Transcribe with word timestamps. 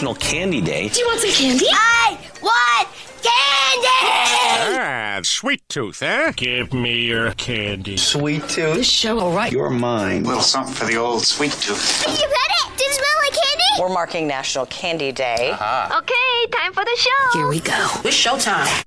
National 0.00 0.14
Candy 0.14 0.62
Day. 0.62 0.88
Do 0.88 0.98
you 0.98 1.06
want 1.08 1.20
some 1.20 1.30
candy? 1.30 1.66
I 1.70 2.18
want 2.40 2.88
candy! 3.20 4.80
Ah, 4.80 5.20
sweet 5.22 5.60
tooth, 5.68 6.02
eh? 6.02 6.32
Give 6.36 6.72
me 6.72 7.04
your 7.04 7.32
candy. 7.32 7.98
Sweet 7.98 8.48
tooth. 8.48 8.76
This 8.76 8.88
show, 8.88 9.20
all 9.20 9.32
right. 9.32 9.52
You're 9.52 9.68
mine. 9.68 10.24
little 10.24 10.40
something 10.40 10.72
for 10.72 10.86
the 10.86 10.96
old 10.96 11.26
sweet 11.26 11.52
tooth. 11.52 12.06
Are 12.06 12.10
you 12.12 12.16
ready? 12.16 12.78
Does 12.78 12.80
it 12.80 12.94
smell 12.94 13.16
like 13.24 13.34
candy? 13.34 13.64
We're 13.78 13.92
marking 13.92 14.26
National 14.26 14.64
Candy 14.64 15.12
Day. 15.12 15.50
Okay, 15.50 16.46
time 16.50 16.72
for 16.72 16.82
the 16.82 16.96
show. 16.96 17.38
Here 17.38 17.48
we 17.48 17.60
go. 17.60 17.86
It's 18.02 18.16
showtime. 18.16 18.86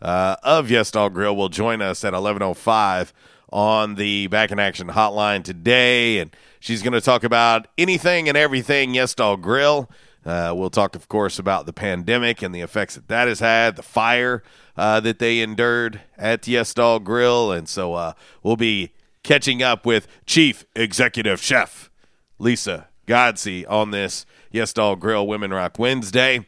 uh, 0.00 0.36
of 0.42 0.70
Yes 0.70 0.90
Dog 0.90 1.12
Grill 1.12 1.36
will 1.36 1.50
join 1.50 1.82
us 1.82 2.02
at 2.02 2.14
11:05 2.14 3.12
on 3.52 3.96
the 3.96 4.28
Back 4.28 4.52
in 4.52 4.58
Action 4.58 4.88
hotline 4.88 5.44
today, 5.44 6.18
and 6.18 6.34
she's 6.60 6.80
going 6.80 6.94
to 6.94 7.02
talk 7.02 7.22
about 7.22 7.68
anything 7.76 8.26
and 8.26 8.38
everything 8.38 8.94
Yes 8.94 9.14
Dog 9.14 9.42
Grill. 9.42 9.90
Uh, 10.24 10.54
we'll 10.56 10.70
talk, 10.70 10.96
of 10.96 11.08
course, 11.08 11.38
about 11.38 11.66
the 11.66 11.74
pandemic 11.74 12.40
and 12.40 12.54
the 12.54 12.62
effects 12.62 12.94
that 12.94 13.08
that 13.08 13.28
has 13.28 13.40
had, 13.40 13.76
the 13.76 13.82
fire 13.82 14.42
uh, 14.78 14.98
that 15.00 15.18
they 15.18 15.40
endured 15.40 16.00
at 16.16 16.48
Yes 16.48 16.72
Dog 16.72 17.04
Grill, 17.04 17.52
and 17.52 17.68
so 17.68 17.92
uh, 17.92 18.14
we'll 18.42 18.56
be 18.56 18.92
catching 19.28 19.62
up 19.62 19.84
with 19.84 20.08
Chief 20.24 20.64
Executive 20.74 21.38
Chef 21.38 21.90
Lisa 22.38 22.88
Godsey 23.06 23.66
on 23.68 23.90
this 23.90 24.24
Yes 24.50 24.72
Dog 24.72 25.00
Grill 25.00 25.26
Women 25.26 25.50
Rock 25.50 25.78
Wednesday. 25.78 26.46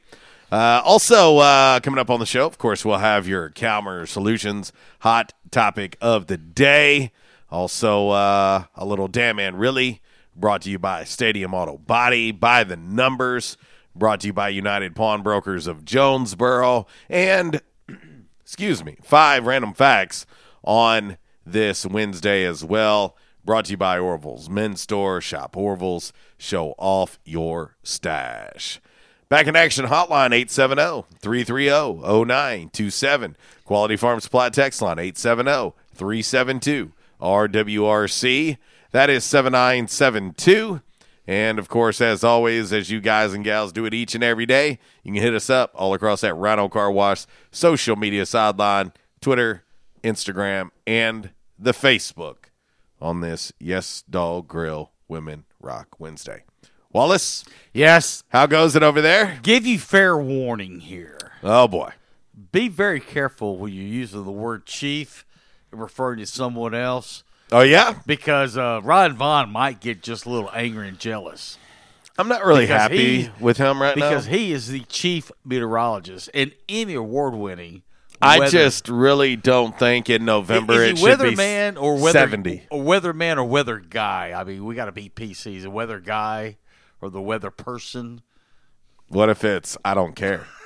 Uh, 0.50 0.80
also, 0.82 1.36
uh, 1.36 1.80
coming 1.80 1.98
up 1.98 2.08
on 2.08 2.20
the 2.20 2.26
show, 2.26 2.46
of 2.46 2.56
course, 2.56 2.82
we'll 2.82 2.96
have 2.96 3.28
your 3.28 3.50
Calmer 3.50 4.06
Solutions 4.06 4.72
hot 5.00 5.34
topic 5.50 5.98
of 6.00 6.26
the 6.26 6.38
day. 6.38 7.12
Also, 7.50 8.08
uh, 8.08 8.64
a 8.74 8.86
little 8.86 9.08
Damn 9.08 9.36
Man 9.36 9.56
Really 9.56 10.00
brought 10.34 10.62
to 10.62 10.70
you 10.70 10.78
by 10.78 11.04
Stadium 11.04 11.52
Auto 11.52 11.76
Body, 11.76 12.32
by 12.32 12.64
the 12.64 12.78
numbers, 12.78 13.58
brought 13.94 14.20
to 14.20 14.28
you 14.28 14.32
by 14.32 14.48
United 14.48 14.96
Pawnbrokers 14.96 15.66
of 15.66 15.84
Jonesboro, 15.84 16.86
and, 17.10 17.60
excuse 18.40 18.82
me, 18.82 18.96
five 19.02 19.44
random 19.44 19.74
facts 19.74 20.24
on 20.64 21.18
this 21.44 21.86
Wednesday 21.86 22.44
as 22.44 22.64
well. 22.64 23.16
Brought 23.44 23.66
to 23.66 23.72
you 23.72 23.76
by 23.76 23.98
Orville's 23.98 24.48
Men's 24.50 24.82
Store. 24.82 25.20
Shop 25.20 25.56
Orville's. 25.56 26.12
Show 26.38 26.74
off 26.78 27.18
your 27.24 27.76
stash. 27.82 28.80
Back 29.28 29.46
in 29.46 29.56
action 29.56 29.86
hotline 29.86 30.32
870 30.32 31.06
330 31.20 32.00
0927. 32.26 33.36
Quality 33.64 33.96
Farm 33.96 34.20
Supply 34.20 34.48
text 34.48 34.82
line 34.82 34.98
870 34.98 35.72
372 35.94 36.92
RWRC. 37.20 38.56
That 38.92 39.08
is 39.08 39.24
7972. 39.24 40.82
And 41.26 41.58
of 41.60 41.68
course, 41.68 42.00
as 42.00 42.24
always, 42.24 42.72
as 42.72 42.90
you 42.90 43.00
guys 43.00 43.32
and 43.32 43.44
gals 43.44 43.72
do 43.72 43.84
it 43.84 43.94
each 43.94 44.16
and 44.16 44.24
every 44.24 44.46
day, 44.46 44.80
you 45.04 45.12
can 45.12 45.22
hit 45.22 45.34
us 45.34 45.48
up 45.48 45.70
all 45.74 45.94
across 45.94 46.22
that 46.22 46.34
Rhino 46.34 46.68
Car 46.68 46.90
Wash 46.90 47.26
social 47.52 47.94
media 47.94 48.26
sideline, 48.26 48.92
Twitter, 49.20 49.62
Instagram, 50.02 50.70
and 50.86 51.30
the 51.58 51.72
Facebook 51.72 52.36
on 53.00 53.20
this 53.20 53.52
Yes 53.58 54.02
Dog 54.08 54.48
Grill 54.48 54.92
Women 55.08 55.44
Rock 55.60 55.96
Wednesday. 55.98 56.44
Wallace, 56.92 57.44
Yes. 57.72 58.24
how 58.30 58.46
goes 58.46 58.74
it 58.74 58.82
over 58.82 59.00
there? 59.00 59.38
Give 59.42 59.64
you 59.66 59.78
fair 59.78 60.16
warning 60.18 60.80
here. 60.80 61.18
Oh 61.42 61.68
boy. 61.68 61.92
Be 62.52 62.68
very 62.68 63.00
careful 63.00 63.58
when 63.58 63.72
you 63.72 63.82
use 63.82 64.10
the 64.12 64.22
word 64.22 64.66
chief 64.66 65.24
referring 65.70 66.18
to 66.18 66.26
someone 66.26 66.74
else 66.74 67.22
Oh 67.52 67.60
yeah, 67.62 67.98
because 68.06 68.56
uh, 68.56 68.80
Ryan 68.82 69.14
Vaughn 69.16 69.50
might 69.50 69.80
get 69.80 70.02
just 70.02 70.24
a 70.24 70.30
little 70.30 70.50
angry 70.54 70.86
and 70.88 70.98
jealous. 71.00 71.58
I'm 72.16 72.28
not 72.28 72.44
really 72.44 72.62
Because 72.64 72.80
happy 72.82 73.22
he- 73.22 73.30
with 73.40 73.56
him 73.56 73.80
right 73.82 73.94
because 73.94 74.26
now. 74.26 74.32
Because 74.32 74.38
he 74.40 74.52
is 74.52 74.68
the 74.68 74.80
chief 74.80 75.32
meteorologist 75.44 76.30
and 76.32 76.52
Emmy 76.68 76.94
award 76.94 77.34
winning. 77.34 77.82
I 78.22 78.48
just 78.48 78.88
really 78.88 79.36
don't 79.36 79.78
think 79.78 80.10
in 80.10 80.24
November 80.24 80.74
is 80.74 80.80
it 80.80 80.98
he 80.98 81.04
should 81.04 81.18
be 81.18 81.24
weatherman 81.36 81.80
or 81.80 81.94
weather 81.94 82.18
seventy. 82.18 82.66
or 82.70 82.82
weatherman 82.82 83.36
or 83.36 83.44
weather 83.44 83.78
guy. 83.78 84.32
I 84.38 84.44
mean, 84.44 84.64
we 84.64 84.74
got 84.74 84.86
to 84.86 84.92
be 84.92 85.08
PC. 85.08 85.56
Is 85.56 85.64
a 85.64 85.70
weather 85.70 86.00
guy 86.00 86.58
or 87.00 87.10
the 87.10 87.22
weather 87.22 87.50
person? 87.50 88.22
What 89.08 89.28
if 89.28 89.44
it's 89.44 89.76
I 89.84 89.94
don't 89.94 90.14
care? 90.14 90.46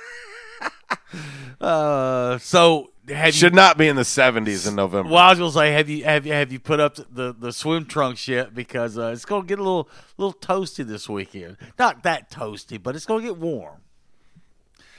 Uh, 1.61 2.37
so 2.39 2.91
have 3.07 3.33
Should 3.33 3.53
you, 3.53 3.55
not 3.55 3.77
be 3.77 3.87
in 3.87 3.95
the 3.95 4.01
70s 4.01 4.67
in 4.67 4.75
November. 4.75 5.11
Well, 5.11 5.23
I 5.23 5.29
was 5.29 5.39
gonna 5.39 5.51
say, 5.51 5.71
have 5.71 5.89
you 5.89 6.03
have 6.03 6.25
you 6.25 6.33
have 6.33 6.51
you 6.51 6.59
put 6.59 6.79
up 6.79 6.95
the 6.95 7.33
the 7.37 7.53
swim 7.53 7.85
trunks 7.85 8.27
yet? 8.27 8.53
Because 8.53 8.97
uh, 8.97 9.11
it's 9.13 9.25
gonna 9.25 9.45
get 9.45 9.59
a 9.59 9.63
little 9.63 9.89
little 10.17 10.33
toasty 10.33 10.85
this 10.85 11.07
weekend. 11.07 11.57
Not 11.79 12.03
that 12.03 12.29
toasty, 12.29 12.81
but 12.81 12.95
it's 12.95 13.05
gonna 13.05 13.23
get 13.23 13.37
warm. 13.37 13.81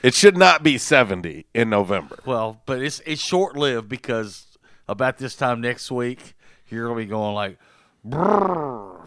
It 0.03 0.15
should 0.15 0.37
not 0.37 0.63
be 0.63 0.79
70 0.79 1.47
in 1.55 1.71
November. 1.71 2.19
Well, 2.25 2.61
but 2.67 2.81
it's 2.83 3.01
it's 3.07 3.21
short 3.23 3.57
lived 3.57 3.89
because 3.89 4.47
about 4.89 5.19
this 5.19 5.35
time 5.35 5.61
next 5.61 5.91
week, 5.91 6.35
you're 6.69 6.87
gonna 6.87 7.01
be 7.01 7.07
going 7.07 7.35
like, 7.35 7.59
How- 8.13 9.07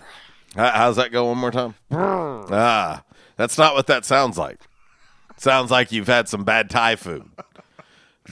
How's 0.56 0.96
that 0.96 1.12
go 1.12 1.26
one 1.26 1.38
more 1.38 1.52
time? 1.52 1.76
Ah, 1.92 3.04
that's 3.38 3.58
not 3.58 3.76
what 3.76 3.88
that 3.88 4.04
sounds 4.06 4.38
like. 4.38 4.60
Sounds 5.38 5.72
like 5.72 5.92
you've 5.92 6.08
had 6.08 6.28
some 6.28 6.44
bad 6.44 6.70
Thai 6.70 6.96
food. 6.96 7.30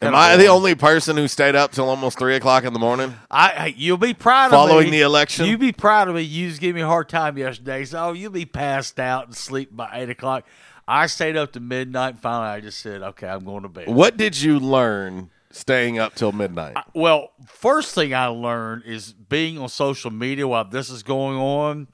Am 0.00 0.14
I 0.14 0.36
the 0.36 0.46
only 0.46 0.76
person 0.76 1.16
who 1.16 1.26
stayed 1.26 1.56
up 1.56 1.72
till 1.72 1.88
almost 1.88 2.18
three 2.18 2.36
o'clock 2.36 2.62
in 2.64 2.72
the 2.72 2.78
morning? 2.78 3.14
I, 3.30 3.50
I 3.50 3.74
you'll 3.76 3.96
be 3.96 4.14
proud 4.14 4.46
of 4.46 4.50
Following 4.52 4.86
me. 4.86 4.98
the 4.98 5.00
election? 5.00 5.46
You'll 5.46 5.58
be 5.58 5.72
proud 5.72 6.08
of 6.08 6.14
me. 6.14 6.22
You 6.22 6.48
just 6.48 6.60
gave 6.60 6.76
me 6.76 6.82
a 6.82 6.86
hard 6.86 7.08
time 7.08 7.36
yesterday. 7.36 7.84
So 7.84 8.12
you'll 8.12 8.30
be 8.30 8.44
passed 8.44 9.00
out 9.00 9.26
and 9.26 9.36
sleep 9.36 9.74
by 9.74 9.90
eight 9.94 10.08
o'clock. 10.10 10.44
I 10.86 11.06
stayed 11.06 11.36
up 11.36 11.52
to 11.52 11.60
midnight. 11.60 12.18
Finally, 12.20 12.48
I 12.48 12.60
just 12.60 12.78
said, 12.78 13.02
"Okay, 13.02 13.26
I'm 13.26 13.44
going 13.44 13.64
to 13.64 13.68
bed." 13.68 13.88
What 13.88 14.16
did 14.16 14.40
you 14.40 14.60
learn 14.60 15.30
staying 15.50 15.98
up 15.98 16.14
till 16.14 16.30
midnight? 16.30 16.76
Well, 16.94 17.32
first 17.46 17.94
thing 17.94 18.14
I 18.14 18.26
learned 18.26 18.84
is 18.84 19.12
being 19.12 19.58
on 19.58 19.68
social 19.68 20.12
media 20.12 20.46
while 20.46 20.64
this 20.64 20.90
is 20.90 21.02
going 21.02 21.36
on. 21.36 21.88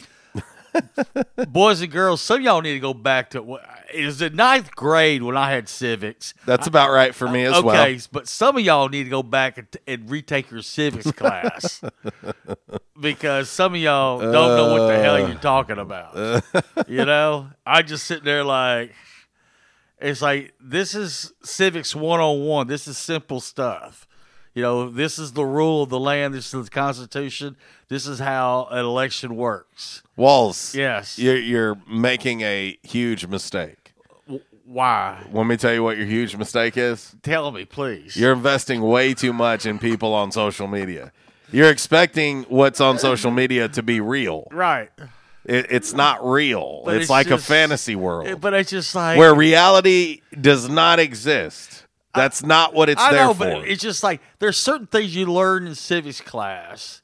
Boys 1.48 1.80
and 1.80 1.90
girls, 1.90 2.20
some 2.20 2.38
of 2.38 2.42
y'all 2.42 2.60
need 2.60 2.74
to 2.74 2.80
go 2.80 2.94
back 2.94 3.30
to 3.30 3.58
it 3.92 4.04
was 4.04 4.18
the 4.18 4.30
ninth 4.30 4.74
grade 4.74 5.22
when 5.22 5.36
I 5.36 5.50
had 5.50 5.68
civics. 5.68 6.34
That's 6.46 6.66
about 6.66 6.90
right 6.90 7.14
for 7.14 7.28
me 7.28 7.44
as 7.44 7.54
okay, 7.54 7.64
well. 7.94 7.98
but 8.12 8.28
some 8.28 8.56
of 8.56 8.64
y'all 8.64 8.88
need 8.88 9.04
to 9.04 9.10
go 9.10 9.22
back 9.22 9.58
and, 9.58 9.68
and 9.86 10.10
retake 10.10 10.50
your 10.50 10.62
civics 10.62 11.10
class 11.12 11.82
because 13.00 13.48
some 13.48 13.74
of 13.74 13.80
y'all 13.80 14.18
don't 14.18 14.32
know 14.32 14.72
what 14.72 14.88
the 14.88 14.98
hell 14.98 15.18
you're 15.18 15.38
talking 15.38 15.78
about. 15.78 16.16
Uh. 16.16 16.40
you 16.88 17.04
know, 17.04 17.50
I 17.64 17.82
just 17.82 18.04
sit 18.04 18.24
there 18.24 18.44
like 18.44 18.92
it's 20.00 20.20
like 20.20 20.52
this 20.60 20.94
is 20.94 21.32
civics 21.42 21.94
101. 21.94 22.66
This 22.66 22.88
is 22.88 22.98
simple 22.98 23.40
stuff. 23.40 24.06
You 24.54 24.62
know, 24.62 24.88
this 24.88 25.18
is 25.18 25.32
the 25.32 25.44
rule 25.44 25.82
of 25.82 25.88
the 25.90 25.98
land. 25.98 26.32
This 26.34 26.54
is 26.54 26.64
the 26.64 26.70
Constitution. 26.70 27.56
This 27.88 28.06
is 28.06 28.20
how 28.20 28.68
an 28.70 28.84
election 28.84 29.34
works. 29.36 30.02
Walls. 30.16 30.74
Yes. 30.74 31.18
You're, 31.18 31.36
you're 31.36 31.76
making 31.88 32.42
a 32.42 32.78
huge 32.82 33.26
mistake. 33.26 33.92
Why? 34.64 35.22
Let 35.32 35.46
me 35.46 35.56
tell 35.56 35.74
you 35.74 35.82
what 35.82 35.98
your 35.98 36.06
huge 36.06 36.36
mistake 36.36 36.76
is? 36.76 37.14
Tell 37.22 37.50
me, 37.50 37.64
please. 37.64 38.16
You're 38.16 38.32
investing 38.32 38.80
way 38.80 39.12
too 39.12 39.32
much 39.32 39.66
in 39.66 39.78
people 39.78 40.14
on 40.14 40.32
social 40.32 40.66
media. 40.68 41.12
You're 41.52 41.70
expecting 41.70 42.44
what's 42.44 42.80
on 42.80 42.98
social 42.98 43.30
media 43.30 43.68
to 43.68 43.82
be 43.82 44.00
real. 44.00 44.48
right. 44.50 44.90
It, 45.46 45.66
it's 45.68 45.92
not 45.92 46.24
real. 46.26 46.84
It's, 46.86 47.02
it's 47.02 47.10
like 47.10 47.26
just- 47.26 47.44
a 47.44 47.46
fantasy 47.46 47.94
world 47.94 48.40
But 48.40 48.54
it's 48.54 48.70
just 48.70 48.94
like 48.94 49.18
where 49.18 49.34
reality 49.34 50.22
does 50.40 50.70
not 50.70 50.98
exist. 50.98 51.83
That's 52.14 52.42
not 52.42 52.74
what 52.74 52.88
it's 52.88 53.00
I 53.00 53.12
there 53.12 53.26
know, 53.26 53.34
for. 53.34 53.38
but 53.44 53.68
it's 53.68 53.82
just 53.82 54.02
like 54.02 54.20
there's 54.38 54.56
certain 54.56 54.86
things 54.86 55.14
you 55.14 55.26
learn 55.26 55.66
in 55.66 55.74
civics 55.74 56.20
class 56.20 57.02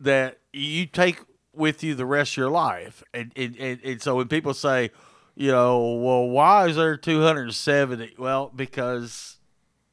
that 0.00 0.38
you 0.52 0.86
take 0.86 1.20
with 1.54 1.82
you 1.82 1.94
the 1.94 2.06
rest 2.06 2.32
of 2.32 2.36
your 2.38 2.50
life, 2.50 3.02
and 3.14 3.32
and, 3.36 3.56
and, 3.58 3.80
and 3.82 4.02
so 4.02 4.16
when 4.16 4.28
people 4.28 4.54
say, 4.54 4.90
you 5.34 5.50
know, 5.50 5.94
well, 5.94 6.28
why 6.28 6.68
is 6.68 6.76
there 6.76 6.96
270? 6.96 8.14
Well, 8.18 8.50
because 8.54 9.38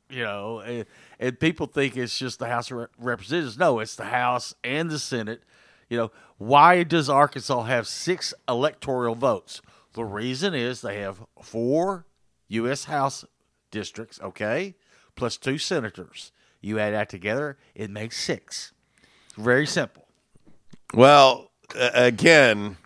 you 0.10 0.24
know, 0.24 0.60
and, 0.60 0.86
and 1.20 1.40
people 1.40 1.68
think 1.68 1.98
it's 1.98 2.18
just 2.18 2.40
the 2.40 2.48
House 2.48 2.72
of 2.72 2.88
Representatives. 2.98 3.58
No, 3.58 3.80
it's 3.80 3.96
the 3.96 4.06
House 4.06 4.54
and 4.64 4.90
the 4.90 5.00
Senate. 5.00 5.44
You 5.90 5.98
know, 5.98 6.12
why 6.38 6.84
does 6.84 7.10
Arkansas 7.10 7.64
have 7.64 7.88
six 7.88 8.34
electoral 8.48 9.16
votes? 9.16 9.62
The 9.94 10.04
reason 10.04 10.54
is 10.54 10.82
they 10.82 11.00
have 11.00 11.24
four 11.42 12.06
U.S. 12.50 12.86
House 12.86 13.26
districts, 13.72 14.20
okay, 14.22 14.76
plus 15.16 15.38
two 15.38 15.58
senators. 15.58 16.32
You 16.62 16.80
add 16.80 16.94
that 16.94 17.10
together, 17.10 17.58
it 17.76 17.90
makes 17.90 18.18
six. 18.18 18.74
Very 19.38 19.68
simple. 19.68 20.08
Well, 20.94 21.52
uh, 21.76 21.92
again, 21.94 22.78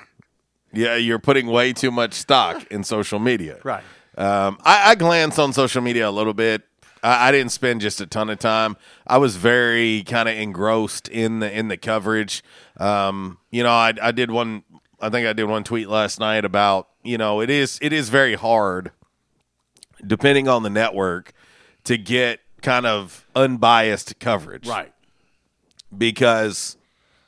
yeah, 0.73 0.95
you're 0.95 1.19
putting 1.19 1.47
way 1.47 1.73
too 1.73 1.91
much 1.91 2.13
stock 2.13 2.65
in 2.71 2.83
social 2.83 3.19
media. 3.19 3.59
Right. 3.63 3.83
Um, 4.17 4.57
I, 4.65 4.91
I 4.91 4.95
glance 4.95 5.39
on 5.39 5.53
social 5.53 5.81
media 5.81 6.09
a 6.09 6.11
little 6.11 6.33
bit. 6.33 6.63
I, 7.01 7.29
I 7.29 7.31
didn't 7.31 7.53
spend 7.53 7.79
just 7.79 8.01
a 8.01 8.05
ton 8.05 8.29
of 8.29 8.39
time. 8.39 8.75
I 9.07 9.17
was 9.17 9.37
very 9.37 10.03
kind 10.03 10.27
of 10.27 10.35
engrossed 10.35 11.07
in 11.07 11.39
the 11.39 11.57
in 11.57 11.69
the 11.69 11.77
coverage. 11.77 12.43
Um, 12.77 13.37
you 13.51 13.63
know, 13.63 13.71
I, 13.71 13.93
I 14.01 14.11
did 14.11 14.29
one. 14.29 14.63
I 14.99 15.09
think 15.09 15.25
I 15.27 15.33
did 15.33 15.45
one 15.45 15.63
tweet 15.63 15.87
last 15.87 16.19
night 16.19 16.43
about 16.43 16.89
you 17.03 17.17
know 17.17 17.39
it 17.39 17.49
is 17.49 17.79
it 17.81 17.93
is 17.93 18.09
very 18.09 18.35
hard, 18.35 18.91
depending 20.05 20.47
on 20.47 20.63
the 20.63 20.69
network, 20.69 21.33
to 21.85 21.97
get 21.97 22.39
kind 22.61 22.85
of 22.85 23.25
unbiased 23.35 24.19
coverage 24.19 24.67
Right. 24.67 24.93
because 25.95 26.77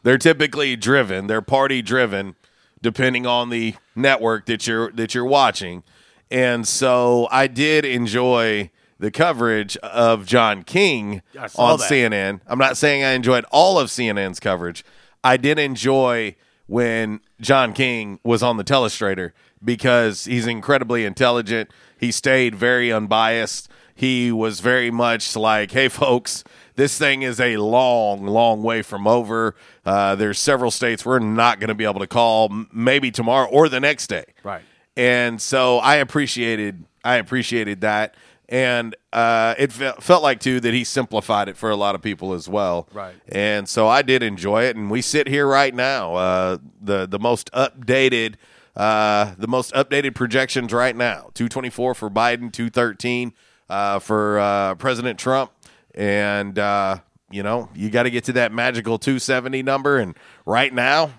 they're 0.04 0.18
typically 0.18 0.76
driven, 0.76 1.28
they're 1.28 1.42
party 1.42 1.82
driven, 1.82 2.36
depending 2.82 3.26
on 3.26 3.50
the 3.50 3.76
network 3.96 4.46
that 4.48 4.68
you're 4.68 4.92
that 4.92 5.16
you're 5.16 5.26
watching. 5.26 5.84
And 6.30 6.68
so 6.68 7.28
I 7.32 7.48
did 7.48 7.86
enjoy 7.86 8.70
the 9.00 9.12
coverage 9.12 9.76
of 9.78 10.26
John 10.26 10.64
King 10.64 11.22
on 11.56 11.80
that. 11.80 11.90
CNN. 11.90 12.42
I'm 12.48 12.60
not 12.60 12.78
saying 12.78 13.04
I 13.04 13.12
enjoyed 13.12 13.46
all 13.52 13.80
of 13.80 13.90
CNN's 13.90 14.40
coverage. 14.40 14.84
I 15.24 15.38
did 15.38 15.60
enjoy 15.60 16.36
when 16.68 17.20
John 17.42 17.74
King 17.74 18.20
was 18.24 18.42
on 18.44 18.58
the 18.58 18.64
telestrator 18.64 19.32
because 19.64 20.26
he's 20.26 20.48
incredibly 20.48 21.06
intelligent. 21.06 21.70
He 22.04 22.12
stayed 22.12 22.54
very 22.54 22.92
unbiased. 22.92 23.70
He 23.96 24.30
was 24.30 24.60
very 24.60 24.92
much 24.92 25.38
like, 25.38 25.72
hey, 25.72 25.88
folks, 25.88 26.44
this 26.76 26.98
thing 26.98 27.22
is 27.22 27.40
a 27.40 27.56
long, 27.56 28.26
long 28.28 28.62
way 28.62 28.82
from 28.82 29.08
over. 29.08 29.56
Uh, 29.86 30.16
there's 30.16 30.38
several 30.38 30.70
states 30.70 31.06
we're 31.06 31.20
not 31.20 31.62
going 31.62 31.70
to 31.70 31.76
be 31.76 31.86
able 31.86 32.02
to 32.02 32.08
call, 32.08 32.50
m- 32.52 32.68
maybe 32.74 33.10
tomorrow 33.10 33.48
or 33.48 33.70
the 33.70 33.80
next 33.80 34.08
day. 34.08 34.26
Right. 34.44 34.64
And 34.98 35.42
so 35.42 35.78
I 35.78 35.96
appreciated, 35.96 36.84
I 37.06 37.16
appreciated 37.16 37.80
that, 37.82 38.16
and 38.50 38.96
uh, 39.14 39.56
it 39.58 39.72
fe- 39.72 39.94
felt 40.02 40.24
like 40.24 40.42
too 40.42 40.60
that 40.60 40.74
he 40.74 40.84
simplified 40.84 41.48
it 41.48 41.56
for 41.56 41.70
a 41.70 41.78
lot 41.78 41.96
of 41.96 42.02
people 42.02 42.34
as 42.34 42.50
well. 42.50 42.90
Right. 42.92 43.16
And 43.30 43.70
so 43.70 43.88
I 43.88 44.02
did 44.02 44.24
enjoy 44.24 44.64
it, 44.66 44.76
and 44.76 44.92
we 44.92 45.02
sit 45.02 45.28
here 45.30 45.48
right 45.48 45.74
now, 45.74 46.16
uh, 46.16 46.58
the 46.82 47.08
the 47.08 47.20
most 47.20 47.50
updated. 47.54 48.36
Uh, 48.76 49.36
the 49.38 49.48
most 49.48 49.72
updated 49.74 50.16
projections 50.16 50.74
right 50.74 50.96
now 50.96 51.30
224 51.36 51.94
for 51.94 52.10
Biden, 52.10 52.52
213 52.52 53.34
uh, 53.70 54.00
for 54.00 54.40
uh, 54.40 54.76
President 54.76 55.20
Trump. 55.20 55.52
And, 55.94 56.58
uh, 56.58 56.98
you 57.30 57.44
know, 57.44 57.70
you 57.76 57.92
got 57.92 58.04
to 58.04 58.10
get 58.10 58.24
to 58.26 58.34
that 58.34 58.52
magical 58.52 58.98
270 58.98 59.62
number. 59.62 60.00
And 60.00 60.16
right 60.46 60.74
now, 60.74 61.12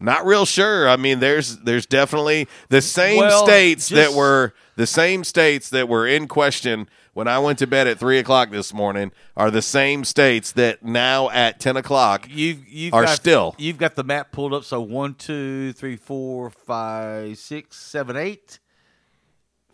not 0.00 0.26
real 0.26 0.46
sure. 0.46 0.88
I 0.88 0.96
mean, 0.96 1.20
there's 1.20 1.58
there's 1.58 1.86
definitely 1.86 2.48
the 2.68 2.80
same 2.80 3.18
Well, 3.18 3.44
states 3.44 3.88
that 3.88 4.12
were 4.12 4.54
the 4.76 4.86
same 4.86 5.24
states 5.24 5.70
that 5.70 5.88
were 5.88 6.06
in 6.06 6.28
question 6.28 6.88
when 7.18 7.26
I 7.26 7.40
went 7.40 7.58
to 7.58 7.66
bed 7.66 7.88
at 7.88 7.98
three 7.98 8.20
o'clock 8.20 8.50
this 8.50 8.72
morning 8.72 9.10
are 9.36 9.50
the 9.50 9.60
same 9.60 10.04
states 10.04 10.52
that 10.52 10.84
now 10.84 11.30
at 11.30 11.58
ten 11.58 11.76
o'clock 11.76 12.28
You've, 12.30 12.68
you've 12.68 12.94
are 12.94 13.06
got, 13.06 13.16
still. 13.16 13.56
You've 13.58 13.76
got 13.76 13.96
the 13.96 14.04
map 14.04 14.30
pulled 14.30 14.54
up. 14.54 14.62
So 14.62 14.80
one, 14.80 15.14
two, 15.14 15.72
three, 15.72 15.96
four, 15.96 16.48
five, 16.48 17.36
six, 17.38 17.76
seven, 17.76 18.16
eight. 18.16 18.60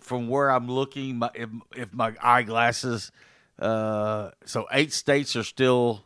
from 0.04 0.28
where 0.28 0.50
I'm 0.50 0.68
looking, 0.70 1.18
my, 1.18 1.30
if, 1.34 1.48
if 1.74 1.92
my 1.92 2.14
eyeglasses, 2.22 3.10
uh, 3.58 4.30
so 4.44 4.66
eight 4.70 4.92
states 4.92 5.34
are 5.34 5.42
still 5.42 6.04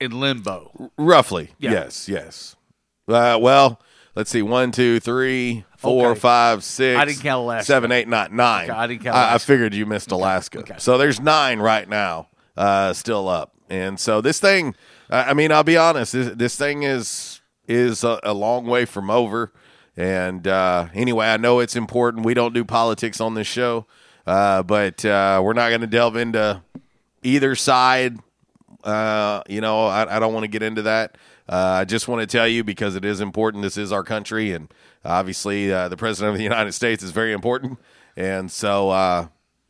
in 0.00 0.18
limbo. 0.18 0.92
Roughly. 0.96 1.50
Yeah. 1.58 1.72
Yes, 1.72 2.08
yes. 2.08 2.56
Uh, 3.08 3.38
well, 3.40 3.80
let's 4.14 4.30
see. 4.30 4.42
One, 4.42 4.72
two, 4.72 5.00
three, 5.00 5.64
four, 5.76 6.10
Okay. 6.10 6.20
five, 6.20 6.64
six, 6.64 6.98
I 7.00 7.04
didn't 7.04 7.20
count 7.22 7.40
Alaska. 7.42 7.66
seven, 7.66 7.92
eight, 7.92 8.08
nine, 8.08 8.34
nine. 8.36 8.70
Okay, 8.70 8.78
I 8.78 8.86
didn't 8.86 9.02
count 9.04 9.16
I, 9.16 9.34
I 9.34 9.38
figured 9.38 9.74
you 9.74 9.86
missed 9.86 10.10
Alaska. 10.12 10.64
So 10.78 10.98
there's 10.98 11.20
nine 11.20 11.58
right 11.60 11.88
now, 11.88 12.28
uh, 12.56 12.92
still 12.92 13.28
up. 13.28 13.52
And 13.70 13.98
so 13.98 14.20
this 14.20 14.38
thing, 14.40 14.74
I 15.10 15.30
I 15.30 15.34
mean, 15.34 15.50
I'll 15.52 15.64
be 15.64 15.76
honest. 15.76 16.12
This, 16.12 16.34
this 16.36 16.56
thing 16.56 16.82
is 16.82 17.40
is 17.68 18.04
a, 18.04 18.18
a 18.22 18.34
long 18.34 18.66
way 18.66 18.84
from 18.84 19.10
over. 19.10 19.52
And 19.96 20.46
uh, 20.48 20.88
anyway, 20.94 21.26
I 21.26 21.36
know 21.36 21.60
it's 21.60 21.76
important. 21.76 22.24
We 22.24 22.32
don't 22.34 22.54
do 22.54 22.64
politics 22.64 23.20
on 23.20 23.34
this 23.34 23.46
show, 23.46 23.86
uh, 24.26 24.62
but 24.62 25.04
uh, 25.04 25.40
we're 25.44 25.52
not 25.52 25.68
going 25.68 25.82
to 25.82 25.86
delve 25.86 26.16
into 26.16 26.62
either 27.22 27.54
side. 27.54 28.16
Uh, 28.82 29.42
you 29.48 29.60
know, 29.60 29.86
I, 29.86 30.16
I 30.16 30.18
don't 30.18 30.32
want 30.32 30.44
to 30.44 30.48
get 30.48 30.62
into 30.62 30.82
that. 30.82 31.16
Uh, 31.48 31.80
I 31.80 31.84
just 31.84 32.08
want 32.08 32.20
to 32.20 32.26
tell 32.26 32.46
you 32.46 32.64
because 32.64 32.96
it 32.96 33.04
is 33.04 33.20
important. 33.20 33.62
This 33.62 33.76
is 33.76 33.92
our 33.92 34.04
country, 34.04 34.52
and 34.52 34.72
obviously, 35.04 35.72
uh, 35.72 35.88
the 35.88 35.96
president 35.96 36.34
of 36.34 36.38
the 36.38 36.44
United 36.52 36.72
States 36.72 37.02
is 37.02 37.10
very 37.10 37.32
important. 37.32 37.78
And 38.16 38.50
so, 38.50 38.90
uh, 38.90 39.28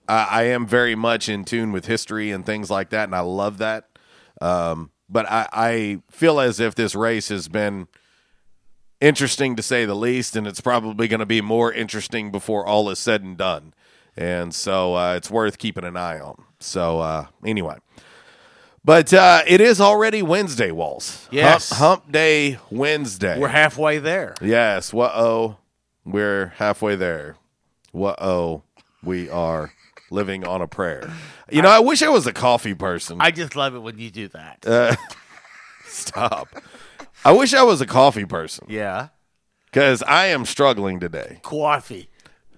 I, 0.09 0.27
I 0.31 0.43
am 0.45 0.67
very 0.67 0.95
much 0.95 1.29
in 1.29 1.45
tune 1.45 1.73
with 1.73 1.87
history 1.87 2.31
and 2.31 2.45
things 2.45 2.71
like 2.71 2.91
that, 2.91 3.05
and 3.05 3.15
I 3.15 3.21
love 3.21 3.59
that. 3.59 3.89
Um, 4.41 4.91
but 5.09 5.31
I, 5.31 5.49
I 5.53 5.99
feel 6.11 6.41
as 6.41 6.59
if 6.61 6.75
this 6.75 6.95
race 6.95 7.29
has 7.29 7.49
been 7.49 7.89
interesting 9.01 9.57
to 9.57 9.63
say 9.63 9.85
the 9.85 9.95
least, 9.95 10.37
and 10.37 10.47
it's 10.47 10.61
probably 10.61 11.09
going 11.09 11.21
to 11.21 11.27
be 11.27 11.41
more 11.41 11.73
interesting 11.73 12.31
before 12.31 12.67
all 12.67 12.89
is 12.91 12.99
said 12.99 13.23
and 13.23 13.37
done. 13.37 13.75
And 14.17 14.55
so 14.55 14.95
uh, 14.95 15.15
it's 15.15 15.31
worth 15.31 15.59
keeping 15.59 15.85
an 15.85 15.97
eye 15.97 16.21
on. 16.21 16.45
So 16.61 17.01
uh, 17.01 17.27
anyway, 17.45 17.77
but 18.85 19.13
uh, 19.13 19.43
it 19.47 19.61
is 19.61 19.81
already 19.81 20.23
Wednesday, 20.23 20.71
Walls. 20.71 21.29
Yes. 21.31 21.71
Hump, 21.71 22.03
hump 22.03 22.13
Day 22.13 22.59
Wednesday. 22.71 23.39
We're 23.39 23.49
halfway 23.49 23.99
there. 23.99 24.35
Yes. 24.41 24.93
What 24.93 25.13
oh, 25.15 25.59
we're 26.05 26.53
halfway 26.57 26.97
there. 26.97 27.37
What 27.93 28.21
oh, 28.21 28.63
we 29.03 29.29
are 29.31 29.73
living 30.11 30.47
on 30.47 30.61
a 30.61 30.69
prayer. 30.69 31.13
You 31.51 31.63
know, 31.63 31.69
I 31.69 31.81
wish 31.81 32.03
I 32.03 32.09
was 32.09 32.27
a 32.27 32.33
coffee 32.33 32.75
person. 32.75 33.19
I 33.21 33.31
just 33.31 33.57
love 33.57 33.75
it 33.75 33.81
when 33.81 33.99
you 33.99 34.11
do 34.11 34.29
that. 34.29 34.67
Uh, 34.67 34.97
stop. 35.87 36.49
I 37.25 37.33
wish 37.33 37.55
I 37.55 37.63
was 37.63 37.81
a 37.81 37.87
coffee 37.87 38.25
person 38.25 38.67
yeah. 38.69 39.09
because 39.67 40.03
I 40.03 40.27
am 40.27 40.45
struggling 40.45 40.99
today. 40.99 41.41
Coffee. 41.43 42.09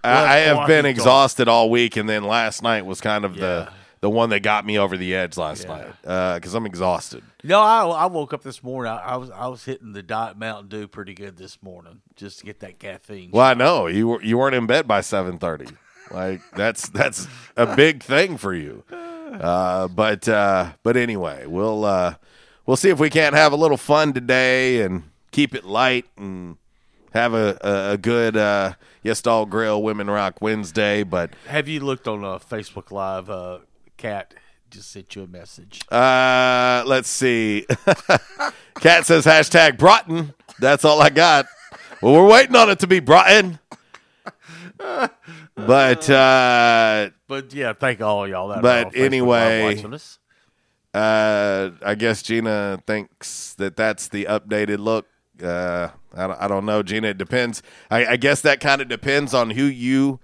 I, 0.03 0.11
I 0.11 0.37
have 0.39 0.57
coffee 0.57 0.73
been 0.73 0.87
exhausted 0.87 1.49
all 1.49 1.71
week, 1.71 1.97
and 1.97 2.09
then 2.09 2.25
last 2.25 2.63
night 2.63 2.85
was 2.87 3.01
kind 3.01 3.25
of 3.25 3.37
Yeah. 3.37 3.41
the 3.41 3.69
the 4.05 4.11
one 4.11 4.29
that 4.29 4.41
got 4.41 4.67
me 4.67 4.79
over 4.79 4.99
the 4.99 5.15
edge 5.15 5.39
last 5.39 5.67
night 5.67 5.87
because 6.03 6.53
I'm 6.53 6.67
exhausted. 6.67 7.25
No, 7.43 7.59
I, 7.59 7.87
I 7.87 8.05
woke 8.05 8.35
up 8.35 8.43
this 8.43 8.63
morning. 8.63 8.93
I, 8.93 8.99
I 8.99 9.17
was 9.17 9.31
I 9.31 9.47
was 9.47 9.65
hitting 9.65 9.93
the 9.93 10.03
Diet 10.03 10.37
Mountain 10.37 10.69
Dew 10.69 10.87
pretty 10.87 11.15
good 11.15 11.39
this 11.39 11.63
morning 11.63 12.03
just 12.15 12.41
to 12.41 12.45
get 12.45 12.61
that 12.61 12.79
caffeine. 12.79 13.31
Well, 13.33 13.47
I 13.47 13.55
know 13.55 13.87
you 13.87 14.09
were 14.09 14.23
you 14.23 14.37
weren't 14.37 14.55
in 14.57 14.67
bed 14.67 14.87
by 14.87 15.01
seven 15.01 15.39
thirty. 15.39 15.69
Like 16.11 16.43
that's 16.55 16.91
that's 16.91 17.27
a 17.57 17.75
big 17.75 18.03
thing 18.03 18.37
for 18.37 18.53
you. 18.55 18.85
Uh, 19.35 19.89
but 19.89 20.29
uh, 20.29 20.71
but 20.85 20.97
anyway, 20.97 21.45
we'll 21.45 21.85
uh, 21.85 22.15
we'll 22.67 22.77
see 22.77 22.91
if 22.91 23.01
we 23.01 23.11
can't 23.11 23.35
have 23.35 23.53
a 23.53 23.57
little 23.57 23.77
fun 23.77 24.13
today 24.13 24.83
and 24.83 25.03
keep 25.33 25.57
it 25.57 25.65
light 25.65 26.05
and 26.17 26.57
have 27.13 27.35
a 27.35 27.59
a, 27.63 27.93
a 27.95 27.99
good 27.99 28.37
uh, 28.37 28.75
yes 29.03 29.21
dog 29.23 29.51
grill 29.51 29.83
women 29.83 30.09
rock 30.09 30.41
Wednesday. 30.41 31.03
But 31.03 31.31
Have 31.49 31.67
you 31.67 31.81
looked 31.81 32.07
on 32.07 32.25
uh, 32.25 32.39
Facebook 32.39 32.93
Live? 32.93 33.29
Cat 33.97 34.35
just 34.71 34.91
sent 34.91 35.15
you 35.15 35.23
a 35.23 35.27
message. 35.27 35.81
Uh, 35.91 36.83
let's 36.87 37.09
see. 37.09 37.67
Cat 38.81 39.07
says 39.07 39.25
hashtag 39.25 39.79
Broughton. 39.79 40.35
That's 40.59 40.85
all 40.85 41.01
I 41.01 41.11
got. 41.11 41.47
Well, 42.03 42.15
we're 42.15 42.29
waiting 42.29 42.57
on 42.57 42.71
it 42.71 42.81
to 42.81 42.87
be 42.87 43.01
Broughton. 43.01 43.59
But 45.57 46.11
uh, 46.11 47.11
But 47.29 47.55
yeah, 47.55 47.75
thank 47.75 48.01
all 48.01 48.27
y'all 48.29 48.49
that. 48.49 48.61
But 48.61 48.97
anyway- 48.97 49.83
uh, 50.93 51.71
I 51.85 51.95
guess 51.95 52.23
Gina 52.23 52.81
thinks 52.87 53.55
that 53.55 53.77
that's 53.77 54.09
the 54.09 54.25
updated 54.25 54.79
look. 54.79 55.07
Uh, 55.43 55.89
I 56.13 56.27
don't, 56.27 56.43
I 56.43 56.49
don't 56.49 56.67
know, 56.67 56.83
Gina. 56.83 57.09
It 57.09 57.19
depends. 57.19 57.63
I, 57.91 58.07
I 58.07 58.17
guess 58.17 58.41
that 58.43 58.61
kind 58.61 58.81
of 58.83 58.89
depends 58.89 59.33
on 59.33 59.51
who 59.51 59.65
you 59.65 60.21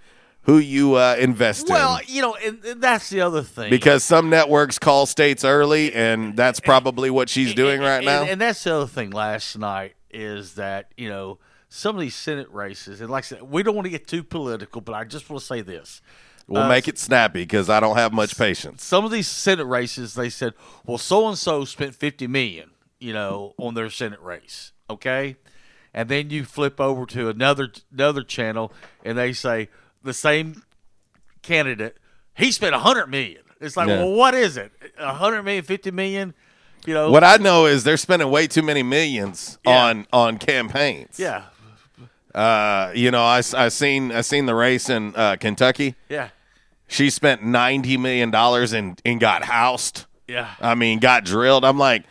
who 0.51 0.59
you 0.59 0.95
uh, 0.97 1.15
invest 1.19 1.69
Well, 1.69 1.99
in. 1.99 2.03
you 2.09 2.23
know, 2.23 2.35
and, 2.35 2.65
and 2.65 2.83
that's 2.83 3.09
the 3.09 3.21
other 3.21 3.43
thing. 3.43 3.71
Because 3.71 4.03
some 4.03 4.29
networks 4.31 4.81
call 4.81 5.07
states 5.07 5.45
early, 5.45 5.93
and 5.93 6.37
that's 6.37 6.59
probably 6.59 7.09
what 7.09 7.29
she's 7.29 7.55
doing 7.55 7.81
right 7.81 7.99
and, 7.99 8.07
now. 8.07 8.23
And 8.25 8.41
that's 8.41 8.65
the 8.65 8.75
other 8.75 8.87
thing 8.89 9.11
last 9.11 9.57
night 9.57 9.95
is 10.11 10.55
that, 10.55 10.93
you 10.97 11.09
know, 11.09 11.39
some 11.69 11.95
of 11.95 12.01
these 12.01 12.17
Senate 12.17 12.51
races, 12.51 13.01
and 13.01 13.09
like 13.11 13.25
I 13.25 13.27
said, 13.29 13.43
we 13.43 13.63
don't 13.63 13.77
want 13.77 13.87
to 13.87 13.91
get 13.91 14.09
too 14.09 14.25
political, 14.25 14.81
but 14.81 14.93
I 14.95 15.05
just 15.05 15.31
want 15.31 15.41
to 15.41 15.47
say 15.47 15.61
this. 15.61 16.03
We'll 16.49 16.63
Uh, 16.63 16.69
make 16.69 16.89
it 16.89 16.99
snappy 16.99 17.43
because 17.43 17.71
I 17.71 17.79
don't 17.79 17.97
have 17.97 18.13
much 18.13 18.37
patience. 18.37 18.83
Some 18.83 19.05
of 19.05 19.13
these 19.13 19.29
Senate 19.29 19.67
races, 19.67 20.15
they 20.15 20.31
said, 20.31 20.55
well, 20.85 20.99
so 20.99 21.29
and 21.29 21.39
so 21.39 21.65
spent 21.65 21.95
50 21.95 22.27
million, 22.27 22.73
you 22.99 23.13
know, 23.13 23.55
on 23.57 23.75
their 23.75 23.89
Senate 23.89 24.21
race. 24.21 24.73
Okay. 24.91 25.37
And 25.95 26.09
then 26.09 26.31
you 26.31 26.45
flip 26.45 26.81
over 26.81 27.07
to 27.07 27.29
another 27.29 27.69
another 27.93 28.23
channel 28.25 28.73
and 29.05 29.17
they 29.17 29.33
say 29.33 29.69
the 30.03 30.13
same 30.15 30.63
candidate, 31.43 31.97
he 32.35 32.53
spent 32.53 32.75
a 32.75 32.79
100 32.79 33.07
million. 33.09 33.43
It's 33.61 33.77
like, 33.77 33.89
Yeah. 33.89 33.99
well, 33.99 34.13
what 34.13 34.35
is 34.35 34.57
it? 34.57 34.73
100 34.99 35.43
million, 35.43 35.65
50 35.65 35.91
million? 35.91 36.35
You 36.87 36.95
know, 36.95 37.11
What 37.11 37.25
I 37.25 37.37
know 37.37 37.67
is 37.67 37.85
they're 37.85 37.97
spending 37.99 38.31
way 38.31 38.47
too 38.47 38.63
many 38.63 38.83
millions 38.83 39.59
Yeah. 39.67 39.85
on 39.85 40.07
on 40.13 40.39
campaigns. 40.39 41.19
yeah. 41.19 41.43
Uh, 42.35 42.93
you 42.95 43.11
know, 43.11 43.25
I, 43.25 43.39
I 43.57 43.69
seen 43.69 44.13
I 44.13 44.21
seen 44.21 44.47
the 44.47 44.55
race 44.55 44.89
in 44.89 45.15
uh, 45.17 45.37
Kentucky. 45.37 45.97
Yeah. 46.09 46.29
She 46.87 47.11
spent 47.11 47.43
ninety 47.43 47.97
million 47.97 48.31
dollars 48.31 48.73
and 48.73 49.01
and 49.05 49.19
got 49.21 49.45
housed. 49.45 50.07
Yeah. 50.29 50.49
I 50.61 50.75
mean, 50.77 51.01
got 51.01 51.25
drilled. 51.25 51.65
I'm 51.65 51.77
like, 51.79 52.05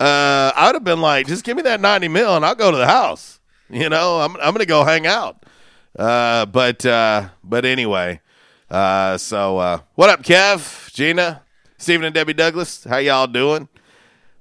uh, 0.00 0.50
I 0.56 0.66
would 0.66 0.76
have 0.76 0.84
been 0.84 1.02
like, 1.02 1.26
just 1.26 1.44
give 1.44 1.56
me 1.58 1.62
that 1.64 1.80
ninety 1.80 2.08
mil 2.08 2.34
and 2.36 2.44
I'll 2.44 2.54
go 2.54 2.70
to 2.70 2.76
the 2.76 2.86
house. 2.86 3.38
You 3.68 3.88
know, 3.90 4.20
I'm 4.20 4.34
I'm 4.36 4.52
gonna 4.54 4.64
go 4.64 4.82
hang 4.84 5.06
out. 5.06 5.44
Uh, 5.98 6.46
but 6.46 6.84
uh, 6.84 7.28
but 7.42 7.64
anyway, 7.64 8.20
uh, 8.70 9.16
so 9.16 9.58
uh, 9.58 9.80
what 9.94 10.10
up, 10.10 10.22
Kev, 10.22 10.92
Gina, 10.92 11.42
Stephen, 11.78 12.04
and 12.04 12.14
Debbie 12.14 12.34
Douglas? 12.34 12.84
How 12.84 12.98
y'all 12.98 13.26
doing? 13.26 13.68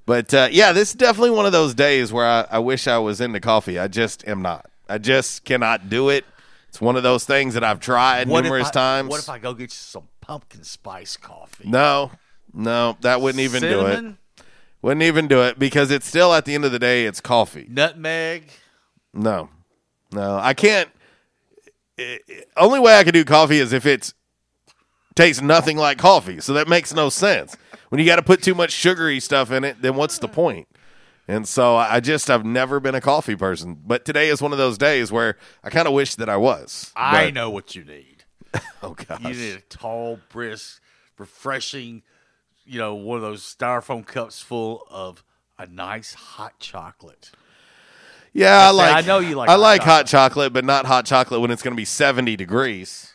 But 0.05 0.33
uh, 0.33 0.49
yeah, 0.51 0.71
this 0.73 0.89
is 0.89 0.95
definitely 0.95 1.31
one 1.31 1.45
of 1.45 1.51
those 1.51 1.73
days 1.73 2.11
where 2.11 2.25
I, 2.25 2.45
I 2.51 2.59
wish 2.59 2.87
I 2.87 2.97
was 2.97 3.21
into 3.21 3.39
coffee. 3.39 3.79
I 3.79 3.87
just 3.87 4.27
am 4.27 4.41
not. 4.41 4.69
I 4.89 4.97
just 4.97 5.45
cannot 5.45 5.89
do 5.89 6.09
it. 6.09 6.25
It's 6.69 6.81
one 6.81 6.97
of 6.97 7.03
those 7.03 7.23
things 7.25 7.53
that 7.53 7.63
I've 7.63 7.79
tried 7.79 8.27
What 8.27 8.39
if 8.39 8.43
numerous 8.43 8.67
I- 8.67 8.71
times. 8.71 9.09
What 9.09 9.21
if 9.21 9.29
I 9.29 9.39
go 9.39 9.53
get 9.53 9.63
you 9.63 9.69
some 9.69 10.07
pumpkin 10.21 10.63
spice 10.63 11.15
coffee? 11.15 11.67
No, 11.69 12.11
no, 12.53 12.97
that 13.01 13.21
wouldn't 13.21 13.41
even 13.41 13.61
do 13.61 13.69
Cinnamon, 13.81 14.17
it. 14.37 14.43
Wouldn't 14.81 15.03
even 15.03 15.27
do 15.29 15.41
it 15.41 15.57
because 15.57 15.89
it's 15.89 16.05
still 16.05 16.33
at 16.33 16.43
the 16.45 16.53
end 16.53 16.65
of 16.65 16.71
the 16.73 16.79
day, 16.79 17.05
it's 17.05 17.21
coffee. 17.21 17.65
nutmeg. 17.69 18.49
No, 19.13 19.49
no, 20.11 20.37
I 20.37 20.53
can't. 20.53 20.89
I- 21.99 22.19
i- 22.29 22.43
only 22.57 22.79
way 22.79 22.97
I 22.97 23.03
can 23.03 23.13
do 23.13 23.23
coffee 23.25 23.59
is 23.59 23.73
if 23.73 23.85
it's 23.85 24.13
tastes 25.15 25.41
nothing 25.41 25.77
like 25.77 25.97
coffee. 25.97 26.39
So 26.41 26.53
that 26.53 26.67
makes 26.67 26.93
no 26.93 27.09
sense. 27.09 27.55
When 27.89 27.99
you 27.99 28.05
got 28.05 28.17
to 28.17 28.21
put 28.23 28.41
too 28.43 28.55
much 28.55 28.71
sugary 28.71 29.19
stuff 29.19 29.51
in 29.51 29.63
it, 29.63 29.81
then 29.81 29.95
what's 29.95 30.17
the 30.19 30.27
point? 30.27 30.67
And 31.27 31.47
so 31.47 31.75
I 31.75 31.99
just 32.01 32.29
I've 32.29 32.45
never 32.45 32.79
been 32.79 32.93
a 32.95 33.01
coffee 33.01 33.35
person, 33.35 33.81
but 33.85 34.05
today 34.05 34.29
is 34.29 34.41
one 34.41 34.51
of 34.51 34.57
those 34.57 34.77
days 34.77 35.11
where 35.11 35.37
I 35.63 35.69
kind 35.69 35.87
of 35.87 35.93
wish 35.93 36.15
that 36.15 36.29
I 36.29 36.37
was. 36.37 36.91
I 36.95 37.25
But- 37.25 37.33
know 37.33 37.49
what 37.49 37.75
you 37.75 37.83
need. 37.83 38.23
Oh 38.83 38.93
gosh. 38.93 39.21
You 39.21 39.29
need 39.33 39.55
a 39.57 39.61
tall, 39.61 40.19
brisk, 40.29 40.79
refreshing, 41.17 42.03
you 42.65 42.77
know, 42.79 42.93
one 42.95 43.15
of 43.17 43.21
those 43.23 43.41
styrofoam 43.43 44.05
cups 44.05 44.41
full 44.41 44.85
of 44.89 45.23
a 45.57 45.65
nice 45.65 46.13
hot 46.13 46.59
chocolate. 46.59 47.31
Yeah, 48.37 48.67
I 48.67 48.71
See, 48.71 48.77
like. 48.77 48.95
I 48.95 49.07
know 49.07 49.19
you 49.19 49.35
like 49.35 49.47
I 49.47 49.53
hot 49.53 49.59
like 49.61 49.81
hot 49.81 50.07
chocolate, 50.07 50.51
but 50.51 50.65
not 50.65 50.85
hot 50.85 51.05
chocolate 51.05 51.39
when 51.39 51.51
it's 51.51 51.63
going 51.63 51.71
to 51.73 51.77
be 51.77 51.85
seventy 51.85 52.35
degrees. 52.35 53.13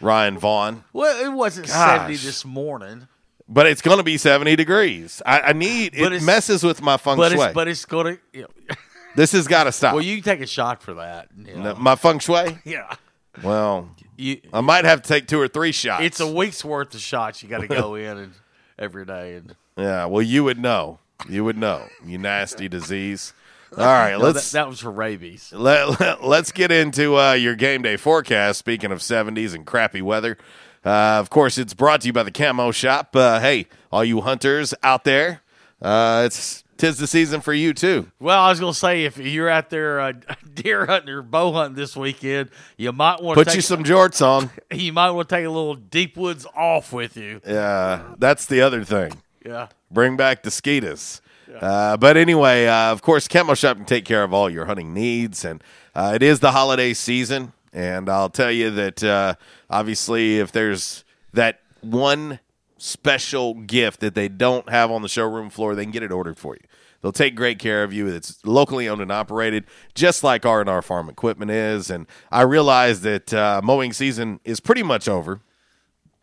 Ryan 0.00 0.36
Vaughn, 0.38 0.84
Well, 0.92 1.24
it 1.24 1.32
wasn't 1.34 1.68
Gosh. 1.68 1.96
70 2.10 2.16
this 2.16 2.44
morning, 2.44 3.08
but 3.48 3.66
it's 3.66 3.80
going 3.80 3.96
to 3.96 4.02
be 4.02 4.18
seventy 4.18 4.56
degrees. 4.56 5.22
I, 5.24 5.40
I 5.40 5.52
need 5.54 5.94
But 5.98 6.12
it 6.12 6.22
messes 6.22 6.62
with 6.62 6.82
my 6.82 6.98
feng 6.98 7.16
but 7.16 7.32
shui. 7.32 7.44
it's, 7.46 7.54
but 7.54 7.68
it's 7.68 7.84
going 7.86 8.16
to, 8.16 8.20
you 8.34 8.42
know, 8.42 8.74
this 9.16 9.32
has 9.32 9.48
got 9.48 9.64
to 9.64 9.72
stop. 9.72 9.94
well, 9.94 10.02
you 10.02 10.16
can 10.16 10.24
take 10.24 10.40
a 10.42 10.46
shot 10.46 10.82
for 10.82 10.94
that. 10.94 11.28
you 11.38 11.54
know. 11.56 11.72
No, 11.72 11.74
my 11.76 11.96
feng 11.96 12.18
shui. 12.18 12.58
yeah. 12.64 12.94
Well, 13.42 13.88
You, 14.18 14.40
I 14.52 14.60
might 14.60 14.84
have 14.84 15.00
to 15.00 15.08
take 15.08 15.26
two 15.26 15.40
or 15.40 15.48
three 15.48 15.72
shots. 15.72 16.04
it's 16.04 16.20
a 16.20 16.30
week's 16.30 16.62
worth 16.62 16.94
of 16.94 17.00
shots 17.00 17.42
you 17.42 17.48
got 17.48 17.62
to 17.62 17.68
go 17.68 17.94
in 17.94 18.18
and 18.18 18.32
every 18.78 19.06
day. 19.06 19.36
And 19.36 19.56
yeah. 19.78 20.04
Well, 20.04 20.22
you 20.22 20.44
would 20.44 20.58
know. 20.58 20.98
You 21.28 21.44
would 21.44 21.56
know. 21.56 21.86
You 22.04 22.18
nasty 22.18 22.68
disease. 22.68 23.32
All 23.78 23.84
right, 23.84 24.12
No, 24.12 24.18
let's 24.18 24.50
that, 24.52 24.58
that 24.58 24.68
was 24.68 24.80
for 24.80 24.90
rabies. 24.90 25.52
let, 25.52 26.00
let, 26.00 26.40
us 26.40 26.52
get 26.52 26.70
into 26.70 27.16
uh, 27.16 27.32
your 27.32 27.54
game 27.54 27.82
day 27.82 27.96
forecast. 27.96 28.58
Speaking 28.58 28.92
of 28.92 28.98
70s 29.00 29.54
and 29.54 29.66
crappy 29.66 30.02
weather, 30.02 30.38
uh, 30.84 31.18
of 31.18 31.30
course, 31.30 31.58
it's 31.58 31.74
brought 31.74 32.02
to 32.02 32.06
you 32.06 32.12
by 32.12 32.22
the 32.22 32.30
Camo 32.30 32.70
Shop. 32.70 33.14
Uh, 33.14 33.40
hey, 33.40 33.66
all 33.90 34.04
you 34.04 34.20
hunters 34.20 34.74
out 34.82 35.04
there, 35.04 35.42
uh, 35.80 36.24
it's 36.26 36.62
tis 36.76 36.98
the 36.98 37.06
season 37.06 37.40
for 37.40 37.52
you 37.52 37.72
too. 37.72 38.10
Well, 38.20 38.40
I 38.40 38.50
was 38.50 38.60
gonna 38.60 38.74
say 38.74 39.04
if 39.04 39.16
you're 39.16 39.48
out 39.48 39.70
there 39.70 40.00
uh, 40.00 40.12
deer 40.54 40.86
hunting 40.86 41.10
or 41.10 41.22
bow 41.22 41.52
hunting 41.52 41.76
this 41.76 41.96
weekend, 41.96 42.50
you 42.76 42.92
might 42.92 43.22
want 43.22 43.38
to 43.38 43.44
Put 43.44 43.54
you 43.54 43.60
some 43.60 43.84
jorts 43.84 44.24
on. 44.24 44.50
You 44.72 44.92
might 44.92 45.10
want 45.10 45.28
to 45.28 45.34
take 45.36 45.46
a 45.46 45.50
little 45.50 45.76
deep 45.76 46.16
woods 46.16 46.46
off 46.56 46.92
with 46.92 47.16
you. 47.16 47.40
Yeah, 47.46 48.02
that's 48.18 48.46
the 48.46 48.60
other 48.60 48.84
thing. 48.84 49.12
Yeah. 49.44 49.68
Bring 49.90 50.16
back 50.16 50.42
the 50.42 50.50
skeeters. 50.50 51.20
Uh, 51.60 51.96
but 51.96 52.16
anyway, 52.16 52.66
uh, 52.66 52.92
of 52.92 53.02
course, 53.02 53.28
Camo 53.28 53.54
Shop 53.54 53.76
can 53.76 53.86
take 53.86 54.04
care 54.04 54.24
of 54.24 54.32
all 54.32 54.50
your 54.50 54.66
hunting 54.66 54.92
needs, 54.92 55.44
and 55.44 55.62
uh, 55.94 56.12
it 56.14 56.22
is 56.22 56.40
the 56.40 56.52
holiday 56.52 56.94
season. 56.94 57.52
And 57.72 58.08
I'll 58.08 58.30
tell 58.30 58.52
you 58.52 58.70
that 58.70 59.02
uh, 59.02 59.34
obviously, 59.68 60.38
if 60.38 60.52
there's 60.52 61.04
that 61.32 61.60
one 61.80 62.38
special 62.78 63.54
gift 63.54 64.00
that 64.00 64.14
they 64.14 64.28
don't 64.28 64.68
have 64.68 64.90
on 64.90 65.02
the 65.02 65.08
showroom 65.08 65.50
floor, 65.50 65.74
they 65.74 65.84
can 65.84 65.90
get 65.90 66.02
it 66.02 66.12
ordered 66.12 66.38
for 66.38 66.54
you. 66.54 66.62
They'll 67.02 67.12
take 67.12 67.34
great 67.34 67.58
care 67.58 67.84
of 67.84 67.92
you. 67.92 68.06
It's 68.06 68.44
locally 68.46 68.88
owned 68.88 69.02
and 69.02 69.12
operated, 69.12 69.64
just 69.94 70.24
like 70.24 70.46
R 70.46 70.60
and 70.60 70.70
R 70.70 70.80
Farm 70.80 71.08
Equipment 71.10 71.50
is. 71.50 71.90
And 71.90 72.06
I 72.30 72.42
realize 72.42 73.02
that 73.02 73.34
uh, 73.34 73.60
mowing 73.62 73.92
season 73.92 74.40
is 74.44 74.58
pretty 74.60 74.82
much 74.82 75.06
over. 75.06 75.40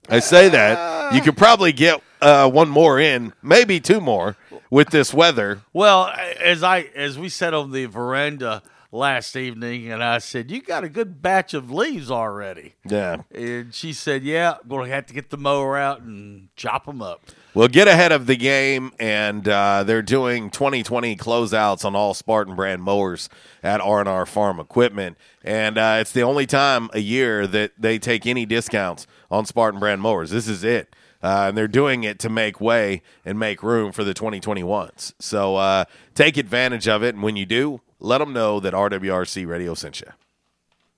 I 0.10 0.20
say 0.20 0.50
that 0.50 1.14
you 1.14 1.22
could 1.22 1.38
probably 1.38 1.72
get 1.72 2.02
uh, 2.22 2.50
one 2.50 2.70
more 2.70 3.00
in, 3.00 3.34
maybe 3.42 3.80
two 3.80 4.00
more 4.02 4.36
with 4.70 4.90
this 4.90 5.14
weather. 5.14 5.62
Well, 5.74 6.12
as 6.40 6.64
I 6.64 6.90
as 6.96 7.18
we 7.18 7.30
sat 7.30 7.54
on 7.54 7.72
the 7.72 7.86
veranda 7.86 8.62
last 8.92 9.36
evening, 9.36 9.92
and 9.92 10.04
I 10.04 10.20
said, 10.20 10.52
"You 10.52 10.62
got 10.62 10.84
a 10.84 10.90
good 10.90 11.22
batch 11.22 11.54
of 11.54 11.72
leaves 11.72 12.12
already." 12.12 12.76
Yeah. 12.86 13.24
And 13.34 13.74
she 13.74 13.94
said, 13.94 14.24
"Yeah, 14.24 14.56
I'm 14.62 14.70
going 14.70 14.90
to 14.90 14.94
have 14.94 15.06
to 15.08 15.14
get 15.14 15.30
the 15.30 15.38
mower 15.38 15.78
out 15.78 16.02
and 16.02 16.50
chop 16.56 16.86
them 16.86 17.02
up." 17.02 17.22
Well, 17.54 17.68
get 17.68 17.90
ahead 17.90 18.14
of 18.14 18.28
the 18.28 18.38
game, 18.38 18.94
and 18.98 19.46
uh, 19.46 19.84
they're 19.84 20.02
doing 20.02 20.52
2020 20.52 21.18
closeouts 21.18 21.84
on 21.84 21.98
all 21.98 22.14
Spartan 22.14 22.56
brand 22.56 22.82
mowers 22.82 23.28
at 23.62 23.82
R&R 23.82 24.26
Farm 24.26 24.58
Equipment, 24.58 25.18
and 25.44 25.78
uh, 25.78 25.98
it's 26.00 26.14
the 26.14 26.22
only 26.22 26.46
time 26.46 26.90
a 26.94 27.00
year 27.00 27.46
that 27.48 27.74
they 27.78 28.00
take 28.00 28.26
any 28.26 28.46
discounts 28.46 29.06
on 29.30 29.46
Spartan 29.46 29.82
brand 29.82 30.02
mowers. 30.02 30.30
This 30.30 30.48
is 30.48 30.64
it. 30.64 30.96
Uh, 31.24 31.46
and 31.50 31.58
they're 31.58 31.68
doing 31.68 32.04
it 32.04 32.20
to 32.20 32.30
make 32.30 32.60
way 32.60 33.02
and 33.26 33.38
make 33.38 33.62
room 33.62 33.92
for 33.92 34.04
the 34.04 34.14
2021s. 34.14 35.14
So 35.20 35.56
uh, 35.56 35.86
take 36.16 36.38
advantage 36.38 36.88
of 36.88 37.04
it. 37.04 37.14
And 37.16 37.24
when 37.24 37.36
you 37.36 37.46
do, 37.46 37.82
let 38.00 38.18
them 38.18 38.34
know 38.34 38.60
that 38.60 38.74
RWRC 38.74 39.46
Radio 39.48 39.74
sent 39.76 40.02
you. 40.02 40.08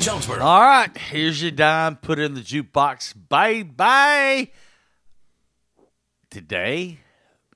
Jonesboro. 0.00 0.40
All 0.40 0.62
right, 0.62 0.96
here's 0.96 1.42
your 1.42 1.50
dime. 1.50 1.96
Put 1.96 2.18
it 2.18 2.22
in 2.24 2.34
the 2.34 2.40
jukebox. 2.40 3.14
Bye 3.28 3.62
bye. 3.64 4.48
Today, 6.30 6.98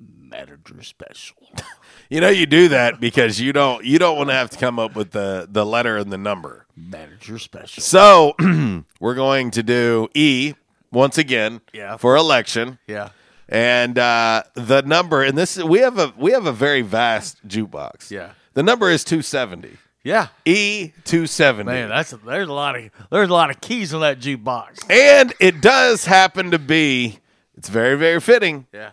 manager 0.01 0.83
special. 0.83 1.37
You 2.11 2.21
know 2.21 2.29
you 2.29 2.45
do 2.45 2.69
that 2.69 3.01
because 3.01 3.41
you 3.41 3.53
don't 3.55 3.83
you 3.83 3.99
don't 3.99 4.17
want 4.19 4.29
to 4.29 4.35
have 4.35 4.51
to 4.51 4.59
come 4.59 4.79
up 4.79 4.95
with 4.95 5.13
the 5.13 5.49
the 5.51 5.65
letter 5.65 5.97
and 5.97 6.13
the 6.13 6.19
number. 6.19 6.67
Manager 6.77 7.39
special. 7.39 7.83
So 7.83 8.35
we're 9.01 9.15
going 9.15 9.51
to 9.53 9.63
do 9.63 10.09
E 10.15 10.53
once 10.93 11.17
again 11.17 11.63
Yeah. 11.73 11.97
for 11.97 12.15
election. 12.15 12.79
Yeah. 12.87 13.09
And 13.49 13.99
uh, 13.99 14.43
the 14.55 14.83
number 14.83 15.23
and 15.23 15.37
this 15.37 15.57
we 15.57 15.79
have 15.79 15.99
a 15.99 16.13
we 16.17 16.33
have 16.33 16.45
a 16.47 16.53
very 16.53 16.83
vast 16.83 17.45
jukebox. 17.49 18.11
Yeah. 18.11 18.33
The 18.53 18.63
number 18.63 18.91
is 18.91 19.03
270. 19.03 19.79
Yeah. 20.05 20.29
E 20.45 20.93
270. 21.05 21.65
Man, 21.65 21.89
that's 21.89 22.13
a, 22.13 22.19
there's 22.19 22.49
a 22.49 22.53
lot 22.53 22.77
of 22.77 22.91
there's 23.11 23.31
a 23.31 23.33
lot 23.33 23.49
of 23.51 23.61
keys 23.61 23.93
on 23.95 24.03
that 24.03 24.21
jukebox. 24.21 24.89
and 24.91 25.33
it 25.41 25.61
does 25.63 26.05
happen 26.05 26.51
to 26.51 26.59
be 26.59 27.19
it's 27.57 27.69
very 27.71 27.97
very 27.97 28.21
fitting. 28.21 28.67
Yeah. 28.73 28.91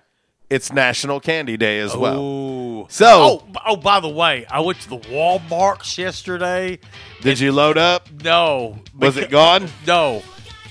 It's 0.50 0.72
National 0.74 1.22
Candy 1.22 1.56
Day 1.56 1.80
as 1.80 1.96
well. 1.96 2.86
So, 2.90 3.08
oh, 3.08 3.48
oh, 3.66 3.78
by 3.78 4.02
the 4.02 4.10
way, 4.10 4.46
I 4.52 4.60
went 4.60 4.82
to 4.82 4.90
the 4.90 4.98
Walmarts 4.98 5.98
yesterday. 5.98 6.80
did 7.22 7.40
you 7.40 7.54
load 7.54 7.78
up? 7.78 8.10
No, 8.22 8.80
Was 8.98 9.16
it 9.16 9.30
gone? 9.30 9.70
No, 9.88 10.22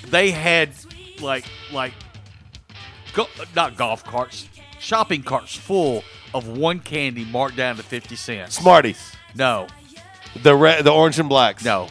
they 0.09 0.33
had 0.33 0.71
like 1.23 1.47
like 1.73 1.95
go, 3.15 3.27
not 3.57 3.77
golf 3.77 4.05
carts, 4.05 4.49
shopping 4.79 5.23
carts 5.23 5.55
full 5.57 6.05
of 6.35 6.47
one 6.47 6.81
candy 6.81 7.25
marked 7.25 7.57
down 7.57 7.77
to 7.77 7.83
fifty 7.83 8.17
cents. 8.17 8.57
Smarties. 8.57 9.13
No, 9.35 9.67
The 10.43 10.55
red, 10.55 10.85
the 10.85 10.91
orange 10.93 11.19
and 11.19 11.29
blacks. 11.29 11.65
no, 11.65 11.89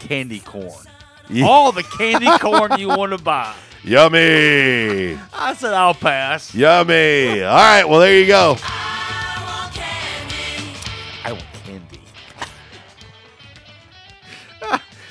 candy 0.00 0.40
corn. 0.40 0.84
Ye- 1.28 1.42
All 1.42 1.72
the 1.72 1.82
candy 1.82 2.28
corn 2.38 2.78
you 2.78 2.88
want 2.88 3.12
to 3.12 3.18
buy. 3.18 3.54
Yummy. 3.82 5.18
I 5.32 5.54
said 5.56 5.72
I'll 5.72 5.94
pass. 5.94 6.54
Yummy. 6.54 7.42
All 7.42 7.56
right, 7.56 7.84
well 7.88 8.00
there 8.00 8.18
you 8.20 8.26
go. 8.26 8.56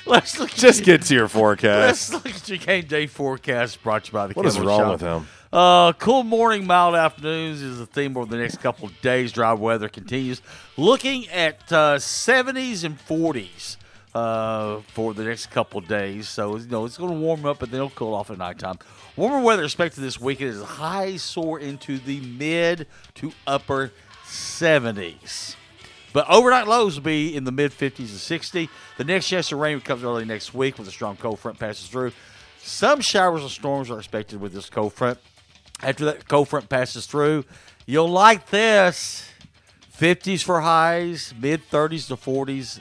Let's 0.09 0.39
look. 0.39 0.49
Just 0.49 0.83
get 0.83 1.03
to 1.03 1.13
your 1.13 1.27
forecast. 1.27 2.11
Let's 2.11 2.25
look 2.25 2.35
at 2.35 2.49
your 2.49 2.57
game 2.57 2.85
day 2.85 3.05
forecast 3.07 3.81
brought 3.83 4.05
to 4.05 4.07
you 4.09 4.13
by 4.13 4.27
the 4.27 4.33
What 4.33 4.45
is 4.45 4.59
wrong 4.59 4.79
Shop. 4.79 4.91
with 4.93 5.01
him? 5.01 5.27
Uh, 5.53 5.93
cool 5.93 6.23
morning, 6.23 6.65
mild 6.65 6.95
afternoons 6.95 7.61
is 7.61 7.77
the 7.77 7.85
theme 7.85 8.17
over 8.17 8.25
the 8.29 8.37
next 8.37 8.57
couple 8.57 8.87
of 8.87 9.01
days. 9.01 9.31
Dry 9.31 9.53
weather 9.53 9.87
continues. 9.87 10.41
Looking 10.77 11.27
at 11.29 11.71
uh, 11.71 11.97
70s 11.97 12.83
and 12.83 12.99
40s 12.99 13.77
uh, 14.13 14.81
for 14.93 15.13
the 15.13 15.23
next 15.23 15.47
couple 15.47 15.79
of 15.79 15.87
days. 15.87 16.27
So, 16.27 16.57
you 16.57 16.67
know, 16.67 16.85
it's 16.85 16.97
going 16.97 17.13
to 17.13 17.19
warm 17.19 17.45
up, 17.45 17.59
but 17.59 17.69
then 17.71 17.77
it'll 17.77 17.89
cool 17.91 18.13
off 18.13 18.29
at 18.31 18.37
nighttime. 18.37 18.77
Warmer 19.15 19.41
weather 19.43 19.63
expected 19.63 20.01
this 20.01 20.19
weekend 20.19 20.51
as 20.51 20.61
highs 20.61 21.21
soar 21.21 21.59
into 21.59 21.97
the 21.99 22.19
mid 22.21 22.87
to 23.15 23.31
upper 23.47 23.91
70s. 24.25 25.55
But 26.11 26.29
overnight 26.29 26.67
lows 26.67 26.95
will 26.95 27.03
be 27.03 27.35
in 27.35 27.43
the 27.43 27.51
mid 27.51 27.71
50s 27.71 27.99
and 27.99 28.07
60. 28.09 28.69
The 28.97 29.03
next 29.03 29.27
chance 29.27 29.51
of 29.51 29.59
rain 29.59 29.79
comes 29.81 30.03
early 30.03 30.25
next 30.25 30.53
week 30.53 30.77
with 30.77 30.87
a 30.87 30.91
strong 30.91 31.17
cold 31.17 31.39
front 31.39 31.59
passes 31.59 31.87
through. 31.87 32.11
Some 32.61 33.01
showers 33.01 33.41
and 33.41 33.51
storms 33.51 33.89
are 33.91 33.97
expected 33.99 34.41
with 34.41 34.53
this 34.53 34.69
cold 34.69 34.93
front. 34.93 35.19
After 35.81 36.05
that 36.05 36.27
cold 36.27 36.49
front 36.49 36.67
passes 36.67 37.05
through, 37.05 37.45
you'll 37.85 38.09
like 38.09 38.49
this 38.49 39.29
50s 39.97 40.43
for 40.43 40.61
highs, 40.61 41.33
mid 41.39 41.61
30s 41.69 42.07
to 42.07 42.15
40s 42.15 42.79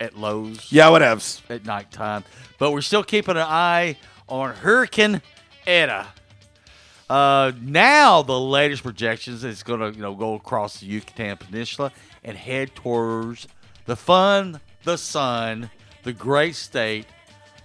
at 0.00 0.16
lows 0.16 0.66
Yeah, 0.72 0.86
whatevs. 0.88 1.40
at 1.50 1.64
nighttime. 1.64 2.24
But 2.58 2.72
we're 2.72 2.80
still 2.80 3.04
keeping 3.04 3.36
an 3.36 3.42
eye 3.46 3.96
on 4.28 4.54
Hurricane 4.54 5.22
Eta. 5.66 6.06
Uh, 7.12 7.52
now 7.60 8.22
the 8.22 8.38
latest 8.40 8.82
projections 8.82 9.44
is 9.44 9.62
going 9.62 9.80
to 9.80 9.90
you 9.94 10.00
know 10.02 10.14
go 10.14 10.34
across 10.34 10.80
the 10.80 10.86
Yucatan 10.86 11.36
Peninsula 11.36 11.92
and 12.24 12.36
head 12.38 12.74
towards 12.74 13.46
the 13.84 13.96
fun, 13.96 14.60
the 14.84 14.96
sun, 14.96 15.68
the 16.04 16.12
great 16.14 16.54
state 16.54 17.04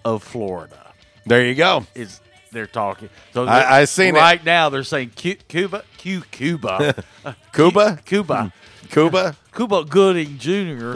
of 0.04 0.22
Florida. 0.22 0.94
There 1.26 1.46
you 1.46 1.56
go. 1.56 1.86
Is 1.96 2.20
they're 2.52 2.68
talking? 2.68 3.10
So 3.34 3.44
I- 3.44 3.60
they're- 3.60 3.70
I 3.72 3.86
seen 3.86 4.16
it. 4.16 4.20
right 4.20 4.44
now. 4.44 4.68
They're 4.68 4.84
saying 4.84 5.12
Cu- 5.16 5.36
Cuba, 5.48 5.84
Cu- 6.02 6.24
Cuba, 6.32 6.96
Uh, 7.24 7.34
Cuba? 7.54 8.00
Cuba, 8.06 8.52
Cuba? 8.90 9.36
Cuba 9.56 9.86
Gooding 9.86 10.38
Jr. 10.40 10.96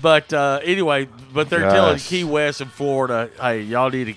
but 0.00 0.32
uh, 0.32 0.60
anyway, 0.62 1.08
but 1.32 1.50
they're 1.50 1.68
telling 1.70 1.98
Key 1.98 2.22
West 2.24 2.60
and 2.60 2.70
Florida, 2.70 3.28
hey, 3.40 3.62
y'all 3.62 3.90
need 3.90 4.16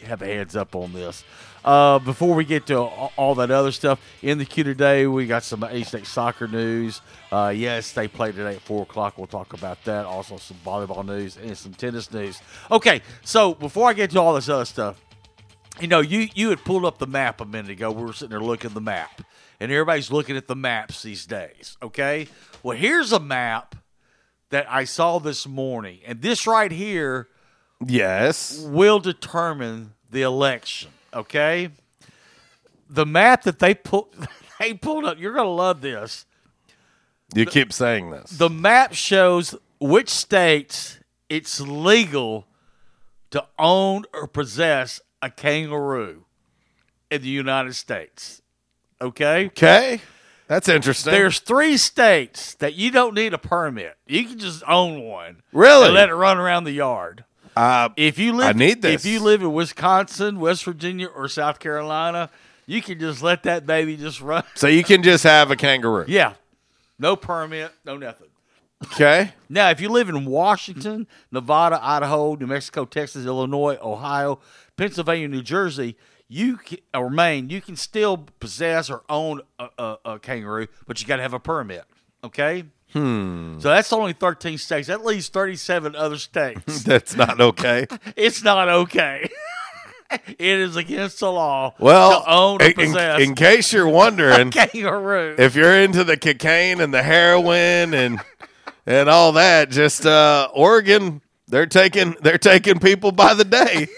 to 0.00 0.06
have 0.06 0.20
a 0.22 0.26
heads 0.26 0.54
up 0.56 0.74
on 0.74 0.92
this. 0.92 1.24
Uh, 1.66 1.98
before 1.98 2.32
we 2.36 2.44
get 2.44 2.64
to 2.66 2.78
all, 2.78 3.34
that 3.34 3.50
other 3.50 3.72
stuff 3.72 4.00
in 4.22 4.38
the 4.38 4.44
queue 4.44 4.62
today, 4.62 5.04
we 5.08 5.26
got 5.26 5.42
some 5.42 5.64
A 5.64 5.82
State 5.82 6.06
soccer 6.06 6.46
news. 6.46 7.00
Uh, 7.32 7.52
yes, 7.54 7.90
they 7.90 8.06
play 8.06 8.30
today 8.30 8.54
at 8.54 8.60
four 8.62 8.82
o'clock. 8.82 9.18
We'll 9.18 9.26
talk 9.26 9.52
about 9.52 9.82
that. 9.84 10.06
Also, 10.06 10.36
some 10.36 10.56
volleyball 10.64 11.04
news 11.04 11.36
and 11.36 11.58
some 11.58 11.74
tennis 11.74 12.12
news. 12.12 12.40
Okay, 12.70 13.02
so 13.24 13.52
before 13.54 13.88
I 13.88 13.94
get 13.94 14.12
to 14.12 14.20
all 14.20 14.34
this 14.34 14.48
other 14.48 14.64
stuff, 14.64 15.00
you 15.80 15.88
know, 15.88 15.98
you 16.00 16.28
you 16.34 16.50
had 16.50 16.64
pulled 16.64 16.84
up 16.84 16.98
the 16.98 17.06
map 17.08 17.40
a 17.40 17.44
minute 17.44 17.72
ago. 17.72 17.90
We 17.90 18.04
were 18.04 18.12
sitting 18.12 18.30
there 18.30 18.40
looking 18.40 18.68
at 18.70 18.74
the 18.74 18.80
map, 18.80 19.22
and 19.58 19.72
everybody's 19.72 20.12
looking 20.12 20.36
at 20.36 20.46
the 20.46 20.54
maps 20.56 21.02
these 21.02 21.26
days. 21.26 21.76
Okay, 21.82 22.28
well 22.62 22.76
here's 22.76 23.10
a 23.10 23.20
map 23.20 23.74
that 24.50 24.70
I 24.70 24.84
saw 24.84 25.18
this 25.18 25.48
morning, 25.48 25.98
and 26.06 26.22
this 26.22 26.46
right 26.46 26.70
here 26.70 27.26
Yes. 27.84 28.56
will 28.60 29.00
determine 29.00 29.94
the 30.08 30.22
election. 30.22 30.92
Okay, 31.16 31.70
the 32.88 33.06
map 33.06 33.42
that 33.44 33.58
they 33.58 33.74
put 33.74 34.06
they 34.60 34.74
pulled 34.74 35.04
up. 35.04 35.18
You're 35.18 35.34
gonna 35.34 35.48
love 35.48 35.80
this. 35.80 36.26
You 37.34 37.46
keep 37.46 37.72
saying 37.72 38.10
this. 38.10 38.30
The 38.30 38.50
map 38.50 38.94
shows 38.94 39.54
which 39.80 40.08
states 40.08 40.98
it's 41.28 41.60
legal 41.60 42.46
to 43.30 43.44
own 43.58 44.04
or 44.14 44.28
possess 44.28 45.00
a 45.20 45.30
kangaroo 45.30 46.24
in 47.10 47.22
the 47.22 47.28
United 47.28 47.74
States. 47.74 48.42
Okay? 49.00 49.46
Okay. 49.46 50.00
That's 50.48 50.68
interesting. 50.68 51.12
There's 51.12 51.40
three 51.40 51.76
states 51.76 52.54
that 52.54 52.74
you 52.74 52.92
don't 52.92 53.14
need 53.14 53.34
a 53.34 53.38
permit. 53.38 53.96
You 54.06 54.24
can 54.24 54.38
just 54.38 54.62
own 54.68 55.02
one. 55.02 55.42
Really? 55.52 55.86
And 55.86 55.94
let 55.94 56.08
it 56.08 56.14
run 56.14 56.38
around 56.38 56.64
the 56.64 56.72
yard. 56.72 57.24
Uh, 57.56 57.88
If 57.96 58.18
you 58.18 58.32
live 58.34 58.48
I 58.48 58.52
need 58.52 58.82
this. 58.82 59.04
if 59.04 59.10
you 59.10 59.20
live 59.20 59.42
in 59.42 59.52
Wisconsin, 59.52 60.38
West 60.38 60.64
Virginia, 60.64 61.06
or 61.08 61.28
South 61.28 61.58
Carolina, 61.58 62.30
you 62.66 62.82
can 62.82 62.98
just 62.98 63.22
let 63.22 63.42
that 63.44 63.66
baby 63.66 63.96
just 63.96 64.20
run. 64.20 64.44
so 64.54 64.66
you 64.66 64.84
can 64.84 65.02
just 65.02 65.24
have 65.24 65.50
a 65.50 65.56
kangaroo. 65.56 66.04
Yeah. 66.08 66.34
No 66.98 67.16
permit, 67.16 67.72
no 67.84 67.96
nothing. 67.96 68.28
Okay. 68.92 69.32
Now, 69.48 69.70
if 69.70 69.80
you 69.80 69.88
live 69.88 70.08
in 70.08 70.24
Washington, 70.26 71.06
Nevada, 71.30 71.78
Idaho, 71.82 72.34
New 72.34 72.46
Mexico, 72.46 72.84
Texas, 72.84 73.24
Illinois, 73.24 73.78
Ohio, 73.82 74.38
Pennsylvania, 74.76 75.28
New 75.28 75.42
Jersey, 75.42 75.96
you 76.28 76.56
can, 76.56 76.78
or 76.92 77.08
Maine, 77.08 77.48
you 77.50 77.60
can 77.60 77.76
still 77.76 78.26
possess 78.40 78.90
or 78.90 79.02
own 79.08 79.40
a, 79.58 79.68
a, 79.78 79.98
a 80.04 80.18
kangaroo, 80.18 80.66
but 80.86 81.00
you 81.00 81.06
got 81.06 81.16
to 81.16 81.22
have 81.22 81.32
a 81.34 81.40
permit. 81.40 81.84
Okay. 82.24 82.64
Hmm. 82.96 83.60
So 83.60 83.68
that's 83.68 83.92
only 83.92 84.14
13 84.14 84.56
states. 84.56 84.88
That 84.88 85.04
leaves 85.04 85.28
37 85.28 85.94
other 85.94 86.16
states. 86.16 86.82
That's 86.84 87.14
not 87.14 87.38
okay. 87.42 87.86
it's 88.16 88.42
not 88.42 88.70
okay. 88.70 89.28
it 90.10 90.40
is 90.40 90.76
against 90.76 91.20
the 91.20 91.30
law 91.30 91.74
Well, 91.78 92.22
to 92.22 92.30
own 92.30 92.62
or 92.62 92.64
in, 92.64 92.96
in- 92.96 93.20
in 93.20 93.34
case 93.34 93.70
you're 93.72 93.86
wondering, 93.88 94.50
kangaroo. 94.50 95.34
if 95.38 95.54
you're 95.54 95.78
into 95.78 96.04
the 96.04 96.16
cocaine 96.16 96.80
and 96.80 96.94
the 96.94 97.02
heroin 97.02 97.92
and 97.92 98.18
and 98.86 99.10
all 99.10 99.32
that, 99.32 99.68
just 99.70 100.06
uh, 100.06 100.48
Oregon, 100.54 101.20
they're 101.48 101.66
taking 101.66 102.16
they're 102.22 102.38
taking 102.38 102.78
people 102.78 103.12
by 103.12 103.34
the 103.34 103.44
day. 103.44 103.88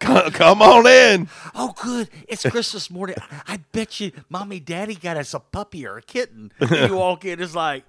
Come, 0.00 0.30
come 0.30 0.62
on 0.62 0.86
in. 0.86 1.28
Oh, 1.54 1.74
good. 1.82 2.08
It's 2.28 2.42
Christmas 2.48 2.90
morning. 2.90 3.16
I 3.46 3.58
bet 3.72 4.00
you 4.00 4.12
mommy, 4.28 4.60
daddy 4.60 4.94
got 4.94 5.16
us 5.16 5.34
a 5.34 5.40
puppy 5.40 5.86
or 5.86 5.96
a 5.98 6.02
kitten. 6.02 6.52
And 6.60 6.70
you 6.90 6.96
walk 6.96 7.24
in, 7.24 7.40
it's 7.40 7.54
like, 7.54 7.84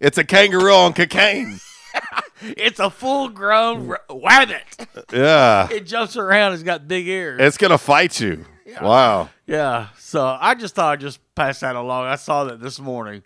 It's 0.00 0.18
a 0.18 0.24
kangaroo 0.24 0.72
on 0.72 0.92
cocaine. 0.92 1.60
it's 2.42 2.78
a 2.80 2.90
full 2.90 3.28
grown 3.30 3.94
rabbit. 4.10 4.64
Yeah, 5.12 5.68
It 5.70 5.86
jumps 5.86 6.16
around, 6.16 6.52
it's 6.54 6.62
got 6.62 6.86
big 6.86 7.06
ears. 7.08 7.40
it's 7.40 7.56
gonna 7.56 7.78
fight 7.78 8.20
you. 8.20 8.44
Wow. 8.82 9.30
yeah. 9.46 9.88
So 9.98 10.36
I 10.38 10.54
just 10.54 10.74
thought 10.74 10.92
I'd 10.94 11.00
just 11.00 11.18
pass 11.34 11.60
that 11.60 11.76
along. 11.76 12.06
I 12.06 12.16
saw 12.16 12.44
that 12.44 12.60
this 12.60 12.78
morning. 12.78 13.22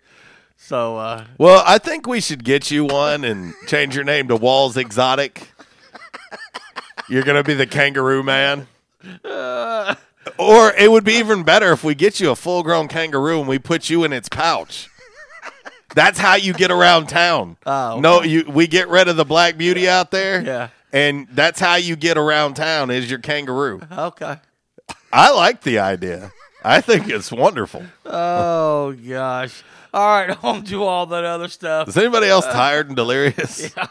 So, 0.55 0.95
uh, 0.97 1.25
Well, 1.39 1.63
I 1.65 1.79
think 1.79 2.05
we 2.07 2.21
should 2.21 2.43
get 2.43 2.69
you 2.69 2.85
one 2.85 3.23
and 3.25 3.53
change 3.67 3.95
your 3.95 4.03
name 4.05 4.27
to 4.27 4.35
Walls 4.35 4.77
Exotic. 4.77 5.50
You're 7.09 7.23
gonna 7.23 7.43
be 7.43 7.53
the 7.53 7.67
kangaroo 7.67 8.23
man. 8.23 8.67
uh, 9.25 9.95
Or 10.37 10.71
it 10.73 10.91
would 10.91 11.03
be 11.03 11.13
even 11.13 11.41
better 11.43 11.71
if 11.71 11.83
we 11.83 11.95
get 11.95 12.19
you 12.19 12.29
a 12.29 12.35
full 12.35 12.61
grown 12.61 12.87
kangaroo 12.87 13.39
and 13.39 13.47
we 13.47 13.57
put 13.57 13.89
you 13.89 14.03
in 14.03 14.13
its 14.13 14.29
pouch. 14.29 14.87
That's 15.95 16.19
how 16.19 16.35
you 16.35 16.53
get 16.53 16.69
around 16.69 17.07
town. 17.09 17.57
Oh, 17.65 17.99
No, 17.99 18.21
you 18.21 18.45
we 18.47 18.67
get 18.67 18.87
rid 18.87 19.07
of 19.07 19.17
the 19.17 19.25
black 19.25 19.57
beauty 19.57 19.89
out 19.89 20.11
there. 20.11 20.41
Yeah. 20.43 20.67
And 20.93 21.27
that's 21.31 21.59
how 21.59 21.75
you 21.75 21.95
get 21.95 22.17
around 22.19 22.53
town 22.53 22.91
is 22.91 23.09
your 23.09 23.19
kangaroo. 23.19 23.81
okay. 23.91 24.37
I 25.11 25.31
like 25.31 25.61
the 25.61 25.79
idea. 25.79 26.31
I 26.63 26.81
think 26.81 27.09
it's 27.09 27.31
wonderful. 27.31 27.83
Oh, 28.05 28.93
gosh. 28.93 29.63
All 29.93 30.07
right. 30.27 30.37
On 30.43 30.63
to 30.65 30.83
all 30.83 31.07
that 31.07 31.23
other 31.25 31.47
stuff. 31.47 31.87
Is 31.89 31.97
anybody 31.97 32.27
else 32.27 32.45
tired 32.45 32.87
and 32.87 32.95
delirious? 32.95 33.73
Yeah. 33.75 33.87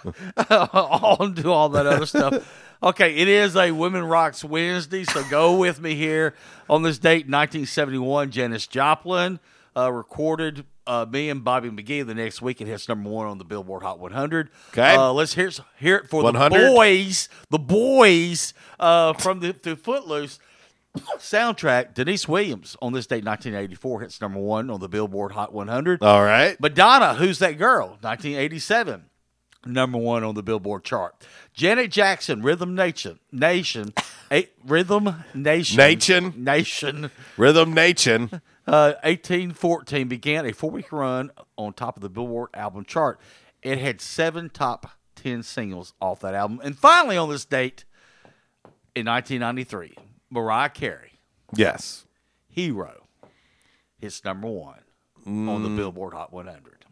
on 0.73 1.35
to 1.35 1.51
all 1.51 1.69
that 1.71 1.87
other 1.87 2.07
stuff. 2.07 2.35
Okay, 2.83 3.15
it 3.17 3.29
is 3.29 3.57
a 3.57 3.73
Women 3.73 4.05
Rocks 4.05 4.43
Wednesday, 4.43 5.05
so 5.05 5.23
go 5.25 5.55
with 5.55 5.83
me 5.83 5.95
here 5.95 6.35
on 6.69 6.83
this 6.83 6.99
date, 6.99 7.27
1971. 7.27 8.31
Janis 8.31 8.67
Joplin 8.67 9.39
uh, 9.77 9.93
recorded 9.93 10.65
uh, 10.87 11.05
me 11.05 11.29
and 11.29 11.45
Bobby 11.45 11.69
McGee 11.69 12.07
the 12.07 12.15
next 12.15 12.41
week. 12.41 12.59
It 12.63 12.67
hits 12.67 12.89
number 12.89 13.11
one 13.11 13.27
on 13.27 13.37
the 13.37 13.45
Billboard 13.45 13.83
Hot 13.83 13.99
100. 13.99 14.49
Okay. 14.71 14.95
uh, 14.95 15.13
let's 15.13 15.35
hear 15.35 15.51
hear 15.79 15.97
it 15.97 16.09
for 16.09 16.23
100? 16.23 16.59
the 16.59 16.75
boys, 16.75 17.29
the 17.51 17.59
boys 17.59 18.55
uh, 18.79 19.13
from 19.13 19.41
the, 19.41 19.55
the 19.63 19.77
Footloose 19.77 20.39
soundtrack. 21.19 21.93
Deniece 21.93 22.27
Williams 22.27 22.79
on 22.81 22.95
this 22.95 23.07
date, 23.07 23.27
1984, 23.27 24.01
hits 24.01 24.21
number 24.23 24.41
one 24.41 24.71
on 24.71 24.81
the 24.81 24.89
Billboard 24.89 25.33
Hot 25.33 25.53
100. 25.53 26.03
All 26.03 26.23
right. 26.23 26.59
Madonna, 26.59 27.13
Who's 27.13 27.41
That 27.41 27.59
Girl? 27.59 27.99
1987, 28.01 29.05
number 29.65 29.99
one 29.99 30.25
on 30.25 30.35
the 30.35 30.43
Billboard 30.43 30.85
chart. 30.85 31.15
Janet 31.53 31.91
Jackson, 31.91 32.43
Rhythm 32.43 32.75
Nation, 32.75 33.19
Nation, 33.33 33.93
a, 34.31 34.49
Rhythm 34.65 35.25
Nation, 35.35 35.77
Nation? 35.77 36.35
Nation. 36.37 37.11
Rhythm 37.37 37.75
Nation. 37.75 38.41
Uh, 38.67 38.95
1814 39.03 40.07
began 40.09 40.47
a 40.47 40.53
four-week 40.53 40.93
run 40.93 41.31
on 41.57 41.73
top 41.73 41.97
of 41.97 42.03
the 42.03 42.09
Billboard 42.09 42.51
album 42.55 42.85
chart. 42.85 43.21
It 43.63 43.79
had 43.79 44.01
seven 44.01 44.49
top 44.49 44.93
ten 45.17 45.43
singles 45.43 45.93
off 46.01 46.21
that 46.21 46.35
album, 46.35 46.61
and 46.63 46.79
finally 46.79 47.17
on 47.17 47.29
this 47.29 47.45
date, 47.45 47.85
in 48.95 49.07
1993, 49.07 49.95
Mariah 50.31 50.69
Carey, 50.69 51.13
Yes. 51.55 52.07
Hero, 52.49 53.07
hits 53.99 54.25
number 54.25 54.49
one 54.49 54.81
on 55.27 55.63
the 55.63 55.69
Billboard 55.69 56.15
Hot 56.15 56.33
100. 56.33 56.85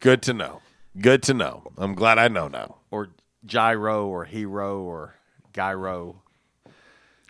Good 0.00 0.22
to 0.22 0.34
know. 0.34 0.60
Good 1.00 1.22
to 1.24 1.34
know. 1.34 1.62
I'm 1.78 1.94
glad 1.94 2.18
I 2.18 2.28
know 2.28 2.48
now. 2.48 2.76
or 2.90 3.08
gyro 3.46 4.06
or 4.06 4.24
hero 4.26 4.80
or 4.82 5.14
gyro. 5.52 6.16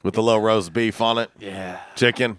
With 0.03 0.15
the 0.15 0.23
low 0.23 0.37
roast 0.39 0.73
beef 0.73 1.01
on 1.01 1.17
it, 1.19 1.31
Yeah. 1.39 1.79
chicken, 1.95 2.39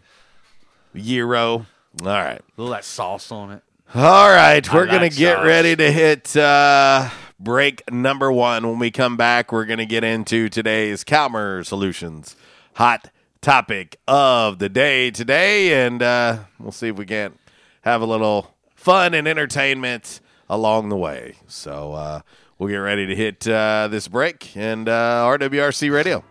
gyro. 0.96 1.66
All 2.02 2.08
right. 2.08 2.42
A 2.42 2.44
little 2.58 2.74
that 2.74 2.84
sauce 2.84 3.32
on 3.32 3.52
it. 3.52 3.64
All 3.96 4.30
right, 4.30 4.68
I 4.70 4.74
we're 4.76 4.86
going 4.88 5.10
to 5.10 5.16
get 5.16 5.38
sauce. 5.38 5.46
ready 5.46 5.76
to 5.76 5.92
hit 5.92 6.36
uh, 6.36 7.10
break 7.40 7.84
number 7.92 8.32
one. 8.32 8.68
When 8.68 8.80
we 8.80 8.90
come 8.92 9.16
back, 9.18 9.52
we're 9.52 9.66
going 9.66 9.78
to 9.80 9.86
get 9.86 10.04
into 10.04 10.50
today's 10.50 11.04
Calmer 11.04 11.64
Solutions 11.64 12.36
hot 12.74 13.12
topic 13.40 13.98
of 14.08 14.58
the 14.60 14.68
day 14.70 15.12
today, 15.12 15.86
and 15.86 16.02
uh, 16.02 16.40
we'll 16.60 16.72
see 16.72 16.88
if 16.88 16.98
we 16.98 17.06
can't 17.06 17.40
have 17.82 18.02
a 18.02 18.06
little 18.06 18.56
fun 18.76 19.14
and 19.14 19.28
entertainment 19.28 20.20
along 20.54 20.90
the 20.90 20.98
way. 20.98 21.36
So 21.48 21.94
uh, 21.94 22.22
we'll 22.58 22.70
get 22.70 22.78
ready 22.78 23.08
to 23.08 23.16
hit 23.16 23.48
uh, 23.48 23.88
this 23.90 24.08
break 24.08 24.56
and 24.56 24.88
uh, 24.88 25.26
RWRC 25.28 25.92
Radio 25.92 26.24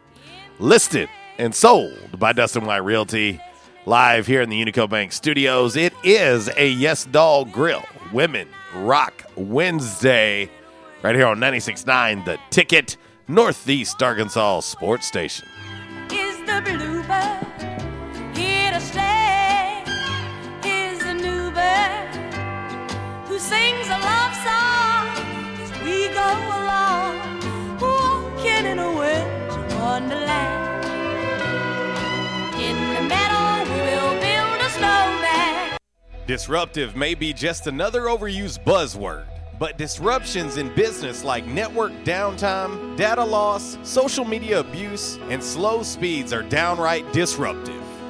listed 0.59 1.09
and 1.39 1.55
sold 1.55 2.19
by 2.19 2.33
Dustin 2.33 2.65
White 2.65 2.79
Realty. 2.85 3.41
Live 3.85 4.29
here 4.29 4.43
in 4.43 4.49
the 4.49 4.65
Unico 4.65 4.89
Bank 4.89 5.11
studios. 5.13 5.75
It 5.75 5.93
is 6.05 6.49
a 6.57 6.69
Yes 6.69 7.05
Dog 7.05 7.51
Grill 7.51 7.83
Women 8.13 8.49
Rock 8.77 9.25
Wednesday 9.35 10.49
right 11.03 11.17
here 11.17 11.27
on 11.27 11.39
96.9 11.41 12.25
The 12.25 12.39
Ticket, 12.51 12.97
Northeast 13.27 14.01
Arkansas 14.01 14.61
Sports 14.61 15.07
Station. 15.09 15.49
Is 16.13 16.37
the 16.47 16.63
bluebird 16.65 18.37
here 18.37 18.71
to 18.71 18.81
stay? 18.81 19.72
Sings 23.43 23.89
a 23.89 23.99
love 23.99 24.35
song 24.47 25.09
as 25.61 25.73
we 25.83 26.07
go 26.15 26.29
along, 26.63 27.19
walking 27.81 28.67
in 28.67 28.79
a 28.79 28.89
winter 28.97 29.77
wonderland? 29.79 30.85
In 32.55 32.77
the 32.95 33.03
meadow, 33.09 33.69
we 33.69 33.81
will 33.81 34.15
build 34.21 34.61
a 34.61 34.71
snowman. 34.71 35.77
Disruptive 36.29 36.95
may 36.95 37.17
be 37.17 37.33
just 37.33 37.67
another 37.67 38.03
overused 38.03 38.63
buzzword, 38.63 39.27
but 39.59 39.77
disruptions 39.77 40.57
in 40.57 40.73
business 40.77 41.25
like 41.25 41.45
network 41.45 41.91
downtime, 42.05 42.97
data 42.97 43.25
loss, 43.25 43.77
social 43.83 44.25
media 44.25 44.61
abuse, 44.61 45.19
and 45.31 45.43
slow 45.43 45.83
speeds 45.83 46.33
are 46.33 46.45
downright 46.45 47.13
disruptive. 47.13 47.83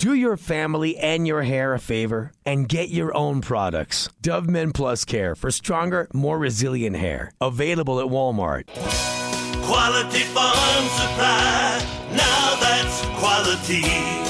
Do 0.00 0.14
your 0.14 0.38
family 0.38 0.96
and 0.96 1.26
your 1.26 1.42
hair 1.42 1.74
a 1.74 1.78
favor 1.78 2.32
and 2.46 2.66
get 2.66 2.88
your 2.88 3.14
own 3.14 3.42
products. 3.42 4.08
Dove 4.22 4.48
Men 4.48 4.72
Plus 4.72 5.04
Care 5.04 5.34
for 5.34 5.50
stronger, 5.50 6.08
more 6.14 6.38
resilient 6.38 6.96
hair. 6.96 7.32
Available 7.38 8.00
at 8.00 8.06
Walmart. 8.06 8.68
Quality 9.66 10.20
Farm 10.20 10.88
Supply. 10.88 11.86
Now 12.16 12.56
that's 12.62 13.02
quality. 13.20 14.29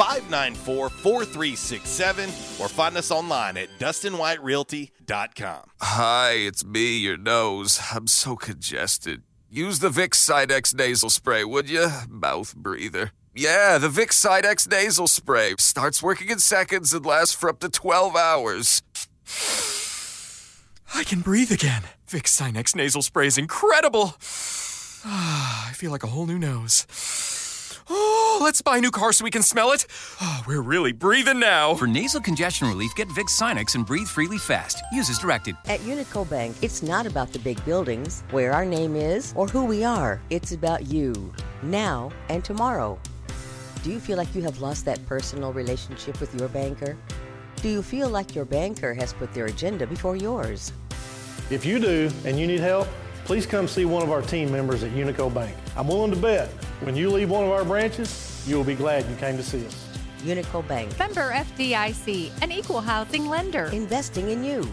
594 0.00 0.88
4367, 0.88 2.30
or 2.58 2.68
find 2.68 2.96
us 2.96 3.10
online 3.10 3.58
at 3.58 3.68
DustinWhiteRealty.com. 3.78 5.60
Hi, 5.82 6.30
it's 6.30 6.64
me, 6.64 6.96
your 6.96 7.18
nose. 7.18 7.78
I'm 7.92 8.06
so 8.06 8.34
congested. 8.34 9.24
Use 9.50 9.80
the 9.80 9.90
Vicks 9.90 10.14
Sinex 10.14 10.74
nasal 10.74 11.10
spray, 11.10 11.44
would 11.44 11.68
you? 11.68 11.88
Mouth 12.08 12.56
breather. 12.56 13.12
Yeah, 13.34 13.76
the 13.76 13.88
Vicks 13.90 14.14
Sinex 14.14 14.66
nasal 14.70 15.06
spray 15.06 15.54
starts 15.58 16.02
working 16.02 16.30
in 16.30 16.38
seconds 16.38 16.94
and 16.94 17.04
lasts 17.04 17.34
for 17.34 17.50
up 17.50 17.60
to 17.60 17.68
12 17.68 18.16
hours. 18.16 18.82
I 20.94 21.04
can 21.04 21.20
breathe 21.20 21.52
again. 21.52 21.82
Vicks 22.08 22.40
Sinex 22.40 22.74
nasal 22.74 23.02
spray 23.02 23.26
is 23.26 23.36
incredible. 23.36 24.14
I 25.04 25.72
feel 25.74 25.90
like 25.90 26.04
a 26.04 26.06
whole 26.06 26.24
new 26.24 26.38
nose. 26.38 26.86
Oh, 27.92 28.38
let's 28.40 28.62
buy 28.62 28.78
a 28.78 28.80
new 28.80 28.92
car 28.92 29.12
so 29.12 29.24
we 29.24 29.32
can 29.32 29.42
smell 29.42 29.72
it. 29.72 29.84
Oh, 30.20 30.44
we're 30.46 30.62
really 30.62 30.92
breathing 30.92 31.40
now. 31.40 31.74
For 31.74 31.88
nasal 31.88 32.20
congestion 32.20 32.68
relief, 32.68 32.94
get 32.94 33.08
Vicks 33.08 33.36
Sinex 33.36 33.74
and 33.74 33.84
breathe 33.84 34.06
freely 34.06 34.38
fast. 34.38 34.80
Use 34.92 35.10
as 35.10 35.18
directed. 35.18 35.56
At 35.66 35.80
Unico 35.80 36.28
Bank, 36.30 36.54
it's 36.62 36.84
not 36.84 37.04
about 37.04 37.32
the 37.32 37.40
big 37.40 37.62
buildings, 37.64 38.22
where 38.30 38.52
our 38.52 38.64
name 38.64 38.94
is, 38.94 39.32
or 39.34 39.48
who 39.48 39.64
we 39.64 39.82
are. 39.82 40.20
It's 40.30 40.52
about 40.52 40.86
you, 40.86 41.32
now 41.62 42.12
and 42.28 42.44
tomorrow. 42.44 42.96
Do 43.82 43.90
you 43.90 43.98
feel 43.98 44.16
like 44.16 44.32
you 44.36 44.42
have 44.42 44.60
lost 44.60 44.84
that 44.84 45.04
personal 45.06 45.52
relationship 45.52 46.20
with 46.20 46.32
your 46.38 46.48
banker? 46.50 46.96
Do 47.56 47.68
you 47.68 47.82
feel 47.82 48.08
like 48.08 48.36
your 48.36 48.44
banker 48.44 48.94
has 48.94 49.12
put 49.14 49.34
their 49.34 49.46
agenda 49.46 49.86
before 49.86 50.14
yours? 50.14 50.72
If 51.50 51.66
you 51.66 51.80
do 51.80 52.08
and 52.24 52.38
you 52.38 52.46
need 52.46 52.60
help, 52.60 52.86
please 53.24 53.46
come 53.46 53.68
see 53.68 53.84
one 53.84 54.02
of 54.02 54.10
our 54.10 54.22
team 54.22 54.50
members 54.50 54.82
at 54.82 54.90
Unico 54.92 55.32
Bank. 55.32 55.56
I'm 55.76 55.88
willing 55.88 56.10
to 56.10 56.16
bet 56.16 56.48
when 56.82 56.96
you 56.96 57.10
leave 57.10 57.30
one 57.30 57.44
of 57.44 57.50
our 57.50 57.64
branches, 57.64 58.44
you 58.46 58.56
will 58.56 58.64
be 58.64 58.74
glad 58.74 59.08
you 59.08 59.16
came 59.16 59.36
to 59.36 59.42
see 59.42 59.64
us. 59.66 59.86
Unico 60.22 60.66
Bank. 60.66 60.98
Member 60.98 61.32
FDIC, 61.32 62.30
an 62.42 62.52
equal 62.52 62.80
housing 62.80 63.28
lender. 63.28 63.66
Investing 63.66 64.30
in 64.30 64.44
you. 64.44 64.68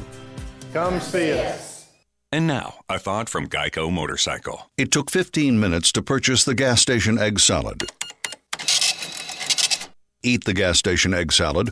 Come 0.73 0.99
see 0.99 1.31
us. 1.39 1.88
And 2.31 2.45
now, 2.45 2.75
a 2.89 2.99
thought 2.99 3.29
from 3.29 3.47
Geico 3.47 3.91
Motorcycle. 3.91 4.69
It 4.77 4.91
took 4.91 5.10
15 5.10 5.60
minutes 5.60 5.91
to 5.93 6.01
purchase 6.01 6.43
the 6.43 6.55
gas 6.55 6.81
station 6.81 7.17
egg 7.17 7.39
salad. 7.39 7.83
Eat 10.23 10.43
the 10.43 10.53
gas 10.53 10.77
station 10.77 11.13
egg 11.13 11.31
salad 11.31 11.71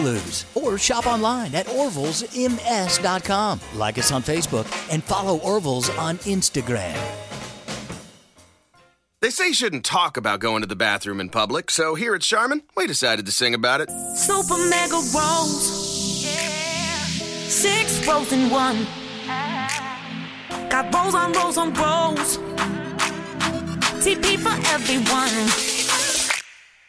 Blues. 0.00 0.46
Or 0.54 0.78
shop 0.78 1.06
online 1.06 1.54
at 1.54 1.66
orvillesms.com. 1.66 3.60
Like 3.74 3.98
us 3.98 4.10
on 4.12 4.22
Facebook 4.22 4.66
and 4.92 5.04
follow 5.04 5.38
Orville's 5.38 5.90
on 5.90 6.18
Instagram. 6.18 6.98
They 9.20 9.28
say 9.28 9.48
you 9.48 9.54
shouldn't 9.54 9.84
talk 9.84 10.16
about 10.16 10.40
going 10.40 10.62
to 10.62 10.66
the 10.66 10.74
bathroom 10.74 11.20
in 11.20 11.28
public, 11.28 11.70
so 11.70 11.94
here 11.94 12.14
at 12.14 12.22
Charmin, 12.22 12.62
we 12.74 12.86
decided 12.86 13.26
to 13.26 13.32
sing 13.32 13.52
about 13.52 13.82
it. 13.82 13.90
Super 14.16 14.56
mega 14.70 14.94
rolls. 15.14 16.24
Six 17.52 18.06
rolls 18.06 18.32
in 18.32 18.48
one. 18.48 18.86
Got 20.70 20.94
rolls 20.94 21.14
on 21.14 21.32
rolls 21.34 21.58
on 21.58 21.74
rolls. 21.74 22.38
TP 24.00 24.38
for 24.38 24.56
everyone. 24.72 25.48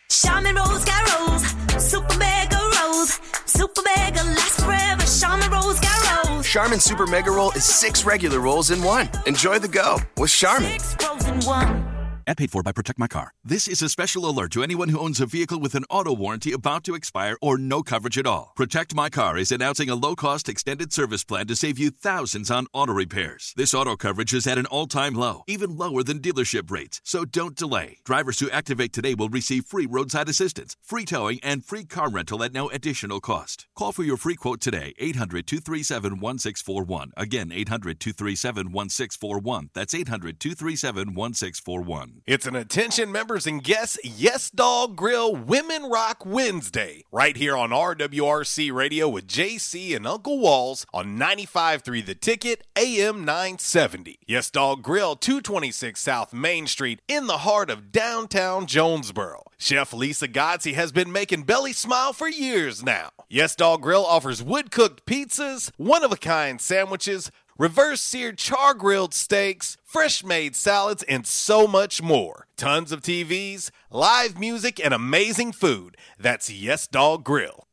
Charmin 0.10 0.56
rolls 0.56 0.86
got 0.86 1.20
rolls. 1.20 1.44
Super 1.84 2.18
mega 2.18 2.61
rolls. 2.92 3.20
Super 3.46 3.82
mega 3.84 4.24
lasts 4.24 4.64
forever. 4.64 5.06
Charmin 5.20 5.52
rolls 5.52 5.80
got 5.80 6.28
rolls. 6.28 6.48
Charmin 6.48 6.80
Super 6.80 7.08
Mega 7.08 7.32
Roll 7.32 7.52
is 7.52 7.66
six 7.66 8.06
regular 8.06 8.40
rolls 8.40 8.72
in 8.72 8.82
one. 8.84 9.10
Enjoy 9.26 9.60
the 9.60 9.68
go 9.68 9.98
with 10.18 10.32
Charmin. 10.32 10.78
Rolls 11.02 11.26
in 11.28 11.40
one. 11.42 11.91
Ad 12.28 12.38
paid 12.38 12.52
for 12.52 12.64
by 12.64 12.72
Protect 12.72 13.00
My 13.00 13.08
Car. 13.08 13.34
This 13.44 13.68
is 13.68 13.82
a 13.82 13.90
special 13.90 14.30
alert 14.30 14.52
to 14.52 14.64
anyone 14.64 14.90
who 14.90 15.00
owns 15.00 15.20
a 15.20 15.26
vehicle 15.26 15.60
with 15.60 15.76
an 15.76 15.86
auto 15.90 16.14
warranty 16.14 16.52
about 16.52 16.84
to 16.84 16.96
expire 16.96 17.38
or 17.42 17.58
no 17.58 17.82
coverage 17.82 18.18
at 18.18 18.28
all. 18.28 18.54
Protect 18.56 18.94
My 18.94 19.10
Car 19.10 19.38
is 19.38 19.52
announcing 19.52 19.90
a 19.90 19.96
low 19.96 20.16
cost 20.16 20.48
extended 20.48 20.94
service 20.94 21.24
plan 21.24 21.48
to 21.48 21.56
save 21.56 21.80
you 21.80 21.90
thousands 21.90 22.52
on 22.52 22.68
auto 22.74 22.94
repairs. 22.94 23.54
This 23.58 23.74
auto 23.74 23.96
coverage 23.96 24.34
is 24.34 24.46
at 24.46 24.58
an 24.58 24.66
all 24.68 24.88
time 24.88 25.14
low, 25.14 25.44
even 25.48 25.76
lower 25.78 26.04
than 26.04 26.20
dealership 26.20 26.70
rates. 26.70 27.02
So 27.04 27.26
don't 27.26 27.56
delay. 27.56 27.98
Drivers 28.04 28.40
who 28.40 28.50
activate 28.50 28.94
today 28.94 29.16
will 29.16 29.30
receive 29.30 29.66
free 29.66 29.86
roadside 29.86 30.30
assistance, 30.30 30.76
free 30.84 31.06
towing, 31.06 31.40
and 31.44 31.66
free 31.66 31.86
car 31.86 32.10
rental 32.10 32.44
at 32.44 32.54
no 32.54 32.70
additional 32.70 33.20
cost. 33.20 33.68
Call 33.76 33.92
for 33.92 34.04
your 34.04 34.18
free 34.18 34.36
quote 34.36 34.62
today, 34.62 34.94
800 35.00 35.48
237 35.48 36.20
1641. 36.20 37.12
Again, 37.18 37.52
800 37.52 38.00
237 38.00 38.72
1641. 38.72 39.70
That's 39.74 39.96
800 39.96 40.40
237 40.40 41.14
1641. 41.14 42.11
It's 42.26 42.46
an 42.46 42.56
attention 42.56 43.12
members 43.12 43.48
and 43.48 43.64
guests 43.64 43.98
Yes 44.04 44.50
Dog 44.50 44.96
Grill 44.96 45.36
Women 45.36 45.84
Rock 45.90 46.26
Wednesday 46.26 47.04
right 47.12 47.36
here 47.36 47.58
on 47.58 47.72
RWRC 47.72 48.72
Radio 48.72 49.10
with 49.10 49.28
JC 49.28 49.96
and 49.96 50.06
Uncle 50.06 50.40
Walls 50.40 50.86
on 50.94 51.18
95.3 51.18 52.06
The 52.06 52.16
Ticket 52.16 52.66
AM 52.76 53.26
970. 53.26 54.20
Yes 54.28 54.50
Dog 54.50 54.84
Grill 54.84 55.16
226 55.16 56.00
South 56.00 56.34
Main 56.34 56.68
Street 56.68 57.02
in 57.08 57.28
the 57.28 57.40
heart 57.40 57.70
of 57.70 57.92
downtown 57.92 58.66
Jonesboro. 58.68 59.44
Chef 59.58 59.94
Lisa 59.94 60.28
Godsey 60.28 60.74
has 60.74 60.92
been 60.92 61.12
making 61.12 61.44
Belly 61.44 61.74
smile 61.74 62.14
for 62.14 62.28
years 62.28 62.84
now. 62.84 63.10
Yes 63.30 63.56
Dog 63.56 63.82
Grill 63.82 64.06
offers 64.06 64.42
wood 64.42 64.72
cooked 64.72 65.06
pizzas, 65.06 65.72
one 65.78 66.04
of 66.04 66.12
a 66.12 66.18
kind 66.18 66.62
sandwiches, 66.62 67.32
reverse 67.58 68.02
seared 68.02 68.38
char 68.38 68.74
grilled 68.74 69.14
steaks, 69.14 69.78
fresh 69.84 70.24
made 70.24 70.56
salads, 70.56 71.04
and 71.04 71.26
so 71.26 71.68
much 71.68 72.02
more. 72.02 72.48
Tons 72.58 72.92
of 72.92 73.02
TVs, 73.02 73.72
live 73.90 74.40
music, 74.40 74.84
and 74.84 74.94
amazing 74.94 75.52
food. 75.52 75.98
That's 76.20 76.50
Yes 76.50 76.88
Dog 76.88 77.24
Grill. 77.24 77.68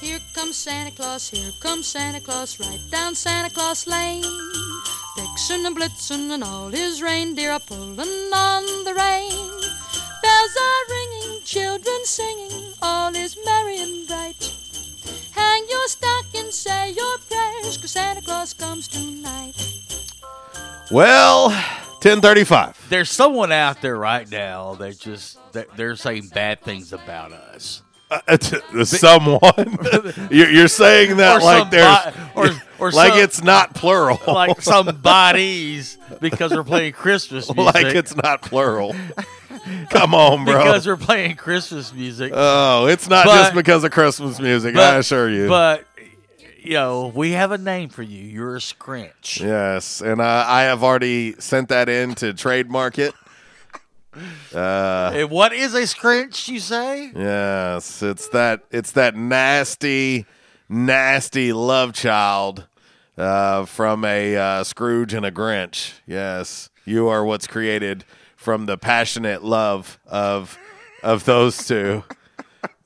Here 0.00 0.20
comes 0.34 0.56
Santa 0.56 0.90
Claus, 0.90 1.28
here 1.28 1.52
comes 1.60 1.86
Santa 1.86 2.20
Claus, 2.20 2.58
right 2.60 2.80
down 2.90 3.14
Santa 3.14 3.50
Claus 3.50 3.86
Lane. 3.86 4.24
Vixen 5.16 5.66
and 5.66 5.76
Blitzen 5.76 6.30
and 6.30 6.44
all 6.44 6.68
his 6.68 7.02
reindeer 7.02 7.50
are 7.50 7.60
pulling 7.60 8.32
on 8.32 8.84
the 8.84 8.94
rein. 8.94 9.87
Bells 10.22 10.56
are 10.56 10.94
ringing, 10.94 11.40
children 11.44 12.00
singing, 12.04 12.72
all 12.82 13.14
is 13.14 13.36
merry 13.44 13.78
and 13.78 14.06
bright. 14.08 14.54
Hang 15.34 15.64
your 15.70 15.86
stocking, 15.88 16.50
say 16.50 16.90
your 16.92 17.18
prayers, 17.30 17.76
cause 17.78 17.90
Santa 17.92 18.22
Claus 18.22 18.52
comes 18.54 18.88
tonight. 18.88 19.54
Well, 20.90 21.50
1035. 21.50 22.86
There's 22.88 23.10
someone 23.10 23.52
out 23.52 23.80
there 23.82 23.96
right 23.96 24.28
now 24.30 24.74
that 24.76 24.98
just 24.98 25.38
that 25.52 25.68
they're 25.76 25.96
saying 25.96 26.28
bad 26.34 26.62
things 26.62 26.92
about 26.92 27.32
us. 27.32 27.82
Uh, 28.10 28.38
t- 28.38 28.84
someone 28.86 29.40
you're, 30.30 30.48
you're 30.48 30.68
saying 30.68 31.18
that 31.18 31.42
Or 31.42 31.44
like 31.44 31.70
there's 31.70 32.02
somebody- 32.14 32.56
or- 32.56 32.62
or 32.88 32.90
like 32.92 33.10
some- 33.12 33.20
it's 33.20 33.42
not 33.42 33.74
plural 33.74 34.18
like 34.26 34.62
some 34.62 34.86
bodies 35.02 35.98
because 36.18 36.52
we're 36.52 36.64
playing 36.64 36.94
Christmas 36.94 37.54
music. 37.54 37.74
like 37.74 37.94
it's 37.94 38.16
not 38.16 38.40
plural 38.40 38.96
come 39.90 40.14
on 40.14 40.44
bro 40.44 40.58
Because 40.64 40.86
we're 40.86 40.96
playing 40.96 41.36
Christmas 41.36 41.92
music. 41.92 42.32
oh 42.34 42.86
it's 42.86 43.08
not 43.08 43.26
But- 43.26 43.36
just 43.36 43.54
because 43.54 43.84
of 43.84 43.90
christmas 43.90 44.38
music 44.40 44.76
i 44.76 44.96
assure 44.96 45.28
you 45.30 45.48
But 45.48 45.84
you 46.60 46.74
know, 46.74 47.10
we 47.14 47.30
have 47.30 47.50
a 47.52 47.56
name 47.56 47.88
for 47.88 48.02
you. 48.02 48.22
You're 48.22 48.56
a 48.56 48.58
scrinch. 48.60 49.40
yes 49.40 50.00
and 50.02 50.20
uh, 50.20 50.44
i 50.46 50.62
have 50.62 50.82
already 50.84 51.34
sent 51.40 51.68
that 51.70 51.88
in 51.88 52.14
to 52.16 52.34
trademark 52.34 52.98
it 52.98 53.14
uh, 54.54 55.12
And 55.14 55.30
what 55.30 55.52
is 55.52 55.74
a 55.74 55.82
scrinch? 55.82 56.48
You 56.48 56.58
say? 56.58 57.12
Yes, 57.14 58.02
it's 58.02 58.28
that 58.28 58.62
it's 58.70 58.92
that 58.92 59.14
nasty, 59.14 60.26
nasty 60.68 61.52
love 61.52 61.92
child 61.92 62.66
uh, 63.16 63.64
from 63.66 64.04
a 64.04 64.36
uh, 64.36 64.64
Scrooge 64.64 65.14
and 65.14 65.24
a 65.24 65.30
Grinch. 65.30 65.92
Yes, 66.06 66.68
you 66.84 67.06
are 67.08 67.24
what's 67.24 67.46
created 67.46 68.04
from 68.48 68.64
the 68.64 68.78
passionate 68.78 69.44
love 69.44 69.98
of 70.06 70.58
of 71.02 71.26
those 71.26 71.66
two. 71.66 72.02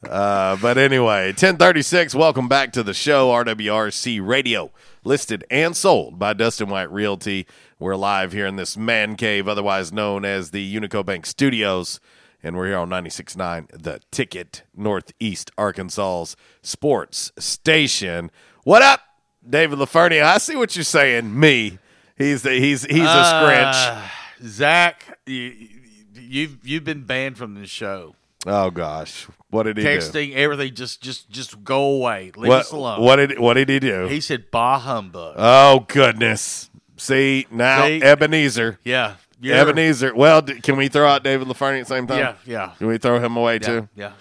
Uh, 0.03 0.57
but 0.57 0.77
anyway, 0.77 1.27
1036, 1.27 2.17
welcome 2.17 2.49
back 2.49 2.73
to 2.73 2.83
the 2.83 2.93
show, 2.93 3.29
RWRC 3.29 4.27
Radio, 4.27 4.73
listed 5.05 5.45
and 5.53 5.77
sold 5.77 6.19
by 6.19 6.33
Dustin 6.33 6.69
White 6.69 6.91
Realty. 6.91 7.47
We're 7.79 7.95
live 7.95 8.33
here 8.33 8.49
in 8.49 8.57
this 8.57 8.77
man 8.77 9.15
cave, 9.15 9.47
otherwise 9.47 9.93
known 9.93 10.25
as 10.25 10.51
the 10.51 10.75
Unico 10.75 11.07
Bank 11.07 11.27
Studios, 11.27 12.01
and 12.43 12.57
we're 12.57 12.67
here 12.67 12.79
on 12.79 12.91
96.9, 12.91 13.69
The 13.85 14.01
Ticket, 14.11 14.65
Northeast 14.75 15.53
Arkansas's 15.57 16.35
sports 16.63 17.31
station. 17.39 18.33
What 18.65 18.83
up, 18.83 19.03
David 19.49 19.79
LaFernie? 19.79 20.25
I 20.25 20.39
see 20.39 20.57
what 20.57 20.75
you're 20.75 20.83
saying. 20.83 21.39
Me. 21.39 21.79
He's 22.19 22.43
the, 22.43 22.51
he's 22.51 22.83
he's 22.83 23.03
a. 23.03 23.09
Uh, 23.09 24.09
Zach, 24.45 25.19
you, 25.27 25.69
you've 26.15 26.59
you've 26.67 26.85
been 26.85 27.05
banned 27.05 27.39
from 27.39 27.55
the 27.55 27.67
show. 27.67 28.15
Oh 28.47 28.71
gosh, 28.71 29.29
what 29.51 29.65
did 29.65 29.77
he 29.77 29.85
do? 29.85 29.89
Texting 29.89 30.35
everything, 30.35 30.75
just 30.75 31.01
just 31.01 31.31
just 31.31 31.63
go 31.63 31.83
away. 31.85 32.33
Leave 32.37 32.49
What, 32.49 32.61
us 32.61 32.73
alone. 32.73 33.01
what 33.01 33.17
did 33.17 33.39
what 33.39 33.55
did 33.55 33.69
he 33.69 33.79
do? 33.79 34.07
He 34.09 34.21
said, 34.21 34.51
"Bah 34.51 34.79
humbug." 34.81 35.37
Oh 35.39 35.85
goodness! 35.89 36.71
See 36.97 37.47
now, 37.51 37.87
See? 37.87 38.03
Ebenezer. 38.03 38.79
Yeah, 38.85 39.15
Ebenezer. 39.45 40.15
Well, 40.15 40.43
d- 40.43 40.61
can 40.61 40.77
we 40.77 40.89
throw 40.89 41.07
out 41.07 41.23
David 41.23 41.47
LaFernie 41.49 41.81
at 41.81 41.87
the 41.87 41.95
same 41.95 42.07
time? 42.07 42.19
Yeah, 42.19 42.35
yeah. 42.45 42.73
Can 42.79 42.89
we 42.89 42.99
throw 42.99 43.21
him 43.21 43.37
away 43.37 43.55
Yeah, 43.55 43.59
too? 43.59 43.89
yeah. 43.95 44.13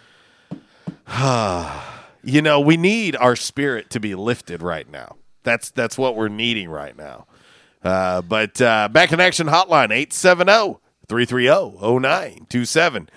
you 2.23 2.41
know, 2.41 2.59
we 2.59 2.77
need 2.77 3.15
our 3.15 3.35
spirit 3.35 3.89
to 3.91 3.99
be 3.99 4.15
lifted 4.15 4.61
right 4.61 4.89
now. 4.89 5.15
That's 5.43 5.71
that's 5.71 5.97
what 5.97 6.15
we're 6.15 6.27
needing 6.29 6.69
right 6.69 6.95
now. 6.95 7.25
Uh, 7.83 8.21
but 8.21 8.61
uh, 8.61 8.87
back 8.89 9.11
in 9.11 9.19
action 9.19 9.47
hotline 9.47 9.91
870 9.91 10.79
330 11.07 11.99
0927. 11.99 13.09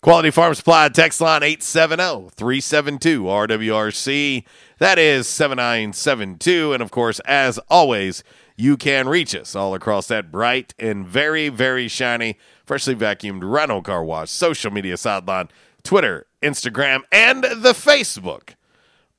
Quality 0.00 0.30
Farm 0.30 0.54
Supply 0.54 0.88
text 0.88 1.20
line 1.20 1.42
870 1.44 2.30
372 2.34 3.22
RWRC. 3.22 4.44
That 4.78 4.98
is 4.98 5.28
7972. 5.28 6.72
And 6.72 6.82
of 6.82 6.90
course, 6.90 7.20
as 7.20 7.58
always, 7.68 8.24
you 8.56 8.76
can 8.76 9.08
reach 9.08 9.34
us 9.34 9.54
all 9.54 9.74
across 9.74 10.08
that 10.08 10.32
bright 10.32 10.74
and 10.78 11.06
very, 11.06 11.48
very 11.48 11.86
shiny, 11.88 12.36
freshly 12.64 12.96
vacuumed 12.96 13.42
Rhino 13.44 13.80
Car 13.80 14.04
Wash 14.04 14.30
social 14.30 14.72
media 14.72 14.96
sideline, 14.96 15.48
Twitter, 15.84 16.26
Instagram, 16.42 17.02
and 17.12 17.44
the 17.44 17.72
Facebook 17.72 18.54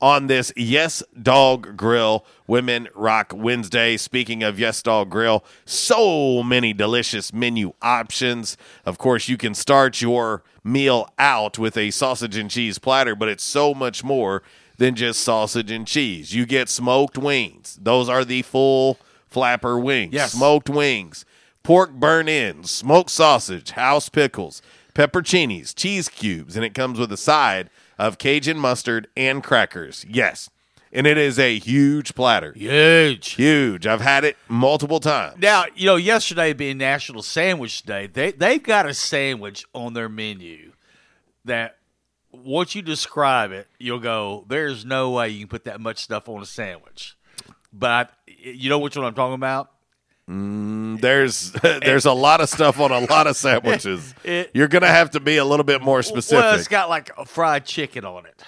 on 0.04 0.26
this 0.26 0.52
Yes 0.54 1.02
Dog 1.22 1.78
Grill 1.78 2.26
Women 2.46 2.90
Rock 2.94 3.32
Wednesday. 3.34 3.96
Speaking 3.96 4.42
of 4.42 4.58
Yes 4.58 4.82
Dog 4.82 5.08
Grill, 5.08 5.42
so 5.64 6.42
many 6.42 6.74
delicious 6.74 7.32
menu 7.32 7.72
options. 7.80 8.58
Of 8.84 8.98
course, 8.98 9.30
you 9.30 9.38
can 9.38 9.54
start 9.54 10.02
your 10.02 10.42
meal 10.62 11.08
out 11.18 11.58
with 11.58 11.78
a 11.78 11.90
sausage 11.90 12.36
and 12.36 12.50
cheese 12.50 12.78
platter, 12.78 13.16
but 13.16 13.30
it's 13.30 13.42
so 13.42 13.72
much 13.72 14.04
more 14.04 14.42
than 14.76 14.94
just 14.94 15.22
sausage 15.22 15.70
and 15.70 15.86
cheese. 15.86 16.34
You 16.34 16.44
get 16.44 16.68
smoked 16.68 17.16
wings, 17.16 17.78
those 17.80 18.10
are 18.10 18.26
the 18.26 18.42
full 18.42 18.98
flapper 19.26 19.78
wings. 19.78 20.12
Yes. 20.12 20.32
Smoked 20.32 20.68
wings, 20.68 21.24
pork 21.62 21.92
burnt 21.94 22.28
ends, 22.28 22.70
smoked 22.70 23.08
sausage, 23.08 23.70
house 23.70 24.10
pickles, 24.10 24.60
pepperoncinis, 24.94 25.74
cheese 25.74 26.10
cubes, 26.10 26.56
and 26.56 26.64
it 26.64 26.74
comes 26.74 26.98
with 26.98 27.10
a 27.10 27.16
side 27.16 27.70
of 27.98 28.18
Cajun 28.18 28.58
mustard 28.58 29.08
and 29.16 29.42
crackers. 29.42 30.04
Yes. 30.08 30.50
And 30.92 31.06
it 31.08 31.18
is 31.18 31.38
a 31.40 31.58
huge 31.58 32.14
platter. 32.14 32.52
Huge. 32.52 33.30
Huge. 33.30 33.86
I've 33.86 34.00
had 34.00 34.24
it 34.24 34.36
multiple 34.48 35.00
times. 35.00 35.38
Now, 35.40 35.64
you 35.74 35.86
know, 35.86 35.96
yesterday 35.96 36.52
being 36.52 36.78
National 36.78 37.22
Sandwich 37.22 37.82
Day, 37.82 38.06
they 38.06 38.30
they've 38.30 38.62
got 38.62 38.86
a 38.86 38.94
sandwich 38.94 39.64
on 39.74 39.94
their 39.94 40.08
menu 40.08 40.72
that 41.44 41.78
once 42.30 42.76
you 42.76 42.82
describe 42.82 43.50
it, 43.50 43.66
you'll 43.78 43.98
go, 43.98 44.44
"There's 44.48 44.84
no 44.84 45.10
way 45.10 45.30
you 45.30 45.40
can 45.40 45.48
put 45.48 45.64
that 45.64 45.80
much 45.80 45.98
stuff 45.98 46.28
on 46.28 46.40
a 46.40 46.46
sandwich." 46.46 47.16
But 47.72 48.12
I, 48.28 48.28
you 48.28 48.70
know 48.70 48.78
which 48.78 48.96
one 48.96 49.04
I'm 49.04 49.14
talking 49.14 49.34
about? 49.34 49.72
Mm, 50.28 51.00
there's 51.00 51.52
there's 51.62 52.06
a 52.06 52.12
lot 52.12 52.40
of 52.40 52.48
stuff 52.48 52.80
on 52.80 52.90
a 52.92 53.00
lot 53.00 53.26
of 53.26 53.36
sandwiches. 53.36 54.14
It- 54.24 54.50
You're 54.54 54.68
gonna 54.68 54.86
have 54.88 55.10
to 55.10 55.20
be 55.20 55.36
a 55.36 55.44
little 55.44 55.64
bit 55.64 55.82
more 55.82 56.02
specific. 56.02 56.42
Well, 56.44 56.54
it's 56.54 56.68
got 56.68 56.88
like 56.88 57.10
a 57.18 57.24
fried 57.24 57.64
chicken 57.66 58.04
on 58.04 58.24
it. 58.26 58.42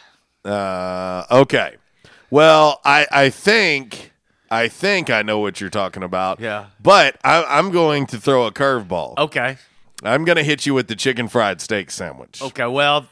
Uh, 0.51 1.24
okay. 1.31 1.77
Well, 2.31 2.81
I 2.85 3.07
I 3.11 3.31
think 3.31 4.12
I 4.51 4.68
think 4.68 5.11
I 5.11 5.22
know 5.22 5.39
what 5.41 5.61
you're 5.61 5.70
talking 5.70 6.03
about. 6.03 6.41
Yeah. 6.41 6.66
But 6.81 7.18
I, 7.24 7.45
I'm 7.45 7.70
going 7.70 8.07
to 8.07 8.18
throw 8.18 8.47
a 8.47 8.53
curveball. 8.53 9.18
Okay. 9.18 9.59
I'm 10.03 10.24
going 10.24 10.37
to 10.37 10.45
hit 10.45 10.66
you 10.66 10.74
with 10.74 10.89
the 10.89 10.95
chicken 10.95 11.27
fried 11.27 11.61
steak 11.61 11.91
sandwich. 11.91 12.41
Okay. 12.43 12.66
Well, 12.66 13.07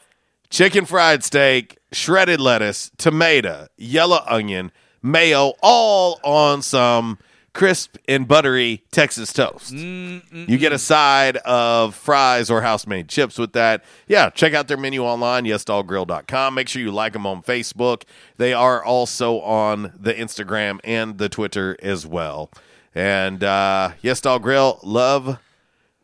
Chicken 0.51 0.85
fried 0.85 1.23
steak, 1.23 1.79
shredded 1.91 2.39
lettuce, 2.39 2.91
tomato, 2.97 3.67
yellow 3.77 4.19
onion, 4.27 4.71
mayo, 5.01 5.53
all 5.61 6.19
on 6.23 6.61
some 6.61 7.17
crisp 7.55 7.95
and 8.07 8.27
buttery 8.27 8.83
Texas 8.91 9.33
toast. 9.33 9.71
You 9.71 10.21
get 10.59 10.71
a 10.71 10.77
side 10.77 11.37
of 11.37 11.95
fries 11.95 12.51
or 12.51 12.61
house 12.61 12.85
made 12.85 13.09
chips 13.09 13.39
with 13.39 13.53
that. 13.53 13.83
Yeah, 14.07 14.29
check 14.29 14.53
out 14.53 14.67
their 14.67 14.77
menu 14.77 15.01
online, 15.03 15.45
yesdoggrill.com. 15.45 16.53
Make 16.53 16.69
sure 16.69 16.81
you 16.81 16.91
like 16.91 17.13
them 17.13 17.25
on 17.25 17.41
Facebook. 17.41 18.03
They 18.37 18.53
are 18.53 18.83
also 18.83 19.39
on 19.39 19.93
the 19.99 20.13
Instagram 20.13 20.79
and 20.83 21.17
the 21.17 21.29
Twitter 21.29 21.75
as 21.81 22.05
well. 22.05 22.51
And 22.93 23.43
uh, 23.43 23.91
Yes 24.01 24.21
Dog 24.21 24.43
Grill, 24.43 24.79
love, 24.83 25.39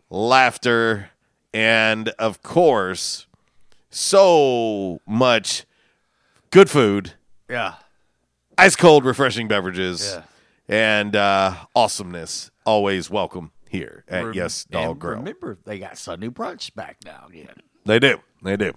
laughter, 0.10 1.12
and 1.54 2.10
of 2.18 2.42
course, 2.42 3.28
so 3.90 5.02
much 5.06 5.66
good 6.50 6.70
food, 6.70 7.14
yeah. 7.50 7.76
ice 8.58 8.76
cold, 8.76 9.06
refreshing 9.06 9.48
beverages, 9.48 10.14
Yeah. 10.16 10.24
And 10.72 11.16
uh, 11.16 11.54
awesomeness. 11.76 12.50
Always 12.66 13.10
welcome 13.10 13.52
here 13.70 14.06
at 14.08 14.26
Rem- 14.26 14.34
Yes 14.34 14.64
Dog 14.64 14.92
and 14.92 15.00
Grill. 15.00 15.18
Remember, 15.18 15.60
they 15.66 15.78
got 15.78 15.98
Sunday 15.98 16.30
brunch 16.30 16.74
back 16.74 16.98
now 17.06 17.26
again. 17.30 17.54
They 17.86 18.00
do. 18.00 18.20
They 18.42 18.58
do. 18.58 18.74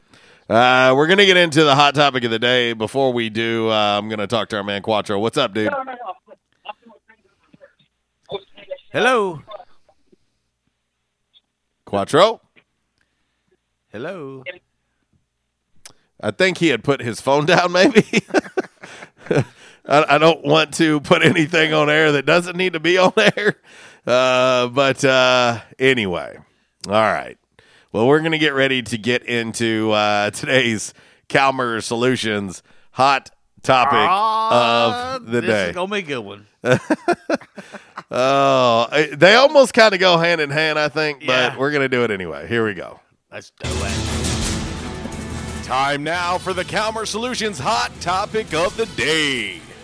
Uh, 0.50 0.92
we're 0.94 1.06
going 1.06 1.18
to 1.18 1.26
get 1.26 1.38
into 1.38 1.64
the 1.64 1.74
hot 1.74 1.94
topic 1.94 2.24
of 2.24 2.30
the 2.30 2.38
day. 2.38 2.74
Before 2.74 3.12
we 3.12 3.30
do, 3.30 3.70
uh, 3.70 3.98
I'm 3.98 4.08
going 4.08 4.18
to 4.18 4.26
talk 4.26 4.48
to 4.50 4.56
our 4.56 4.64
man 4.64 4.82
Quattro. 4.82 5.18
What's 5.18 5.38
up, 5.38 5.54
dude? 5.54 5.72
Hello. 8.92 9.42
Quattro? 11.86 12.40
Hello. 13.90 14.42
I 16.20 16.30
think 16.30 16.58
he 16.58 16.68
had 16.68 16.82
put 16.82 17.00
his 17.00 17.20
phone 17.20 17.46
down, 17.46 17.72
maybe. 17.72 18.04
I, 19.86 20.14
I 20.14 20.18
don't 20.18 20.44
want 20.44 20.74
to 20.74 21.00
put 21.00 21.22
anything 21.24 21.72
on 21.74 21.90
air 21.90 22.12
that 22.12 22.24
doesn't 22.26 22.56
need 22.56 22.72
to 22.74 22.80
be 22.80 22.96
on 22.98 23.12
air. 23.36 23.56
Uh, 24.06 24.68
but 24.68 25.04
uh, 25.04 25.60
anyway, 25.78 26.36
all 26.86 26.92
right. 26.92 27.36
Well, 27.92 28.06
we're 28.06 28.20
going 28.20 28.32
to 28.32 28.38
get 28.38 28.54
ready 28.54 28.82
to 28.82 28.98
get 28.98 29.24
into 29.24 29.92
uh, 29.92 30.30
today's 30.30 30.92
Calmer 31.28 31.80
Solutions 31.80 32.62
hot 32.90 33.30
topic 33.62 33.94
Ah, 33.98 35.16
of 35.16 35.26
the 35.26 35.40
this 35.40 35.48
day. 35.50 35.68
is 35.70 35.74
gonna 35.74 35.90
be 35.92 35.98
a 35.98 36.02
good 36.02 36.18
one. 36.18 36.46
oh, 38.10 39.06
they 39.12 39.34
almost 39.34 39.74
kind 39.74 39.94
of 39.94 40.00
go 40.00 40.18
hand 40.18 40.40
in 40.40 40.50
hand, 40.50 40.78
I 40.78 40.88
think, 40.88 41.20
but 41.20 41.26
Yeah. 41.28 41.56
we're 41.58 41.70
going 41.70 41.82
to 41.82 41.88
do 41.88 42.04
it 42.04 42.10
anyway. 42.10 42.46
Here 42.46 42.64
we 42.64 42.74
go. 42.74 43.00
Let's 43.32 43.50
do 43.50 43.68
it. 43.70 45.64
Time 45.64 46.04
now 46.04 46.36
for 46.38 46.52
the 46.52 46.64
Calmer 46.64 47.06
Solutions 47.06 47.58
hot 47.58 47.90
topic 48.00 48.52
of 48.52 48.76
the 48.76 48.86
day. 48.86 49.60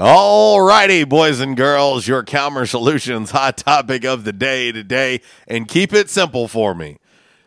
All 0.00 0.62
righty, 0.62 1.04
boys 1.04 1.38
and 1.40 1.54
girls, 1.54 2.08
your 2.08 2.22
Calmer 2.22 2.64
Solutions 2.64 3.30
hot 3.30 3.58
topic 3.58 4.06
of 4.06 4.24
the 4.24 4.32
day 4.32 4.72
today, 4.72 5.20
and 5.46 5.68
keep 5.68 5.92
it 5.92 6.08
simple 6.08 6.48
for 6.48 6.74
me. 6.74 6.96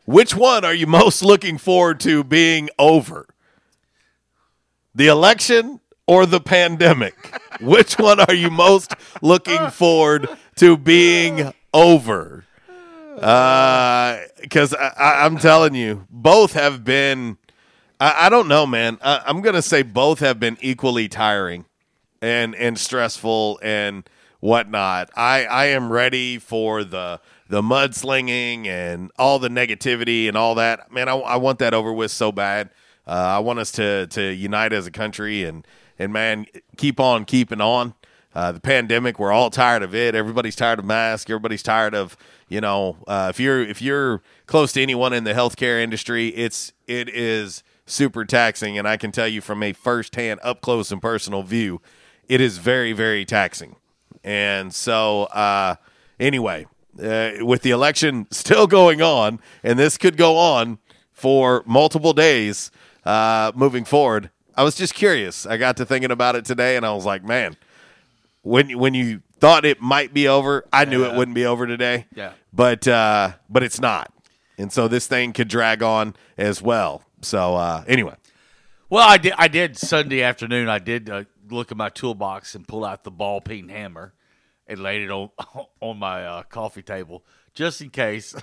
Which 0.05 0.35
one 0.35 0.63
are 0.63 0.73
you 0.73 0.85
most 0.87 1.23
looking 1.23 1.57
forward 1.57 1.99
to 2.01 2.23
being 2.23 2.69
over? 2.77 3.25
The 4.93 5.07
election 5.07 5.79
or 6.05 6.27
the 6.27 6.39
pandemic? 6.39 7.15
Which 7.61 7.97
one 7.97 8.19
are 8.19 8.33
you 8.35 8.51
most 8.51 8.93
looking 9.23 9.71
forward 9.71 10.29
to 10.57 10.77
being 10.77 11.51
over? 11.73 12.45
Uh, 13.17 14.19
because 14.39 14.71
I, 14.75 14.93
I, 14.95 15.25
I'm 15.25 15.37
telling 15.39 15.73
you, 15.73 16.05
both 16.11 16.53
have 16.53 16.83
been. 16.83 17.39
I, 17.99 18.27
I 18.27 18.29
don't 18.29 18.47
know, 18.47 18.67
man. 18.67 18.99
I, 19.01 19.23
I'm 19.25 19.41
gonna 19.41 19.63
say 19.63 19.81
both 19.81 20.19
have 20.19 20.39
been 20.39 20.59
equally 20.61 21.07
tiring 21.07 21.65
and 22.25 22.55
and 22.55 22.79
stressful 22.79 23.59
and 23.61 24.09
whatnot. 24.39 25.11
I 25.15 25.45
I 25.45 25.65
am 25.65 25.91
ready 25.91 26.39
for 26.39 26.83
the 26.83 27.21
the 27.47 27.61
mudslinging 27.61 28.65
and 28.65 29.11
all 29.19 29.37
the 29.37 29.49
negativity 29.49 30.27
and 30.27 30.35
all 30.35 30.55
that. 30.55 30.91
Man, 30.91 31.07
I, 31.07 31.15
I 31.15 31.35
want 31.35 31.59
that 31.59 31.75
over 31.75 31.93
with 31.93 32.09
so 32.09 32.31
bad. 32.31 32.71
Uh, 33.07 33.11
I 33.11 33.39
want 33.39 33.59
us 33.59 33.71
to 33.73 34.07
to 34.07 34.33
unite 34.33 34.73
as 34.73 34.87
a 34.87 34.91
country 34.91 35.43
and 35.43 35.65
and 35.99 36.11
man, 36.11 36.47
keep 36.77 36.99
on 36.99 37.25
keeping 37.25 37.61
on. 37.61 37.93
Uh, 38.33 38.51
the 38.51 38.59
pandemic, 38.59 39.17
we're 39.17 39.31
all 39.31 39.49
tired 39.49 39.81
of 39.81 39.95
it. 39.95 40.13
Everybody's 40.13 40.57
tired 40.57 40.79
of 40.79 40.83
masks. 40.83 41.29
Everybody's 41.29 41.63
tired 41.63 41.93
of 41.93 42.17
you 42.49 42.59
know 42.59 42.97
uh, 43.07 43.27
if 43.29 43.39
you're 43.39 43.61
if 43.61 43.81
you're 43.83 44.23
close 44.47 44.73
to 44.73 44.81
anyone 44.81 45.13
in 45.13 45.25
the 45.25 45.33
healthcare 45.33 45.81
industry, 45.81 46.29
it's 46.29 46.73
it 46.87 47.07
is 47.07 47.63
super 47.85 48.25
taxing, 48.25 48.77
and 48.77 48.87
I 48.87 48.97
can 48.97 49.11
tell 49.11 49.27
you 49.27 49.41
from 49.41 49.61
a 49.61 49.73
firsthand, 49.73 50.39
up 50.43 50.61
close 50.61 50.91
and 50.91 51.01
personal 51.01 51.43
view, 51.43 51.81
it 52.29 52.41
is 52.41 52.57
very 52.57 52.93
very 52.93 53.25
taxing. 53.25 53.75
And 54.23 54.73
so, 54.73 55.23
uh, 55.25 55.75
anyway, 56.19 56.65
uh, 57.01 57.31
with 57.41 57.61
the 57.61 57.69
election 57.71 58.27
still 58.31 58.65
going 58.67 59.01
on, 59.01 59.39
and 59.63 59.77
this 59.77 59.97
could 59.97 60.17
go 60.17 60.37
on 60.37 60.79
for 61.13 61.63
multiple 61.65 62.13
days 62.13 62.71
uh, 63.05 63.51
moving 63.55 63.85
forward. 63.85 64.31
I 64.57 64.63
was 64.63 64.75
just 64.75 64.93
curious. 64.95 65.45
I 65.45 65.57
got 65.57 65.77
to 65.77 65.85
thinking 65.85 66.11
about 66.11 66.35
it 66.35 66.45
today, 66.45 66.75
and 66.75 66.85
I 66.85 66.93
was 66.93 67.05
like, 67.05 67.23
man, 67.23 67.55
when 68.41 68.77
when 68.79 68.93
you 68.93 69.21
thought 69.39 69.65
it 69.65 69.81
might 69.81 70.13
be 70.13 70.27
over, 70.27 70.65
I 70.71 70.85
knew 70.85 71.03
it 71.05 71.13
wouldn't 71.15 71.35
be 71.35 71.45
over 71.45 71.67
today. 71.67 72.05
Yeah. 72.15 72.31
but 72.53 72.87
uh, 72.87 73.33
but 73.49 73.63
it's 73.63 73.79
not, 73.81 74.11
and 74.57 74.71
so 74.71 74.87
this 74.87 75.07
thing 75.07 75.33
could 75.33 75.49
drag 75.49 75.83
on 75.83 76.15
as 76.37 76.61
well. 76.61 77.03
So 77.21 77.55
uh, 77.55 77.83
anyway, 77.87 78.15
Well, 78.89 79.07
I 79.07 79.17
did. 79.17 79.33
I 79.37 79.49
did 79.49 79.77
Sunday 79.77 80.21
afternoon. 80.23 80.69
I 80.69 80.79
did 80.79 81.09
uh, 81.09 81.23
look 81.49 81.71
at 81.71 81.77
my 81.77 81.89
toolbox 81.89 82.55
and 82.55 82.67
pull 82.67 82.85
out 82.85 83.03
the 83.03 83.11
ball 83.11 83.41
peen 83.41 83.69
hammer 83.69 84.13
and 84.67 84.79
laid 84.81 85.01
it 85.01 85.11
on 85.11 85.29
on 85.79 85.97
my 85.97 86.25
uh, 86.25 86.43
coffee 86.43 86.81
table 86.81 87.23
just 87.53 87.81
in 87.81 87.89
case, 87.89 88.35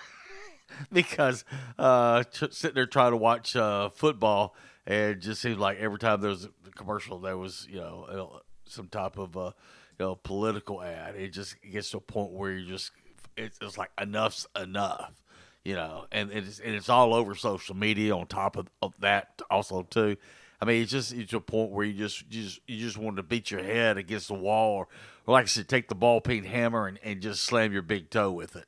because 0.92 1.44
uh, 1.78 2.22
t- 2.24 2.48
sitting 2.50 2.74
there 2.74 2.86
trying 2.86 3.12
to 3.12 3.16
watch 3.16 3.54
uh, 3.56 3.90
football 3.90 4.54
and 4.86 5.12
it 5.12 5.18
just 5.20 5.40
seems 5.40 5.58
like 5.58 5.78
every 5.78 5.98
time 5.98 6.20
there 6.20 6.30
was 6.30 6.46
a 6.46 6.70
commercial, 6.74 7.18
there 7.18 7.36
was 7.36 7.66
you 7.70 7.76
know 7.76 8.06
uh, 8.34 8.38
some 8.64 8.88
type 8.88 9.18
of 9.18 9.36
uh, 9.36 9.52
you 9.98 10.06
know 10.06 10.14
political 10.16 10.82
ad. 10.82 11.14
It 11.16 11.28
just 11.28 11.56
gets 11.62 11.90
to 11.90 11.98
a 11.98 12.00
point 12.00 12.32
where 12.32 12.52
you 12.52 12.66
just 12.66 12.90
it's, 13.36 13.58
it's 13.60 13.78
like 13.78 13.90
enough's 14.00 14.46
enough 14.60 15.22
you 15.64 15.74
know, 15.74 16.06
and 16.10 16.32
it's 16.32 16.58
and 16.58 16.74
it's 16.74 16.88
all 16.88 17.14
over 17.14 17.34
social 17.34 17.76
media. 17.76 18.16
On 18.16 18.26
top 18.26 18.56
of, 18.56 18.68
of 18.80 18.94
that, 19.00 19.40
also 19.50 19.82
too, 19.84 20.16
I 20.62 20.64
mean, 20.64 20.80
it's 20.80 20.92
just 20.92 21.12
it's 21.12 21.30
to 21.32 21.38
a 21.38 21.40
point 21.40 21.72
where 21.72 21.84
you 21.84 21.92
just 21.92 22.22
you 22.32 22.44
just 22.44 22.60
you 22.68 22.78
just 22.78 22.96
want 22.96 23.16
to 23.16 23.24
beat 23.24 23.50
your 23.50 23.64
head 23.64 23.98
against 23.98 24.28
the 24.28 24.34
wall, 24.34 24.76
or, 24.76 24.88
or 25.26 25.32
like 25.32 25.42
I 25.42 25.48
said, 25.48 25.66
take 25.68 25.88
the 25.88 25.96
ball 25.96 26.20
peen 26.20 26.44
hammer 26.44 26.86
and, 26.86 27.00
and 27.02 27.20
just 27.20 27.42
slam 27.42 27.72
your 27.72 27.82
big 27.82 28.10
toe 28.10 28.30
with 28.30 28.54
it 28.54 28.66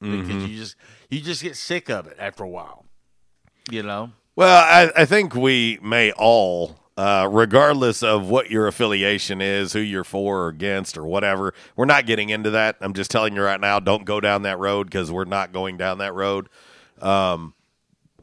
because 0.00 0.42
Mhm. 0.42 0.48
you 0.48 0.56
just 0.58 0.74
you 1.08 1.20
just 1.20 1.44
get 1.44 1.54
sick 1.54 1.88
of 1.88 2.08
it 2.08 2.16
after 2.18 2.42
a 2.42 2.48
while, 2.48 2.84
you 3.70 3.84
know. 3.84 4.10
Well, 4.34 4.56
I, 4.56 5.02
I 5.02 5.04
think 5.04 5.36
we 5.36 5.78
may 5.80 6.10
all, 6.10 6.80
uh, 6.96 7.28
regardless 7.30 8.02
of 8.02 8.28
what 8.28 8.50
your 8.50 8.66
affiliation 8.66 9.40
is, 9.40 9.72
who 9.72 9.78
you're 9.78 10.02
for 10.04 10.40
or 10.42 10.48
against 10.48 10.98
or 10.98 11.06
whatever, 11.06 11.54
we're 11.76 11.84
not 11.84 12.06
getting 12.06 12.28
into 12.30 12.50
that. 12.50 12.76
I'm 12.80 12.92
just 12.92 13.10
telling 13.10 13.36
you 13.36 13.42
right 13.42 13.60
now, 13.60 13.78
don't 13.78 14.04
go 14.04 14.20
down 14.20 14.42
that 14.42 14.58
road 14.58 14.88
because 14.88 15.12
we're 15.12 15.24
not 15.26 15.52
going 15.52 15.76
down 15.76 15.98
that 15.98 16.12
road. 16.12 16.48
Um, 17.00 17.54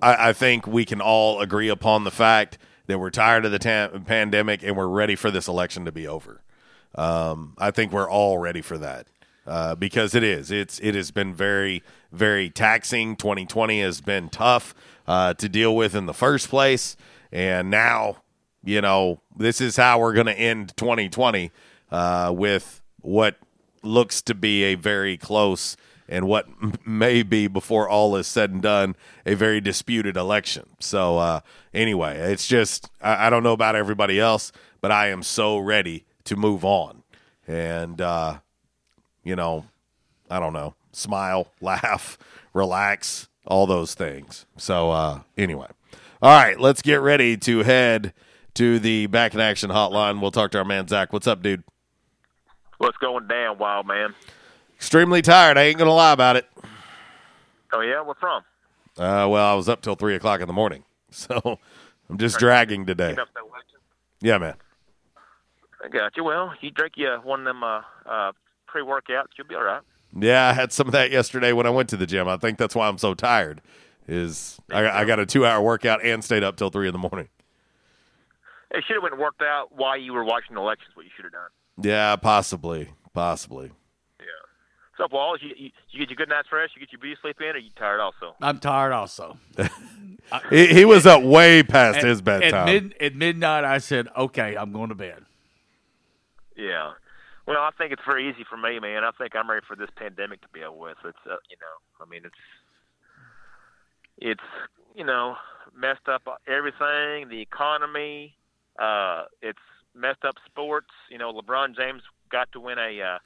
I, 0.02 0.30
I 0.30 0.34
think 0.34 0.68
we 0.68 0.84
can 0.84 1.00
all 1.00 1.40
agree 1.40 1.70
upon 1.70 2.04
the 2.04 2.12
fact 2.12 2.58
that 2.88 3.00
we're 3.00 3.10
tired 3.10 3.46
of 3.46 3.52
the 3.52 3.60
ta- 3.60 3.90
pandemic 4.06 4.64
and 4.64 4.76
we're 4.76 4.88
ready 4.88 5.16
for 5.16 5.32
this 5.32 5.48
election 5.48 5.86
to 5.86 5.92
be 5.92 6.08
over. 6.08 6.42
Um, 6.96 7.56
I 7.58 7.72
think 7.72 7.92
we're 7.92 8.10
all 8.10 8.38
ready 8.38 8.62
for 8.62 8.78
that 8.78 9.08
uh, 9.48 9.76
because 9.76 10.16
it 10.16 10.24
is. 10.24 10.52
It's 10.52 10.80
it 10.80 10.96
has 10.96 11.12
been 11.12 11.34
very 11.34 11.84
very 12.12 12.50
taxing. 12.50 13.16
2020 13.16 13.82
has 13.82 14.02
been 14.02 14.30
tough 14.30 14.76
uh, 15.08 15.34
to 15.36 15.50
deal 15.50 15.76
with 15.76 15.96
in 15.96 16.06
the 16.06 16.14
first 16.14 16.50
place, 16.50 16.96
and 17.32 17.70
now 17.70 18.18
you 18.64 18.82
know 18.82 19.22
this 19.36 19.60
is 19.60 19.76
how 19.76 20.00
we're 20.00 20.14
going 20.14 20.28
to 20.28 20.38
end 20.38 20.76
2020 20.78 21.52
uh, 21.92 22.32
with 22.36 22.82
what 23.02 23.38
looks 23.82 24.22
to 24.22 24.34
be 24.34 24.64
a 24.64 24.76
very 24.76 25.18
close 25.18 25.76
and 26.08 26.28
what 26.28 26.48
may 26.86 27.24
be 27.24 27.48
before 27.48 27.88
all 27.88 28.16
is 28.16 28.28
said 28.28 28.52
and 28.52 28.62
done 28.62 28.96
a 29.26 29.36
very 29.36 29.62
disputed 29.62 30.18
election. 30.18 30.70
So 30.80 31.18
uh, 31.18 31.40
anyway, 31.74 32.18
it's 32.18 32.48
just 32.48 32.90
I, 33.02 33.28
I 33.28 33.30
don't 33.30 33.44
know 33.44 33.54
about 33.54 33.76
everybody 33.76 34.20
else, 34.20 34.52
but 34.82 34.92
I 34.92 35.10
am 35.10 35.24
so 35.24 35.58
ready 35.58 36.06
to 36.26 36.36
move 36.36 36.64
on, 36.64 37.04
and 37.48 38.00
uh, 38.00 38.40
you 39.24 39.36
know, 39.36 39.66
I 40.30 40.40
don't 40.40 40.54
know, 40.54 40.76
smile, 40.92 41.48
laugh, 41.62 42.18
relax, 42.54 43.28
all 43.46 43.66
those 43.66 43.94
things. 43.94 44.46
So 44.58 44.92
uh, 44.92 45.22
anyway, 45.38 45.68
all 46.22 46.32
right, 46.32 46.60
let's 46.60 46.82
get 46.82 47.02
ready 47.02 47.38
to 47.38 47.60
head 47.60 48.14
to 48.56 48.80
the 48.80 49.08
back 49.08 49.34
in 49.34 49.40
action 49.40 49.70
hotline. 49.70 50.22
We'll 50.22 50.32
talk 50.32 50.52
to 50.52 50.60
our 50.60 50.66
man 50.66 50.88
Zach. 50.88 51.12
What's 51.12 51.28
up, 51.28 51.42
dude? 51.42 51.64
What's 52.78 52.98
going 52.98 53.28
down, 53.28 53.58
wild 53.58 53.88
man? 53.88 54.14
Extremely 54.78 55.22
tired. 55.22 55.58
I 55.58 55.64
ain't 55.64 55.78
gonna 55.78 55.94
lie 55.94 56.14
about 56.14 56.36
it. 56.36 56.48
Oh 57.72 57.82
yeah, 57.82 58.02
what's 58.02 58.22
wrong? 58.22 58.42
Uh, 58.98 59.28
well, 59.30 59.52
I 59.52 59.54
was 59.56 59.68
up 59.70 59.82
till 59.82 59.96
three 59.96 60.16
o'clock 60.16 60.42
in 60.42 60.48
the 60.48 60.54
morning, 60.54 60.84
so 61.10 61.60
I'm 62.10 62.18
just 62.18 62.38
dragging 62.38 62.86
today. 62.86 63.10
Get 63.12 63.20
up 63.20 63.30
that 63.34 63.46
way. 63.46 63.60
Yeah, 64.22 64.38
man. 64.38 64.56
I 65.84 65.90
got 65.90 66.16
you. 66.16 66.24
Well, 66.24 66.54
you 66.62 66.72
drink 66.72 66.94
you 66.96 67.10
one 67.24 67.42
of 67.42 67.46
them 67.46 67.64
uh, 67.64 67.82
uh, 68.06 68.32
pre-workouts, 68.68 69.28
you'll 69.38 69.48
be 69.48 69.56
all 69.56 69.64
right. 69.64 69.82
Yeah, 70.18 70.48
I 70.48 70.54
had 70.54 70.72
some 70.72 70.88
of 70.88 70.94
that 70.94 71.12
yesterday 71.12 71.52
when 71.54 71.66
I 71.66 71.72
went 71.72 71.90
to 71.90 71.98
the 71.98 72.06
gym. 72.06 72.28
I 72.28 72.38
think 72.38 72.58
that's 72.58 72.76
why 72.76 72.88
I'm 72.88 72.98
so 72.98 73.14
tired. 73.14 73.62
Is 74.08 74.60
I, 74.72 75.02
I 75.02 75.06
got 75.06 75.20
a 75.20 75.26
two 75.26 75.46
hour 75.46 75.62
workout 75.62 76.04
and 76.04 76.24
stayed 76.24 76.44
up 76.44 76.58
till 76.58 76.70
three 76.70 76.88
in 76.88 76.94
the 76.94 77.00
morning. 77.00 77.30
It 78.72 78.84
should 78.86 78.96
have 78.96 79.04
went 79.04 79.18
worked 79.18 79.42
out 79.42 79.70
while 79.76 79.98
you 79.98 80.14
were 80.14 80.24
watching 80.24 80.56
the 80.56 80.62
elections. 80.62 80.92
What 80.96 81.06
you 81.06 81.12
should 81.16 81.26
have 81.26 81.32
done. 81.32 81.50
Yeah, 81.82 82.16
possibly, 82.18 82.90
possibly. 83.14 83.72
What's 84.96 85.06
up, 85.06 85.14
Wallace? 85.14 85.42
You, 85.42 85.56
you, 85.58 85.72
you 85.90 86.00
get 86.00 86.10
your 86.10 86.16
good 86.16 86.30
night's 86.30 86.52
rest. 86.52 86.74
You 86.76 86.80
get 86.80 86.92
your 86.92 87.00
beauty 87.00 87.18
sleep 87.20 87.42
in, 87.42 87.48
or 87.48 87.58
you 87.58 87.72
tired 87.76 88.00
also? 88.00 88.36
I'm 88.42 88.60
tired 88.60 88.92
also. 88.94 89.38
He, 90.50 90.68
he 90.68 90.86
was 90.86 91.06
up 91.06 91.22
way 91.22 91.64
past 91.64 91.98
At- 91.98 92.06
his 92.06 92.22
bedtime. 92.22 92.68
At, 92.68 92.84
mid, 92.84 92.96
at 93.00 93.14
midnight, 93.14 93.66
I 93.66 93.78
said, 93.80 94.08
"Okay, 94.18 94.56
I'm 94.56 94.72
going 94.72 94.88
to 94.90 94.96
bed." 94.96 95.26
Yeah. 96.56 96.94
Well, 97.46 97.58
I 97.60 97.72
think 97.78 97.92
it's 97.92 98.02
very 98.06 98.30
easy 98.30 98.46
for 98.50 98.56
me, 98.56 98.80
man. 98.80 99.04
I 99.04 99.12
think 99.12 99.36
I'm 99.36 99.50
ready 99.50 99.66
for 99.68 99.76
this 99.76 99.90
pandemic 99.96 100.42
to 100.42 100.48
be 100.54 100.64
over 100.64 100.78
with. 100.78 100.98
It's, 101.04 101.18
uh, 101.26 101.36
you 101.50 101.58
know, 101.60 102.04
I 102.04 102.10
mean, 102.10 102.22
it's, 102.24 102.36
it's, 104.18 104.70
you 104.96 105.04
know, 105.04 105.36
messed 105.76 106.08
up 106.08 106.22
everything, 106.48 107.28
the 107.28 107.42
economy. 107.42 108.34
Uh, 108.80 109.26
it's 109.42 109.60
messed 109.94 110.24
up 110.24 110.36
sports. 110.46 110.92
You 111.12 111.18
know, 111.18 111.34
LeBron 111.34 111.76
James 111.76 112.02
got 112.32 112.50
to 112.54 112.62
win 112.62 112.80
a, 112.80 113.02
uh, 113.02 113.18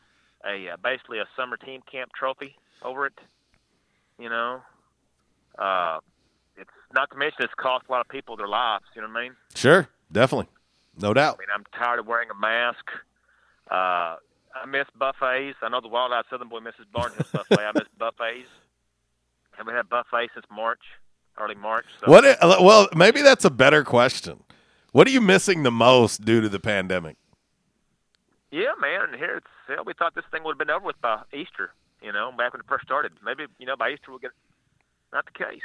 a 0.47 0.69
uh, 0.69 0.77
basically 0.83 1.19
a 1.19 1.25
summer 1.35 1.57
team 1.57 1.81
camp 1.91 2.11
trophy 2.17 2.55
over 2.83 3.05
it. 3.05 3.13
You 4.19 4.29
know, 4.29 4.61
uh, 5.59 5.99
it's 6.57 6.69
not 6.93 7.09
to 7.11 7.17
mention 7.17 7.37
it's 7.43 7.53
cost 7.55 7.85
a 7.87 7.91
lot 7.91 8.01
of 8.01 8.09
people 8.09 8.35
their 8.35 8.47
lives. 8.47 8.85
You 8.95 9.01
know 9.01 9.09
what 9.09 9.19
I 9.19 9.23
mean? 9.23 9.35
Sure, 9.55 9.87
definitely, 10.11 10.47
no 10.99 11.13
doubt. 11.13 11.35
I 11.35 11.41
mean, 11.41 11.49
I'm 11.53 11.63
tired 11.77 11.99
of 11.99 12.07
wearing 12.07 12.29
a 12.31 12.35
mask. 12.39 12.89
Uh, 13.69 14.15
I 14.55 14.65
miss 14.67 14.85
buffets. 14.97 15.57
I 15.61 15.69
know 15.69 15.81
the 15.81 15.87
Wild 15.87 16.11
Eyed 16.13 16.23
Southern 16.29 16.47
Boy 16.49 16.61
misses 16.61 16.85
Barnhill's 16.95 17.29
buffet. 17.31 17.59
I 17.59 17.71
miss 17.75 17.87
buffets. 17.99 18.47
Haven't 19.51 19.75
had 19.75 19.89
buffets 19.89 20.31
since 20.33 20.45
March, 20.51 20.79
early 21.39 21.55
March. 21.55 21.85
So. 21.99 22.09
What? 22.11 22.25
i- 22.25 22.37
well, 22.61 22.87
maybe 22.95 23.21
that's 23.21 23.45
a 23.45 23.49
better 23.51 23.83
question. 23.83 24.43
What 24.93 25.05
are 25.07 25.11
you 25.11 25.21
missing 25.21 25.61
the 25.63 25.71
most 25.71 26.25
due 26.25 26.41
to 26.41 26.49
the 26.49 26.59
pandemic? 26.59 27.17
Yeah, 28.51 28.71
man. 28.79 29.17
Here 29.17 29.37
it's 29.37 29.47
hell. 29.67 29.83
We 29.85 29.93
thought 29.93 30.15
this 30.15 30.25
thing 30.31 30.43
would 30.43 30.53
have 30.53 30.59
been 30.59 30.69
over 30.69 30.85
with 30.85 30.99
by 31.01 31.21
Easter. 31.33 31.73
You 32.01 32.11
know, 32.11 32.31
back 32.37 32.53
when 32.53 32.59
it 32.59 32.67
first 32.67 32.85
started. 32.85 33.13
Maybe 33.23 33.45
you 33.59 33.65
know 33.65 33.75
by 33.75 33.91
Easter 33.91 34.09
we'll 34.09 34.19
get. 34.19 34.31
Not 35.13 35.25
the 35.25 35.31
case. 35.31 35.61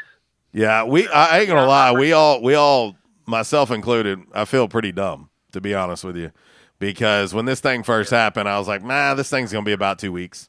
Yeah, 0.53 0.84
we. 0.84 1.09
I 1.09 1.40
ain't 1.40 1.48
gonna 1.48 1.66
lie. 1.66 1.92
We 1.92 2.12
all, 2.12 2.42
we 2.42 2.55
all, 2.55 2.96
myself 3.26 3.70
included. 3.70 4.20
I 4.34 4.44
feel 4.44 4.68
pretty 4.68 4.92
dumb 4.92 5.30
to 5.53 5.61
be 5.61 5.74
honest 5.74 6.05
with 6.05 6.16
you, 6.16 6.32
because 6.78 7.34
when 7.34 7.44
this 7.44 7.61
thing 7.61 7.82
first 7.82 8.11
happened, 8.11 8.48
I 8.48 8.59
was 8.59 8.68
like, 8.68 8.82
"Nah, 8.82 9.14
this 9.14 9.30
thing's 9.30 9.53
gonna 9.53 9.64
be 9.64 9.72
about 9.72 9.98
two 9.98 10.12
weeks." 10.12 10.48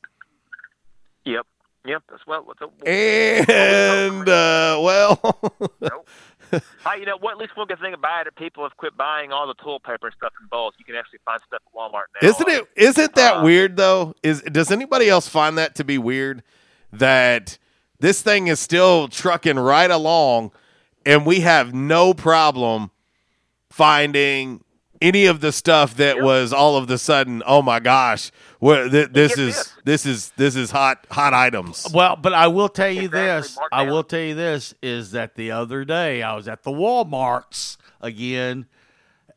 Yep. 1.26 1.45
Yep. 1.86 2.04
That's 2.10 2.26
well. 2.28 2.43
What's 2.45 2.62
a, 2.62 2.89
And 3.51 4.28
uh, 4.30 4.80
well, 4.82 5.36
Hey, 6.84 6.99
you 6.99 7.06
know 7.06 7.18
what? 7.18 7.34
At 7.34 7.38
least 7.38 7.56
one 7.56 7.68
good 7.68 7.80
thing 7.80 7.93
about 7.93 8.28
it, 8.28 8.36
people 8.36 8.64
have 8.64 8.76
quit 8.78 8.95
buying 8.97 9.32
all 9.32 9.47
the 9.47 9.54
toilet 9.56 9.84
paper 9.84 10.08
and 10.08 10.16
stuff 10.16 10.34
in 10.41 10.47
bulk. 10.47 10.76
You 10.78 10.86
can 10.86 10.95
actually 10.95 11.20
find 11.26 11.39
stuff 11.47 11.62
at 11.66 11.74
Walmart 11.74 12.04
now. 12.22 12.28
Isn't 12.28 12.49
it? 12.49 12.68
Isn't 12.76 13.16
that 13.16 13.38
uh, 13.38 13.43
weird 13.43 13.78
though? 13.78 14.16
Is 14.22 14.41
does 14.41 14.72
anybody 14.72 15.10
else 15.10 15.28
find 15.28 15.58
that 15.58 15.76
to 15.76 15.84
be 15.84 15.97
weird? 15.97 16.43
That 16.91 17.58
this 17.99 18.22
thing 18.22 18.47
is 18.47 18.60
still 18.60 19.08
trucking 19.08 19.58
right 19.58 19.89
along, 19.89 20.51
and 21.06 21.26
we 21.26 21.39
have 21.39 21.74
no 21.74 22.14
problem 22.14 22.91
finding 23.70 24.64
any 25.02 25.26
of 25.26 25.41
the 25.41 25.52
stuff 25.52 25.96
that 25.98 26.22
was 26.22 26.54
all 26.54 26.78
of 26.78 26.88
the 26.88 26.98
sudden. 26.98 27.44
Oh 27.46 27.62
my 27.62 27.80
gosh! 27.80 28.32
What 28.60 28.91
th- 28.91 29.10
this 29.12 29.38
is 29.38 29.74
this 29.84 30.06
is 30.06 30.32
this 30.38 30.56
is 30.56 30.72
hot 30.72 31.06
hot 31.12 31.34
items. 31.34 31.88
Well, 31.94 32.16
but 32.16 32.34
I 32.34 32.48
will 32.48 32.70
tell 32.70 32.89
you 32.89 33.08
this. 33.08 33.58
I 33.72 33.84
will 33.84 34.04
tell 34.04 34.20
you 34.22 34.36
this 34.36 34.74
is 34.82 35.12
that 35.12 35.36
the 35.36 35.52
other 35.52 35.84
day 35.86 36.22
I 36.24 36.36
was 36.36 36.48
at 36.48 36.64
the 36.64 36.72
Walmarts 36.72 37.78
again, 38.02 38.66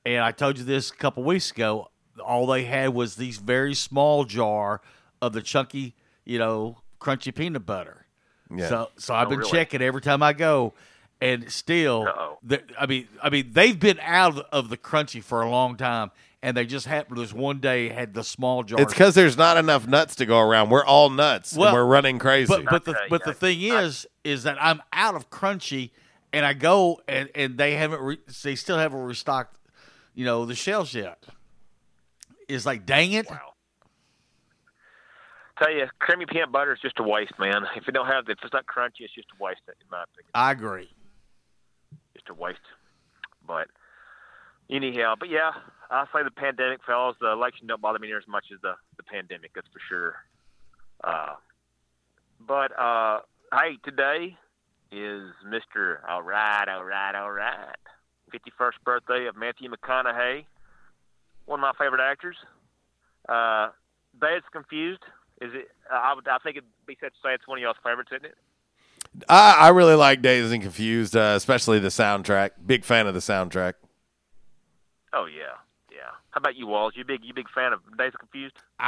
and 0.05 0.23
I 0.23 0.33
told 0.33 0.59
you 0.59 0.65
this 0.65 0.91
a 0.91 0.95
couple 0.95 1.23
weeks 1.25 1.51
ago. 1.51 1.91
All 2.25 2.47
they 2.47 2.65
had 2.65 2.95
was 2.95 3.17
these 3.17 3.37
very 3.39 3.75
small 3.75 4.25
jar 4.25 4.81
of 5.21 5.33
the 5.35 5.43
chunky, 5.43 5.95
you 6.25 6.39
know, 6.39 6.79
crunchy 7.01 7.35
peanut 7.35 7.67
butter. 7.67 8.07
Yeah. 8.55 8.69
So, 8.69 8.91
so 8.97 9.15
I've 9.15 9.27
Oh, 9.27 9.31
been 9.31 9.39
really? 9.41 9.51
checking 9.51 9.83
every 9.83 10.01
time 10.01 10.23
I 10.23 10.33
go, 10.33 10.73
and 11.21 11.51
still, 11.51 12.37
I 12.79 12.87
mean, 12.87 13.09
I 13.23 13.31
mean, 13.31 13.51
they've 13.53 13.79
been 13.79 13.99
out 14.01 14.39
of 14.53 14.69
the 14.69 14.77
crunchy 14.77 15.23
for 15.23 15.43
a 15.43 15.51
long 15.51 15.77
time, 15.77 16.11
and 16.43 16.57
they 16.57 16.67
just 16.67 16.87
happened 16.87 17.19
this 17.19 17.33
one 17.33 17.59
day 17.59 17.89
had 17.89 18.15
the 18.15 18.23
small 18.23 18.63
jar. 18.63 18.81
It's 18.81 18.93
because 18.93 19.15
there's 19.15 19.37
not 19.37 19.57
enough 19.57 19.87
nuts 19.87 20.17
to 20.17 20.27
go 20.27 20.39
around. 20.41 20.71
We're 20.71 20.85
all 20.85 21.11
nuts. 21.11 21.53
and 21.53 21.63
we're 21.63 21.85
running 21.85 22.19
crazy. 22.19 22.49
But 22.49 22.67
but 22.67 22.85
the 22.85 22.97
but 23.09 23.25
the 23.25 23.33
thing 23.33 23.63
is, 23.63 24.07
is 24.25 24.43
that 24.43 24.59
I'm 24.61 24.83
out 24.93 25.15
of 25.15 25.31
crunchy, 25.31 25.91
and 26.33 26.45
I 26.45 26.53
go 26.53 27.01
and 27.09 27.31
and 27.35 27.57
they 27.57 27.75
haven't 27.75 28.01
re, 28.01 28.19
they 28.43 28.55
still 28.55 28.79
haven't 28.79 29.01
restocked, 29.01 29.57
you 30.15 30.25
know, 30.25 30.45
the 30.45 30.55
shelves 30.55 30.95
yet. 30.95 31.25
It's 32.49 32.67
like 32.67 32.85
dang 32.85 33.13
it. 33.13 33.27
Tell 35.59 35.73
you, 35.73 35.87
creamy 36.01 36.27
peanut 36.27 36.53
butter 36.53 36.75
is 36.75 36.81
just 36.83 37.01
a 37.01 37.03
waste, 37.03 37.33
man. 37.39 37.63
If 37.77 37.87
you 37.87 37.93
don't 37.95 38.07
have, 38.07 38.29
if 38.29 38.39
it's 38.43 38.53
not 38.53 38.67
crunchy, 38.67 39.01
it's 39.01 39.15
just 39.15 39.29
a 39.41 39.43
waste, 39.43 39.61
in 39.67 39.75
my 39.91 40.03
opinion. 40.03 40.31
I 40.35 40.53
agree. 40.53 40.91
A 42.31 42.35
waste. 42.35 42.59
But 43.47 43.69
anyhow, 44.71 45.15
but 45.19 45.29
yeah, 45.29 45.53
I 45.91 46.05
say 46.13 46.23
the 46.25 46.31
pandemic, 46.31 46.81
fellas. 46.85 47.17
The 47.21 47.31
election 47.31 47.67
don't 47.67 47.81
bother 47.81 47.99
me 47.99 48.09
near 48.09 48.19
as 48.19 48.29
much 48.29 48.47
as 48.53 48.61
the 48.63 48.75
the 48.97 49.03
pandemic. 49.03 49.53
That's 49.55 49.69
for 49.69 49.81
sure. 49.89 50.15
Uh, 51.05 51.35
but 52.41 52.79
uh, 52.79 53.21
hey, 53.53 53.79
today 53.85 54.37
is 54.91 55.31
Mister. 55.49 56.03
All 56.09 56.23
right, 56.23 56.69
all 56.69 56.85
right, 56.85 57.15
all 57.15 57.33
right. 57.33 57.77
Fifty 58.33 58.53
first 58.59 58.79
birthday 58.85 59.27
of 59.27 59.37
Matthew 59.37 59.71
McConaughey, 59.71 60.47
one 61.45 61.61
of 61.61 61.63
my 61.63 61.73
favorite 61.79 62.03
actors. 62.03 62.37
Uh, 63.29 63.69
Dazed 64.21 64.51
Confused. 64.53 65.03
Is 65.41 65.53
it? 65.55 65.69
I 65.93 66.15
would. 66.15 66.27
I 66.27 66.39
think 66.39 66.57
it'd 66.57 66.69
be 66.87 66.97
safe 67.01 67.13
to 67.13 67.19
say 67.23 67.35
it's 67.35 67.47
one 67.47 67.59
of 67.59 67.63
y'all's 67.63 67.77
favorites, 67.85 68.11
isn't 68.13 68.25
it? 68.25 68.37
I, 69.29 69.53
I 69.53 69.69
really 69.69 69.95
like 69.95 70.23
Dazed 70.23 70.53
and 70.53 70.63
Confused, 70.63 71.17
uh, 71.17 71.35
especially 71.37 71.79
the 71.79 71.89
soundtrack. 71.89 72.51
Big 72.67 72.85
fan 72.85 73.07
of 73.07 73.15
the 73.15 73.21
soundtrack. 73.21 73.75
Oh 75.13 75.27
yeah, 75.27 75.55
yeah. 75.91 75.99
How 76.31 76.39
about 76.39 76.57
you, 76.57 76.67
Walls? 76.67 76.95
You 76.97 77.05
big 77.05 77.21
you 77.25 77.33
big 77.35 77.49
fan 77.51 77.73
of 77.73 77.81
Dazed 77.97 78.15
and 78.15 78.21
Confused? 78.31 78.57
I 78.79 78.87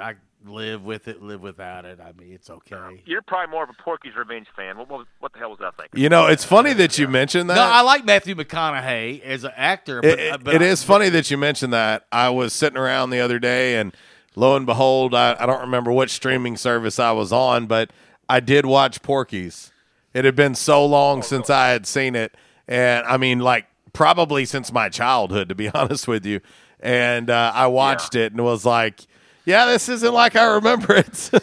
I 0.00 0.14
live 0.46 0.82
with 0.84 1.08
it, 1.08 1.22
live 1.22 1.40
without 1.40 1.84
it. 1.84 1.98
I 2.00 2.12
mean, 2.20 2.32
it's 2.32 2.50
okay. 2.50 3.02
You're 3.06 3.22
probably 3.22 3.50
more 3.50 3.64
of 3.64 3.70
a 3.70 3.82
Porky's 3.82 4.14
Revenge 4.16 4.46
fan. 4.56 4.76
What 4.78 4.88
what, 4.90 5.06
what 5.20 5.32
the 5.32 5.38
hell 5.38 5.50
was 5.50 5.58
I 5.60 5.70
thinking? 5.80 6.00
You 6.00 6.08
know, 6.08 6.26
it's 6.26 6.44
funny 6.44 6.72
that 6.74 6.98
you 6.98 7.08
mentioned 7.08 7.50
that. 7.50 7.56
No, 7.56 7.62
I 7.62 7.80
like 7.82 8.04
Matthew 8.04 8.34
McConaughey 8.34 9.22
as 9.22 9.44
an 9.44 9.52
actor. 9.56 10.00
But, 10.02 10.18
It- 10.18 10.44
but 10.44 10.54
it 10.54 10.62
I- 10.62 10.66
is 10.66 10.82
funny 10.82 11.08
that 11.10 11.30
you 11.30 11.38
mentioned 11.38 11.72
that. 11.72 12.06
I 12.12 12.30
was 12.30 12.52
sitting 12.52 12.78
around 12.78 13.10
the 13.10 13.20
other 13.20 13.38
day, 13.38 13.76
and 13.76 13.94
lo 14.36 14.56
and 14.56 14.66
behold, 14.66 15.14
I, 15.14 15.36
I 15.38 15.46
don't 15.46 15.60
remember 15.62 15.90
what 15.92 16.10
streaming 16.10 16.56
service 16.56 16.98
I 16.98 17.12
was 17.12 17.32
on, 17.32 17.66
but 17.66 17.90
I 18.28 18.40
did 18.40 18.66
watch 18.66 19.02
Porky's. 19.02 19.72
It 20.14 20.24
had 20.24 20.36
been 20.36 20.54
so 20.54 20.84
long 20.84 21.22
since 21.22 21.50
I 21.50 21.68
had 21.68 21.86
seen 21.86 22.14
it, 22.14 22.34
and 22.66 23.06
I 23.06 23.16
mean, 23.16 23.38
like 23.40 23.66
probably 23.92 24.44
since 24.44 24.72
my 24.72 24.88
childhood, 24.88 25.48
to 25.48 25.54
be 25.54 25.68
honest 25.74 26.08
with 26.08 26.24
you. 26.26 26.40
And 26.80 27.30
uh, 27.30 27.52
I 27.54 27.66
watched 27.66 28.14
it 28.14 28.32
and 28.32 28.42
was 28.44 28.64
like, 28.64 29.00
"Yeah, 29.44 29.66
this 29.66 29.88
isn't 29.88 30.14
like 30.14 30.36
I 30.36 30.44
remember 30.54 30.94
it." 30.94 31.30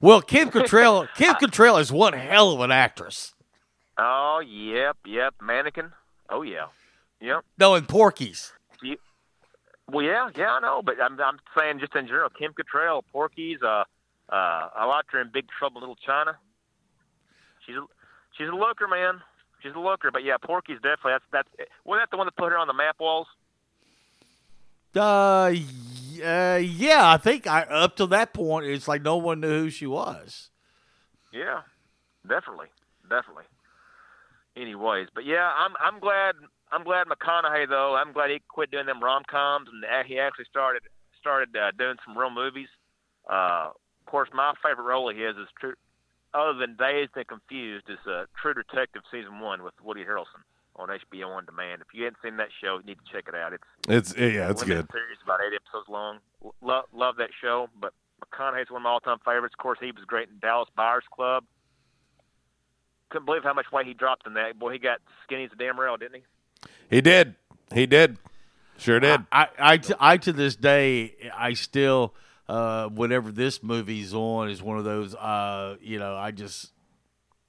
Well, 0.00 0.22
Kim 0.22 0.48
Cattrall, 0.50 1.08
Kim 1.16 1.34
Cattrall 1.34 1.80
is 1.80 1.90
one 1.90 2.12
hell 2.12 2.52
of 2.52 2.60
an 2.60 2.70
actress. 2.70 3.34
Oh 3.98 4.40
yep, 4.46 4.96
yep. 5.04 5.34
Mannequin. 5.42 5.90
Oh 6.30 6.42
yeah, 6.42 6.66
yep. 7.20 7.44
No, 7.58 7.74
in 7.74 7.84
Porky's. 7.84 8.52
You, 8.80 8.96
well, 9.90 10.04
yeah, 10.04 10.30
yeah, 10.36 10.52
I 10.52 10.60
know, 10.60 10.82
but 10.82 11.02
I'm 11.02 11.20
I'm 11.20 11.38
saying 11.56 11.80
just 11.80 11.96
in 11.96 12.06
general, 12.06 12.30
Kim 12.30 12.52
Cattrall, 12.52 13.02
Porky's. 13.10 13.60
Uh, 13.60 13.82
uh, 14.28 14.68
I 14.74 14.84
liked 14.84 15.12
her 15.12 15.20
in 15.20 15.30
Big 15.32 15.46
Trouble 15.58 15.78
in 15.78 15.82
Little 15.82 15.96
China. 15.96 16.36
She's 17.66 17.76
a, 17.76 17.84
she's 18.36 18.48
a 18.48 18.56
looker, 18.56 18.88
man. 18.88 19.20
She's 19.62 19.74
a 19.74 19.80
looker, 19.80 20.10
but 20.10 20.22
yeah, 20.24 20.36
Porky's 20.42 20.76
definitely 20.76 21.12
that's 21.12 21.24
that's. 21.32 21.70
Wasn't 21.84 22.02
that 22.02 22.10
the 22.10 22.16
one 22.16 22.26
that 22.26 22.36
put 22.36 22.52
her 22.52 22.58
on 22.58 22.66
the 22.66 22.74
map 22.74 22.96
walls? 23.00 23.26
Uh, 24.94 25.52
uh, 26.24 26.60
yeah, 26.62 27.10
I 27.10 27.18
think 27.20 27.46
I 27.46 27.62
up 27.62 27.96
to 27.96 28.06
that 28.06 28.32
point, 28.32 28.66
it's 28.66 28.88
like 28.88 29.02
no 29.02 29.16
one 29.16 29.40
knew 29.40 29.62
who 29.62 29.70
she 29.70 29.86
was. 29.86 30.50
Yeah, 31.32 31.62
definitely, 32.26 32.68
definitely. 33.08 33.44
Anyways, 34.56 35.08
but 35.14 35.24
yeah, 35.24 35.50
I'm 35.56 35.74
I'm 35.80 36.00
glad 36.00 36.34
I'm 36.72 36.84
glad 36.84 37.06
McConaughey 37.06 37.68
though. 37.68 37.96
I'm 37.96 38.12
glad 38.12 38.30
he 38.30 38.40
quit 38.48 38.70
doing 38.70 38.86
them 38.86 39.02
rom 39.02 39.22
coms 39.30 39.68
and 39.68 40.06
he 40.06 40.18
actually 40.18 40.46
started 40.50 40.82
started 41.20 41.56
uh, 41.56 41.70
doing 41.78 41.96
some 42.04 42.16
real 42.16 42.30
movies. 42.30 42.68
Uh, 43.28 43.70
of 44.08 44.10
course, 44.10 44.30
my 44.32 44.54
favorite 44.64 44.84
role 44.84 45.12
he 45.12 45.20
has 45.20 45.36
is 45.36 45.48
true. 45.60 45.74
Other 46.32 46.54
than 46.54 46.76
Dazed 46.76 47.10
and 47.14 47.26
Confused, 47.26 47.90
is 47.90 47.98
uh, 48.06 48.24
True 48.40 48.54
Detective 48.54 49.02
season 49.12 49.40
one 49.40 49.62
with 49.62 49.74
Woody 49.84 50.02
Harrelson 50.02 50.40
on 50.76 50.88
HBO 50.88 51.28
on 51.28 51.44
demand. 51.44 51.82
If 51.82 51.88
you 51.92 52.04
hadn't 52.04 52.16
seen 52.22 52.38
that 52.38 52.48
show, 52.58 52.78
you 52.78 52.84
need 52.84 52.96
to 53.04 53.12
check 53.12 53.28
it 53.28 53.34
out. 53.34 53.52
It's 53.52 53.64
It's 53.86 54.16
yeah, 54.16 54.50
it's 54.50 54.62
limited 54.62 54.88
good. 54.88 54.92
Series 54.92 55.18
about 55.22 55.40
eight 55.46 55.54
episodes 55.54 55.88
long. 55.90 56.20
Love 56.62 56.84
love 56.94 57.16
that 57.18 57.30
show. 57.38 57.68
But 57.78 57.92
McConaughey's 58.24 58.70
one 58.70 58.80
of 58.80 58.84
my 58.84 58.90
all 58.90 59.00
time 59.00 59.18
favorites. 59.26 59.54
Of 59.58 59.62
course, 59.62 59.78
he 59.78 59.92
was 59.92 60.04
great 60.06 60.28
in 60.28 60.38
Dallas 60.40 60.70
Buyers 60.74 61.04
Club. 61.14 61.44
Couldn't 63.10 63.26
believe 63.26 63.42
how 63.44 63.52
much 63.52 63.66
weight 63.70 63.86
he 63.86 63.92
dropped 63.92 64.26
in 64.26 64.34
that. 64.34 64.58
Boy, 64.58 64.72
he 64.72 64.78
got 64.78 65.00
skinny 65.24 65.44
as 65.44 65.50
a 65.52 65.56
damn 65.56 65.78
rail, 65.78 65.98
didn't 65.98 66.16
he? 66.16 66.66
He 66.88 67.02
did. 67.02 67.34
He 67.74 67.84
did. 67.84 68.16
Sure 68.78 69.00
did. 69.00 69.20
I, 69.32 69.48
I, 69.58 69.80
I 69.98 70.16
to 70.18 70.32
this 70.32 70.56
day, 70.56 71.14
I 71.36 71.54
still, 71.54 72.14
uh, 72.48 72.88
whatever 72.88 73.30
this 73.30 73.62
movie's 73.62 74.14
on, 74.14 74.48
is 74.48 74.62
one 74.62 74.78
of 74.78 74.84
those, 74.84 75.14
uh, 75.14 75.76
you 75.80 75.98
know, 75.98 76.16
I 76.16 76.30
just, 76.30 76.72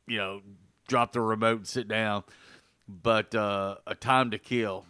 you 0.08 0.18
know, 0.18 0.42
drop 0.88 1.14
the 1.14 1.22
remote 1.22 1.58
and 1.58 1.68
sit 1.68 1.88
down. 1.88 2.24
But 2.88 3.36
uh, 3.36 3.76
a 3.86 3.94
time 3.96 4.32
to 4.32 4.40
kill. 4.40 4.86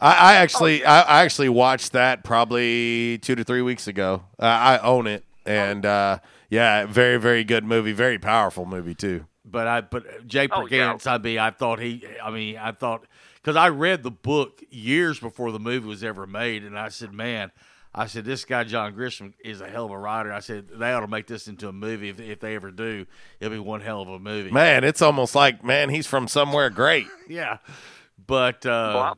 I, 0.00 0.12
I 0.14 0.34
actually, 0.36 0.84
I, 0.84 1.02
I 1.02 1.24
actually 1.24 1.50
watched 1.50 1.92
that 1.92 2.24
probably 2.24 3.18
two 3.18 3.34
to 3.34 3.44
three 3.44 3.62
weeks 3.62 3.86
ago. 3.86 4.22
Uh, 4.38 4.44
I 4.44 4.78
own 4.78 5.06
it, 5.06 5.24
and 5.44 5.84
uh, 5.84 6.18
yeah, 6.48 6.86
very, 6.86 7.18
very 7.18 7.44
good 7.44 7.64
movie. 7.64 7.92
Very 7.92 8.18
powerful 8.18 8.64
movie 8.64 8.94
too. 8.94 9.26
But 9.44 9.66
I, 9.66 9.80
but 9.82 10.26
Jay 10.26 10.48
Oh, 10.50 10.66
yeah. 10.66 10.92
Perkins, 10.92 11.06
I 11.06 11.18
mean, 11.18 11.38
I 11.38 11.50
thought 11.50 11.80
he, 11.80 12.04
I 12.22 12.30
mean, 12.30 12.56
I 12.56 12.72
thought 12.72 13.06
because 13.36 13.56
I 13.56 13.68
read 13.68 14.02
the 14.02 14.10
book 14.10 14.62
years 14.70 15.18
before 15.18 15.52
the 15.52 15.58
movie 15.58 15.86
was 15.86 16.04
ever 16.04 16.26
made, 16.26 16.64
and 16.64 16.78
I 16.78 16.88
said, 16.88 17.12
man, 17.12 17.50
I 17.94 18.06
said 18.06 18.24
this 18.24 18.44
guy 18.44 18.64
John 18.64 18.94
Grisham 18.94 19.32
is 19.44 19.60
a 19.60 19.68
hell 19.68 19.86
of 19.86 19.90
a 19.90 19.98
writer. 19.98 20.32
I 20.32 20.40
said 20.40 20.68
they 20.68 20.92
ought 20.92 21.00
to 21.00 21.08
make 21.08 21.26
this 21.26 21.48
into 21.48 21.68
a 21.68 21.72
movie 21.72 22.10
if, 22.10 22.20
if 22.20 22.40
they 22.40 22.54
ever 22.54 22.70
do. 22.70 23.06
It'll 23.40 23.52
be 23.52 23.58
one 23.58 23.80
hell 23.80 24.02
of 24.02 24.08
a 24.08 24.18
movie. 24.18 24.50
Man, 24.50 24.84
it's 24.84 25.02
almost 25.02 25.34
like 25.34 25.64
man, 25.64 25.88
he's 25.88 26.06
from 26.06 26.28
somewhere 26.28 26.70
great. 26.70 27.06
yeah, 27.28 27.58
but 28.26 28.64
uh, 28.66 29.14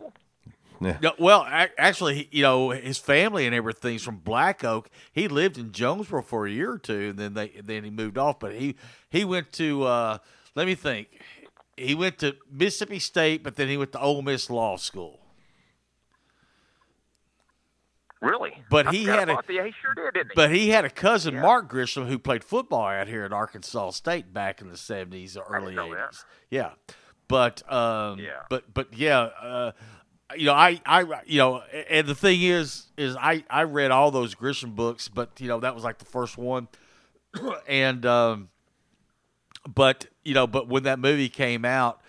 Yeah. 0.81 0.97
no, 1.03 1.13
well, 1.19 1.45
actually, 1.47 2.29
you 2.31 2.43
know, 2.43 2.71
his 2.71 2.97
family 2.97 3.45
and 3.45 3.55
everything's 3.55 4.03
from 4.03 4.17
Black 4.17 4.65
Oak. 4.65 4.89
He 5.13 5.29
lived 5.29 5.59
in 5.59 5.73
Jonesboro 5.73 6.23
for 6.23 6.47
a 6.47 6.51
year 6.51 6.73
or 6.73 6.79
two, 6.79 7.11
and 7.11 7.19
then 7.19 7.35
they 7.35 7.49
then 7.63 7.85
he 7.85 7.91
moved 7.91 8.17
off. 8.17 8.39
But 8.41 8.55
he 8.55 8.77
he 9.11 9.25
went 9.25 9.53
to 9.55 9.83
uh, 9.85 10.19
let 10.55 10.67
me 10.67 10.75
think. 10.75 11.09
He 11.77 11.95
went 11.95 12.19
to 12.19 12.37
Mississippi 12.51 12.99
State, 12.99 13.43
but 13.43 13.57
then 13.57 13.69
he 13.69 13.77
went 13.79 13.93
to 13.93 14.01
Ole 14.01 14.21
Miss 14.23 14.51
Law 14.51 14.77
School. 14.77 15.20
Really? 18.21 18.63
But 18.69 18.93
he 18.93 19.05
had 19.05 19.31
a-. 19.31 19.43
Yeah, 19.49 19.65
he 19.65 19.73
sure 19.81 19.95
did, 19.95 20.15
didn't 20.15 20.33
he? 20.33 20.35
But 20.37 20.51
he 20.51 20.69
had 20.69 20.85
a 20.85 20.91
cousin, 20.91 21.35
Mark 21.41 21.71
Grisham, 21.71 22.07
who 22.07 22.19
played 22.19 22.45
football 22.45 22.87
out 22.87 23.09
here 23.09 23.25
at 23.25 23.33
Arkansas 23.33 23.91
State 23.91 24.33
back 24.33 24.61
in 24.61 24.69
the 24.69 24.77
seventies 24.77 25.37
or 25.37 25.45
early 25.49 25.75
eighties. 25.75 26.25
Yeah, 26.51 26.73
but 27.29 27.63
um, 27.73 28.19
yeah, 28.19 28.43
but 28.51 28.73
but 28.75 28.93
yeah, 28.93 29.21
uh, 29.21 29.73
you 30.37 30.47
know, 30.47 30.53
I 30.53 30.81
I 30.85 31.23
you 31.25 31.39
know, 31.39 31.63
and 31.89 32.07
the 32.07 32.15
thing 32.15 32.43
is, 32.43 32.89
is 32.99 33.17
I 33.17 33.45
I 33.49 33.63
read 33.63 33.91
all 33.91 34.11
those 34.11 34.35
Grisham 34.35 34.75
books, 34.75 35.09
but 35.09 35.31
you 35.41 35.49
know 35.49 35.61
that 35.61 35.75
was 35.75 35.83
like 35.83 35.99
the 35.99 36.05
first 36.05 36.37
one, 36.37 36.69
and 37.67 38.05
um, 38.05 38.51
but 39.67 40.07
you 40.25 40.35
know, 40.35 40.47
but 40.47 40.69
when 40.69 40.83
that 40.83 40.99
movie 40.99 41.29
came 41.31 41.65
out, 41.65 42.03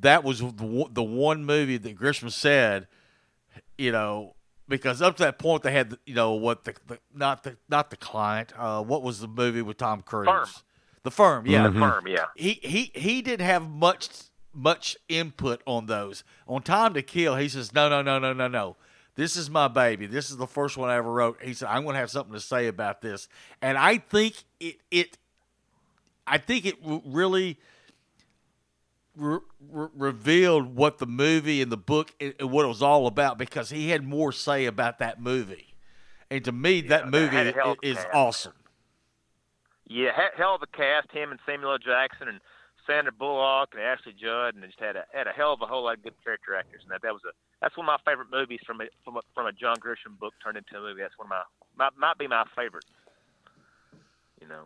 that 0.00 0.24
was 0.24 0.40
the 0.40 0.86
the 0.90 1.02
one 1.02 1.44
movie 1.44 1.78
that 1.78 1.98
Grisham 1.98 2.30
said, 2.30 2.86
you 3.78 3.92
know, 3.92 4.33
because 4.68 5.02
up 5.02 5.16
to 5.16 5.24
that 5.24 5.38
point 5.38 5.62
they 5.62 5.72
had, 5.72 5.96
you 6.06 6.14
know, 6.14 6.32
what 6.32 6.64
the, 6.64 6.74
the 6.86 6.98
not 7.14 7.42
the 7.42 7.56
not 7.68 7.90
the 7.90 7.96
client. 7.96 8.52
Uh, 8.56 8.82
what 8.82 9.02
was 9.02 9.20
the 9.20 9.28
movie 9.28 9.62
with 9.62 9.76
Tom 9.76 10.02
Cruise? 10.02 10.26
Firm. 10.26 10.48
The 11.04 11.10
firm, 11.10 11.46
yeah, 11.46 11.68
The 11.68 11.78
Firm, 11.78 12.08
yeah. 12.08 12.26
He 12.34 12.60
he 12.62 12.90
he 12.94 13.20
didn't 13.20 13.44
have 13.44 13.68
much 13.68 14.08
much 14.54 14.96
input 15.08 15.60
on 15.66 15.86
those. 15.86 16.24
On 16.48 16.62
Time 16.62 16.94
to 16.94 17.02
Kill, 17.02 17.36
he 17.36 17.48
says, 17.48 17.74
no, 17.74 17.88
no, 17.88 18.00
no, 18.00 18.18
no, 18.18 18.32
no, 18.32 18.48
no. 18.48 18.76
This 19.14 19.36
is 19.36 19.50
my 19.50 19.68
baby. 19.68 20.06
This 20.06 20.30
is 20.30 20.38
the 20.38 20.46
first 20.46 20.76
one 20.76 20.90
I 20.90 20.96
ever 20.96 21.12
wrote. 21.12 21.42
He 21.42 21.54
said, 21.54 21.68
I'm 21.68 21.84
going 21.84 21.94
to 21.94 22.00
have 22.00 22.10
something 22.10 22.32
to 22.32 22.40
say 22.40 22.66
about 22.68 23.02
this, 23.02 23.28
and 23.60 23.76
I 23.76 23.98
think 23.98 24.44
it 24.58 24.76
it 24.90 25.18
I 26.26 26.38
think 26.38 26.64
it 26.64 26.76
really 26.82 27.58
re- 29.16 29.38
re- 29.70 29.88
revealed 29.94 30.74
what 30.76 30.98
the 30.98 31.06
movie 31.06 31.62
and 31.62 31.70
the 31.72 31.76
book 31.76 32.12
and 32.20 32.34
and 32.38 32.50
what 32.50 32.64
it 32.64 32.68
was 32.68 32.82
all 32.82 33.06
about 33.06 33.38
because 33.38 33.70
he 33.70 33.90
had 33.90 34.04
more 34.04 34.32
say 34.32 34.66
about 34.66 34.98
that 34.98 35.20
movie. 35.20 35.74
And 36.30 36.44
to 36.44 36.52
me, 36.52 36.80
that 36.82 37.10
movie 37.10 37.36
had 37.36 37.46
a 37.48 37.52
hell 37.52 37.68
i- 37.68 37.70
of 37.72 37.78
a 37.82 37.86
is 37.86 37.98
awesome. 38.12 38.54
Yeah, 39.86 40.10
hell 40.36 40.54
of 40.56 40.62
a 40.62 40.66
cast. 40.66 41.10
Him 41.12 41.30
and 41.30 41.38
Samuel 41.46 41.72
L. 41.72 41.78
Jackson 41.78 42.28
and 42.28 42.40
Sandra 42.86 43.12
Bullock 43.12 43.70
and 43.72 43.82
Ashley 43.82 44.12
Judd, 44.12 44.54
and 44.54 44.62
they 44.62 44.68
just 44.68 44.80
had 44.80 44.96
a 44.96 45.04
had 45.12 45.26
a 45.26 45.32
hell 45.32 45.52
of 45.52 45.60
a 45.62 45.66
whole 45.66 45.84
lot 45.84 45.98
of 45.98 46.02
good 46.02 46.14
character 46.24 46.54
actors. 46.56 46.80
And 46.82 46.90
that 46.90 47.02
that 47.02 47.12
was 47.12 47.22
a 47.28 47.32
that's 47.60 47.76
one 47.76 47.88
of 47.88 47.92
my 47.92 48.10
favorite 48.10 48.28
movies 48.30 48.60
from 48.66 48.80
a 48.80 48.84
from 49.04 49.16
a, 49.16 49.20
from 49.34 49.46
a 49.46 49.52
John 49.52 49.76
Grisham 49.76 50.18
book 50.18 50.32
turned 50.42 50.56
into 50.56 50.76
a 50.76 50.80
movie. 50.80 51.02
That's 51.02 51.16
one 51.18 51.26
of 51.26 51.30
my 51.30 51.42
might, 51.76 51.96
might 51.98 52.18
be 52.18 52.26
my 52.26 52.44
favorite. 52.56 52.84
You 54.40 54.48
know, 54.48 54.64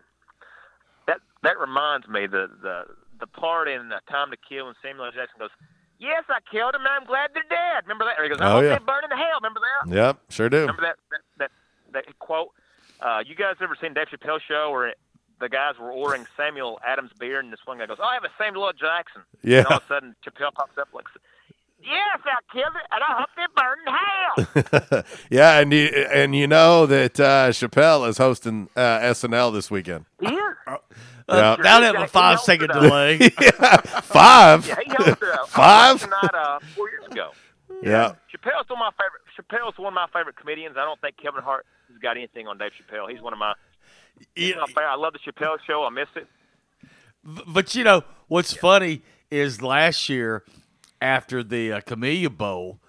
that 1.07 1.18
that 1.42 1.59
reminds 1.59 2.09
me 2.09 2.26
the 2.26 2.49
the 2.62 2.84
the 3.21 3.27
part 3.27 3.69
in 3.69 3.93
uh, 3.93 4.01
Time 4.11 4.31
to 4.31 4.37
Kill 4.49 4.66
when 4.66 4.75
Samuel 4.83 5.07
L. 5.07 5.12
Jackson 5.12 5.39
goes. 5.39 5.51
Yes, 5.99 6.25
I 6.29 6.39
killed 6.51 6.75
him. 6.75 6.83
and 6.83 6.91
I'm 6.91 7.05
glad 7.07 7.31
they're 7.35 7.43
dead. 7.51 7.83
Remember 7.83 8.05
that? 8.05 8.21
Or 8.21 8.23
he 8.23 8.29
goes, 8.31 8.41
I 8.41 8.47
Oh, 8.49 8.51
hope 8.53 8.62
yeah. 8.64 8.79
they 8.79 8.85
burn 8.85 9.03
in 9.11 9.11
hell. 9.19 9.39
Remember 9.43 9.61
that? 9.61 9.95
Yep, 9.95 10.19
sure 10.31 10.49
do. 10.49 10.59
Remember 10.61 10.83
that 10.83 10.97
that 11.11 11.21
that, 11.39 11.51
that 12.07 12.19
quote? 12.21 12.51
Uh, 13.01 13.23
you 13.27 13.35
guys 13.35 13.57
ever 13.61 13.77
seen 13.81 13.95
Dave 13.95 14.07
Chappelle 14.09 14.39
show 14.41 14.71
where 14.71 14.95
the 15.41 15.49
guys 15.49 15.75
were 15.81 15.91
ordering 15.91 16.27
Samuel 16.37 16.81
Adams 16.87 17.11
beer 17.19 17.39
and 17.41 17.53
this 17.53 17.61
one 17.64 17.79
guy 17.79 17.87
goes, 17.87 17.99
"Oh, 18.01 18.05
I 18.07 18.14
have 18.14 18.25
a 18.25 18.31
Samuel 18.39 18.66
L. 18.66 18.73
Jackson." 18.73 19.23
Yeah. 19.43 19.59
And 19.59 19.66
all 19.66 19.77
of 19.79 19.83
a 19.83 19.87
sudden, 19.89 20.14
Chappelle 20.25 20.53
pops 20.55 20.79
up 20.79 20.89
like, 20.93 21.07
"Yes, 21.81 22.20
I 22.24 22.53
killed 22.53 22.74
it, 22.74 22.87
and 22.91 23.03
I 23.03 23.12
hope 23.18 23.31
they 23.37 23.47
burn 23.57 23.79
in 23.87 24.95
hell." 24.95 25.05
yeah, 25.31 25.59
and 25.61 25.72
you 25.72 25.87
and 26.12 26.35
you 26.35 26.47
know 26.47 26.87
that 26.87 27.18
uh, 27.20 27.49
Chappelle 27.51 28.09
is 28.09 28.18
hosting 28.18 28.68
uh, 28.76 29.01
SNL 29.01 29.53
this 29.53 29.70
weekend. 29.70 30.05
Yeah. 30.20 30.31
Yeah. 30.66 31.57
Now 31.61 31.81
that 31.81 31.95
have 31.95 32.05
a 32.05 32.09
five 32.09 32.41
second 32.41 32.68
delay. 32.68 33.18
Yeah, 33.41 33.76
Five. 34.01 34.66
Yeah, 34.66 34.76
he 34.83 34.91
hosted 34.91 35.45
a 35.45 35.47
Five? 35.47 36.01
tonight 36.01 36.31
uh, 36.35 36.59
four 36.74 36.89
years 36.89 37.05
ago. 37.11 37.31
Yeah. 37.83 38.14
Chappelle's 38.33 38.68
one 38.68 38.79
of 38.79 38.79
my 38.79 38.91
favorite. 38.93 39.22
Chappelle's 39.37 39.79
one 39.79 39.89
of 39.93 39.95
my 39.95 40.07
favorite 40.12 40.37
comedians. 40.37 40.76
I 40.79 40.85
don't 40.85 41.01
think 41.01 41.16
Kevin 41.18 41.43
Hart 41.43 41.66
has 41.89 41.99
got 41.99 42.16
anything 42.16 42.47
on 42.49 42.57
Dave 42.59 42.72
Chappelle. 42.72 43.11
He's 43.11 43.20
one 43.20 43.33
of 43.35 43.39
my. 43.39 43.53
He's 44.35 44.55
my 44.57 44.66
favorite. 44.66 44.87
I 44.91 44.97
love 44.97 45.12
the 45.12 45.18
Chappelle 45.18 45.59
show. 45.66 45.85
I 45.85 45.91
miss 45.91 46.09
it. 46.16 46.26
But 47.47 47.74
you 47.74 47.85
know 47.85 48.05
what's 48.29 48.55
funny 48.55 49.03
is 49.31 49.61
last 49.61 50.09
year 50.09 50.45
after 51.01 51.42
the 51.42 51.72
uh, 51.74 51.80
Camellia 51.80 52.30
Bowl, 52.30 52.80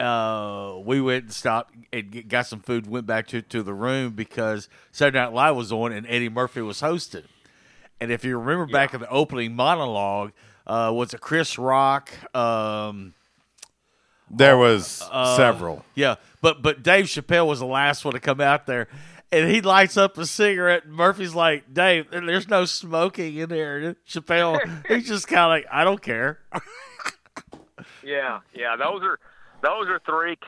uh, 0.00 0.74
we 0.84 1.00
went 1.00 1.24
and 1.24 1.32
stopped 1.32 1.74
and 1.92 2.28
got 2.28 2.46
some 2.46 2.60
food. 2.60 2.86
Went 2.86 3.06
back 3.06 3.26
to 3.28 3.42
to 3.42 3.62
the 3.62 3.74
room 3.74 4.12
because 4.12 4.68
Saturday 4.92 5.18
Night 5.18 5.32
Live 5.32 5.56
was 5.56 5.72
on 5.72 5.92
and 5.92 6.06
Eddie 6.08 6.28
Murphy 6.28 6.60
was 6.62 6.80
hosting. 6.80 7.24
And 8.00 8.12
if 8.12 8.24
you 8.24 8.38
remember 8.38 8.70
back 8.72 8.94
in 8.94 9.00
the 9.00 9.08
opening 9.10 9.56
monologue, 9.56 10.30
uh, 10.68 10.92
was 10.94 11.12
it 11.14 11.20
Chris 11.20 11.58
Rock? 11.58 12.10
Um, 12.34 13.14
There 14.30 14.56
was 14.56 15.02
uh, 15.10 15.36
several. 15.36 15.84
Yeah, 15.96 16.16
but 16.40 16.62
but 16.62 16.82
Dave 16.84 17.06
Chappelle 17.06 17.46
was 17.48 17.58
the 17.58 17.66
last 17.66 18.04
one 18.04 18.14
to 18.14 18.20
come 18.20 18.40
out 18.40 18.66
there, 18.66 18.86
and 19.32 19.50
he 19.50 19.60
lights 19.62 19.96
up 19.96 20.16
a 20.16 20.26
cigarette. 20.26 20.84
And 20.84 20.92
Murphy's 20.94 21.34
like, 21.34 21.74
"Dave, 21.74 22.08
there- 22.12 22.24
there's 22.24 22.46
no 22.48 22.66
smoking 22.66 23.34
in 23.36 23.48
there." 23.48 23.78
And 23.78 23.96
Chappelle, 24.06 24.60
he's 24.88 25.08
just 25.08 25.26
kind 25.26 25.40
of 25.40 25.48
like, 25.48 25.66
"I 25.72 25.82
don't 25.82 26.00
care." 26.02 26.38
Yeah, 28.08 28.40
yeah. 28.54 28.76
Those 28.76 29.02
are 29.02 29.18
those 29.60 29.86
are 29.88 30.00
three 30.06 30.38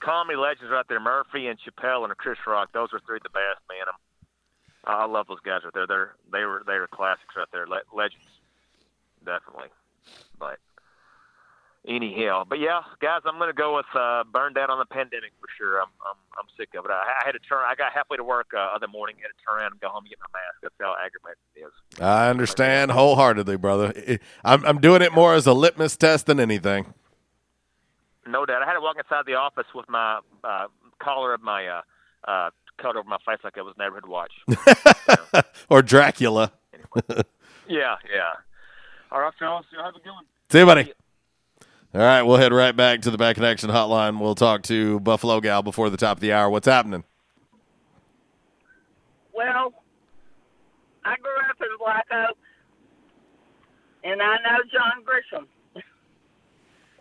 comedy 0.00 0.36
legends 0.36 0.70
right 0.70 0.84
there. 0.88 1.00
Murphy 1.00 1.46
and 1.46 1.58
Chappelle 1.58 2.04
and 2.04 2.14
Chris 2.18 2.36
Rock. 2.46 2.72
Those 2.74 2.92
are 2.92 3.00
three 3.06 3.18
the 3.22 3.30
best, 3.30 3.64
man. 3.72 3.88
I'm, 3.88 3.96
I 4.84 5.06
love 5.06 5.26
those 5.26 5.40
guys 5.40 5.62
right 5.64 5.72
there. 5.72 5.86
They're 5.86 6.14
they 6.30 6.44
were 6.44 6.62
they 6.66 6.78
were 6.78 6.86
classics 6.86 7.32
right 7.34 7.48
there. 7.52 7.66
Le- 7.66 7.88
legends, 7.96 8.28
definitely. 9.24 9.68
But 10.38 10.58
anyhow, 11.88 12.44
but 12.46 12.60
yeah, 12.60 12.82
guys, 13.00 13.22
I'm 13.24 13.38
gonna 13.38 13.54
go 13.54 13.76
with 13.76 13.86
uh, 13.94 14.24
burn 14.30 14.52
down 14.52 14.68
on 14.70 14.78
the 14.78 14.84
pandemic 14.84 15.32
for 15.40 15.48
sure. 15.56 15.80
I'm 15.80 15.88
I'm 16.04 16.20
I'm 16.38 16.46
sick 16.58 16.68
of 16.78 16.84
it. 16.84 16.90
I, 16.90 17.00
I 17.00 17.24
had 17.24 17.32
to 17.32 17.40
turn. 17.40 17.64
I 17.66 17.74
got 17.74 17.92
halfway 17.94 18.18
to 18.18 18.24
work 18.24 18.48
uh, 18.54 18.76
other 18.76 18.88
morning. 18.88 19.16
Had 19.22 19.28
to 19.28 19.40
turn 19.42 19.58
around 19.58 19.72
and 19.72 19.80
go 19.80 19.88
home 19.88 20.04
and 20.04 20.10
get 20.10 20.18
my 20.20 20.38
mask. 20.38 20.60
That's 20.62 20.74
how 20.78 20.94
aggravating 21.02 21.42
it 21.56 21.66
is. 21.66 22.00
I 22.00 22.28
understand 22.28 22.90
wholeheartedly, 22.90 23.56
brother. 23.56 24.20
I'm 24.44 24.66
I'm 24.66 24.80
doing 24.82 25.00
it 25.00 25.14
more 25.14 25.32
as 25.32 25.46
a 25.46 25.54
litmus 25.54 25.96
test 25.96 26.26
than 26.26 26.38
anything. 26.38 26.92
No 28.26 28.44
doubt. 28.44 28.62
I 28.62 28.66
had 28.66 28.74
to 28.74 28.80
walk 28.80 28.96
inside 28.98 29.24
the 29.26 29.34
office 29.34 29.66
with 29.74 29.88
my 29.88 30.20
uh, 30.42 30.66
collar 30.98 31.34
of 31.34 31.42
my 31.42 31.66
uh, 31.66 31.82
uh, 32.26 32.50
coat 32.78 32.96
over 32.96 33.08
my 33.08 33.18
face 33.26 33.38
like 33.44 33.56
it 33.56 33.62
was 33.62 33.74
neighborhood 33.78 34.06
watch. 34.06 34.32
or 35.70 35.82
Dracula. 35.82 36.52
yeah, 37.68 37.96
yeah. 38.12 38.34
All 39.12 39.20
right, 39.20 39.32
fellas. 39.38 39.66
You 39.72 39.78
have 39.78 39.94
a 39.94 40.00
good 40.00 40.10
one. 40.10 40.24
See 40.50 40.58
you, 40.58 40.66
buddy. 40.66 40.92
All 41.94 42.00
right, 42.00 42.22
we'll 42.22 42.36
head 42.36 42.52
right 42.52 42.76
back 42.76 43.00
to 43.02 43.10
the 43.10 43.16
Back 43.16 43.38
in 43.38 43.44
Action 43.44 43.70
Hotline. 43.70 44.20
We'll 44.20 44.34
talk 44.34 44.62
to 44.64 45.00
Buffalo 45.00 45.40
Gal 45.40 45.62
before 45.62 45.88
the 45.88 45.96
top 45.96 46.18
of 46.18 46.20
the 46.20 46.32
hour. 46.32 46.50
What's 46.50 46.66
happening? 46.66 47.04
Well, 49.32 49.72
I 51.04 51.16
grew 51.16 51.38
up 51.48 51.56
in 51.60 51.68
Black 51.78 52.06
Oak, 52.12 52.36
and 54.04 54.20
I 54.20 54.36
know 54.36 54.58
John 54.70 55.04
Grisham. 55.04 55.46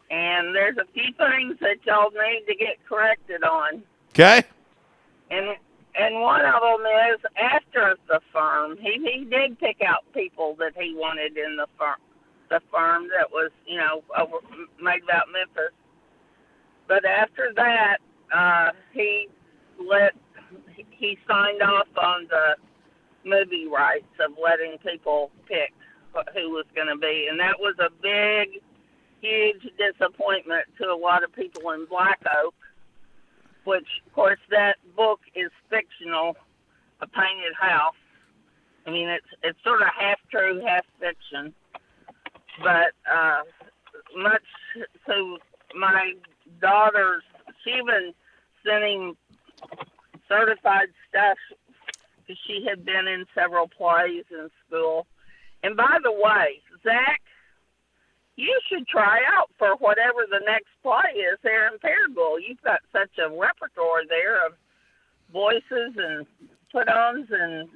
And 0.10 0.54
there's 0.54 0.78
a 0.78 0.86
few 0.94 1.12
things 1.18 1.58
that 1.62 1.78
y'all 1.86 2.12
need 2.12 2.46
to 2.48 2.56
get 2.56 2.78
corrected 2.88 3.44
on. 3.44 3.84
Okay. 4.12 4.44
And 5.32 5.56
and 5.98 6.20
one 6.20 6.42
of 6.46 6.62
them 6.62 6.86
is 7.14 7.20
after 7.42 7.96
the 8.08 8.20
firm, 8.32 8.78
he 8.78 8.94
he 9.04 9.26
did 9.26 9.60
pick 9.60 9.82
out 9.82 10.04
people 10.14 10.56
that 10.60 10.74
he 10.78 10.94
wanted 10.96 11.38
in 11.38 11.56
the 11.56 11.68
firm, 11.78 11.96
the 12.50 12.62
firm 12.72 13.08
that 13.18 13.32
was 13.32 13.52
you 13.66 13.78
know 13.78 14.04
over, 14.18 14.38
made 14.82 15.04
about 15.04 15.28
Memphis. 15.32 15.74
But 16.88 17.06
after 17.06 17.52
that, 17.56 17.98
uh, 18.34 18.72
he 18.94 19.28
let 19.80 20.14
he 20.92 21.18
signed 21.28 21.62
off 21.62 21.88
on 21.98 22.28
the 22.30 22.56
movie 23.28 23.68
rights 23.68 24.06
of 24.20 24.38
letting 24.42 24.78
people 24.80 25.32
pick 25.48 25.74
who 26.34 26.50
was 26.52 26.66
going 26.76 26.88
to 26.88 26.98
be, 26.98 27.28
and 27.30 27.40
that 27.40 27.60
was 27.60 27.76
a 27.80 27.90
big, 28.02 28.62
huge 29.26 29.74
disappointment 29.78 30.66
to 30.78 30.86
a 30.86 30.98
lot 30.98 31.24
of 31.24 31.34
people 31.34 31.72
in 31.72 31.86
Black 31.86 32.20
Oak 32.44 32.54
which 33.66 33.88
of 34.06 34.14
course 34.14 34.40
that 34.50 34.76
book 34.96 35.20
is 35.36 35.52
fictional, 35.70 36.38
A 37.02 37.08
Painted 37.08 37.54
House. 37.60 37.96
I 38.88 38.92
mean 38.92 39.10
it's 39.10 39.26
it's 39.44 39.58
sort 39.64 39.82
of 39.82 39.88
half 40.00 40.20
true, 40.32 40.62
half 40.66 40.86
fiction. 41.00 41.54
But 42.64 42.94
uh 43.12 43.42
much 44.16 44.44
to 45.08 45.38
my 45.78 46.14
daughter's 46.62 47.24
she 47.64 47.72
even 47.72 48.14
sent 48.64 48.84
him 48.84 49.18
certified 50.30 50.90
stuff 51.10 51.38
because 52.22 52.40
she 52.48 52.66
had 52.68 52.86
been 52.86 53.08
in 53.08 53.26
several 53.36 53.68
plays 53.68 54.24
in 54.32 54.50
school. 54.66 55.06
And 55.64 55.76
by 55.76 55.98
the 56.04 56.12
way, 56.12 56.62
Zach, 56.84 57.22
you 58.36 58.60
should 58.70 58.88
try 58.88 59.20
out 59.38 59.50
for 59.58 59.76
whatever 59.80 60.26
the 60.30 60.42
next 60.46 60.68
play 60.84 61.20
is 61.20 61.40
there 61.44 61.68
in 61.68 61.80
Paragould. 61.80 62.40
You've 62.48 62.62
got 62.62 62.82
such 62.92 63.18
a 63.18 63.30
repertoire 63.30 64.06
there 64.10 64.46
of 64.46 64.54
voices 65.32 65.96
and 65.98 66.26
put-ons 66.72 67.28
and 67.32 67.70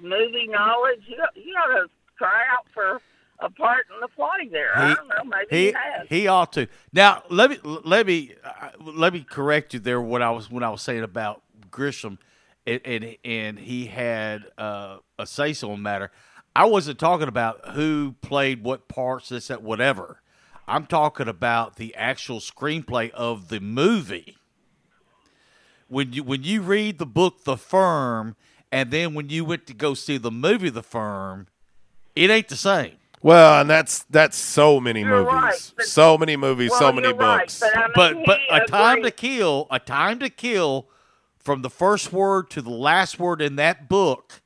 movie 0.00 0.46
knowledge. 0.46 1.02
You 1.06 1.18
you 1.34 1.54
ought 1.54 1.82
to 1.82 1.90
try 2.16 2.42
out 2.52 2.66
for 2.72 3.00
a 3.40 3.50
part 3.50 3.86
in 3.92 4.00
the 4.00 4.08
play 4.08 4.48
there. 4.50 4.76
I 4.76 4.94
don't 4.94 5.08
know, 5.08 5.24
maybe 5.24 5.56
he 5.56 5.66
you 5.68 5.74
have. 5.74 6.08
he 6.08 6.28
ought 6.28 6.52
to. 6.52 6.68
Now 6.92 7.22
let 7.28 7.50
me 7.50 7.58
let 7.62 8.06
me 8.06 8.34
uh, 8.44 8.70
let 8.80 9.12
me 9.12 9.24
correct 9.28 9.74
you 9.74 9.80
there. 9.80 10.00
What 10.00 10.22
I 10.22 10.30
was 10.30 10.50
when 10.50 10.62
I 10.62 10.70
was 10.70 10.82
saying 10.82 11.02
about 11.02 11.42
Grisham, 11.70 12.18
and 12.66 12.80
and, 12.84 13.16
and 13.24 13.58
he 13.58 13.86
had 13.86 14.44
uh, 14.56 14.98
a 15.18 15.26
say 15.26 15.52
so 15.52 15.70
on 15.70 15.78
the 15.78 15.82
matter. 15.82 16.10
I 16.54 16.64
wasn't 16.66 16.98
talking 16.98 17.28
about 17.28 17.70
who 17.70 18.14
played 18.22 18.64
what 18.64 18.88
parts, 18.88 19.28
this, 19.28 19.48
that, 19.48 19.62
whatever. 19.62 20.20
I'm 20.66 20.86
talking 20.86 21.28
about 21.28 21.76
the 21.76 21.94
actual 21.94 22.38
screenplay 22.40 23.10
of 23.10 23.48
the 23.48 23.60
movie. 23.60 24.36
When 25.88 26.12
you 26.12 26.22
when 26.22 26.44
you 26.44 26.62
read 26.62 26.98
the 26.98 27.06
book 27.06 27.44
The 27.44 27.56
Firm, 27.56 28.36
and 28.70 28.90
then 28.92 29.14
when 29.14 29.28
you 29.28 29.44
went 29.44 29.66
to 29.66 29.74
go 29.74 29.94
see 29.94 30.18
the 30.18 30.30
movie 30.30 30.70
The 30.70 30.82
Firm, 30.84 31.48
it 32.14 32.30
ain't 32.30 32.48
the 32.48 32.56
same. 32.56 32.92
Well, 33.22 33.60
and 33.62 33.68
that's 33.68 34.04
that's 34.04 34.36
so 34.36 34.78
many 34.80 35.00
You're 35.00 35.24
movies, 35.24 35.32
right, 35.32 35.72
but- 35.76 35.86
so 35.86 36.16
many 36.16 36.36
movies, 36.36 36.72
so 36.76 36.92
many 36.92 37.08
you're 37.08 37.16
right, 37.16 37.40
books. 37.40 37.60
but 37.60 37.76
I 37.76 37.80
mean, 37.82 37.92
but 37.96 38.16
but 38.24 38.40
a 38.62 38.64
time 38.66 39.02
to 39.02 39.10
kill, 39.10 39.66
a 39.70 39.80
time 39.80 40.20
to 40.20 40.30
kill, 40.30 40.88
from 41.38 41.62
the 41.62 41.70
first 41.70 42.12
word 42.12 42.48
to 42.50 42.62
the 42.62 42.70
last 42.70 43.18
word 43.18 43.42
in 43.42 43.56
that 43.56 43.88
book 43.88 44.40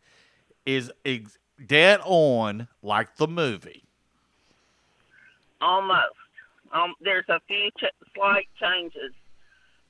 is 0.65 0.91
ex- 1.05 1.37
dead 1.65 2.01
on 2.05 2.69
like 2.83 3.17
the 3.17 3.29
movie. 3.29 3.85
almost. 5.61 6.17
Um, 6.73 6.95
there's 7.01 7.29
a 7.29 7.41
few 7.47 7.71
ch- 7.79 7.95
slight 8.15 8.49
changes, 8.61 9.13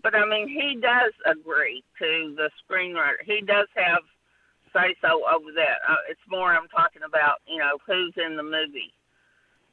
but 0.03 0.15
I 0.15 0.27
mean, 0.27 0.49
he 0.49 0.79
does 0.81 1.13
agree 1.25 1.83
to 1.99 2.35
the 2.37 2.51
screenwriter. 2.63 3.25
He 3.25 3.41
does 3.41 3.69
have 3.75 4.03
say 4.75 4.95
so 5.01 5.23
over 5.27 5.53
that. 5.57 5.79
Uh, 5.89 5.97
it's 6.11 6.21
more 6.29 6.53
I'm 6.55 6.69
talking 6.69 7.03
about, 7.07 7.37
you 7.47 7.59
know, 7.59 7.79
who's 7.87 8.13
in 8.17 8.37
the 8.37 8.43
movie, 8.43 8.93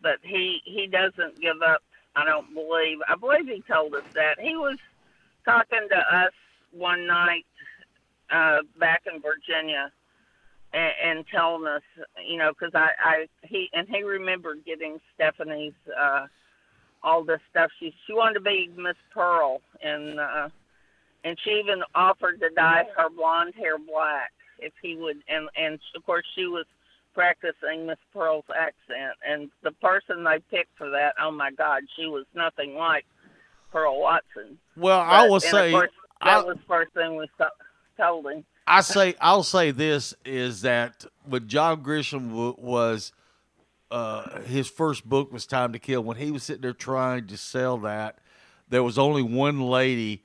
but 0.01 0.19
he 0.23 0.61
he 0.63 0.87
doesn't 0.87 1.41
give 1.41 1.61
up. 1.61 1.81
I 2.15 2.25
don't 2.25 2.53
believe. 2.53 2.99
I 3.07 3.15
believe 3.15 3.47
he 3.47 3.63
told 3.69 3.93
us 3.95 4.03
that 4.13 4.39
he 4.39 4.55
was 4.55 4.77
talking 5.43 5.87
to 5.89 5.97
us 5.97 6.33
one 6.71 7.07
night 7.07 7.45
uh, 8.29 8.59
back 8.79 9.03
in 9.11 9.21
Virginia 9.21 9.91
and, 10.73 10.91
and 11.03 11.25
telling 11.27 11.67
us, 11.67 11.81
you 12.27 12.37
know, 12.37 12.51
because 12.51 12.73
I, 12.75 12.89
I 13.03 13.27
he 13.43 13.69
and 13.73 13.87
he 13.89 14.03
remembered 14.03 14.65
getting 14.65 14.99
Stephanie's 15.15 15.73
uh, 15.99 16.27
all 17.03 17.23
this 17.23 17.39
stuff. 17.49 17.71
She 17.79 17.93
she 18.07 18.13
wanted 18.13 18.35
to 18.35 18.39
be 18.41 18.69
Miss 18.77 18.95
Pearl, 19.13 19.61
and 19.83 20.19
uh, 20.19 20.49
and 21.23 21.37
she 21.43 21.51
even 21.63 21.83
offered 21.95 22.39
to 22.41 22.49
dye 22.51 22.85
her 22.97 23.09
blonde 23.09 23.53
hair 23.55 23.77
black 23.77 24.31
if 24.59 24.73
he 24.81 24.95
would. 24.95 25.17
And 25.27 25.49
and 25.55 25.79
of 25.95 26.05
course 26.05 26.25
she 26.35 26.45
was 26.45 26.65
practicing 27.13 27.85
Miss 27.87 27.97
Pearl's 28.13 28.45
accent, 28.57 29.17
and 29.27 29.49
the 29.63 29.71
person 29.73 30.23
they 30.23 30.39
picked 30.49 30.77
for 30.77 30.89
that, 30.91 31.13
oh 31.21 31.31
my 31.31 31.51
God, 31.51 31.83
she 31.97 32.05
was 32.05 32.25
nothing 32.33 32.75
like 32.75 33.05
Pearl 33.71 33.99
Watson. 33.99 34.57
Well, 34.77 35.01
I 35.01 35.23
But- 35.23 35.29
will 35.31 35.39
say, 35.41 35.71
course, 35.71 35.89
that 36.23 36.37
I- 36.37 36.43
was 36.43 36.55
the 36.57 36.63
first 36.67 36.93
thing 36.93 37.17
we 37.17 37.27
to- 37.39 37.51
told 37.97 38.27
him. 38.27 38.45
I 38.67 38.81
say 38.81 39.15
I'll 39.19 39.43
say 39.43 39.71
this 39.71 40.13
is 40.23 40.61
that 40.61 41.05
when 41.25 41.47
John 41.47 41.83
Grisham 41.83 42.29
w- 42.29 42.55
was 42.57 43.11
uh, 43.89 44.41
his 44.41 44.69
first 44.69 45.07
book 45.07 45.31
was 45.31 45.45
Time 45.45 45.73
to 45.73 45.79
Kill. 45.79 46.01
When 46.01 46.17
he 46.17 46.31
was 46.31 46.43
sitting 46.43 46.61
there 46.61 46.73
trying 46.73 47.27
to 47.27 47.37
sell 47.37 47.77
that, 47.79 48.19
there 48.69 48.83
was 48.83 48.97
only 48.97 49.21
one 49.21 49.59
lady 49.59 50.23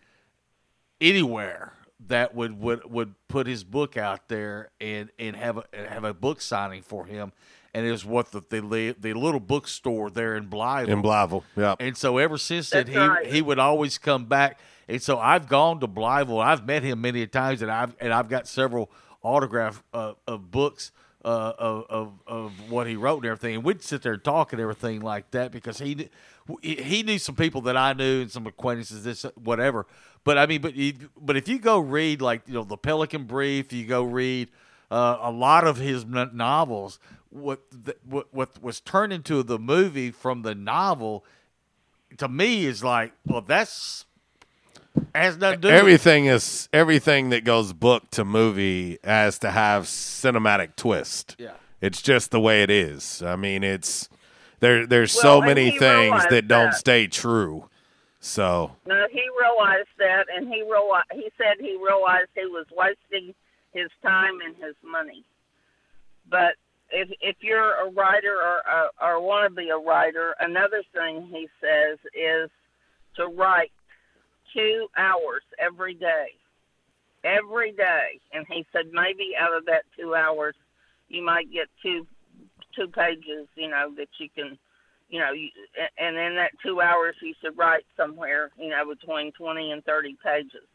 anywhere 1.00 1.72
that 2.08 2.34
would, 2.34 2.60
would, 2.60 2.88
would 2.90 3.14
put 3.26 3.46
his 3.46 3.64
book 3.64 3.96
out 3.96 4.28
there 4.28 4.70
and, 4.80 5.10
and 5.18 5.34
have 5.34 5.58
a 5.58 5.64
have 5.88 6.04
a 6.04 6.14
book 6.14 6.40
signing 6.40 6.82
for 6.82 7.06
him. 7.06 7.32
And 7.74 7.84
it 7.84 7.90
was 7.90 8.04
what 8.04 8.30
the 8.32 8.40
the, 8.40 8.94
the 8.98 9.12
little 9.14 9.40
bookstore 9.40 10.10
there 10.10 10.36
in 10.36 10.46
Blythe. 10.46 10.88
In 10.88 11.02
Blytheville, 11.02 11.42
yeah. 11.56 11.74
And 11.80 11.96
so 11.96 12.18
ever 12.18 12.38
since 12.38 12.70
that, 12.70 12.86
That's 12.86 12.96
he 12.96 13.04
right. 13.04 13.26
he 13.26 13.42
would 13.42 13.58
always 13.58 13.98
come 13.98 14.26
back. 14.26 14.58
And 14.88 15.02
so 15.02 15.18
I've 15.18 15.48
gone 15.48 15.80
to 15.80 15.88
Blytheville. 15.88 16.42
I've 16.42 16.66
met 16.66 16.82
him 16.82 17.00
many 17.00 17.26
times, 17.26 17.62
and 17.62 17.70
I've 17.70 17.94
and 18.00 18.12
I've 18.12 18.28
got 18.28 18.46
several 18.46 18.90
autograph 19.22 19.82
uh, 19.92 20.12
of 20.26 20.50
books 20.50 20.92
uh, 21.24 21.52
of, 21.58 21.86
of 21.90 22.12
of 22.26 22.70
what 22.70 22.86
he 22.86 22.94
wrote 22.94 23.18
and 23.18 23.26
everything. 23.26 23.56
And 23.56 23.64
we'd 23.64 23.82
sit 23.82 24.02
there 24.02 24.14
and 24.14 24.24
talk 24.24 24.52
and 24.52 24.62
everything 24.62 25.00
like 25.00 25.32
that 25.32 25.50
because 25.50 25.78
he 25.78 26.08
he 26.62 27.02
knew 27.02 27.18
some 27.18 27.34
people 27.34 27.62
that 27.62 27.76
I 27.76 27.92
knew 27.92 28.22
and 28.22 28.30
some 28.30 28.46
acquaintances, 28.46 29.02
this 29.02 29.26
whatever. 29.34 29.86
But 30.22 30.38
I 30.38 30.46
mean, 30.46 30.60
but 30.60 30.76
you, 30.76 30.94
but 31.20 31.36
if 31.36 31.48
you 31.48 31.58
go 31.58 31.80
read 31.80 32.22
like 32.22 32.42
you 32.46 32.54
know 32.54 32.64
the 32.64 32.76
Pelican 32.76 33.24
Brief, 33.24 33.72
you 33.72 33.86
go 33.86 34.04
read 34.04 34.48
uh, 34.90 35.18
a 35.20 35.30
lot 35.32 35.66
of 35.66 35.78
his 35.78 36.04
novels. 36.04 37.00
What, 37.30 37.60
the, 37.70 37.96
what 38.08 38.32
what 38.32 38.62
was 38.62 38.80
turned 38.80 39.12
into 39.12 39.42
the 39.42 39.58
movie 39.58 40.10
from 40.10 40.42
the 40.42 40.54
novel 40.54 41.24
to 42.18 42.28
me 42.28 42.66
is 42.66 42.82
like, 42.82 43.12
well, 43.26 43.40
that's 43.40 44.05
has 45.14 45.36
nothing 45.38 45.60
to 45.60 45.68
do. 45.68 45.68
with- 45.68 45.80
Everything 45.80 46.26
is 46.26 46.68
everything 46.72 47.30
that 47.30 47.44
goes 47.44 47.72
book 47.72 48.10
to 48.12 48.24
movie 48.24 48.98
has 49.04 49.38
to 49.40 49.50
have 49.50 49.84
cinematic 49.84 50.76
twist. 50.76 51.36
Yeah. 51.38 51.52
It's 51.80 52.00
just 52.02 52.30
the 52.30 52.40
way 52.40 52.62
it 52.62 52.70
is. 52.70 53.22
I 53.22 53.36
mean, 53.36 53.62
it's 53.62 54.08
there. 54.60 54.86
There's 54.86 55.14
Well, 55.14 55.22
so 55.22 55.36
and 55.38 55.46
many 55.46 55.64
he 55.70 55.78
things 55.78 55.82
realized 56.10 56.30
that 56.30 56.48
don't 56.48 56.70
that. 56.70 56.74
stay 56.76 57.06
true. 57.06 57.68
So 58.20 58.76
No, 58.86 59.06
he 59.12 59.22
realized 59.38 59.88
that, 59.98 60.26
and 60.34 60.48
he 60.52 60.62
realized. 60.62 61.06
He 61.12 61.30
said 61.38 61.56
he 61.60 61.76
realized 61.76 62.28
he 62.34 62.46
was 62.46 62.66
wasting 62.72 63.34
his 63.72 63.88
time 64.02 64.40
and 64.44 64.56
his 64.56 64.74
money. 64.82 65.22
But 66.28 66.54
if 66.90 67.08
if 67.20 67.36
you're 67.40 67.74
a 67.86 67.90
writer 67.90 68.34
or 68.34 68.62
uh, 68.68 68.88
or 69.00 69.20
want 69.20 69.44
to 69.48 69.54
be 69.54 69.68
a 69.68 69.76
writer, 69.76 70.34
another 70.40 70.82
thing 70.92 71.28
he 71.30 71.48
says 71.60 71.98
is 72.14 72.50
to 73.16 73.26
write 73.26 73.70
two 74.54 74.88
hours 74.96 75.42
every 75.58 75.94
day, 75.94 76.28
every 77.24 77.72
day. 77.72 78.20
And 78.32 78.46
he 78.48 78.66
said 78.72 78.86
maybe 78.92 79.32
out 79.38 79.56
of 79.56 79.66
that 79.66 79.84
two 79.98 80.14
hours, 80.14 80.54
you 81.08 81.24
might 81.24 81.52
get 81.52 81.68
two 81.82 82.06
two 82.74 82.88
pages, 82.88 83.48
you 83.54 83.68
know, 83.68 83.92
that 83.96 84.08
you 84.18 84.28
can 84.34 84.58
you 85.08 85.20
know, 85.20 85.32
you, 85.32 85.48
and 85.98 86.16
in 86.16 86.34
that 86.34 86.50
two 86.64 86.80
hours 86.80 87.14
you 87.22 87.32
should 87.40 87.56
write 87.56 87.86
somewhere, 87.96 88.50
you 88.58 88.70
know, 88.70 88.84
between 88.86 89.32
20 89.32 89.70
and 89.70 89.84
30 89.84 90.16
pages. 90.22 90.66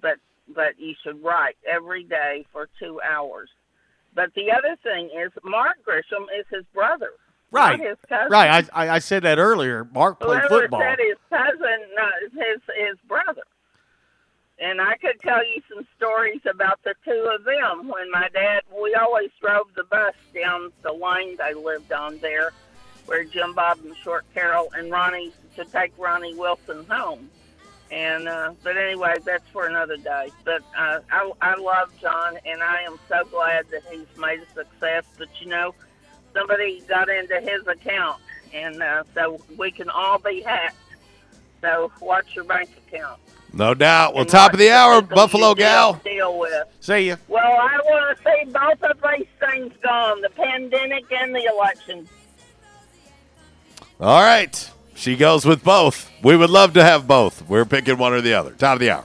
But 0.00 0.18
but 0.54 0.78
you 0.78 0.94
should 1.02 1.24
write 1.24 1.56
every 1.66 2.04
day 2.04 2.44
for 2.52 2.68
two 2.78 3.00
hours. 3.00 3.48
But 4.14 4.32
the 4.34 4.52
other 4.52 4.76
thing 4.82 5.06
is, 5.06 5.32
Mark 5.42 5.78
Grisham 5.86 6.26
is 6.38 6.46
his 6.50 6.64
brother, 6.74 7.12
right, 7.54 7.78
not 7.78 7.88
his 7.88 7.98
cousin. 8.08 8.30
right. 8.30 8.68
I, 8.74 8.84
I 8.86 8.94
I 8.96 8.98
said 8.98 9.22
that 9.22 9.38
earlier. 9.38 9.84
Mark 9.92 10.20
played 10.20 10.40
Whoever 10.40 10.62
football. 10.62 10.80
said 10.80 10.98
his 10.98 11.16
cousin, 11.30 11.78
no, 11.96 12.08
his 12.32 12.60
his 12.76 12.98
brother. 13.08 13.42
And 14.60 14.80
I 14.80 14.96
could 14.96 15.20
tell 15.20 15.44
you 15.44 15.60
some 15.72 15.84
stories 15.96 16.40
about 16.48 16.78
the 16.84 16.94
two 17.04 17.28
of 17.36 17.44
them. 17.44 17.88
When 17.88 18.10
my 18.12 18.28
dad, 18.32 18.62
we 18.80 18.94
always 18.94 19.30
drove 19.40 19.66
the 19.74 19.82
bus 19.84 20.14
down 20.34 20.70
the 20.82 20.92
lane 20.92 21.36
they 21.36 21.54
lived 21.54 21.92
on 21.92 22.18
there, 22.18 22.52
where 23.06 23.24
Jim 23.24 23.52
Bob 23.52 23.78
and 23.84 23.96
Short 23.96 24.24
Carroll 24.32 24.70
and 24.76 24.92
Ronnie 24.92 25.32
to 25.56 25.64
take 25.64 25.92
Ronnie 25.98 26.36
Wilson 26.36 26.86
home. 26.88 27.30
And 27.90 28.28
uh, 28.28 28.54
but 28.62 28.76
anyway, 28.76 29.14
that's 29.24 29.46
for 29.52 29.66
another 29.66 29.96
day. 29.96 30.30
But 30.44 30.62
uh, 30.76 31.00
I 31.10 31.32
I 31.40 31.54
love 31.56 31.92
John, 32.00 32.38
and 32.46 32.62
I 32.62 32.82
am 32.82 32.98
so 33.08 33.24
glad 33.24 33.66
that 33.72 33.82
he's 33.90 34.06
made 34.16 34.40
a 34.40 34.46
success. 34.54 35.04
But 35.18 35.28
you 35.40 35.48
know, 35.48 35.74
somebody 36.34 36.82
got 36.88 37.08
into 37.08 37.40
his 37.40 37.66
account, 37.66 38.20
and 38.52 38.82
uh, 38.82 39.04
so 39.14 39.40
we 39.56 39.70
can 39.70 39.88
all 39.88 40.18
be 40.18 40.42
hacked. 40.42 40.76
So 41.62 41.90
watch 42.00 42.34
your 42.34 42.44
bank 42.44 42.68
account. 42.88 43.18
no 43.52 43.72
doubt. 43.72 44.12
Well, 44.12 44.22
And 44.22 44.30
top 44.30 44.52
of 44.52 44.58
the 44.58 44.66
the 44.66 44.72
hour, 44.72 45.00
Buffalo 45.00 45.54
gal. 45.54 45.94
Deal 46.04 46.38
with. 46.38 46.68
See 46.80 47.06
you. 47.08 47.16
Well, 47.28 47.42
I 47.42 47.78
want 47.84 48.18
to 48.18 48.22
see 48.24 48.50
both 48.50 48.82
of 48.90 48.98
these 49.16 49.26
things 49.40 49.72
gone: 49.82 50.20
the 50.20 50.30
pandemic 50.30 51.10
and 51.10 51.34
the 51.34 51.44
election. 51.44 52.08
All 54.00 54.22
right. 54.22 54.70
She 54.96 55.16
goes 55.16 55.44
with 55.44 55.64
both. 55.64 56.10
We 56.22 56.36
would 56.36 56.50
love 56.50 56.72
to 56.74 56.84
have 56.84 57.06
both. 57.08 57.48
We're 57.48 57.64
picking 57.64 57.98
one 57.98 58.12
or 58.12 58.20
the 58.20 58.34
other. 58.34 58.52
Top 58.52 58.74
of 58.74 58.80
the 58.80 58.90
hour. 58.90 59.04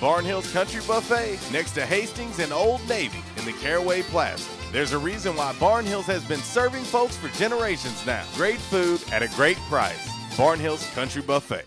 Barnhill's 0.00 0.50
Country 0.50 0.80
Buffet 0.88 1.38
next 1.52 1.72
to 1.72 1.84
Hastings 1.84 2.38
and 2.38 2.54
Old 2.54 2.80
Navy 2.88 3.22
in 3.36 3.44
the 3.44 3.52
Caraway 3.52 4.00
Plaza. 4.00 4.48
There's 4.72 4.92
a 4.92 4.98
reason 4.98 5.36
why 5.36 5.52
Barnhills 5.54 6.04
has 6.04 6.24
been 6.24 6.40
serving 6.40 6.84
folks 6.84 7.18
for 7.18 7.28
generations 7.36 8.06
now. 8.06 8.24
Great 8.34 8.58
food 8.58 9.02
at 9.12 9.22
a 9.22 9.28
great 9.36 9.58
price. 9.68 10.08
Barnhill's 10.38 10.88
Country 10.94 11.20
Buffet. 11.20 11.66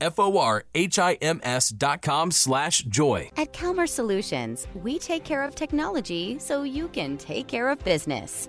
F-O-R-H-I-M-S 0.00 1.70
dot 1.70 2.02
com 2.02 2.30
slash 2.30 2.82
joy. 2.82 3.30
At 3.36 3.52
Calmer 3.52 3.86
Solutions, 3.86 4.66
we 4.74 4.98
take 4.98 5.24
care 5.24 5.42
of 5.42 5.54
technology 5.54 6.38
so 6.38 6.62
you 6.62 6.88
can 6.88 7.16
take 7.16 7.46
care 7.46 7.68
of 7.68 7.78
business. 7.84 8.48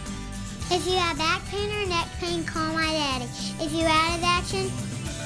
If 0.73 0.87
you 0.87 0.95
have 0.95 1.17
back 1.17 1.43
pain 1.47 1.69
or 1.69 1.85
neck 1.85 2.07
pain, 2.21 2.45
call 2.45 2.73
my 2.73 2.93
daddy. 2.93 3.25
If 3.59 3.73
you're 3.73 3.89
out 3.89 4.17
of 4.17 4.23
action, 4.23 4.71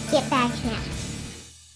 get 0.10 0.28
back 0.28 0.52
now. 0.66 1.05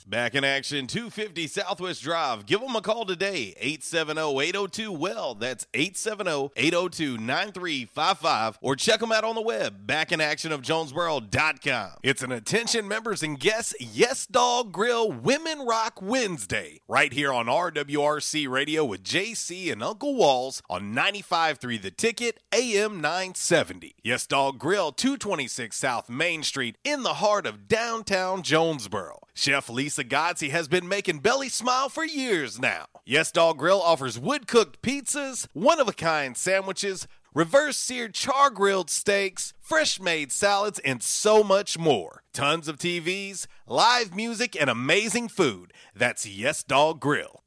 Back 0.10 0.34
in 0.34 0.44
action, 0.44 0.88
250 0.88 1.46
Southwest 1.46 2.02
Drive. 2.02 2.48
Give 2.48 2.62
them 2.62 2.76
a 2.76 2.82
call 2.82 3.06
today, 3.06 3.54
870-802-WELL. 3.62 5.36
That's 5.36 5.68
870-802-9355. 5.74 8.56
Or 8.60 8.76
check 8.76 9.02
them 9.02 9.12
out 9.12 9.24
on 9.24 9.36
the 9.36 9.42
web, 9.42 9.86
backinactionofjonesboro.com. 9.86 11.92
It's 12.02 12.24
an 12.24 12.32
attention 12.32 12.88
members 12.88 13.22
and 13.22 13.40
guests 13.40 13.76
Yes 13.80 14.26
Dog 14.26 14.72
Grill 14.72 15.12
Women 15.12 15.60
Rock 15.60 16.02
Wednesday. 16.02 16.82
Right 16.88 17.14
here 17.14 17.32
on 17.32 17.46
RWRC 17.46 18.50
Radio 18.50 18.84
with 18.84 19.04
JC 19.04 19.72
and 19.72 19.84
Uncle 19.84 20.16
Walls 20.16 20.64
on 20.72 20.92
95.3 20.92 21.80
The 21.80 21.92
Ticket, 21.92 22.40
AM 22.52 23.00
970. 23.00 23.94
Yes 24.04 24.26
Dog 24.26 24.58
Grill, 24.58 24.92
226 24.92 25.78
South 25.78 26.10
Main 26.10 26.42
Street 26.42 26.80
in 26.84 27.04
the 27.04 27.14
heart 27.16 27.46
of 27.46 27.68
downtown 27.68 28.42
Jonesboro. 28.42 29.20
Chef 29.40 29.70
Lisa 29.70 30.04
Godsey 30.04 30.50
has 30.50 30.68
been 30.68 30.86
making 30.86 31.20
Belly 31.20 31.48
smile 31.48 31.88
for 31.88 32.04
years 32.04 32.60
now. 32.60 32.88
Yes 33.06 33.32
Dog 33.32 33.58
Grill 33.58 33.82
offers 33.82 34.20
wood 34.20 34.48
cooked 34.48 34.82
pizzas, 34.82 35.48
one 35.54 35.80
of 35.80 35.88
a 35.88 35.94
kind 35.94 36.36
sandwiches, 36.36 37.08
reverse 37.34 37.78
seared 37.78 38.14
char 38.14 38.50
grilled 38.50 38.90
steaks, 38.90 39.54
fresh 39.62 39.98
made 39.98 40.34
salads, 40.34 40.80
and 40.80 41.02
so 41.02 41.42
much 41.42 41.80
more. 41.80 42.22
Tons 42.34 42.68
of 42.68 42.80
TVs, 42.80 43.48
live 43.66 44.14
music, 44.14 44.60
and 44.60 44.70
amazing 44.70 45.30
food. 45.30 45.72
That's 45.96 46.26
Yes 46.26 46.62
Dog 46.62 47.00
Grill. 47.00 47.42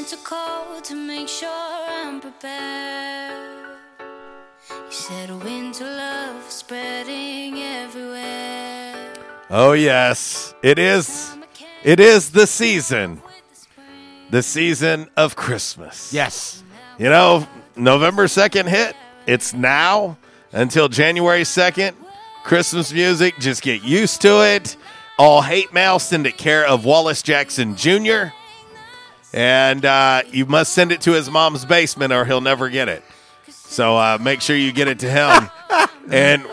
Sent 0.00 0.12
a 0.14 0.24
call 0.24 0.80
to 0.80 0.94
make 0.94 1.28
sure 1.28 1.50
I'm 1.50 2.22
prepared. 2.22 3.76
You 4.70 4.90
said 4.90 5.30
winter 5.44 5.84
love 5.84 6.50
spreading 6.50 7.58
everywhere. 7.58 9.12
Oh 9.50 9.72
yes, 9.72 10.54
it 10.62 10.78
is. 10.78 11.36
It 11.84 12.00
is 12.00 12.30
the 12.30 12.46
season. 12.46 13.20
The 14.30 14.42
season 14.42 15.10
of 15.18 15.36
Christmas. 15.36 16.14
Yes. 16.14 16.62
You 16.98 17.10
know, 17.10 17.46
November 17.76 18.24
2nd 18.24 18.68
hit. 18.68 18.96
It's 19.26 19.52
now 19.52 20.16
until 20.50 20.88
January 20.88 21.42
2nd. 21.42 21.94
Christmas 22.42 22.90
music, 22.90 23.34
just 23.38 23.60
get 23.60 23.82
used 23.82 24.22
to 24.22 24.46
it. 24.46 24.78
All 25.18 25.42
hate 25.42 25.74
mail, 25.74 25.98
send 25.98 26.26
it 26.26 26.38
care 26.38 26.66
of 26.66 26.86
Wallace 26.86 27.20
Jackson 27.20 27.76
Jr. 27.76 28.32
And 29.32 29.84
uh, 29.84 30.22
you 30.30 30.46
must 30.46 30.72
send 30.72 30.90
it 30.92 31.00
to 31.02 31.12
his 31.12 31.30
mom's 31.30 31.64
basement 31.64 32.12
or 32.12 32.24
he'll 32.24 32.40
never 32.40 32.68
get 32.68 32.88
it. 32.88 33.02
So 33.48 33.96
uh, 33.96 34.18
make 34.20 34.40
sure 34.40 34.56
you 34.56 34.72
get 34.72 34.88
it 34.88 34.98
to 35.00 35.10
him. 35.10 35.48
and 36.10 36.44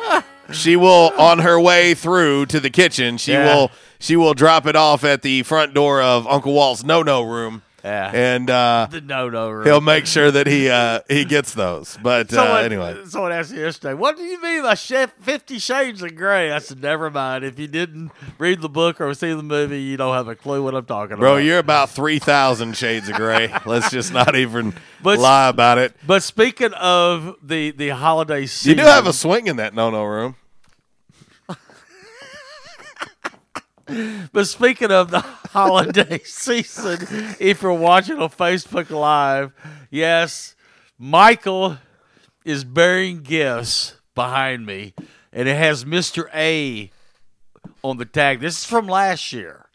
she 0.51 0.75
will, 0.75 1.11
on 1.17 1.39
her 1.39 1.59
way 1.59 1.93
through 1.95 2.45
to 2.47 2.59
the 2.59 2.69
kitchen, 2.69 3.17
she 3.17 3.31
Yeah. 3.33 3.45
will 3.55 3.71
she 3.99 4.15
will 4.15 4.35
drop 4.35 4.67
it 4.67 4.75
off 4.75 5.03
at 5.03 5.23
the 5.23 5.41
front 5.41 5.73
door 5.73 6.01
of 6.03 6.27
Uncle 6.27 6.53
Walt's 6.53 6.83
no 6.83 7.01
no 7.01 7.23
room. 7.23 7.63
Yeah. 7.87 8.11
And 8.13 8.49
uh, 8.49 8.87
The 8.91 8.99
no-no 8.99 9.49
room. 9.49 9.65
he'll 9.65 9.79
make 9.81 10.05
sure 10.05 10.29
that 10.29 10.45
he 10.45 10.69
uh, 10.69 10.99
he 11.07 11.23
gets 11.23 11.53
those. 11.53 11.97
But 12.03 12.33
uh, 12.33 12.55
anyway, 12.55 12.97
someone 13.05 13.31
asked 13.31 13.53
me 13.53 13.59
yesterday, 13.59 13.93
"What 13.93 14.17
do 14.17 14.23
you 14.23 14.41
mean 14.41 14.63
by 14.63 14.73
chef 14.73 15.13
Fifty 15.21 15.57
Shades 15.57 16.01
of 16.01 16.13
Grey?" 16.15 16.51
I 16.51 16.59
said, 16.59 16.81
"Never 16.81 17.09
mind. 17.09 17.45
If 17.45 17.57
you 17.57 17.67
didn't 17.67 18.11
read 18.37 18.59
the 18.59 18.67
book 18.67 18.99
or 18.99 19.13
see 19.13 19.33
the 19.33 19.41
movie, 19.41 19.81
you 19.81 19.95
don't 19.95 20.13
have 20.13 20.27
a 20.27 20.35
clue 20.35 20.61
what 20.63 20.75
I'm 20.75 20.85
talking 20.85 21.15
bro, 21.15 21.29
about." 21.29 21.35
Bro, 21.35 21.43
you're 21.43 21.59
about 21.59 21.89
three 21.89 22.19
thousand 22.19 22.75
shades 22.75 23.07
of 23.07 23.15
gray. 23.15 23.53
Let's 23.65 23.89
just 23.89 24.11
not 24.11 24.35
even 24.35 24.73
But- 25.01 25.19
lie 25.19 25.47
about 25.47 25.77
it. 25.77 25.95
But 26.05 26.23
speaking 26.23 26.73
of 26.73 27.37
the 27.41 27.71
the 27.71 27.89
holiday 27.89 28.47
season, 28.47 28.79
You 28.79 28.83
do 28.83 28.89
have 28.89 29.07
a 29.07 29.13
swing 29.13 29.47
in 29.47 29.55
that 29.57 29.73
no 29.73 29.89
no 29.89 30.03
room. 30.03 30.35
But 34.33 34.47
speaking 34.47 34.91
of 34.91 35.11
the 35.11 35.21
holiday 35.47 36.19
season, 36.23 36.99
if 37.39 37.61
you're 37.61 37.73
watching 37.73 38.17
on 38.19 38.29
Facebook 38.29 38.89
Live, 38.89 39.53
yes, 39.89 40.55
Michael 40.97 41.77
is 42.45 42.63
bearing 42.63 43.21
gifts 43.21 43.95
behind 44.15 44.65
me, 44.65 44.93
and 45.31 45.47
it 45.47 45.55
has 45.55 45.85
Mr. 45.85 46.29
A 46.33 46.91
on 47.83 47.97
the 47.97 48.05
tag. 48.05 48.39
This 48.39 48.59
is 48.59 48.65
from 48.65 48.87
last 48.87 49.33
year, 49.33 49.67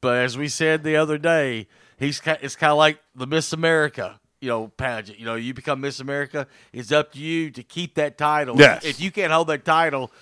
but 0.00 0.18
as 0.18 0.38
we 0.38 0.48
said 0.48 0.82
the 0.84 0.96
other 0.96 1.18
day, 1.18 1.66
he's 1.98 2.20
it's 2.24 2.56
kind 2.56 2.70
of 2.70 2.78
like 2.78 3.00
the 3.14 3.26
Miss 3.26 3.52
America. 3.52 4.20
You 4.40 4.50
know, 4.50 4.68
pageant. 4.68 5.18
You 5.18 5.24
know, 5.24 5.36
you 5.36 5.54
become 5.54 5.80
Miss 5.80 6.00
America. 6.00 6.46
It's 6.70 6.92
up 6.92 7.12
to 7.12 7.18
you 7.18 7.50
to 7.52 7.62
keep 7.62 7.94
that 7.94 8.18
title. 8.18 8.58
Yes. 8.58 8.84
If 8.84 9.00
you 9.00 9.10
can't 9.10 9.32
hold 9.32 9.46
that 9.46 9.64
title, 9.64 10.12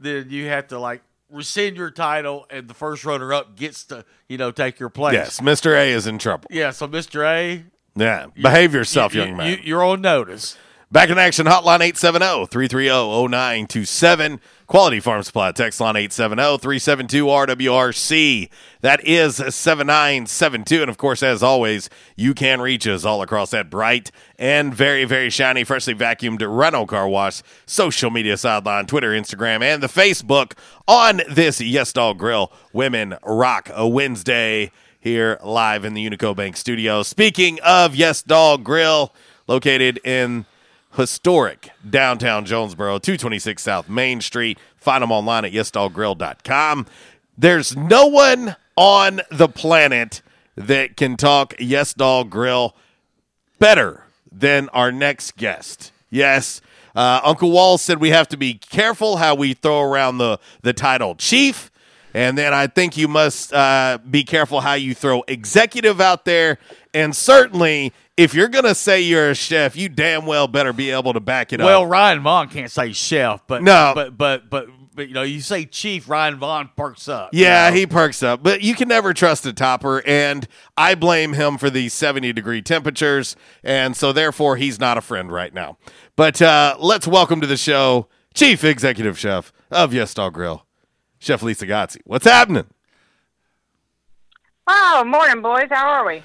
then 0.00 0.30
you 0.30 0.46
have 0.48 0.66
to 0.68 0.80
like 0.80 1.00
rescind 1.30 1.76
your 1.76 1.90
title, 1.90 2.46
and 2.50 2.68
the 2.68 2.74
first 2.74 3.04
runner 3.04 3.32
up 3.32 3.56
gets 3.56 3.84
to 3.84 4.04
you 4.28 4.38
know 4.38 4.50
take 4.50 4.78
your 4.80 4.88
place. 4.90 5.14
Yes, 5.14 5.40
Mister 5.42 5.74
A 5.76 5.90
is 5.90 6.06
in 6.06 6.18
trouble. 6.18 6.48
Yeah. 6.50 6.70
So, 6.70 6.86
Mister 6.86 7.24
A, 7.24 7.64
Yeah, 7.96 8.26
behave 8.40 8.74
yourself, 8.74 9.14
you- 9.14 9.22
young 9.22 9.36
man. 9.36 9.50
You, 9.50 9.58
you're 9.62 9.84
on 9.84 10.00
notice. 10.00 10.56
Back 10.90 11.10
in 11.10 11.18
action, 11.18 11.44
hotline 11.44 11.80
870-330-0927. 12.48 14.40
Quality 14.66 15.00
Farm 15.00 15.22
Supply, 15.22 15.52
text 15.52 15.82
line 15.82 15.96
870-372-RWRC. 15.96 18.48
That 18.80 19.06
is 19.06 19.36
7972. 19.36 20.80
And 20.80 20.88
of 20.88 20.96
course, 20.96 21.22
as 21.22 21.42
always, 21.42 21.90
you 22.16 22.32
can 22.32 22.62
reach 22.62 22.88
us 22.88 23.04
all 23.04 23.20
across 23.20 23.50
that 23.50 23.68
bright 23.68 24.10
and 24.38 24.74
very, 24.74 25.04
very 25.04 25.28
shiny, 25.28 25.62
freshly 25.62 25.94
vacuumed 25.94 26.40
Rhino 26.40 26.86
Car 26.86 27.06
Wash, 27.06 27.42
social 27.66 28.10
media 28.10 28.38
sideline, 28.38 28.86
Twitter, 28.86 29.10
Instagram, 29.10 29.62
and 29.62 29.82
the 29.82 29.88
Facebook 29.88 30.54
on 30.86 31.20
this 31.28 31.60
Yes 31.60 31.92
Dog 31.92 32.18
Grill 32.18 32.50
Women 32.72 33.18
Rock 33.22 33.68
a 33.74 33.86
Wednesday 33.86 34.72
here 34.98 35.38
live 35.44 35.84
in 35.84 35.92
the 35.92 36.08
Unico 36.08 36.34
Bank 36.34 36.56
studio. 36.56 37.02
Speaking 37.02 37.60
of 37.60 37.94
Yes 37.94 38.22
Dog 38.22 38.64
Grill, 38.64 39.14
located 39.46 40.00
in 40.02 40.46
historic 40.96 41.70
downtown 41.88 42.44
Jonesboro, 42.44 42.98
226 42.98 43.62
South 43.62 43.88
Main 43.88 44.20
Street. 44.20 44.58
Find 44.76 45.02
them 45.02 45.12
online 45.12 45.44
at 45.44 45.52
yesdoggrill.com. 45.52 46.86
There's 47.36 47.76
no 47.76 48.06
one 48.06 48.56
on 48.76 49.20
the 49.30 49.48
planet 49.48 50.22
that 50.56 50.96
can 50.96 51.16
talk 51.16 51.54
Yes 51.58 51.94
Dog 51.94 52.30
Grill 52.30 52.74
better 53.58 54.04
than 54.30 54.68
our 54.70 54.90
next 54.90 55.36
guest. 55.36 55.92
Yes, 56.10 56.60
uh, 56.94 57.20
Uncle 57.22 57.50
Wall 57.50 57.78
said 57.78 58.00
we 58.00 58.10
have 58.10 58.28
to 58.28 58.36
be 58.36 58.54
careful 58.54 59.18
how 59.18 59.34
we 59.34 59.54
throw 59.54 59.82
around 59.82 60.18
the, 60.18 60.38
the 60.62 60.72
title 60.72 61.14
chief. 61.14 61.70
And 62.14 62.36
then 62.36 62.54
I 62.54 62.66
think 62.66 62.96
you 62.96 63.06
must 63.06 63.52
uh, 63.52 63.98
be 64.10 64.24
careful 64.24 64.60
how 64.60 64.74
you 64.74 64.94
throw 64.94 65.22
executive 65.28 66.00
out 66.00 66.24
there. 66.24 66.58
And 66.94 67.14
certainly, 67.14 67.92
if 68.16 68.34
you're 68.34 68.48
going 68.48 68.64
to 68.64 68.74
say 68.74 69.00
you're 69.00 69.30
a 69.30 69.34
chef, 69.34 69.76
you 69.76 69.88
damn 69.88 70.24
well 70.26 70.48
better 70.48 70.72
be 70.72 70.90
able 70.90 71.12
to 71.12 71.20
back 71.20 71.52
it 71.52 71.60
Well, 71.60 71.68
up. 71.68 71.72
Well, 71.82 71.86
Ryan 71.86 72.20
Vaughn 72.22 72.48
can't 72.48 72.70
say 72.70 72.92
chef, 72.92 73.46
but 73.46 73.62
No. 73.62 73.92
but 73.94 74.16
but 74.16 74.48
but 74.50 74.68
but 74.94 75.06
you 75.08 75.14
know, 75.14 75.22
you 75.22 75.40
say 75.40 75.64
Chief 75.64 76.08
Ryan 76.08 76.36
Vaughn 76.38 76.70
perks 76.76 77.08
up. 77.08 77.32
you 77.32 77.44
Yeah, 77.44 77.68
know? 77.70 77.76
he 77.76 77.86
perks 77.86 78.20
up, 78.22 78.42
but 78.42 78.62
you 78.62 78.74
can 78.74 78.88
never 78.88 79.14
trust 79.14 79.46
a 79.46 79.52
topper, 79.52 80.02
and 80.04 80.48
I 80.76 80.96
blame 80.96 81.34
him 81.34 81.56
for 81.56 81.70
these 81.70 81.94
70 81.94 82.32
degree 82.32 82.62
temperatures, 82.62 83.36
and 83.62 83.96
so 83.96 84.12
therefore 84.12 84.56
he's 84.56 84.80
not 84.80 84.98
a 84.98 85.00
friend 85.00 85.30
right 85.30 85.54
now. 85.54 85.78
But 86.16 86.42
uh, 86.42 86.76
let's 86.80 87.06
welcome 87.06 87.40
to 87.42 87.46
the 87.46 87.56
show 87.56 88.08
Chief 88.34 88.64
Executive 88.64 89.16
Chef 89.16 89.52
of 89.70 89.94
Yes 89.94 90.14
Dog 90.14 90.34
Grill, 90.34 90.66
Chef 91.20 91.44
Lisa 91.44 91.66
Gotzi. 91.66 91.98
What's 92.04 92.24
happening? 92.26 92.66
Oh, 94.66 95.04
morning, 95.06 95.42
boys. 95.42 95.68
How 95.70 95.88
are 95.88 96.06
we? 96.06 96.22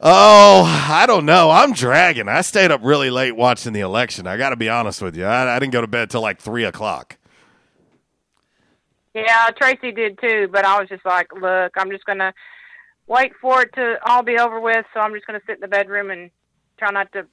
Oh, 0.00 0.64
I 0.88 1.06
don't 1.06 1.24
know. 1.24 1.50
I'm 1.50 1.72
dragging. 1.72 2.28
I 2.28 2.42
stayed 2.42 2.70
up 2.70 2.80
really 2.84 3.10
late 3.10 3.32
watching 3.32 3.72
the 3.72 3.80
election. 3.80 4.26
I 4.26 4.36
got 4.36 4.50
to 4.50 4.56
be 4.56 4.68
honest 4.68 5.00
with 5.00 5.16
you. 5.16 5.24
I, 5.24 5.56
I 5.56 5.58
didn't 5.58 5.72
go 5.72 5.80
to 5.80 5.86
bed 5.86 6.10
till 6.10 6.20
like 6.20 6.38
three 6.40 6.64
o'clock. 6.64 7.16
Yeah, 9.14 9.48
Tracy 9.56 9.92
did 9.92 10.18
too, 10.20 10.48
but 10.52 10.66
I 10.66 10.78
was 10.78 10.90
just 10.90 11.04
like, 11.06 11.32
look, 11.32 11.72
I'm 11.78 11.90
just 11.90 12.04
gonna 12.04 12.34
wait 13.06 13.32
for 13.40 13.62
it 13.62 13.72
to 13.74 13.96
all 14.04 14.22
be 14.22 14.36
over 14.38 14.60
with, 14.60 14.84
so 14.92 15.00
I'm 15.00 15.14
just 15.14 15.26
gonna 15.26 15.40
sit 15.46 15.54
in 15.54 15.60
the 15.62 15.68
bedroom 15.68 16.10
and 16.10 16.30
try 16.76 16.90
not 16.90 17.10
to 17.12 17.26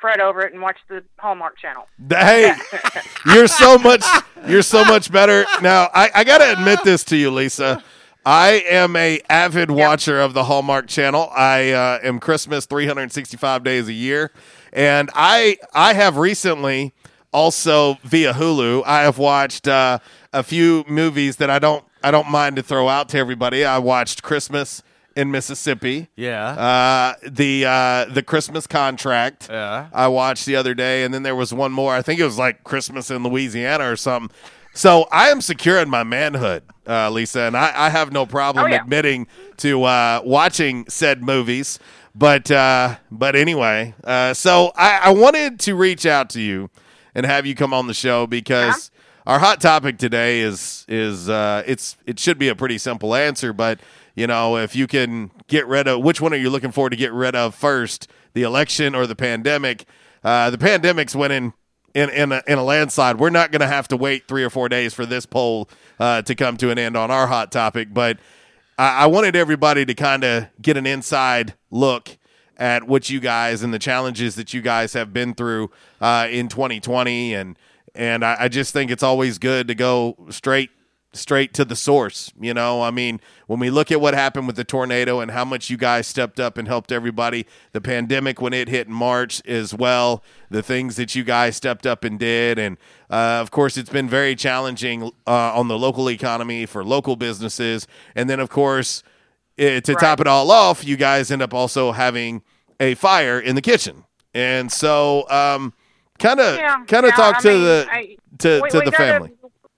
fret 0.00 0.20
over 0.20 0.40
it 0.40 0.52
and 0.52 0.60
watch 0.60 0.78
the 0.88 1.04
Hallmark 1.18 1.56
Channel. 1.56 1.86
Hey, 2.10 2.52
you're 3.26 3.46
so 3.46 3.78
much. 3.78 4.04
You're 4.48 4.62
so 4.62 4.84
much 4.84 5.12
better 5.12 5.46
now. 5.62 5.88
I, 5.94 6.10
I 6.12 6.24
got 6.24 6.38
to 6.38 6.52
admit 6.52 6.80
this 6.82 7.04
to 7.04 7.16
you, 7.16 7.30
Lisa. 7.30 7.82
I 8.24 8.64
am 8.68 8.94
a 8.94 9.20
avid 9.28 9.70
watcher 9.70 10.20
of 10.20 10.32
the 10.32 10.44
Hallmark 10.44 10.86
Channel. 10.86 11.30
I 11.34 11.72
uh, 11.72 11.98
am 12.02 12.20
Christmas 12.20 12.66
365 12.66 13.64
days 13.64 13.88
a 13.88 13.92
year, 13.92 14.30
and 14.72 15.10
I 15.14 15.58
I 15.74 15.94
have 15.94 16.16
recently 16.16 16.92
also 17.32 17.98
via 18.04 18.32
Hulu. 18.32 18.84
I 18.86 19.02
have 19.02 19.18
watched 19.18 19.66
uh, 19.66 19.98
a 20.32 20.42
few 20.42 20.84
movies 20.86 21.36
that 21.36 21.50
I 21.50 21.58
don't 21.58 21.84
I 22.04 22.10
don't 22.10 22.30
mind 22.30 22.56
to 22.56 22.62
throw 22.62 22.88
out 22.88 23.08
to 23.10 23.18
everybody. 23.18 23.64
I 23.64 23.78
watched 23.78 24.22
Christmas 24.22 24.82
in 25.16 25.30
Mississippi. 25.30 26.08
Yeah. 26.16 26.50
Uh, 26.50 27.14
the 27.28 27.64
uh, 27.66 28.04
the 28.06 28.22
Christmas 28.22 28.68
contract. 28.68 29.48
Yeah. 29.50 29.88
I 29.92 30.08
watched 30.08 30.46
the 30.46 30.54
other 30.56 30.74
day, 30.74 31.02
and 31.04 31.12
then 31.12 31.24
there 31.24 31.36
was 31.36 31.52
one 31.52 31.72
more. 31.72 31.92
I 31.94 32.02
think 32.02 32.20
it 32.20 32.24
was 32.24 32.38
like 32.38 32.62
Christmas 32.62 33.10
in 33.10 33.24
Louisiana 33.24 33.90
or 33.90 33.96
something. 33.96 34.34
So 34.74 35.06
I 35.12 35.28
am 35.28 35.40
secure 35.40 35.78
in 35.78 35.90
my 35.90 36.02
manhood, 36.02 36.62
uh, 36.86 37.10
Lisa, 37.10 37.42
and 37.42 37.56
I, 37.56 37.72
I 37.74 37.90
have 37.90 38.10
no 38.12 38.24
problem 38.26 38.64
Oh, 38.64 38.68
yeah. 38.68 38.82
admitting 38.82 39.26
to 39.58 39.84
uh, 39.84 40.22
watching 40.24 40.86
said 40.88 41.22
movies. 41.22 41.78
But 42.14 42.50
uh, 42.50 42.96
but 43.10 43.36
anyway, 43.36 43.94
uh, 44.04 44.34
so 44.34 44.72
I, 44.76 44.98
I 45.04 45.10
wanted 45.10 45.58
to 45.60 45.74
reach 45.74 46.04
out 46.04 46.28
to 46.30 46.40
you 46.42 46.68
and 47.14 47.24
have 47.24 47.46
you 47.46 47.54
come 47.54 47.72
on 47.72 47.86
the 47.86 47.94
show 47.94 48.26
because 48.26 48.90
our 49.26 49.38
hot 49.38 49.60
topic 49.62 49.96
today 49.98 50.40
is 50.40 50.84
is 50.88 51.28
uh, 51.30 51.62
it's 51.66 51.96
it 52.06 52.18
should 52.18 52.38
be 52.38 52.48
a 52.48 52.54
pretty 52.54 52.76
simple 52.76 53.14
answer, 53.14 53.54
but 53.54 53.80
you 54.14 54.26
know 54.26 54.58
if 54.58 54.76
you 54.76 54.86
can 54.86 55.30
get 55.48 55.66
rid 55.66 55.88
of 55.88 56.02
which 56.02 56.20
one 56.20 56.34
are 56.34 56.36
you 56.38 56.50
looking 56.50 56.70
for 56.72 56.90
to 56.90 56.96
get 56.96 57.12
rid 57.14 57.34
of 57.34 57.54
first, 57.54 58.08
the 58.34 58.42
election 58.42 58.94
or 58.94 59.06
the 59.06 59.16
pandemic? 59.16 59.86
Uh, 60.22 60.50
the 60.50 60.58
pandemic's 60.58 61.16
winning 61.16 61.44
in 61.44 61.52
in 61.94 62.32
a, 62.32 62.42
in 62.46 62.58
a 62.58 62.64
landslide. 62.64 63.18
We're 63.18 63.30
not 63.30 63.52
going 63.52 63.60
to 63.60 63.66
have 63.66 63.88
to 63.88 63.96
wait 63.96 64.26
three 64.28 64.44
or 64.44 64.50
four 64.50 64.68
days 64.68 64.94
for 64.94 65.06
this 65.06 65.26
poll 65.26 65.68
uh, 66.00 66.22
to 66.22 66.34
come 66.34 66.56
to 66.58 66.70
an 66.70 66.78
end 66.78 66.96
on 66.96 67.10
our 67.10 67.26
hot 67.26 67.52
topic, 67.52 67.88
but 67.92 68.18
I, 68.78 69.04
I 69.04 69.06
wanted 69.06 69.36
everybody 69.36 69.84
to 69.84 69.94
kind 69.94 70.24
of 70.24 70.46
get 70.60 70.76
an 70.76 70.86
inside 70.86 71.54
look 71.70 72.16
at 72.56 72.86
what 72.86 73.10
you 73.10 73.20
guys 73.20 73.62
and 73.62 73.72
the 73.72 73.78
challenges 73.78 74.34
that 74.36 74.54
you 74.54 74.60
guys 74.60 74.92
have 74.92 75.12
been 75.12 75.34
through 75.34 75.70
uh, 76.00 76.28
in 76.30 76.48
2020, 76.48 77.34
and 77.34 77.58
and 77.94 78.24
I, 78.24 78.36
I 78.40 78.48
just 78.48 78.72
think 78.72 78.90
it's 78.90 79.02
always 79.02 79.38
good 79.38 79.68
to 79.68 79.74
go 79.74 80.16
straight 80.30 80.70
straight 81.14 81.52
to 81.54 81.64
the 81.64 81.76
source. 81.76 82.32
You 82.40 82.54
know, 82.54 82.82
I 82.82 82.90
mean, 82.90 83.20
when 83.46 83.60
we 83.60 83.68
look 83.70 83.92
at 83.92 84.00
what 84.00 84.14
happened 84.14 84.46
with 84.46 84.56
the 84.56 84.64
tornado 84.64 85.20
and 85.20 85.30
how 85.30 85.44
much 85.44 85.68
you 85.70 85.76
guys 85.76 86.06
stepped 86.06 86.40
up 86.40 86.56
and 86.56 86.66
helped 86.66 86.90
everybody, 86.90 87.46
the 87.72 87.80
pandemic 87.80 88.40
when 88.40 88.52
it 88.52 88.68
hit 88.68 88.86
in 88.86 88.92
March 88.94 89.40
as 89.46 89.74
well, 89.74 90.22
the 90.50 90.62
things 90.62 90.96
that 90.96 91.14
you 91.14 91.22
guys 91.24 91.56
stepped 91.56 91.86
up 91.86 92.02
and 92.04 92.18
did, 92.18 92.58
and 92.58 92.78
uh, 93.10 93.38
of 93.42 93.50
course, 93.50 93.76
it's 93.76 93.90
been 93.90 94.08
very 94.08 94.34
challenging 94.34 95.10
uh, 95.26 95.52
on 95.58 95.68
the 95.68 95.78
local 95.78 96.08
economy 96.08 96.64
for 96.66 96.82
local 96.84 97.16
businesses, 97.16 97.86
and 98.14 98.30
then 98.30 98.40
of 98.40 98.48
course. 98.48 99.02
eh, 99.58 99.80
to 99.80 99.94
top 99.94 100.18
it 100.20 100.26
all 100.26 100.50
off, 100.50 100.82
you 100.84 100.96
guys 100.96 101.30
end 101.30 101.42
up 101.42 101.52
also 101.52 101.92
having 101.92 102.42
a 102.80 102.94
fire 102.94 103.38
in 103.38 103.54
the 103.54 103.60
kitchen, 103.60 104.04
and 104.32 104.72
so 104.72 105.28
um, 105.28 105.74
kind 106.18 106.40
of 106.40 106.56
kind 106.86 107.04
of 107.04 107.12
talk 107.14 107.36
I 107.36 107.40
to 107.40 107.48
mean, 107.48 107.62
the 107.64 107.86
I- 107.90 108.16
to, 108.38 108.60
we- 108.62 108.70
to 108.70 108.78
we 108.78 108.84
the 108.86 108.92
family. 108.92 109.30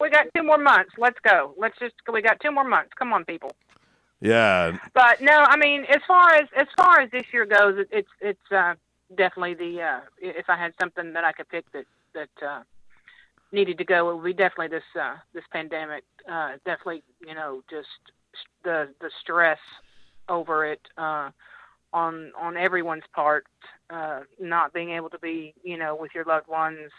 We 0.04 0.10
got 0.10 0.26
two 0.36 0.42
more 0.42 0.58
months. 0.58 0.92
Let's 0.98 1.18
go. 1.20 1.54
Let's 1.56 1.78
just. 1.78 1.94
We 2.12 2.20
got 2.20 2.38
two 2.40 2.52
more 2.52 2.62
months. 2.62 2.90
Come 2.98 3.14
on, 3.14 3.24
people. 3.24 3.52
Yeah, 4.20 4.76
But 4.92 5.22
no, 5.22 5.32
I 5.32 5.56
mean, 5.56 5.86
as 5.88 6.02
far 6.06 6.34
as 6.34 6.46
as 6.54 6.66
far 6.76 7.00
as 7.00 7.10
this 7.10 7.24
year 7.32 7.46
goes, 7.46 7.78
it, 7.78 7.88
it's 7.90 8.08
it's 8.20 8.52
uh, 8.52 8.74
definitely 9.16 9.54
the 9.54 9.80
uh, 9.80 10.00
if 10.20 10.50
I 10.50 10.56
had 10.58 10.74
something 10.78 11.14
that 11.14 11.24
I 11.24 11.32
could 11.32 11.48
pick 11.48 11.64
that 11.72 11.86
that 12.12 12.46
uh, 12.46 12.62
needed 13.50 13.78
to 13.78 13.84
go, 13.84 14.10
it 14.10 14.16
would 14.16 14.24
be 14.24 14.34
definitely 14.34 14.68
this 14.68 14.84
uh, 15.00 15.14
this 15.32 15.44
pandemic. 15.50 16.04
Uh, 16.30 16.52
definitely, 16.66 17.02
you 17.26 17.34
know, 17.34 17.62
just 17.70 17.88
the 18.62 18.90
the 19.00 19.10
stress 19.22 19.58
over 20.28 20.66
it 20.66 20.82
uh, 20.98 21.30
on 21.94 22.30
on 22.38 22.58
everyone's 22.58 23.04
part, 23.14 23.46
uh, 23.88 24.20
not 24.38 24.74
being 24.74 24.90
able 24.90 25.08
to 25.08 25.18
be, 25.18 25.54
you 25.62 25.78
know, 25.78 25.96
with 25.96 26.10
your 26.14 26.24
loved 26.24 26.48
ones, 26.48 26.90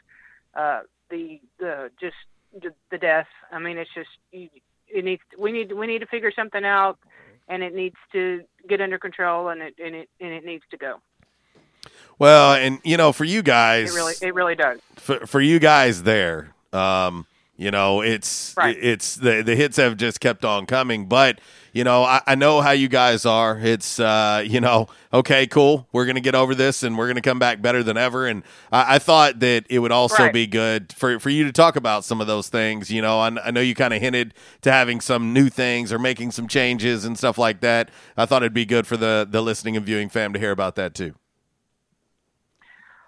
uh, 0.56 0.82
the 1.12 1.40
the 1.60 1.92
just 2.02 2.16
the, 2.62 2.74
the 2.92 2.98
death. 2.98 3.28
I 3.52 3.60
mean, 3.60 3.78
it's 3.78 3.94
just 3.94 4.10
you, 4.32 4.50
it 4.88 5.04
needs 5.04 5.22
we 5.38 5.52
need 5.52 5.72
we 5.74 5.88
need 5.88 6.00
to 6.00 6.06
figure 6.08 6.32
something 6.36 6.64
out, 6.66 6.98
and 7.48 7.64
it 7.64 7.74
needs 7.74 7.96
to 8.14 8.44
get 8.68 8.82
under 8.82 8.98
control, 9.00 9.50
and 9.50 9.62
it 9.62 9.76
and 9.84 9.96
it 9.96 10.10
and 10.20 10.32
it 10.32 10.46
needs 10.46 10.64
to 10.72 10.78
go. 10.78 11.02
Well, 12.18 12.54
and 12.54 12.80
you 12.84 12.98
know, 12.98 13.12
for 13.12 13.26
you 13.26 13.42
guys, 13.44 13.94
It 13.94 13.98
really 13.98 14.14
it 14.22 14.34
really 14.34 14.56
does. 14.56 14.80
for 14.96 15.26
for 15.28 15.42
you 15.42 15.60
guys 15.60 16.04
there, 16.04 16.54
um, 16.74 17.26
you 17.58 17.72
know, 17.72 18.02
it's 18.02 18.58
Right. 18.58 18.78
it's 18.80 19.16
the 19.16 19.42
the 19.44 19.56
hits 19.56 19.78
have 19.78 19.98
just 19.98 20.20
kept 20.20 20.44
on 20.46 20.66
coming. 20.66 21.08
But 21.08 21.40
you 21.74 21.84
know, 21.84 22.04
I, 22.04 22.22
I 22.28 22.36
know 22.36 22.62
how 22.62 22.72
you 22.72 22.88
guys 22.88 23.26
are. 23.26 23.58
It's 23.60 24.00
uh, 24.00 24.44
you 24.46 24.60
know, 24.62 24.88
okay, 25.14 25.48
cool. 25.48 25.88
We're 25.92 26.06
gonna 26.06 26.22
get 26.22 26.36
over 26.36 26.54
this, 26.56 26.84
and 26.84 26.98
we're 26.98 27.08
gonna 27.08 27.22
come 27.22 27.40
back 27.40 27.62
better 27.62 27.84
than 27.84 27.98
ever. 27.98 28.28
And 28.28 28.44
I, 28.72 28.96
I 28.96 29.00
thought 29.00 29.40
that 29.40 29.66
it 29.70 29.80
would 29.80 29.92
also 29.92 30.24
Right. 30.24 30.34
be 30.34 30.48
good 30.48 30.94
for 30.94 31.20
for 31.20 31.30
you 31.30 31.46
to 31.46 31.52
talk 31.52 31.76
about 31.76 32.04
some 32.04 32.22
of 32.22 32.28
those 32.28 32.50
things. 32.50 32.92
You 32.92 33.02
know, 33.02 33.20
I, 33.20 33.28
I 33.46 33.52
know 33.52 33.62
you 33.62 33.76
kind 33.76 33.94
of 33.94 34.02
hinted 34.02 34.34
to 34.62 34.72
having 34.72 35.00
some 35.02 35.34
new 35.34 35.50
things 35.50 35.94
or 35.94 36.00
making 36.00 36.32
some 36.32 36.48
changes 36.48 37.06
and 37.06 37.18
stuff 37.18 37.38
like 37.38 37.62
that. 37.62 37.90
I 38.18 38.26
thought 38.26 38.44
it'd 38.44 38.54
be 38.54 38.66
good 38.66 38.88
for 38.88 38.98
the 38.98 39.28
the 39.30 39.42
listening 39.42 39.78
and 39.78 39.86
viewing 39.86 40.10
fam 40.10 40.34
to 40.34 40.40
hear 40.40 40.52
about 40.52 40.76
that 40.76 40.94
too. 40.94 41.16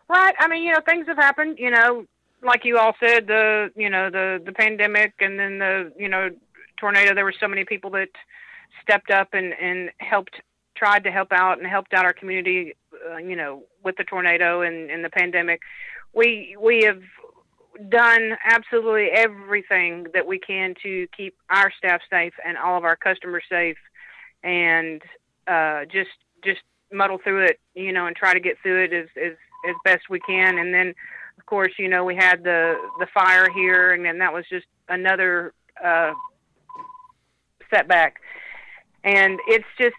Right. 0.10 0.36
I 0.40 0.48
mean, 0.48 0.64
you 0.64 0.72
know, 0.74 0.80
things 0.86 1.08
have 1.08 1.18
happened. 1.18 1.60
You 1.60 1.72
know, 1.72 2.06
like 2.44 2.66
you 2.66 2.78
all 2.78 2.94
said, 3.00 3.28
the 3.28 3.72
you 3.76 3.90
know 3.90 4.10
the 4.10 4.42
the 4.44 4.52
pandemic, 4.52 5.14
and 5.20 5.40
then 5.40 5.60
the 5.60 5.92
you 5.98 6.10
know 6.10 6.30
tornado. 6.78 7.14
There 7.14 7.26
were 7.26 7.34
so 7.40 7.48
many 7.48 7.66
people 7.66 7.90
that 7.92 8.10
stepped 8.82 9.12
up 9.12 9.30
and 9.34 9.54
and 9.54 9.92
helped, 10.00 10.42
tried 10.76 11.04
to 11.04 11.12
help 11.12 11.32
out 11.32 11.58
and 11.58 11.68
helped 11.68 11.94
out 11.94 12.06
our 12.06 12.14
community. 12.14 12.76
Uh, 13.12 13.18
you 13.18 13.36
know, 13.36 13.64
with 13.84 13.96
the 13.98 14.04
tornado 14.04 14.62
and, 14.62 14.90
and 14.90 15.04
the 15.04 15.10
pandemic, 15.10 15.62
we 16.14 16.56
we 16.60 16.84
have 16.84 17.02
done 17.90 18.36
absolutely 18.44 19.10
everything 19.14 20.08
that 20.14 20.26
we 20.26 20.40
can 20.40 20.74
to 20.82 21.08
keep 21.16 21.36
our 21.50 21.72
staff 21.78 22.02
safe 22.10 22.34
and 22.46 22.58
all 22.58 22.78
of 22.78 22.84
our 22.84 22.96
customers 22.96 23.44
safe, 23.50 23.78
and 24.44 25.02
uh, 25.48 25.86
just 25.86 26.10
just 26.44 26.62
muddle 26.92 27.20
through 27.24 27.44
it, 27.46 27.60
you 27.76 27.92
know, 27.92 28.08
and 28.08 28.16
try 28.16 28.34
to 28.34 28.40
get 28.40 28.58
through 28.62 28.84
it 28.84 28.94
as 28.94 29.08
as 29.22 29.34
as 29.70 29.76
best 29.84 30.10
we 30.10 30.20
can. 30.20 30.58
And 30.58 30.74
then, 30.74 30.94
of 31.38 31.46
course, 31.46 31.74
you 31.78 31.88
know, 31.88 32.04
we 32.04 32.16
had 32.16 32.44
the 32.44 32.76
the 33.00 33.08
fire 33.14 33.50
here, 33.54 33.94
and 33.94 34.04
then 34.04 34.18
that 34.20 34.34
was 34.34 34.46
just 34.50 34.66
another 34.90 35.54
uh, 35.84 36.14
setback. 37.74 38.16
And 39.04 39.40
it's 39.48 39.66
just 39.80 39.96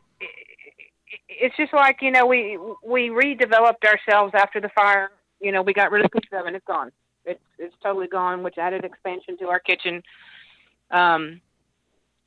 it's 1.29 1.57
just 1.57 1.73
like 1.73 1.99
you 2.03 2.11
know 2.11 2.27
we 2.27 2.59
we 2.85 3.09
redeveloped 3.09 3.85
ourselves 3.85 4.35
after 4.35 4.61
the 4.61 4.71
fire. 4.71 5.11
You 5.41 5.53
know, 5.53 5.63
we 5.63 5.73
got 5.73 5.93
rid 5.93 6.05
of 6.05 6.11
the 6.11 6.21
seven. 6.31 6.55
It's 6.55 6.67
gone. 6.67 6.91
It's 7.25 7.41
it's 7.59 7.75
totally 7.83 8.09
gone, 8.09 8.43
which 8.43 8.59
added 8.59 8.85
expansion 8.85 9.39
to 9.39 9.49
our 9.49 9.61
kitchen. 9.61 10.03
Um, 10.91 11.41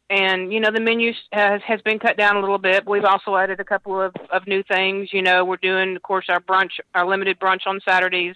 and 0.09 0.51
you 0.51 0.59
know 0.59 0.71
the 0.71 0.79
menu 0.79 1.13
has 1.31 1.61
has 1.65 1.81
been 1.81 1.97
cut 1.99 2.17
down 2.17 2.35
a 2.35 2.39
little 2.39 2.57
bit. 2.57 2.87
We've 2.87 3.05
also 3.05 3.35
added 3.35 3.59
a 3.59 3.65
couple 3.65 3.99
of 3.99 4.13
of 4.31 4.45
new 4.45 4.61
things. 4.63 5.09
You 5.11 5.21
know, 5.21 5.45
we're 5.45 5.57
doing, 5.57 5.95
of 5.95 6.03
course, 6.03 6.25
our 6.29 6.39
brunch, 6.39 6.79
our 6.93 7.07
limited 7.07 7.39
brunch 7.39 7.65
on 7.65 7.79
Saturdays. 7.87 8.35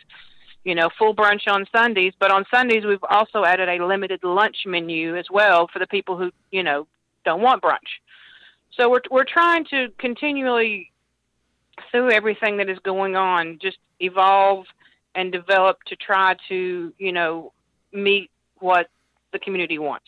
You 0.65 0.75
know, 0.75 0.89
full 0.97 1.15
brunch 1.15 1.47
on 1.47 1.65
Sundays. 1.73 2.13
But 2.19 2.31
on 2.31 2.43
Sundays, 2.53 2.83
we've 2.85 3.03
also 3.09 3.45
added 3.45 3.69
a 3.69 3.85
limited 3.85 4.23
lunch 4.23 4.57
menu 4.65 5.15
as 5.15 5.27
well 5.31 5.69
for 5.71 5.79
the 5.79 5.87
people 5.87 6.17
who 6.17 6.31
you 6.51 6.63
know 6.63 6.87
don't 7.23 7.41
want 7.41 7.63
brunch. 7.63 8.01
So 8.75 8.89
we're 8.89 9.01
we're 9.09 9.25
trying 9.25 9.65
to 9.65 9.89
continually 9.97 10.91
through 11.91 12.11
everything 12.11 12.57
that 12.57 12.69
is 12.69 12.79
going 12.79 13.15
on, 13.15 13.59
just 13.61 13.77
evolve 13.99 14.65
and 15.13 15.31
develop 15.31 15.81
to 15.85 15.95
try 15.95 16.35
to 16.49 16.93
you 16.97 17.11
know 17.11 17.53
meet 17.93 18.29
what 18.59 18.89
the 19.31 19.39
community 19.39 19.77
wants. 19.77 20.07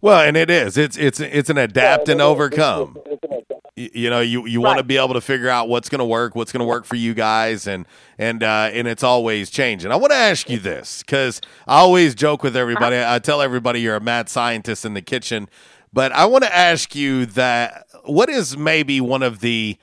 Well, 0.00 0.20
and 0.20 0.36
it 0.36 0.50
is. 0.50 0.76
It's 0.76 0.96
it's 0.96 1.20
it's 1.20 1.50
an 1.50 1.58
adapt 1.58 2.08
and 2.08 2.20
overcome. 2.20 2.98
Y- 3.06 3.42
You 3.78 4.08
know, 4.08 4.20
you 4.20 4.46
you 4.46 4.62
want 4.62 4.78
to 4.78 4.84
be 4.84 4.96
able 4.96 5.12
to 5.12 5.20
figure 5.20 5.50
out 5.50 5.68
what's 5.68 5.90
going 5.90 5.98
to 5.98 6.04
work, 6.06 6.34
what's 6.34 6.50
going 6.50 6.60
to 6.60 6.66
work 6.66 6.86
for 6.86 6.96
you 6.96 7.12
guys, 7.12 7.66
and 7.66 7.86
and 8.16 8.42
uh, 8.42 8.70
and 8.72 8.88
it's 8.88 9.02
always 9.02 9.50
changing. 9.50 9.92
I 9.92 9.96
want 9.96 10.12
to 10.12 10.16
ask 10.16 10.48
you 10.48 10.58
this 10.58 11.02
because 11.02 11.42
I 11.66 11.80
always 11.80 12.14
joke 12.14 12.42
with 12.42 12.56
everybody. 12.56 12.96
I 12.98 13.18
tell 13.18 13.42
everybody 13.42 13.82
you're 13.82 13.96
a 13.96 14.00
mad 14.00 14.30
scientist 14.30 14.86
in 14.86 14.94
the 14.94 15.02
kitchen, 15.02 15.50
but 15.92 16.10
I 16.12 16.24
want 16.24 16.44
to 16.44 16.56
ask 16.56 16.94
you 16.94 17.26
that 17.26 17.84
what 18.04 18.30
is 18.30 18.56
maybe 18.56 18.98
one 18.98 19.22
of 19.22 19.40
the 19.40 19.76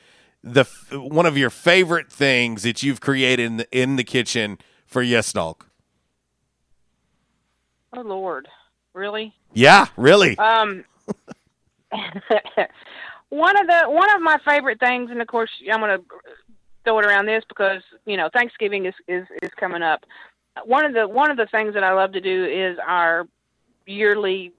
the 0.44 0.64
one 0.92 1.28
of 1.28 1.38
your 1.38 1.52
favorite 1.52 2.12
things 2.12 2.64
that 2.64 2.82
you've 2.82 3.00
created 3.00 3.46
in 3.46 3.58
the, 3.58 3.68
in 3.72 3.96
the 3.96 4.04
kitchen 4.04 4.58
for 4.88 5.04
Yes 5.04 5.32
Dog? 5.34 5.66
Oh 7.96 8.02
Lord, 8.02 8.48
really? 8.96 9.36
Yeah, 9.54 9.86
really. 9.98 10.36
Um, 10.40 10.84
one 13.34 13.58
of 13.58 13.68
the 13.68 13.84
one 13.90 14.10
of 14.16 14.22
my 14.22 14.38
favorite 14.46 14.80
things, 14.80 15.10
and 15.10 15.22
of 15.22 15.28
course 15.28 15.50
I'm 15.72 15.80
going 15.80 15.98
to 15.98 16.06
throw 16.84 17.00
it 17.00 17.06
around 17.06 17.26
this 17.26 17.44
because 17.48 17.82
you 18.06 18.18
know 18.18 18.30
Thanksgiving 18.32 18.86
is, 18.86 18.94
is 19.08 19.26
is 19.42 19.50
coming 19.60 19.82
up. 19.82 20.06
One 20.66 20.86
of 20.86 20.94
the 20.94 21.08
one 21.08 21.32
of 21.32 21.38
the 21.38 21.48
things 21.48 21.74
that 21.74 21.84
I 21.84 21.94
love 21.94 22.12
to 22.14 22.22
do 22.22 22.46
is 22.46 22.78
our 22.86 23.28
yearly 23.88 24.52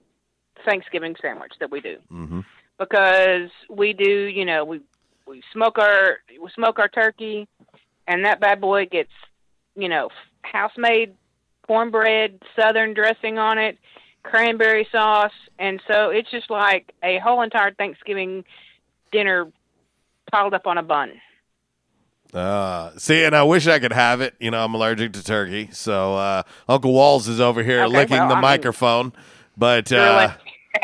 Thanksgiving 0.65 1.15
sandwich 1.21 1.53
that 1.59 1.71
we 1.71 1.79
do 1.81 1.97
Mm-hmm. 2.11 2.41
because 2.77 3.49
we 3.69 3.93
do 3.93 4.09
you 4.09 4.45
know 4.45 4.65
we 4.65 4.81
we 5.27 5.41
smoke 5.53 5.77
our 5.77 6.17
we 6.41 6.49
smoke 6.53 6.79
our 6.79 6.89
turkey 6.89 7.47
and 8.07 8.25
that 8.25 8.39
bad 8.39 8.59
boy 8.61 8.85
gets 8.85 9.11
you 9.75 9.89
know 9.89 10.09
house 10.43 10.73
made 10.77 11.13
cornbread 11.65 12.39
southern 12.59 12.93
dressing 12.93 13.37
on 13.39 13.57
it 13.57 13.77
cranberry 14.29 14.87
sauce 14.91 15.31
and 15.59 15.81
so 15.87 16.09
it's 16.09 16.29
just 16.31 16.49
like 16.49 16.93
a 17.03 17.19
whole 17.19 17.41
entire 17.41 17.73
thanksgiving 17.73 18.43
dinner 19.11 19.51
piled 20.31 20.53
up 20.53 20.65
on 20.67 20.77
a 20.77 20.83
bun 20.83 21.11
Uh, 22.33 22.91
see, 22.97 23.23
and 23.23 23.33
I 23.35 23.43
wish 23.43 23.65
I 23.67 23.79
could 23.79 23.93
have 23.93 24.19
it. 24.19 24.33
You 24.39 24.51
know, 24.51 24.61
I'm 24.63 24.73
allergic 24.73 25.13
to 25.13 25.23
turkey, 25.23 25.69
so 25.71 26.15
uh, 26.15 26.43
Uncle 26.67 26.91
Walls 26.91 27.27
is 27.29 27.39
over 27.39 27.63
here 27.63 27.83
Okay, 27.83 27.93
licking 27.93 28.17
well, 28.17 28.27
the 28.27 28.33
I 28.33 28.37
mean- 28.37 28.41
microphone. 28.41 29.13
But 29.57 29.89
uh, 29.93 30.33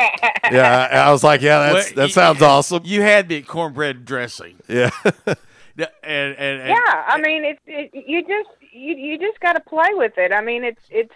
yeah, 0.50 0.88
I, 0.90 0.96
I 1.08 1.10
was 1.12 1.22
like, 1.22 1.42
yeah, 1.42 1.72
that's, 1.72 1.88
Well, 1.88 1.96
that 1.96 2.06
you- 2.08 2.12
sounds 2.14 2.40
awesome. 2.40 2.82
You 2.86 3.02
had 3.02 3.28
me 3.28 3.38
at 3.38 3.46
cornbread 3.46 4.06
dressing. 4.06 4.56
Yeah, 4.68 4.90
Yeah, 5.76 5.86
and, 6.02 6.34
and, 6.36 6.60
and 6.60 6.68
yeah 6.68 7.04
i 7.08 7.18
mean 7.18 7.44
it's 7.46 7.60
it, 7.66 7.90
you 8.06 8.20
just 8.20 8.50
you 8.74 8.94
you 8.94 9.18
just 9.18 9.40
got 9.40 9.54
to 9.54 9.60
play 9.60 9.88
with 9.94 10.12
it 10.18 10.30
i 10.30 10.42
mean 10.42 10.64
it's 10.64 10.82
it's 10.90 11.14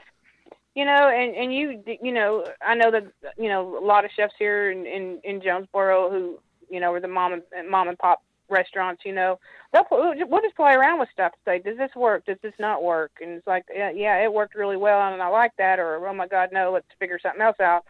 you 0.77 0.85
know 0.85 1.09
and 1.09 1.35
and 1.35 1.53
you 1.53 1.83
you 2.01 2.13
know 2.13 2.45
i 2.65 2.75
know 2.75 2.93
that 2.93 3.05
you 3.37 3.49
know 3.49 3.77
a 3.77 3.85
lot 3.85 4.05
of 4.05 4.11
chefs 4.15 4.35
here 4.39 4.71
in 4.71 4.87
in, 4.87 5.19
in 5.25 5.43
jonesboro 5.43 6.11
who 6.11 6.39
you 6.71 6.79
know 6.79 6.93
are 6.93 7.01
the 7.01 7.09
mom 7.09 7.33
and 7.33 7.69
mom 7.69 7.89
and 7.89 7.99
pop 7.99 8.23
restaurants 8.49 9.03
you 9.05 9.13
know 9.13 9.39
they'll 9.73 9.87
we'll 9.91 10.43
just 10.43 10.55
play 10.55 10.73
around 10.73 11.01
with 11.01 11.09
stuff 11.13 11.33
say 11.45 11.59
does 11.59 11.77
this 11.77 11.91
work? 11.97 12.25
Does 12.27 12.39
this 12.43 12.55
not 12.59 12.83
work? 12.83 13.13
And 13.21 13.31
it's 13.33 13.47
like 13.47 13.65
yeah, 13.75 13.91
yeah 13.91 14.23
it 14.23 14.33
worked 14.33 14.55
really 14.55 14.77
well. 14.77 15.13
And 15.13 15.21
i 15.23 15.29
like 15.29 15.53
that 15.59 15.79
or 15.79 16.07
oh 16.07 16.15
my 16.15 16.29
god 16.29 16.51
no 16.53 16.71
let's 16.73 16.87
figure 16.99 17.19
something 17.21 17.43
else 17.43 17.59
out. 17.61 17.85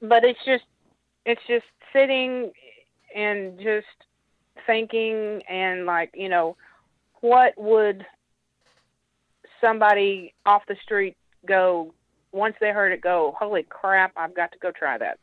But 0.00 0.24
it's 0.24 0.38
just 0.44 0.64
it's 1.26 1.40
just 1.48 1.64
sitting 1.92 2.52
and 3.14 3.58
just 3.58 3.86
thinking 4.66 5.42
and 5.48 5.86
like 5.86 6.10
you 6.14 6.28
know 6.28 6.56
what 7.20 7.54
would 7.56 8.06
somebody 9.60 10.34
off 10.44 10.62
the 10.68 10.76
street 10.82 11.16
go 11.46 11.92
once 12.32 12.54
they 12.60 12.70
heard 12.70 12.92
it 12.92 13.00
go 13.00 13.34
holy 13.38 13.62
crap 13.64 14.12
i've 14.16 14.34
got 14.34 14.50
to 14.52 14.58
go 14.58 14.70
try 14.70 14.98
that 14.98 15.18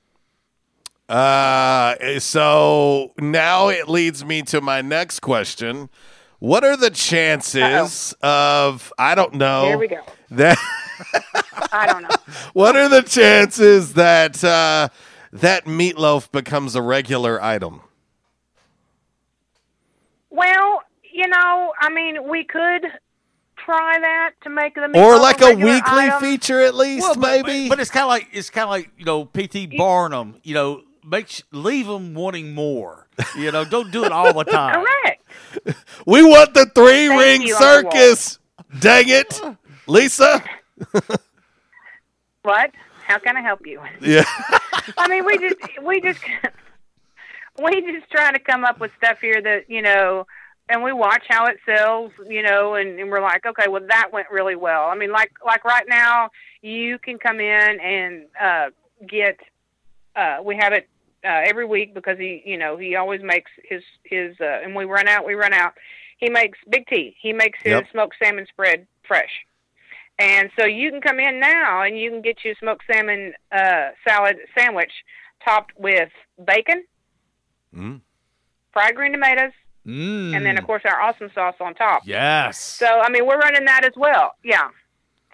Uh, 1.10 2.20
so 2.20 3.12
now 3.20 3.68
it 3.68 3.90
leads 3.90 4.24
me 4.24 4.42
to 4.44 4.62
my 4.62 4.82
next 4.82 5.20
question. 5.20 5.90
What 6.40 6.64
are 6.64 6.78
the 6.78 6.90
chances 6.90 8.16
of 8.24 8.94
I 8.98 9.14
don't 9.14 9.34
know 9.34 9.66
Here 9.66 9.78
we 9.78 9.88
go. 9.90 10.02
that 10.32 10.58
i 11.74 11.86
don't 11.86 12.04
know 12.04 12.10
what 12.54 12.76
are 12.78 12.88
the 12.88 13.02
chances 13.02 13.94
that 13.94 14.42
uh, 14.44 14.88
that 15.34 15.66
meatloaf 15.66 16.32
becomes 16.32 16.76
a 16.76 16.82
regular 16.82 17.42
item? 17.44 17.82
well 20.30 20.82
you 21.12 21.28
know 21.28 21.74
i 21.80 21.90
mean 21.90 22.28
we 22.30 22.44
could 22.46 22.86
try 23.66 24.00
that 24.00 24.32
to 24.44 24.50
make 24.50 24.76
them 24.76 24.92
Or 24.96 25.18
like 25.20 25.42
a 25.42 25.54
weekly 25.54 25.82
item. 25.86 26.20
feature 26.22 26.62
at 26.62 26.76
least, 26.76 27.04
Well, 27.04 27.16
maybe. 27.16 27.68
But, 27.70 27.76
but 27.76 27.80
it's 27.82 27.92
kind 27.92 28.04
of 28.04 28.10
like 28.10 28.28
it's 28.32 28.50
kind 28.50 28.64
of 28.66 28.70
like 28.70 28.90
you 28.98 29.06
know 29.06 29.26
PT 29.26 29.78
Barnum. 29.78 30.36
You 30.44 30.54
know, 30.54 30.82
make 31.06 31.42
leave 31.52 31.88
them 31.88 32.14
wanting 32.14 32.54
more. 32.54 33.08
You 33.38 33.52
know, 33.52 33.64
don't 33.66 33.92
do 33.92 34.04
it 34.04 34.12
all 34.12 34.34
the 34.34 34.44
time. 34.52 34.84
correct 34.84 35.18
we 36.06 36.24
want 36.24 36.54
the 36.54 36.66
three 36.76 37.08
ring 37.08 37.42
you, 37.44 37.56
circus. 37.56 38.40
Dang 38.80 39.08
it, 39.08 39.40
Lisa. 39.88 40.44
what 42.44 42.72
how 43.06 43.18
can 43.20 43.38
i 43.38 43.42
help 43.42 43.66
you 43.66 43.80
Yeah. 44.02 44.24
I 44.98 45.08
mean, 45.08 45.26
we 45.26 45.38
just 45.38 45.58
we 45.84 46.02
just 46.02 46.20
we 47.62 47.82
just 47.82 48.10
try 48.12 48.32
to 48.32 48.40
come 48.40 48.64
up 48.66 48.80
with 48.80 48.92
stuff 48.98 49.20
here 49.22 49.42
that 49.42 49.70
you 49.70 49.82
know, 49.82 50.26
and 50.70 50.84
we 50.84 50.94
watch 50.94 51.24
how 51.30 51.46
it 51.46 51.58
sells, 51.66 52.12
you 52.28 52.42
know, 52.44 52.76
and, 52.76 53.00
and 53.00 53.12
we're 53.12 53.22
like, 53.22 53.46
okay, 53.46 53.68
well 53.70 53.82
that 53.90 54.10
went 54.14 54.30
really 54.32 54.56
well. 54.56 54.86
I 54.88 54.96
mean, 54.96 55.12
like 55.12 55.32
like 55.46 55.66
right 55.66 55.86
now, 55.88 56.30
you 56.62 56.98
can 57.00 57.18
come 57.18 57.40
in 57.40 57.80
and 57.80 58.26
uh, 58.42 58.70
get. 59.08 59.38
Uh, 60.16 60.38
we 60.44 60.58
have 60.58 60.74
it 60.74 60.90
uh, 61.24 61.42
every 61.46 61.66
week 61.66 61.94
because 61.94 62.18
he, 62.18 62.42
you 62.46 62.58
know, 62.58 62.78
he 62.78 62.96
always 62.96 63.22
makes 63.24 63.50
his 63.64 63.82
his, 64.04 64.36
uh, 64.42 64.60
and 64.64 64.76
we 64.76 64.86
run 64.86 65.08
out, 65.08 65.26
we 65.26 65.36
run 65.36 65.54
out. 65.54 65.74
He 66.18 66.30
makes 66.30 66.60
Big 66.70 66.86
tea. 66.88 67.16
He 67.22 67.34
makes 67.34 67.60
his 67.64 67.72
Yep. 67.74 67.86
smoked 67.92 68.16
salmon 68.22 68.46
spread 68.48 68.86
fresh. 69.08 69.32
And 70.20 70.52
so 70.60 70.66
you 70.68 70.92
can 70.92 71.02
come 71.02 71.20
in 71.20 71.40
now 71.40 71.82
and 71.82 71.98
you 71.98 72.12
can 72.12 72.22
get 72.22 72.38
you 72.46 72.54
smoked 72.60 72.84
salmon 72.92 73.34
uh, 73.52 73.90
salad 74.08 74.38
sandwich 74.56 74.92
topped 75.44 75.72
with 75.78 76.10
bacon, 76.46 76.84
Mm. 77.76 78.02
fried 78.74 78.96
green 78.96 79.14
tomatoes, 79.14 79.54
Mm. 79.86 80.36
and 80.36 80.46
then 80.46 80.60
of 80.60 80.66
course 80.66 80.84
our 80.86 81.02
awesome 81.02 81.32
sauce 81.34 81.56
on 81.60 81.74
top. 81.74 82.04
Yes. 82.06 82.60
So 82.60 82.86
I 82.86 83.10
mean 83.10 83.26
we're 83.26 83.40
running 83.40 83.66
that 83.66 83.84
as 83.84 83.94
well. 83.96 84.36
Yeah. 84.44 84.70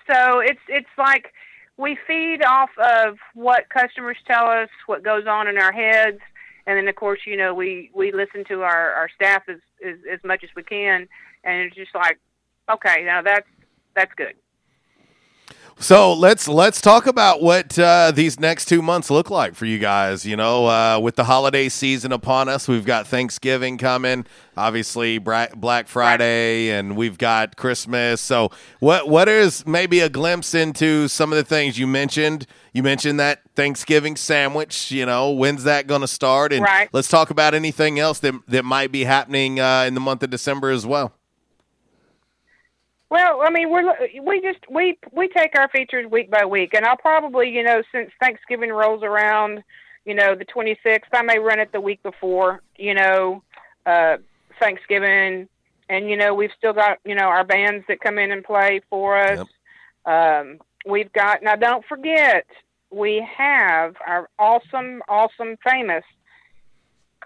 So 0.10 0.40
it's 0.40 0.62
it's 0.70 0.88
like 0.98 1.34
we 1.76 1.98
feed 2.08 2.44
off 2.44 2.70
of 2.78 3.18
what 3.34 3.70
customers 3.70 4.18
tell 4.26 4.46
us, 4.46 4.70
what 4.86 5.04
goes 5.04 5.28
on 5.28 5.48
in 5.48 5.58
our 5.58 5.74
heads, 5.74 6.20
and 6.66 6.78
then 6.78 6.88
of 6.88 6.96
course 6.96 7.20
you 7.26 7.36
know 7.36 7.54
we 7.54 7.92
we 7.94 8.12
listen 8.12 8.46
to 8.46 8.62
our 8.62 8.94
our 8.94 9.10
staff 9.14 9.44
as 9.50 9.58
as, 9.86 9.98
as 10.12 10.20
much 10.24 10.44
as 10.44 10.50
we 10.56 10.64
can, 10.64 11.08
and 11.44 11.62
it's 11.62 11.76
just 11.76 11.94
like 11.94 12.20
okay 12.72 13.04
now 13.04 13.22
that's 13.22 13.48
that's 13.96 14.14
good. 14.16 14.36
So 15.80 16.14
let's 16.14 16.48
let's 16.48 16.82
talk 16.82 17.06
about 17.06 17.40
what 17.44 17.78
uh, 17.78 18.10
these 18.12 18.40
next 18.40 18.66
two 18.66 18.82
months 18.82 19.12
look 19.12 19.30
like 19.30 19.54
for 19.54 19.66
you 19.66 19.78
guys. 19.78 20.26
You 20.26 20.36
know, 20.36 20.66
uh, 20.66 21.00
with 21.00 21.16
the 21.16 21.24
holiday 21.26 21.70
season 21.70 22.12
upon 22.12 22.50
us, 22.50 22.68
we've 22.68 22.84
got 22.84 23.06
Thanksgiving 23.06 23.78
coming, 23.78 24.26
obviously 24.58 25.20
Black 25.20 25.88
Friday, 25.88 26.70
and 26.72 26.98
we've 26.98 27.20
got 27.20 27.58
Christmas. 27.58 28.22
So 28.22 28.50
what 28.80 29.08
what 29.08 29.30
is 29.30 29.68
maybe 29.68 30.00
a 30.00 30.10
glimpse 30.10 30.56
into 30.56 31.08
some 31.08 31.32
of 31.32 31.38
the 31.38 31.44
things 31.46 31.78
you 31.78 31.86
mentioned? 31.86 32.48
You 32.74 32.82
mentioned 32.82 33.20
that 33.20 33.42
Thanksgiving 33.56 34.16
sandwich. 34.16 34.92
You 34.92 35.06
know, 35.06 35.30
when's 35.32 35.64
that 35.66 35.86
going 35.86 36.02
to 36.02 36.08
start? 36.08 36.54
And 36.54 36.64
Right. 36.64 36.90
let's 36.92 37.08
talk 37.08 37.30
about 37.30 37.54
anything 37.54 38.00
else 38.00 38.18
that 38.20 38.34
that 38.48 38.66
might 38.66 38.92
be 38.92 39.04
happening 39.04 39.60
uh, 39.60 39.84
in 39.88 39.94
the 39.94 40.02
month 40.02 40.24
of 40.24 40.32
December 40.32 40.72
as 40.72 40.88
well. 40.88 41.14
Well, 43.10 43.42
I 43.42 43.50
mean, 43.50 43.70
we're 43.70 43.94
we 44.22 44.42
just 44.42 44.60
we 44.70 44.98
we 45.14 45.30
take 45.30 45.58
our 45.58 45.70
features 45.70 46.10
week 46.12 46.30
by 46.30 46.44
week, 46.46 46.74
and 46.74 46.86
I'll 46.86 46.98
probably 46.98 47.50
you 47.50 47.64
know 47.64 47.82
since 47.92 48.12
Thanksgiving 48.20 48.70
rolls 48.70 49.02
around, 49.04 49.64
you 50.06 50.14
know 50.14 50.36
the 50.36 50.46
26th, 50.46 51.04
I 51.14 51.22
may 51.22 51.40
run 51.40 51.60
it 51.60 51.72
the 51.72 51.80
week 51.80 52.04
before, 52.04 52.62
you 52.76 52.94
know, 52.94 53.44
uh, 53.86 54.18
Thanksgiving, 54.60 55.48
and 55.90 56.10
you 56.10 56.18
know 56.18 56.34
we've 56.34 56.52
still 56.58 56.74
got 56.74 57.00
you 57.06 57.16
know 57.16 57.26
our 57.26 57.46
bands 57.46 57.86
that 57.88 58.02
come 58.02 58.20
in 58.20 58.32
and 58.32 58.44
play 58.44 58.82
for 58.90 59.18
us. 59.18 59.48
Um, 60.06 60.60
we've 60.86 61.12
got 61.14 61.42
now. 61.42 61.56
Don't 61.56 61.86
forget, 61.86 62.46
we 62.92 63.26
have 63.38 63.96
our 64.06 64.30
awesome, 64.38 65.02
awesome, 65.08 65.56
famous 65.66 66.04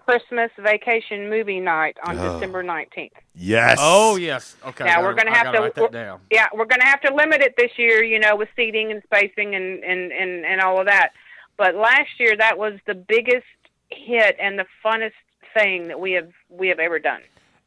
Christmas 0.04 0.50
vacation 0.58 1.28
movie 1.30 1.60
night 1.60 1.96
on 2.06 2.18
Oh. 2.18 2.34
December 2.34 2.62
19th. 2.62 3.10
Yes. 3.34 3.78
Oh 3.80 4.16
yes. 4.16 4.56
Okay. 4.66 4.84
Now 4.84 5.00
I 5.00 5.02
we're 5.02 5.14
going 5.14 5.26
to 5.26 5.32
have 5.32 5.44
gotta 5.46 5.58
to 5.58 5.62
write 5.64 5.74
that 5.74 5.92
down. 5.92 6.20
yeah, 6.30 6.46
we're 6.52 6.64
going 6.66 6.80
to 6.80 6.86
have 6.86 7.00
to 7.02 7.14
limit 7.14 7.40
it 7.40 7.54
this 7.56 7.70
year, 7.78 8.02
you 8.02 8.18
know, 8.18 8.36
with 8.36 8.48
seating 8.56 8.90
and 8.90 9.02
spacing 9.04 9.54
and 9.54 9.82
and 9.84 10.12
and 10.12 10.44
and 10.44 10.60
all 10.60 10.78
of 10.80 10.86
that. 10.86 11.10
But 11.56 11.74
last 11.74 12.10
year 12.18 12.36
that 12.36 12.58
was 12.58 12.74
the 12.86 12.94
biggest 12.94 13.44
hit 13.90 14.36
and 14.40 14.58
the 14.58 14.66
funnest 14.84 15.12
thing 15.54 15.88
that 15.88 16.00
we 16.00 16.12
have 16.12 16.30
we 16.48 16.68
have 16.68 16.78
ever 16.78 16.98
done. 16.98 17.20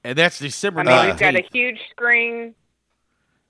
And 0.03 0.17
that's 0.17 0.37
December 0.39 0.81
I 0.81 0.83
mean, 0.83 1.05
we've 1.07 1.19
got 1.19 1.35
a 1.35 1.45
huge 1.51 1.79
screen. 1.89 2.53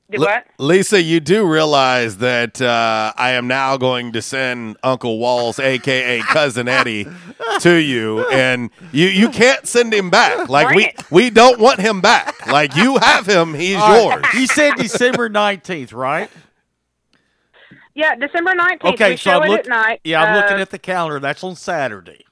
Did 0.10 0.22
L- 0.22 0.44
Lisa, 0.60 1.02
you 1.02 1.20
do 1.20 1.48
realize 1.48 2.18
that 2.18 2.62
uh, 2.62 3.12
I 3.18 3.32
am 3.32 3.48
now 3.48 3.76
going 3.76 4.12
to 4.12 4.22
send 4.22 4.78
Uncle 4.84 5.18
Walls, 5.18 5.58
aka 5.60 6.20
Cousin 6.22 6.68
Eddie, 6.68 7.08
to 7.62 7.74
you, 7.74 8.28
and 8.30 8.70
you 8.92 9.08
you 9.08 9.30
can't 9.30 9.66
send 9.66 9.92
him 9.94 10.12
back. 10.12 10.48
Like 10.48 10.68
Bring 10.68 10.78
we 10.78 10.86
it. 10.86 11.12
we 11.12 11.30
don't 11.32 11.60
want 11.60 11.80
him 11.80 12.02
back. 12.02 12.46
Like 12.46 12.76
you 12.76 12.98
have 12.98 13.26
him, 13.26 13.56
he's 13.56 13.78
All 13.78 14.10
right, 14.10 14.22
yours. 14.22 14.26
You 14.42 14.46
said 14.48 14.76
December 14.76 15.28
nineteenth, 15.28 15.92
right? 15.92 16.30
Yeah, 17.96 18.14
December 18.16 18.54
nineteenth. 18.54 18.94
Okay, 18.94 19.12
we 19.12 19.18
so 19.18 19.32
show 19.32 19.40
I'm 19.40 19.44
it 19.44 19.50
look- 19.50 19.60
at 19.62 19.68
night. 19.68 20.02
Yeah, 20.04 20.22
I'm 20.24 20.36
looking 20.36 20.58
Uh, 20.58 20.62
at 20.62 20.70
the 20.70 20.80
calendar. 20.80 21.20
That's 21.20 21.44
on 21.44 21.56
Saturday. 21.56 22.26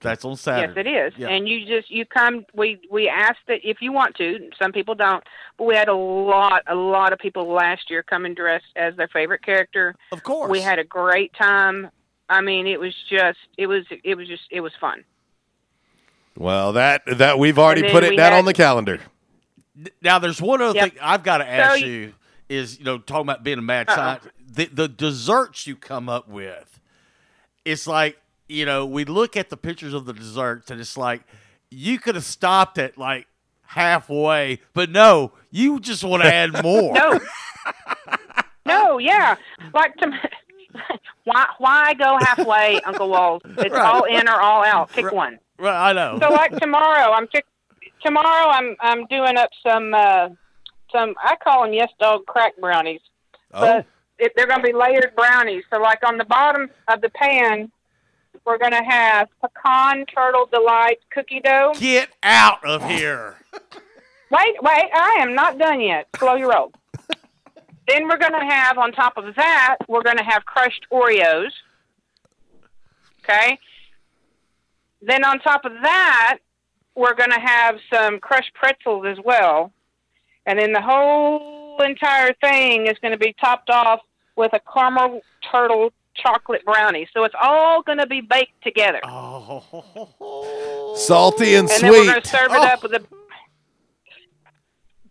That's 0.00 0.24
on 0.24 0.36
Saturday. 0.36 0.90
Yes, 0.90 1.12
it 1.12 1.14
is. 1.14 1.18
Yeah. 1.18 1.28
And 1.28 1.46
you 1.48 1.66
just 1.66 1.90
you 1.90 2.06
come. 2.06 2.46
We 2.54 2.80
we 2.90 3.08
asked 3.08 3.40
that 3.48 3.60
if 3.62 3.82
you 3.82 3.92
want 3.92 4.14
to. 4.16 4.48
Some 4.60 4.72
people 4.72 4.94
don't, 4.94 5.22
but 5.58 5.64
we 5.64 5.74
had 5.74 5.88
a 5.88 5.94
lot 5.94 6.62
a 6.66 6.74
lot 6.74 7.12
of 7.12 7.18
people 7.18 7.46
last 7.52 7.90
year 7.90 8.02
coming 8.02 8.34
dressed 8.34 8.64
as 8.76 8.96
their 8.96 9.08
favorite 9.08 9.42
character. 9.44 9.94
Of 10.12 10.22
course, 10.22 10.50
we 10.50 10.60
had 10.62 10.78
a 10.78 10.84
great 10.84 11.32
time. 11.34 11.90
I 12.30 12.40
mean, 12.40 12.66
it 12.66 12.80
was 12.80 12.94
just 13.10 13.38
it 13.58 13.66
was 13.66 13.84
it 14.02 14.14
was 14.14 14.26
just 14.26 14.42
it 14.50 14.60
was 14.62 14.72
fun. 14.80 15.04
Well, 16.36 16.72
that 16.74 17.02
that 17.18 17.38
we've 17.38 17.58
already 17.58 17.90
put 17.90 18.04
it 18.04 18.10
we 18.10 18.16
down 18.16 18.32
had- 18.32 18.38
on 18.38 18.44
the 18.44 18.54
calendar. 18.54 19.00
Now, 20.02 20.18
there's 20.18 20.40
one 20.42 20.60
other 20.60 20.74
Yep. 20.78 20.90
thing 20.92 20.98
I've 21.02 21.22
got 21.22 21.38
to 21.38 21.48
ask 21.48 21.80
you- 21.80 21.86
you 21.86 22.14
is 22.48 22.78
you 22.78 22.84
know 22.84 22.98
talking 22.98 23.22
about 23.22 23.42
being 23.42 23.58
a 23.58 23.62
mad 23.62 23.88
Uh-oh. 23.88 23.96
scientist. 23.96 24.34
The, 24.52 24.66
the 24.66 24.88
desserts 24.88 25.66
you 25.66 25.76
come 25.76 26.08
up 26.08 26.28
with, 26.28 26.80
it's 27.64 27.86
like 27.86 28.18
you 28.50 28.64
know 28.66 28.84
we 28.86 29.04
look 29.04 29.36
at 29.36 29.48
the 29.50 29.56
pictures 29.56 29.94
of 29.94 30.04
the 30.06 30.12
desserts 30.12 30.70
and 30.70 30.80
it's 30.80 30.96
like 30.96 31.22
you 31.70 31.98
could 31.98 32.14
have 32.16 32.24
stopped 32.24 32.78
at 32.78 32.98
like 32.98 33.26
halfway, 33.62 34.60
but 34.74 34.90
no, 34.90 35.32
you 35.50 35.78
just 35.80 36.02
want 36.04 36.22
to 36.22 36.32
add 36.34 36.62
more. 36.62 36.92
No. 36.92 37.20
no, 38.66 38.98
yeah. 38.98 39.36
Like 39.72 39.94
to 39.96 40.10
why 41.24 41.46
why 41.58 41.94
go 41.94 42.18
halfway, 42.20 42.80
Uncle 42.86 43.08
Walls? 43.08 43.42
It's 43.58 43.70
Right. 43.74 43.82
all 43.86 44.04
in 44.04 44.28
or 44.28 44.40
all 44.40 44.64
out. 44.64 44.90
Pick 44.92 45.12
one. 45.12 45.38
Right, 45.58 45.90
I 45.90 45.92
know. 45.92 46.18
So 46.20 46.28
like 46.30 46.56
tomorrow, 46.58 47.12
I'm 47.12 47.26
pick, 47.28 47.44
tomorrow 48.04 48.48
I'm 48.50 48.76
I'm 48.80 49.06
doing 49.06 49.36
up 49.36 49.50
some 49.66 49.94
uh 49.94 50.28
some 50.92 51.14
I 51.22 51.36
call 51.36 51.64
them 51.64 51.74
yes 51.74 51.90
dog 52.00 52.26
crack 52.26 52.52
brownies, 52.60 53.00
Oh. 53.52 53.60
but 53.60 53.86
it, 54.18 54.32
they're 54.36 54.46
going 54.46 54.60
to 54.60 54.66
be 54.66 54.72
layered 54.74 55.12
brownies. 55.16 55.64
So 55.72 55.80
like 55.80 56.00
on 56.06 56.18
the 56.18 56.24
bottom 56.26 56.68
of 56.88 57.00
the 57.00 57.08
pan, 57.10 57.70
we're 58.44 58.58
going 58.58 58.72
to 58.72 58.82
have 58.82 59.28
pecan 59.40 60.06
turtle 60.06 60.48
delight 60.52 60.98
cookie 61.10 61.40
dough. 61.40 61.72
Get 61.78 62.10
out 62.22 62.64
of 62.64 62.88
here. 62.88 63.36
Wait, 64.32 64.54
wait, 64.62 64.90
I 64.94 65.16
am 65.18 65.34
not 65.34 65.58
done 65.58 65.80
yet. 65.80 66.06
Slow 66.16 66.36
your 66.36 66.50
roll. 66.50 66.72
then 67.88 68.06
we're 68.06 68.16
going 68.16 68.32
to 68.32 68.46
have 68.46 68.78
on 68.78 68.92
top 68.92 69.16
of 69.16 69.34
that, 69.34 69.78
we're 69.88 70.04
going 70.04 70.18
to 70.18 70.22
have 70.22 70.44
crushed 70.44 70.86
Oreos. 70.92 71.50
Okay. 73.24 73.58
Then 75.02 75.24
on 75.24 75.40
top 75.40 75.64
of 75.64 75.72
that, 75.82 76.38
we're 76.94 77.14
going 77.14 77.32
to 77.32 77.40
have 77.40 77.78
some 77.92 78.20
crushed 78.20 78.54
pretzels 78.54 79.04
as 79.04 79.18
well. 79.24 79.72
And 80.46 80.60
then 80.60 80.72
the 80.72 80.80
whole 80.80 81.82
entire 81.82 82.32
thing 82.40 82.86
is 82.86 82.96
going 83.02 83.12
to 83.12 83.18
be 83.18 83.34
topped 83.40 83.70
off 83.70 83.98
with 84.36 84.52
a 84.52 84.60
caramel 84.72 85.22
turtle 85.50 85.92
chocolate 86.14 86.64
brownie. 86.64 87.08
So 87.12 87.24
it's 87.24 87.34
all 87.40 87.82
going 87.82 87.98
to 87.98 88.06
be 88.06 88.20
baked 88.20 88.62
together. 88.62 89.00
Oh. 89.04 90.94
Salty 90.96 91.54
and, 91.54 91.70
and 91.70 91.82
then 91.82 91.90
we're 91.90 92.04
going 92.04 92.12
sweet. 92.12 92.24
to 92.24 92.30
serve 92.30 92.52
it 92.52 92.60
up 92.60 92.82
with 92.82 92.92
a. 92.94 93.04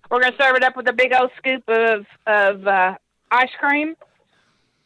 We're 0.09 0.21
going 0.21 0.33
to 0.33 0.43
serve 0.43 0.55
it 0.55 0.63
up 0.63 0.75
with 0.75 0.87
a 0.87 0.93
big 0.93 1.13
old 1.13 1.31
scoop 1.37 1.63
of 1.67 2.05
of 2.25 2.67
uh, 2.67 2.95
ice 3.31 3.51
cream, 3.59 3.95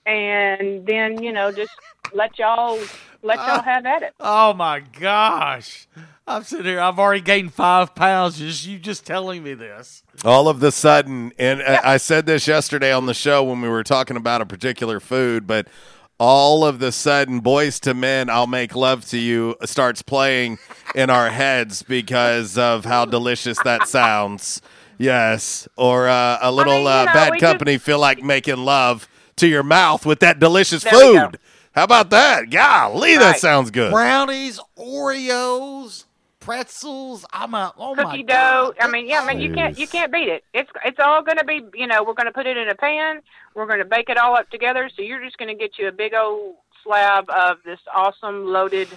and 0.05 0.85
then 0.85 1.21
you 1.21 1.31
know 1.31 1.51
just 1.51 1.71
let 2.13 2.37
y'all 2.37 2.79
let 3.21 3.37
y'all 3.37 3.61
have 3.61 3.85
at 3.85 4.03
it. 4.03 4.13
Oh 4.19 4.53
my 4.53 4.79
gosh. 4.79 5.87
I'm 6.25 6.43
sitting 6.43 6.65
here. 6.65 6.79
I've 6.79 6.99
already 6.99 7.19
gained 7.19 7.53
five 7.53 7.95
pounds. 7.95 8.37
Just 8.37 8.65
you 8.65 8.79
just 8.79 9.05
telling 9.05 9.43
me 9.43 9.53
this. 9.53 10.03
All 10.23 10.47
of 10.47 10.61
the 10.61 10.71
sudden, 10.71 11.33
and 11.37 11.61
I 11.61 11.93
I 11.93 11.97
said 11.97 12.25
this 12.25 12.47
yesterday 12.47 12.93
on 12.93 13.07
the 13.07 13.13
show 13.13 13.43
when 13.43 13.61
we 13.61 13.67
were 13.67 13.83
talking 13.83 14.15
about 14.15 14.41
a 14.41 14.45
particular 14.45 15.01
food, 15.01 15.45
but 15.45 15.67
all 16.23 16.63
of 16.63 16.79
the 16.79 16.93
sudden, 16.93 17.41
Boyz 17.41 17.85
II 17.85 17.95
Men, 17.95 18.29
I'll 18.29 18.47
Make 18.47 18.77
Love 18.77 19.03
to 19.07 19.17
You 19.17 19.57
starts 19.65 20.01
playing 20.01 20.57
in 20.95 21.09
our 21.09 21.29
heads 21.29 21.83
because 21.83 22.57
of 22.57 22.85
how 22.85 23.03
delicious 23.03 23.61
that 23.65 23.89
sounds. 23.89 24.61
Yes. 24.97 25.67
Or 25.75 26.07
uh, 26.07 26.37
a 26.41 26.49
little 26.49 26.83
you 26.83 26.87
uh, 26.87 27.03
know, 27.03 27.13
bad 27.13 27.33
we 27.33 27.39
company 27.41 27.77
feel 27.77 27.99
like 27.99 28.23
making 28.23 28.55
love 28.55 29.09
to 29.35 29.49
your 29.49 29.63
mouth 29.63 30.05
with 30.05 30.21
that 30.21 30.39
delicious 30.39 30.83
There 30.83 30.93
food. 30.93 31.39
How 31.75 31.83
about 31.83 32.09
that? 32.11 32.49
Golly, 32.49 33.17
that 33.17 33.39
sounds 33.39 33.69
good. 33.69 33.91
Brownies, 33.91 34.61
Oreos, 34.77 36.05
pretzels. 36.43 37.25
I'm 37.31 37.53
a 37.53 37.73
oh 37.77 37.95
my 37.95 38.03
Cookie 38.03 38.23
dough. 38.23 38.73
I 38.79 38.87
mean, 38.89 39.07
yeah, 39.07 39.21
I 39.21 39.33
mean 39.33 39.41
you 39.41 39.53
can't 39.53 39.77
you 39.77 39.87
can't 39.87 40.11
beat 40.11 40.27
it. 40.27 40.43
It's 40.53 40.69
it's 40.85 40.99
all 40.99 41.23
going 41.23 41.37
to 41.37 41.45
be 41.45 41.61
you 41.73 41.87
know 41.87 42.03
we're 42.03 42.13
going 42.13 42.27
to 42.27 42.31
put 42.31 42.45
it 42.45 42.57
in 42.57 42.69
a 42.69 42.75
pan. 42.75 43.21
We're 43.55 43.67
going 43.67 43.79
to 43.79 43.85
bake 43.85 44.09
it 44.09 44.17
all 44.17 44.35
up 44.35 44.49
together. 44.49 44.89
So 44.95 45.01
you're 45.01 45.23
just 45.23 45.37
going 45.37 45.49
to 45.49 45.55
get 45.55 45.77
you 45.77 45.87
a 45.87 45.91
big 45.91 46.13
old 46.13 46.55
slab 46.83 47.29
of 47.29 47.57
this 47.65 47.79
awesome 47.93 48.47
loaded 48.47 48.89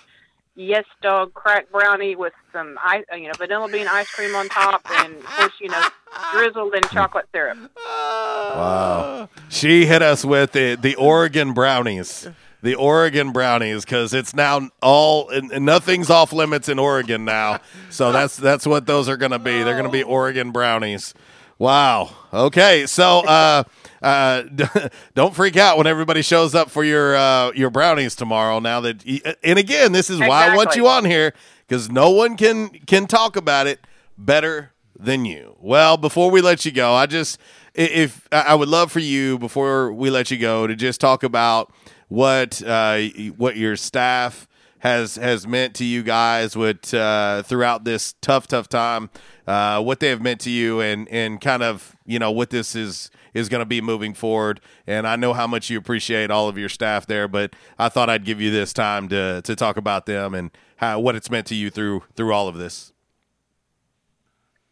yes 0.57 0.85
dog 1.03 1.35
crack 1.35 1.71
brownie 1.71 2.17
with 2.17 2.33
some 2.53 2.79
ice, 2.83 3.05
uh, 3.13 3.17
you 3.17 3.27
know 3.27 3.35
vanilla 3.37 3.69
bean 3.69 3.87
ice 3.87 4.11
cream 4.11 4.35
on 4.35 4.49
top, 4.49 4.81
and 4.91 5.17
of 5.17 5.25
course 5.25 5.53
you 5.61 5.69
know 5.69 5.89
drizzled 6.33 6.75
in 6.75 6.83
chocolate 6.85 7.27
syrup. 7.33 7.59
Wow. 7.77 9.29
She 9.49 9.87
hit 9.87 10.03
us 10.03 10.25
with 10.25 10.53
the, 10.53 10.75
the 10.75 10.95
Oregon 10.97 11.53
brownies. 11.53 12.29
The 12.67 12.75
Oregon 12.75 13.31
brownies, 13.31 13.85
because 13.85 14.13
it's 14.13 14.35
now 14.35 14.71
all 14.83 15.29
and 15.29 15.65
nothing's 15.65 16.11
off 16.11 16.33
limits 16.33 16.69
in 16.69 16.81
Oregon 16.81 17.25
now. 17.25 17.61
So 17.91 18.11
that's 18.11 18.37
that's 18.37 18.67
what 18.67 18.87
those 18.87 19.09
are 19.09 19.17
going 19.17 19.31
to 19.31 19.39
be. 19.39 19.63
They're 19.63 19.75
going 19.75 19.85
to 19.85 19.89
be 19.89 20.03
Oregon 20.03 20.51
brownies. 20.51 21.15
Wow. 21.61 22.11
Okay. 22.35 22.87
So 22.87 23.21
uh, 23.21 23.63
uh, 24.03 24.43
don't 25.15 25.33
freak 25.33 25.57
out 25.57 25.79
when 25.79 25.87
everybody 25.87 26.23
shows 26.23 26.57
up 26.57 26.69
for 26.69 26.83
your 26.83 27.15
uh, 27.15 27.53
your 27.53 27.71
brownies 27.71 28.17
tomorrow. 28.17 28.59
Now 28.59 28.81
that 28.81 29.07
y- 29.07 29.21
and 29.45 29.61
again, 29.61 29.93
this 29.93 30.11
is 30.11 30.19
why 30.19 30.51
I 30.51 30.57
want 30.57 30.75
you 30.75 30.89
on 30.89 31.05
here 31.05 31.35
because 31.69 31.89
no 31.89 32.11
one 32.11 32.37
can 32.37 32.71
can 32.71 33.07
talk 33.07 33.37
about 33.37 33.69
it 33.69 33.79
better 34.19 34.73
than 34.99 35.25
you. 35.25 35.55
Well, 35.61 35.97
before 35.97 36.33
we 36.33 36.41
let 36.41 36.67
you 36.67 36.73
go, 36.73 36.95
I 36.95 37.07
just 37.07 37.39
if 37.77 38.27
I 38.33 38.57
would 38.57 38.69
love 38.69 38.91
for 38.91 38.99
you 38.99 39.39
before 39.39 39.93
we 39.93 40.11
let 40.11 40.33
you 40.33 40.37
go 40.37 40.67
to 40.67 40.75
just 40.75 41.01
talk 41.01 41.23
about 41.23 41.73
what 42.09 42.63
uh, 42.63 43.03
what 43.37 43.57
your 43.57 43.77
staff 43.77 44.49
has 44.79 45.17
has 45.17 45.47
meant 45.47 45.75
to 45.75 45.85
you 45.85 46.03
guys 46.03 46.57
with 46.57 46.93
uh, 46.95 47.43
throughout 47.43 47.85
this 47.85 48.15
tough 48.21 48.47
tough 48.47 48.69
time, 48.69 49.11
uh, 49.47 49.83
what 49.83 50.01
they 50.01 50.09
have 50.09 50.21
meant 50.21 50.41
to 50.43 50.51
you, 50.51 50.81
and 50.81 51.09
and 51.09 51.41
kind 51.41 51.63
of 51.63 51.97
you 52.05 52.19
know 52.19 52.31
what 52.31 52.51
this 52.51 52.77
is 52.77 53.11
is 53.35 53.49
going 53.49 53.61
to 53.61 53.67
be 53.67 53.81
moving 53.81 54.15
forward. 54.15 54.61
And 54.87 55.07
I 55.07 55.17
know 55.17 55.33
how 55.33 55.47
much 55.47 55.69
you 55.71 55.79
appreciate 55.79 56.31
all 56.31 56.49
of 56.49 56.57
your 56.57 56.69
staff 56.69 57.07
there, 57.07 57.29
but 57.29 57.55
I 57.79 57.89
thought 57.89 58.09
I'd 58.09 58.25
give 58.25 58.41
you 58.41 58.51
this 58.51 58.73
time 58.73 59.09
to 59.09 59.43
to 59.43 59.57
talk 59.57 59.77
about 59.77 60.07
them 60.07 60.35
and 60.35 60.51
how 60.77 61.01
what 61.01 61.17
it's 61.17 61.31
meant 61.31 61.47
to 61.49 61.55
you 61.55 61.71
through 61.71 62.03
through 62.15 62.33
all 62.33 62.49
of 62.49 62.57
this. 62.57 62.93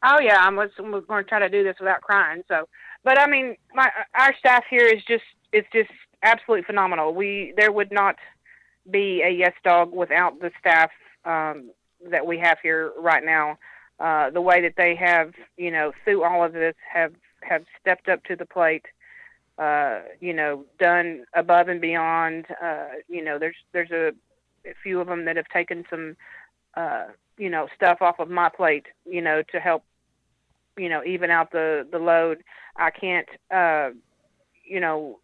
Oh 0.02 0.20
yeah, 0.20 0.36
I'm 0.38 0.56
was 0.56 0.70
we're 0.78 1.00
going 1.00 1.24
to 1.24 1.28
try 1.28 1.38
to 1.38 1.48
do 1.48 1.64
this 1.64 1.76
without 1.80 2.02
crying. 2.02 2.42
So, 2.46 2.68
but 3.04 3.18
I 3.18 3.26
mean, 3.26 3.56
my 3.74 3.90
our 4.14 4.34
staff 4.38 4.64
here 4.68 4.86
is 4.86 5.02
just 5.08 5.24
it's 5.52 5.68
just 5.72 5.90
absolutely 6.24 6.64
phenomenal. 6.64 7.14
We 7.14 7.54
there 7.56 7.72
would 7.72 7.92
not 7.92 8.16
be 8.90 9.22
a 9.22 9.30
yes 9.30 9.52
dog 9.62 9.92
without 9.92 10.40
the 10.40 10.50
staff 10.58 10.90
um, 11.24 11.70
that 12.10 12.26
we 12.26 12.38
have 12.38 12.58
here 12.62 12.92
right 12.98 13.24
now. 13.24 13.58
Uh, 14.00 14.30
the 14.30 14.40
way 14.40 14.60
that 14.60 14.74
they 14.76 14.96
have, 14.96 15.32
you 15.56 15.70
know, 15.70 15.92
through 16.04 16.24
all 16.24 16.44
of 16.44 16.52
this, 16.52 16.74
have 16.92 17.12
have 17.42 17.64
stepped 17.80 18.08
up 18.08 18.24
to 18.24 18.36
the 18.36 18.46
plate. 18.46 18.86
Uh, 19.56 20.00
you 20.20 20.32
know, 20.32 20.64
done 20.80 21.24
above 21.34 21.68
and 21.68 21.80
beyond. 21.80 22.46
Uh, 22.62 22.86
you 23.08 23.22
know, 23.22 23.38
there's 23.38 23.56
there's 23.72 23.92
a, 23.92 24.08
a 24.68 24.74
few 24.82 25.00
of 25.00 25.06
them 25.06 25.24
that 25.26 25.36
have 25.36 25.48
taken 25.48 25.84
some, 25.88 26.16
uh, 26.76 27.04
you 27.38 27.48
know, 27.48 27.68
stuff 27.76 27.98
off 28.02 28.18
of 28.18 28.28
my 28.28 28.48
plate. 28.48 28.86
You 29.06 29.20
know, 29.20 29.42
to 29.52 29.60
help 29.60 29.84
you 30.76 30.88
know 30.88 31.02
even 31.04 31.30
out 31.30 31.52
the 31.52 31.86
the 31.90 31.98
load 31.98 32.42
i 32.76 32.90
can't 32.90 33.28
uh 33.54 33.90
you 34.64 34.80
know 34.80 35.18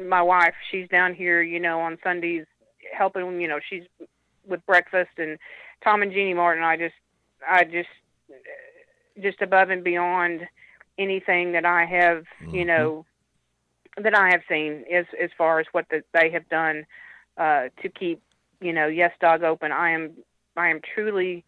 my 0.00 0.22
wife 0.22 0.54
she's 0.70 0.88
down 0.88 1.14
here 1.14 1.42
you 1.42 1.60
know 1.60 1.80
on 1.80 1.98
sundays 2.02 2.46
helping 2.92 3.40
you 3.40 3.48
know 3.48 3.58
she's 3.68 3.84
with 4.46 4.64
breakfast 4.66 5.10
and 5.18 5.38
tom 5.84 6.02
and 6.02 6.12
jeannie 6.12 6.34
martin 6.34 6.64
i 6.64 6.76
just 6.76 6.94
i 7.48 7.64
just 7.64 7.88
just 9.22 9.40
above 9.42 9.70
and 9.70 9.84
beyond 9.84 10.46
anything 10.98 11.52
that 11.52 11.64
i 11.64 11.84
have 11.84 12.24
you 12.52 12.64
know 12.64 13.04
that 14.02 14.16
i 14.16 14.30
have 14.30 14.40
seen 14.48 14.84
as 14.92 15.04
as 15.22 15.30
far 15.36 15.60
as 15.60 15.66
what 15.72 15.86
the, 15.90 16.02
they 16.12 16.30
have 16.30 16.48
done 16.48 16.84
uh 17.36 17.68
to 17.80 17.88
keep 17.88 18.20
you 18.62 18.72
know 18.72 18.86
yes 18.86 19.12
dog 19.20 19.42
open. 19.42 19.72
I 19.72 19.90
am 19.90 20.12
i 20.56 20.68
am 20.68 20.80
truly 20.94 21.44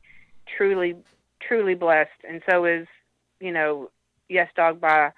truly 0.56 0.96
truly 1.40 1.74
blessed. 1.74 2.10
And 2.28 2.42
so 2.48 2.64
is 2.64 2.86
you 3.40 3.52
know 3.52 3.90
Yes 4.28 4.48
Dog 4.56 4.80
by 4.80 5.12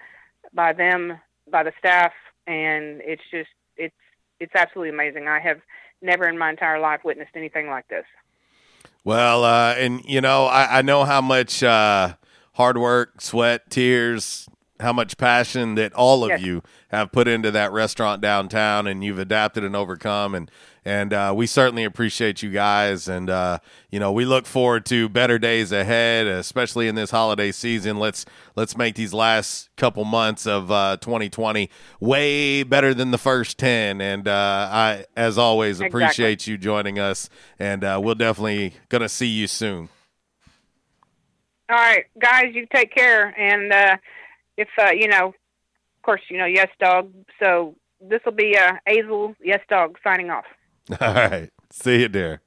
by 0.53 0.73
them 0.73 1.19
by 1.49 1.63
the 1.63 1.73
staff, 1.79 2.13
and 2.47 3.01
it's 3.03 3.21
just 3.29 3.49
it's 3.75 3.95
it's 4.39 4.55
absolutely 4.55 4.89
amazing. 4.89 5.27
I 5.27 5.39
have 5.39 5.61
never 6.01 6.27
in 6.27 6.37
my 6.37 6.49
entire 6.49 6.79
life 6.79 7.01
witnessed 7.03 7.31
anything 7.35 7.67
like 7.69 7.87
this. 7.87 8.05
Well, 9.03 9.43
uh, 9.43 9.73
and 9.75 10.03
you 10.05 10.21
know, 10.21 10.45
I, 10.45 10.79
I 10.79 10.81
know 10.81 11.03
how 11.05 11.21
much 11.21 11.63
uh, 11.63 12.15
hard 12.53 12.77
work, 12.77 13.21
sweat, 13.21 13.69
tears, 13.69 14.47
how 14.79 14.93
much 14.93 15.17
passion 15.17 15.75
that 15.75 15.93
all 15.93 16.23
of 16.23 16.29
Yes. 16.29 16.41
you 16.41 16.61
have 16.89 17.11
put 17.11 17.27
into 17.27 17.51
that 17.51 17.71
restaurant 17.71 18.21
downtown, 18.21 18.87
and 18.87 19.03
you've 19.03 19.19
adapted 19.19 19.63
and 19.63 19.75
overcome, 19.75 20.35
and 20.35 20.51
and 20.87 21.11
uh, 21.11 21.33
we 21.35 21.47
certainly 21.47 21.83
appreciate 21.83 22.41
you 22.41 22.49
guys, 22.49 23.09
and 23.09 23.29
uh, 23.29 23.59
you 23.91 23.99
know, 23.99 24.13
we 24.13 24.23
look 24.23 24.45
forward 24.45 24.85
to 24.85 25.09
better 25.09 25.37
days 25.37 25.73
ahead, 25.73 26.27
especially 26.27 26.87
in 26.87 26.95
this 26.95 27.11
holiday 27.11 27.51
season. 27.51 27.99
Let's 27.99 28.25
let's 28.55 28.77
make 28.77 28.95
these 28.95 29.13
last 29.13 29.69
couple 29.75 30.05
months 30.05 30.47
of 30.47 30.71
uh, 30.71 30.95
2020 31.01 31.69
way 31.99 32.63
better 32.63 32.93
than 32.93 33.11
the 33.11 33.17
first 33.17 33.57
ten, 33.57 33.99
and 33.99 34.29
uh, 34.29 34.69
I, 34.71 35.05
as 35.17 35.37
always, 35.37 35.81
Exactly. 35.81 36.03
appreciate 36.05 36.47
you 36.47 36.57
joining 36.57 36.99
us, 36.99 37.29
and 37.59 37.83
uh, 37.83 37.99
we'll 38.01 38.15
definitely 38.15 38.75
gonna 38.87 39.09
see 39.09 39.27
you 39.27 39.47
soon. 39.47 39.89
All 41.69 41.75
right, 41.75 42.05
guys, 42.17 42.45
you 42.53 42.65
take 42.73 42.95
care, 42.95 43.37
and 43.37 43.73
uh, 43.73 43.97
if 44.55 44.69
uh, 44.81 44.91
you 44.91 45.09
know, 45.09 45.27
of 45.27 46.01
course, 46.01 46.21
you 46.29 46.37
know, 46.37 46.45
Yes 46.45 46.69
Dog. 46.79 47.11
So 47.43 47.75
this 47.99 48.21
will 48.23 48.31
be 48.31 48.57
uh, 48.57 48.75
Azel 48.87 49.35
Yes 49.43 49.59
Dog 49.67 49.97
signing 50.01 50.29
off. 50.29 50.45
All 51.01 51.13
right. 51.13 51.49
See 51.69 52.01
you 52.01 52.07
there. 52.07 52.41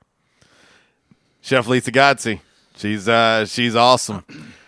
Chef 1.42 1.66
Lisa 1.66 1.92
Gotzi. 1.92 2.40
She's 2.76 3.08
uh 3.08 3.44
she's 3.44 3.76
awesome. 3.76 4.24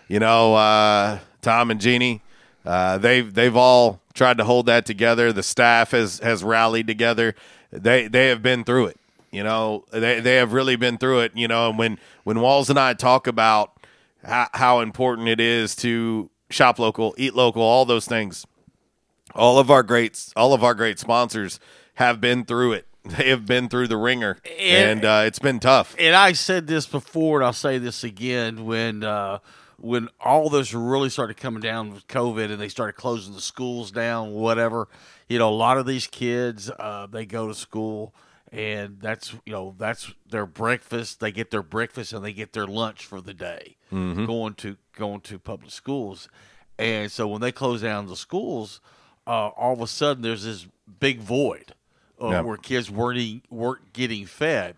You 0.07 0.19
know, 0.19 0.53
uh 0.55 1.19
Tom 1.41 1.71
and 1.71 1.81
Jeannie, 1.81 2.21
uh 2.65 2.99
they've 2.99 3.33
they've 3.33 3.55
all 3.55 3.99
tried 4.13 4.37
to 4.37 4.43
hold 4.43 4.67
that 4.67 4.85
together. 4.85 5.33
The 5.33 5.41
staff 5.41 5.91
has 5.91 6.19
has 6.19 6.43
rallied 6.43 6.85
together. 6.85 7.33
They 7.71 8.07
they 8.07 8.27
have 8.27 8.43
been 8.43 8.63
through 8.63 8.87
it. 8.87 8.97
You 9.31 9.43
know, 9.43 9.85
they 9.91 10.19
they 10.19 10.35
have 10.35 10.53
really 10.53 10.75
been 10.75 10.97
through 10.99 11.21
it, 11.21 11.31
you 11.35 11.47
know, 11.47 11.69
and 11.69 11.77
when 11.79 11.97
when 12.23 12.39
Walls 12.39 12.69
and 12.69 12.77
I 12.79 12.93
talk 12.93 13.25
about 13.25 13.73
how, 14.23 14.47
how 14.53 14.79
important 14.81 15.27
it 15.27 15.39
is 15.39 15.75
to 15.77 16.29
shop 16.51 16.77
local, 16.77 17.15
eat 17.17 17.33
local, 17.33 17.63
all 17.63 17.85
those 17.85 18.05
things 18.05 18.45
all 19.35 19.57
of 19.57 19.71
our 19.71 19.81
greats 19.81 20.31
all 20.35 20.53
of 20.53 20.63
our 20.63 20.75
great 20.75 20.99
sponsors 20.99 21.59
have 21.95 22.21
been 22.21 22.45
through 22.45 22.73
it 22.73 22.85
they 23.17 23.29
have 23.29 23.45
been 23.45 23.67
through 23.69 23.87
the 23.87 23.97
ringer 23.97 24.37
and, 24.59 25.03
uh, 25.05 25.23
it's 25.25 25.39
been 25.39 25.59
tough 25.59 25.95
and 25.99 26.15
I 26.15 26.31
said 26.33 26.67
this 26.67 26.85
before, 26.85 27.39
and 27.39 27.45
I'll 27.45 27.53
say 27.53 27.77
this 27.77 28.03
again 28.03 28.65
when 28.65 29.03
uh, 29.03 29.39
when 29.77 30.07
all 30.21 30.49
this 30.49 30.73
really 30.73 31.09
started 31.09 31.35
coming 31.35 31.59
down 31.61 31.93
with 31.93 32.07
COVID, 32.07 32.49
and 32.49 32.59
they 32.61 32.69
started 32.69 32.93
closing 32.93 33.33
the 33.33 33.41
schools 33.41 33.91
down, 33.91 34.31
whatever. 34.31 34.87
You 35.27 35.39
know, 35.39 35.49
a 35.49 35.51
lot 35.51 35.77
of 35.77 35.85
these 35.85 36.07
kids 36.07 36.69
uh, 36.69 37.07
they 37.11 37.25
go 37.25 37.47
to 37.49 37.53
school, 37.53 38.13
and 38.51 38.99
that's 39.01 39.33
you 39.45 39.51
know 39.51 39.75
that's 39.77 40.13
their 40.29 40.45
breakfast. 40.45 41.19
They 41.19 41.31
get 41.33 41.51
their 41.51 41.63
breakfast 41.63 42.13
and 42.13 42.23
they 42.23 42.31
get 42.33 42.53
their 42.53 42.67
lunch 42.67 43.05
for 43.05 43.19
the 43.19 43.33
day, 43.33 43.75
Mhm. 43.91 44.25
going 44.25 44.53
to 44.55 44.77
going 44.95 45.19
to 45.21 45.39
public 45.39 45.71
schools, 45.71 46.29
and 46.79 47.11
so 47.11 47.27
when 47.27 47.41
they 47.41 47.51
close 47.51 47.81
down 47.81 48.07
the 48.07 48.15
schools, 48.15 48.79
uh, 49.27 49.47
all 49.49 49.73
of 49.73 49.81
a 49.81 49.87
sudden 49.87 50.23
there's 50.23 50.45
this 50.45 50.67
big 50.99 51.19
void 51.19 51.73
uh, 52.23 52.29
Yeah. 52.29 52.41
where 52.41 52.57
kids 52.57 52.89
weren't 52.89 53.19
eating, 53.19 53.41
weren't 53.49 53.93
getting 53.93 54.25
fed. 54.25 54.75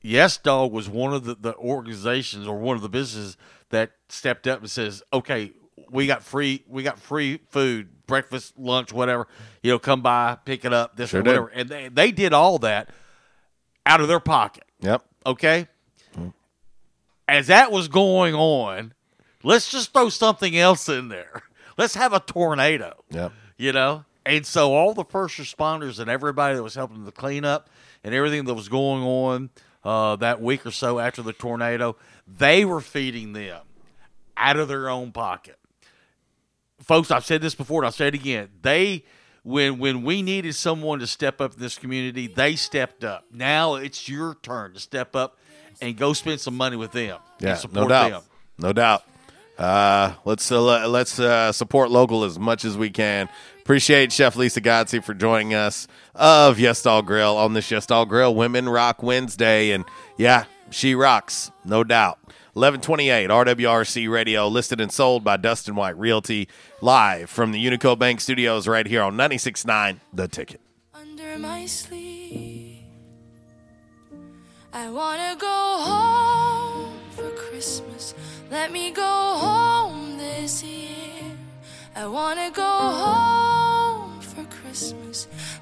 Yes 0.00 0.36
Dog 0.36 0.72
was 0.72 0.88
one 0.88 1.12
of 1.14 1.24
the, 1.24 1.36
the 1.36 1.54
organizations 1.56 2.46
or 2.48 2.58
one 2.58 2.74
of 2.76 2.82
the 2.82 2.88
businesses 2.88 3.36
that 3.70 3.92
stepped 4.08 4.46
up 4.48 4.60
and 4.60 4.70
says, 4.70 5.02
"Okay, 5.12 5.52
we 5.90 6.06
got 6.08 6.22
free 6.24 6.64
we 6.66 6.82
got 6.82 6.98
free 6.98 7.38
food, 7.50 7.88
breakfast, 8.06 8.58
lunch, 8.58 8.92
whatever. 8.92 9.28
You 9.62 9.70
know, 9.72 9.78
come 9.78 10.02
by, 10.02 10.38
pick 10.44 10.64
it 10.64 10.72
up, 10.72 10.96
this 10.96 11.10
Sure 11.10 11.20
or 11.20 11.22
did. 11.22 11.30
whatever." 11.30 11.48
And 11.48 11.68
they 11.68 11.88
they 11.88 12.10
did 12.10 12.32
all 12.32 12.58
that 12.58 12.88
out 13.86 14.00
of 14.00 14.08
their 14.08 14.18
pocket. 14.20 14.64
Yep. 14.80 15.04
Okay. 15.26 15.68
As 17.28 17.46
that 17.46 17.70
was 17.70 17.88
going 17.88 18.34
on, 18.34 18.92
let's 19.42 19.70
just 19.70 19.92
throw 19.92 20.08
something 20.08 20.56
else 20.58 20.88
in 20.88 21.08
there. 21.08 21.42
Let's 21.78 21.94
have 21.94 22.12
a 22.12 22.20
tornado 22.20 23.02
Yep. 23.10 23.32
you 23.56 23.72
know 23.72 24.04
and 24.24 24.46
so 24.46 24.74
all 24.74 24.94
the 24.94 25.04
first 25.04 25.38
responders 25.38 25.98
and 25.98 26.10
everybody 26.10 26.54
that 26.54 26.62
was 26.62 26.74
helping 26.74 27.04
the 27.04 27.12
cleanup 27.12 27.68
and 28.04 28.14
everything 28.14 28.44
that 28.44 28.54
was 28.54 28.68
going 28.68 29.02
on 29.02 29.50
uh, 29.84 30.16
that 30.16 30.40
week 30.40 30.64
or 30.64 30.70
so 30.70 30.98
after 30.98 31.22
the 31.22 31.32
tornado 31.32 31.96
they 32.26 32.64
were 32.64 32.80
feeding 32.80 33.32
them 33.32 33.60
out 34.36 34.56
of 34.56 34.68
their 34.68 34.88
own 34.88 35.12
pocket. 35.12 35.56
Folks 36.80 37.10
i've 37.10 37.24
said 37.24 37.40
this 37.40 37.54
before 37.54 37.82
and 37.82 37.86
i'll 37.86 37.92
say 37.92 38.08
it 38.08 38.14
again. 38.14 38.48
They 38.62 39.04
when 39.44 39.78
when 39.78 40.02
we 40.02 40.22
needed 40.22 40.54
someone 40.54 41.00
to 41.00 41.06
step 41.06 41.40
up 41.40 41.54
in 41.54 41.60
this 41.60 41.78
community 41.78 42.26
they 42.26 42.56
stepped 42.56 43.04
up. 43.04 43.24
Now 43.32 43.74
it's 43.74 44.08
your 44.08 44.36
turn 44.42 44.74
to 44.74 44.80
step 44.80 45.14
up 45.16 45.38
and 45.80 45.96
go 45.96 46.12
spend 46.12 46.40
some 46.40 46.56
money 46.56 46.76
with 46.76 46.92
them 46.92 47.18
yeah 47.40 47.50
and 47.50 47.58
support 47.58 47.84
no 47.84 47.88
doubt. 47.88 48.10
them. 48.10 48.22
No 48.58 48.72
doubt. 48.72 49.04
Uh, 49.58 50.14
let's 50.24 50.50
uh, 50.50 50.88
let's 50.88 51.20
uh, 51.20 51.52
support 51.52 51.90
local 51.90 52.24
as 52.24 52.38
much 52.38 52.64
as 52.64 52.76
we 52.76 52.90
can. 52.90 53.28
Appreciate 53.62 54.10
Chef 54.10 54.34
Lisa 54.34 54.60
Gotzi 54.60 55.02
for 55.02 55.14
joining 55.14 55.54
us 55.54 55.86
of 56.16 56.58
Yes 56.58 56.82
Dog 56.82 57.06
Grill 57.06 57.36
on 57.36 57.54
this 57.54 57.70
Yes 57.70 57.86
Dog 57.86 58.08
Grill 58.08 58.34
Women 58.34 58.68
Rock 58.68 59.02
Wednesday, 59.04 59.70
and 59.70 59.84
yeah, 60.16 60.44
she 60.70 60.96
rocks, 60.96 61.52
no 61.64 61.84
doubt. 61.84 62.18
1128 62.54 63.30
RWRC 63.30 64.10
Radio, 64.10 64.48
listed 64.48 64.80
and 64.80 64.90
sold 64.90 65.22
by 65.22 65.36
Dustin 65.36 65.76
White 65.76 65.96
Realty, 65.96 66.48
live 66.80 67.30
from 67.30 67.52
the 67.52 67.64
Unico 67.64 67.96
Bank 67.96 68.20
Studios 68.20 68.66
right 68.66 68.86
here 68.86 69.02
on 69.02 69.14
96.9 69.16 70.00
The 70.12 70.26
Ticket. 70.28 70.60
under 70.92 71.38
my 71.38 71.64
sleeve. 71.66 72.80
I 74.72 74.90
wanna 74.90 75.36
go 75.38 75.78
home 75.80 76.98
for 77.12 77.30
Christmas. 77.30 78.12
Let 78.50 78.72
me 78.72 78.90
go 78.90 79.02
home 79.02 80.18
this 80.18 80.62
year. 80.64 81.36
I 81.94 82.06
wanna 82.06 82.50
go 82.50 82.62
home. 82.66 83.41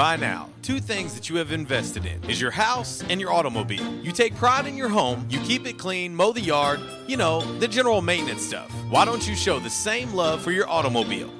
By 0.00 0.16
now, 0.16 0.48
two 0.62 0.80
things 0.80 1.12
that 1.12 1.28
you 1.28 1.36
have 1.36 1.52
invested 1.52 2.06
in 2.06 2.24
is 2.24 2.40
your 2.40 2.50
house 2.50 3.04
and 3.10 3.20
your 3.20 3.34
automobile. 3.34 3.84
You 3.96 4.12
take 4.12 4.34
pride 4.34 4.64
in 4.66 4.74
your 4.74 4.88
home, 4.88 5.26
you 5.28 5.38
keep 5.40 5.66
it 5.66 5.76
clean, 5.76 6.16
mow 6.16 6.32
the 6.32 6.40
yard, 6.40 6.80
you 7.06 7.18
know, 7.18 7.42
the 7.58 7.68
general 7.68 8.00
maintenance 8.00 8.40
stuff. 8.40 8.70
Why 8.88 9.04
don't 9.04 9.28
you 9.28 9.36
show 9.36 9.58
the 9.58 9.68
same 9.68 10.14
love 10.14 10.40
for 10.40 10.52
your 10.52 10.66
automobile? 10.70 11.30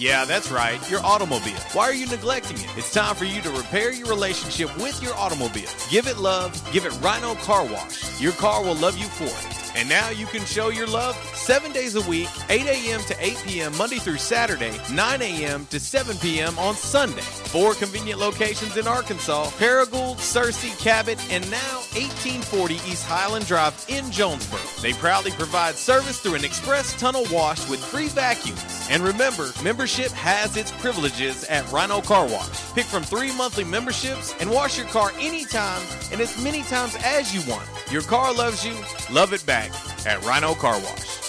Yeah, 0.00 0.24
that's 0.24 0.50
right, 0.50 0.80
your 0.90 1.04
automobile. 1.04 1.60
Why 1.74 1.84
are 1.84 1.92
you 1.92 2.06
neglecting 2.06 2.56
it? 2.56 2.74
It's 2.74 2.90
time 2.90 3.14
for 3.14 3.26
you 3.26 3.42
to 3.42 3.50
repair 3.50 3.92
your 3.92 4.08
relationship 4.08 4.74
with 4.78 5.02
your 5.02 5.14
automobile. 5.14 5.68
Give 5.90 6.06
it 6.06 6.16
love, 6.16 6.58
give 6.72 6.86
it 6.86 6.98
Rhino 7.02 7.34
Car 7.34 7.66
Wash. 7.66 8.18
Your 8.18 8.32
car 8.32 8.64
will 8.64 8.76
love 8.76 8.96
you 8.96 9.04
for 9.04 9.24
it. 9.26 9.76
And 9.76 9.90
now 9.90 10.08
you 10.08 10.24
can 10.24 10.42
show 10.46 10.70
your 10.70 10.86
love 10.86 11.16
seven 11.34 11.70
days 11.72 11.96
a 11.96 12.08
week, 12.08 12.30
8 12.48 12.62
a.m. 12.62 13.00
to 13.02 13.16
8 13.22 13.44
p.m. 13.46 13.76
Monday 13.76 13.98
through 13.98 14.16
Saturday, 14.16 14.72
9 14.90 15.20
a.m. 15.20 15.66
to 15.66 15.78
7 15.78 16.16
p.m. 16.16 16.58
on 16.58 16.74
Sunday. 16.74 17.20
Four 17.20 17.74
convenient 17.74 18.20
locations 18.20 18.78
in 18.78 18.88
Arkansas 18.88 19.50
Paragould, 19.58 20.16
Searcy, 20.16 20.76
Cabot, 20.82 21.18
and 21.30 21.48
now 21.50 21.76
1840 21.92 22.74
East 22.74 23.04
Highland 23.04 23.46
Drive 23.46 23.84
in 23.90 24.10
Jonesboro. 24.10 24.62
They 24.80 24.94
proudly 24.94 25.32
provide 25.32 25.74
service 25.74 26.20
through 26.20 26.36
an 26.36 26.44
express 26.46 26.98
tunnel 26.98 27.26
wash 27.30 27.68
with 27.68 27.84
free 27.84 28.08
vacuums. 28.08 28.79
And 28.90 29.04
remember, 29.04 29.52
membership 29.62 30.10
has 30.10 30.56
its 30.56 30.72
privileges 30.72 31.44
at 31.44 31.70
Rhino 31.70 32.00
Car 32.00 32.26
Wash. 32.26 32.74
Pick 32.74 32.84
from 32.84 33.04
three 33.04 33.32
monthly 33.36 33.62
memberships 33.62 34.34
and 34.40 34.50
wash 34.50 34.76
your 34.76 34.88
car 34.88 35.12
anytime 35.20 35.80
and 36.10 36.20
as 36.20 36.42
many 36.42 36.62
times 36.62 36.96
as 37.04 37.32
you 37.32 37.48
want. 37.48 37.68
Your 37.90 38.02
car 38.02 38.34
loves 38.34 38.66
you, 38.66 38.74
love 39.14 39.32
it 39.32 39.46
back 39.46 39.70
at 40.06 40.22
Rhino 40.24 40.54
Car 40.54 40.74
Wash. 40.80 41.20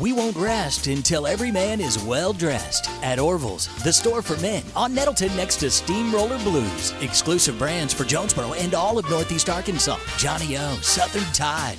We 0.00 0.12
won't 0.12 0.36
rest 0.36 0.86
until 0.86 1.26
every 1.26 1.50
man 1.50 1.80
is 1.80 2.02
well 2.02 2.32
dressed. 2.32 2.88
At 3.02 3.18
Orville's, 3.18 3.66
the 3.84 3.92
store 3.92 4.22
for 4.22 4.36
men, 4.40 4.62
on 4.74 4.94
Nettleton 4.94 5.34
next 5.36 5.56
to 5.56 5.70
Steamroller 5.70 6.38
Blues. 6.38 6.94
Exclusive 7.00 7.58
brands 7.58 7.92
for 7.92 8.04
Jonesboro 8.04 8.54
and 8.54 8.74
all 8.74 8.98
of 8.98 9.08
Northeast 9.10 9.50
Arkansas. 9.50 9.98
Johnnie-O, 10.16 10.78
Southern 10.82 11.30
Tide, 11.32 11.78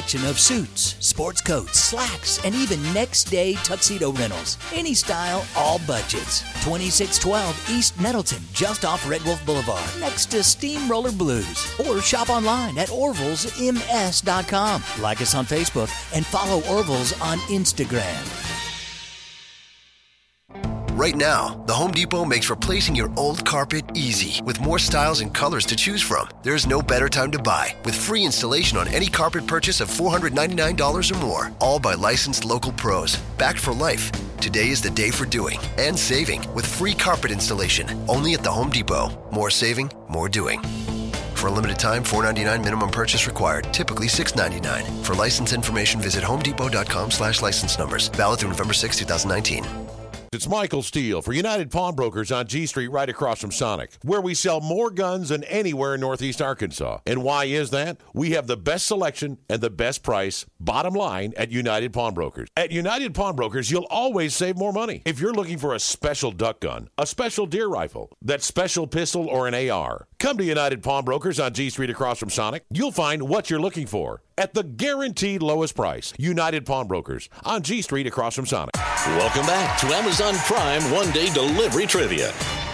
of 0.00 0.40
suits, 0.40 0.96
sports 1.00 1.42
coats, 1.42 1.78
slacks, 1.78 2.42
and 2.44 2.54
even 2.54 2.80
next 2.94 3.24
day 3.24 3.54
tuxedo 3.56 4.12
rentals. 4.12 4.56
Any 4.74 4.94
style, 4.94 5.44
all 5.54 5.78
budgets. 5.86 6.40
2612 6.64 7.70
East 7.70 8.00
Nettleton, 8.00 8.42
just 8.54 8.86
off 8.86 9.06
Red 9.08 9.22
Wolf 9.22 9.44
Boulevard, 9.44 9.84
next 10.00 10.26
to 10.30 10.42
Steamroller 10.42 11.12
Blues. 11.12 11.70
Or 11.86 12.00
shop 12.00 12.30
online 12.30 12.78
at 12.78 12.88
orvillesms.com. 12.88 14.82
Like 15.02 15.20
us 15.20 15.34
on 15.34 15.44
Facebook 15.44 15.90
and 16.14 16.24
follow 16.24 16.62
Orville's 16.74 17.12
on 17.20 17.38
Instagram. 17.50 18.59
Right 21.00 21.16
now, 21.16 21.64
the 21.64 21.72
Home 21.72 21.92
Depot 21.92 22.26
makes 22.26 22.50
replacing 22.50 22.94
your 22.94 23.10
old 23.16 23.42
carpet 23.46 23.86
easy 23.94 24.42
with 24.42 24.60
more 24.60 24.78
styles 24.78 25.22
and 25.22 25.32
colors 25.32 25.64
to 25.64 25.74
choose 25.74 26.02
from. 26.02 26.28
There's 26.42 26.66
no 26.66 26.82
better 26.82 27.08
time 27.08 27.30
to 27.30 27.38
buy 27.38 27.74
with 27.86 27.94
free 27.94 28.22
installation 28.22 28.76
on 28.76 28.86
any 28.88 29.06
carpet 29.06 29.46
purchase 29.46 29.80
of 29.80 29.88
$499 29.88 31.10
or 31.10 31.18
more, 31.18 31.52
all 31.58 31.80
by 31.80 31.94
licensed 31.94 32.44
local 32.44 32.72
pros. 32.72 33.16
Backed 33.38 33.58
for 33.60 33.72
life. 33.72 34.12
Today 34.42 34.68
is 34.68 34.82
the 34.82 34.90
day 34.90 35.10
for 35.10 35.24
doing 35.24 35.58
and 35.78 35.98
saving 35.98 36.42
with 36.52 36.66
free 36.66 36.92
carpet 36.92 37.30
installation 37.30 37.88
only 38.06 38.34
at 38.34 38.42
the 38.42 38.52
Home 38.52 38.68
Depot. 38.68 39.08
More 39.32 39.48
saving, 39.48 39.90
more 40.10 40.28
doing. 40.28 40.60
For 41.34 41.46
a 41.46 41.50
limited 41.50 41.78
time, 41.78 42.04
$4.99 42.04 42.62
minimum 42.62 42.90
purchase 42.90 43.26
required. 43.26 43.72
Typically 43.72 44.06
$6.99. 44.06 45.02
For 45.02 45.14
license 45.14 45.54
information, 45.54 45.98
visit 45.98 46.22
homedepot.com 46.22 47.10
slash 47.10 47.40
license 47.40 47.78
numbers. 47.78 48.08
Valid 48.08 48.40
through 48.40 48.50
November 48.50 48.74
6, 48.74 48.98
2019. 48.98 49.99
It's 50.32 50.46
Michael 50.46 50.84
Steele 50.84 51.22
for 51.22 51.32
United 51.32 51.72
Pawnbrokers 51.72 52.30
on 52.30 52.46
G 52.46 52.64
Street 52.64 52.86
right 52.86 53.08
across 53.08 53.40
from 53.40 53.50
Sonic, 53.50 53.98
where 54.02 54.20
we 54.20 54.32
sell 54.32 54.60
more 54.60 54.88
guns 54.88 55.30
than 55.30 55.42
anywhere 55.42 55.96
in 55.96 56.00
Northeast 56.00 56.40
Arkansas. 56.40 57.00
And 57.04 57.24
why 57.24 57.46
is 57.46 57.70
that? 57.70 57.96
We 58.14 58.30
have 58.30 58.46
the 58.46 58.56
best 58.56 58.86
selection 58.86 59.38
and 59.48 59.60
the 59.60 59.70
best 59.70 60.04
price, 60.04 60.46
bottom 60.60 60.94
line, 60.94 61.34
at 61.36 61.50
United 61.50 61.92
Pawnbrokers. 61.92 62.48
At 62.56 62.70
United 62.70 63.12
Pawnbrokers, 63.12 63.72
you'll 63.72 63.88
always 63.90 64.32
save 64.32 64.56
more 64.56 64.72
money. 64.72 65.02
If 65.04 65.18
you're 65.18 65.34
looking 65.34 65.58
for 65.58 65.74
a 65.74 65.80
special 65.80 66.30
duck 66.30 66.60
gun, 66.60 66.90
a 66.96 67.08
special 67.08 67.46
deer 67.46 67.66
rifle, 67.66 68.16
that 68.22 68.44
special 68.44 68.86
pistol, 68.86 69.26
or 69.26 69.48
an 69.48 69.68
AR, 69.68 70.06
come 70.20 70.36
to 70.36 70.44
United 70.44 70.82
Pawnbrokers 70.82 71.40
on 71.40 71.54
G 71.54 71.70
Street 71.70 71.88
across 71.88 72.18
from 72.18 72.28
Sonic. 72.28 72.64
You'll 72.70 72.92
find 72.92 73.22
what 73.22 73.48
you're 73.48 73.58
looking 73.58 73.86
for 73.86 74.22
at 74.36 74.52
the 74.52 74.62
guaranteed 74.62 75.42
lowest 75.42 75.74
price. 75.74 76.12
United 76.18 76.66
Pawnbrokers 76.66 77.30
on 77.42 77.62
G 77.62 77.80
Street 77.80 78.06
across 78.06 78.36
from 78.36 78.44
Sonic. 78.44 78.76
Welcome 78.76 79.46
back 79.46 79.80
to 79.80 79.86
Amazon 79.86 80.34
Prime 80.44 80.88
One 80.90 81.10
Day 81.10 81.32
Delivery 81.32 81.86
Trivia. 81.86 82.32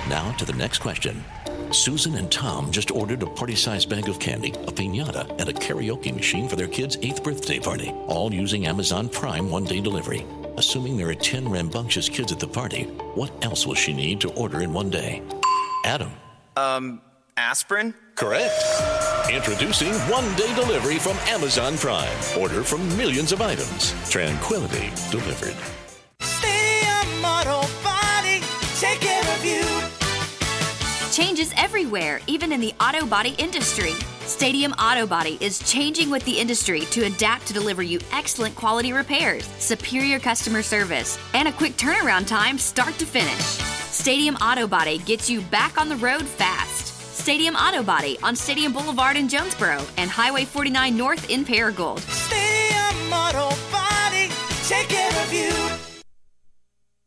Now 0.09 0.33
to 0.33 0.45
the 0.45 0.53
next 0.55 0.81
question. 0.81 1.25
Susan 1.71 2.17
and 2.17 2.31
Tom 2.31 2.71
just 2.73 2.91
ordered 2.91 3.23
a 3.23 3.27
party 3.27 3.55
sized 3.55 3.89
bag 3.89 4.09
of 4.09 4.19
candy, 4.19 4.51
a 4.51 4.73
pinata, 4.73 5.29
and 5.41 5.49
a 5.49 5.53
karaoke 5.53 6.15
machine 6.15 6.49
for 6.49 6.57
their 6.57 6.69
kid's 6.69 6.97
eighth 7.03 7.23
birthday 7.23 7.61
party, 7.61 7.91
all 8.09 8.35
using 8.35 8.67
Amazon 8.67 9.09
Prime 9.09 9.51
One 9.51 9.65
Day 9.65 9.81
Delivery. 9.81 10.27
Assuming 10.57 10.97
there 10.97 11.11
are 11.11 11.15
10 11.15 11.49
rambunctious 11.49 12.09
kids 12.09 12.33
at 12.33 12.41
the 12.41 12.49
party, 12.49 12.85
what 13.15 13.31
else 13.45 13.67
will 13.67 13.75
she 13.75 13.93
need 13.93 14.21
to 14.23 14.33
order 14.33 14.63
in 14.63 14.73
one 14.73 14.91
day? 14.91 15.23
Adam. 15.85 16.11
Um, 16.57 17.03
aspirin? 17.37 17.95
Correct. 18.15 18.55
Introducing 19.31 19.93
one 20.11 20.35
day 20.37 20.55
delivery 20.55 20.99
from 20.99 21.17
Amazon 21.29 21.77
Prime. 21.77 22.17
Order 22.39 22.63
from 22.63 22.87
millions 22.97 23.33
of 23.33 23.41
items. 23.41 23.95
Tranquility 24.11 24.91
delivered. 25.11 25.57
Stadium 26.21 27.25
Auto 27.25 27.67
Body, 27.83 28.41
take 28.79 29.01
care 29.01 29.35
of 29.35 29.45
you. 29.45 29.63
Changes 31.13 31.53
everywhere, 31.57 32.21
even 32.27 32.53
in 32.53 32.61
the 32.61 32.75
auto 32.81 33.07
body 33.07 33.35
industry. 33.39 33.93
Stadium 34.21 34.73
Auto 34.73 35.07
Body 35.07 35.39
is 35.41 35.59
changing 35.61 36.11
with 36.11 36.25
the 36.25 36.39
industry 36.39 36.81
to 36.91 37.05
adapt 37.05 37.47
to 37.47 37.55
deliver 37.55 37.83
you 37.83 37.99
excellent 38.13 38.55
quality 38.55 38.93
repairs, 38.93 39.47
superior 39.59 40.19
customer 40.19 40.63
service, 40.63 41.19
and 41.33 41.49
a 41.49 41.53
quick 41.53 41.77
turnaround 41.77 42.27
time 42.27 42.59
start 42.59 42.99
to 42.99 43.07
finish. 43.07 43.45
Stadium 43.91 44.35
Auto 44.37 44.67
Body 44.67 44.99
gets 44.99 45.31
you 45.31 45.41
back 45.43 45.81
on 45.81 45.89
the 45.89 45.97
road 45.97 46.23
fast. 46.23 46.86
Stadium 47.17 47.57
Auto 47.57 47.83
Body 47.83 48.19
on 48.23 48.37
Stadium 48.37 48.73
Boulevard 48.73 49.17
in 49.17 49.27
Jonesboro 49.29 49.85
and 49.97 50.11
Highway 50.11 50.45
49 50.45 50.97
North 50.97 51.31
in 51.31 51.45
Paragould. 51.45 51.99
Stadium 52.01 53.13
Auto 53.13 53.49
Body, 53.73 54.31
take 54.65 54.89
care 54.89 55.23
of 55.25 55.33
you. 55.33 55.96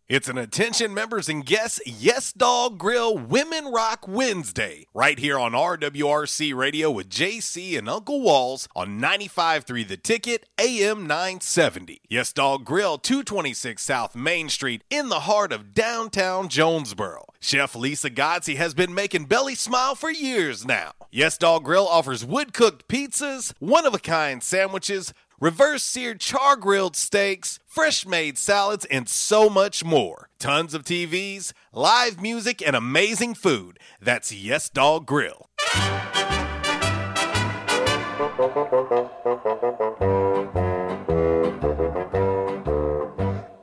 It's 0.10 0.27
an 0.27 0.40
attention 0.40 0.91
members 0.91 1.30
and 1.30 1.45
guests 1.45 1.80
Yes 1.86 2.34
Dog 2.34 2.80
Grill 2.80 3.15
Women 3.15 3.65
Rock 3.72 4.07
Wednesday 4.07 4.88
right 4.91 5.19
here 5.19 5.38
on 5.38 5.52
RWRC 5.52 6.56
Radio 6.56 6.90
with 6.90 7.11
JC 7.11 7.77
and 7.77 7.88
Uncle 7.88 8.19
Walls 8.19 8.68
on 8.76 8.99
95.3 8.99 9.88
The 9.88 9.98
Ticket 9.98 10.49
AM 10.60 11.06
970. 11.06 12.02
Yes 12.10 12.34
Dog 12.34 12.65
Grill 12.65 12.98
226 12.98 13.84
South 13.84 14.15
Main 14.15 14.49
Street 14.49 14.84
in 14.90 15.10
the 15.10 15.19
heart 15.19 15.53
of 15.53 15.76
downtown 15.76 16.49
Jonesboro. 16.49 17.26
Chef 17.40 17.76
Lisa 17.76 18.10
Godsey 18.10 18.56
has 18.56 18.73
been 18.73 18.95
making 18.95 19.26
Belly 19.26 19.53
smile 19.53 19.94
for 19.94 20.10
years 20.10 20.65
now. 20.65 20.94
Yes 21.11 21.38
Dog 21.38 21.65
Grill 21.65 21.88
offers 21.88 22.26
wood 22.26 22.52
cooked 22.53 22.88
pizzas, 22.88 23.53
one 23.60 23.86
of 23.86 23.94
a 23.94 23.99
kind 23.99 24.41
sandwiches, 24.41 25.14
reverse 25.39 25.83
seared 25.83 26.19
char 26.19 26.55
grilled 26.55 26.95
steaks, 26.95 27.59
fresh 27.65 28.05
made 28.05 28.37
salads, 28.37 28.85
and 28.85 29.07
so 29.07 29.49
much 29.49 29.83
more. 29.83 30.29
Tons 30.39 30.73
of 30.73 30.83
TVs, 30.83 31.53
live 31.73 32.21
music, 32.21 32.65
and 32.65 32.75
amazing 32.75 33.35
food. 33.35 33.79
That's 34.01 34.31
Yes 34.31 34.69
Dog 34.69 35.05
Grill. 35.05 35.49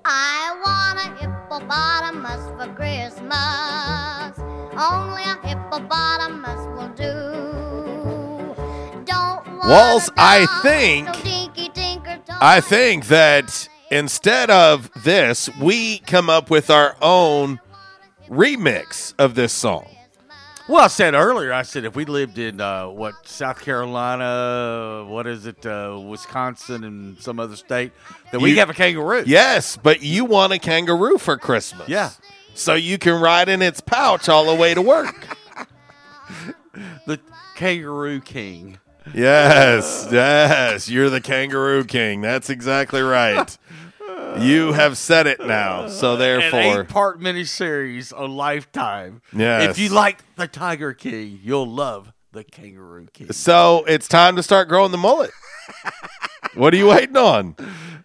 I 0.05 0.55
want 0.65 0.99
a 0.99 1.09
hippopotamus 1.21 2.45
for 2.57 2.69
Christmas. 2.75 4.39
Only 4.79 5.23
a 5.23 5.37
hippopotamus 5.47 6.67
will 6.77 6.93
do. 6.95 8.55
Don't 9.05 9.47
want 9.57 9.69
Walls, 9.69 10.11
I 10.17 10.47
think- 10.63 11.09
I 12.41 12.61
think 12.61 13.07
that 13.07 13.69
instead 13.91 14.51
of 14.51 14.91
this, 15.03 15.49
we 15.59 16.01
come 16.01 16.29
up 16.29 16.51
with 16.51 16.69
our 16.71 16.97
own 17.01 17.61
remix 18.29 19.15
of 19.19 19.35
this 19.35 19.53
song. 19.53 19.87
Well, 20.69 20.83
I 20.85 20.89
said 20.89 21.15
earlier, 21.15 21.53
I 21.53 21.63
said 21.63 21.85
if 21.85 21.95
we 21.95 22.05
lived 22.05 22.39
in 22.39 22.61
uh, 22.61 22.89
what 22.89 23.15
South 23.27 23.61
Carolina, 23.61 25.07
what 25.09 25.27
is 25.27 25.47
it, 25.47 25.65
uh, 25.65 25.99
Wisconsin, 26.05 26.83
and 26.83 27.19
some 27.19 27.39
other 27.39 27.55
state, 27.55 27.93
that 28.33 28.41
we 28.41 28.57
have 28.57 28.69
a 28.69 28.75
kangaroo. 28.75 29.23
Yes, 29.27 29.79
but 29.81 30.03
you 30.03 30.25
want 30.25 30.53
a 30.53 30.59
kangaroo 30.59 31.19
for 31.19 31.37
Christmas. 31.37 31.89
Yeah. 31.89 32.11
So 32.55 32.75
you 32.75 32.99
can 32.99 33.21
ride 33.21 33.49
in 33.49 33.63
its 33.63 33.81
pouch 33.81 34.29
all 34.29 34.47
the 34.47 34.61
way 34.61 34.75
to 34.75 34.83
work. 34.83 35.37
the 37.07 37.21
Kangaroo 37.55 38.21
King. 38.21 38.79
Yes, 39.15 40.09
yes, 40.11 40.89
you're 40.89 41.11
the 41.11 41.21
kangaroo 41.21 41.85
king. 41.85 42.21
That's 42.21 42.51
exactly 42.51 43.03
right. 43.03 43.57
You 44.39 44.73
have 44.73 44.99
said 44.99 45.27
it 45.27 45.41
now. 45.41 45.89
So 45.89 46.17
therefore, 46.17 46.83
eight-part 46.83 47.21
miniseries 47.21 48.13
a 48.15 48.27
Lifetime. 48.27 49.23
Yes. 49.33 49.71
If 49.71 49.79
you 49.79 49.89
like 49.89 50.23
the 50.37 50.47
Tiger 50.47 50.93
King, 50.93 51.41
you'll 51.43 51.67
love 51.71 52.13
the 52.33 52.45
Kangaroo 52.45 53.07
King. 53.13 53.33
so 53.33 53.85
it's 53.89 54.09
time 54.09 54.37
to 54.37 54.43
start 54.43 54.69
growing 54.69 54.93
the 54.93 54.99
mullet. 54.99 55.31
what 56.55 56.75
are 56.75 56.77
you 56.77 56.89
waiting 56.89 57.17
on? 57.17 57.57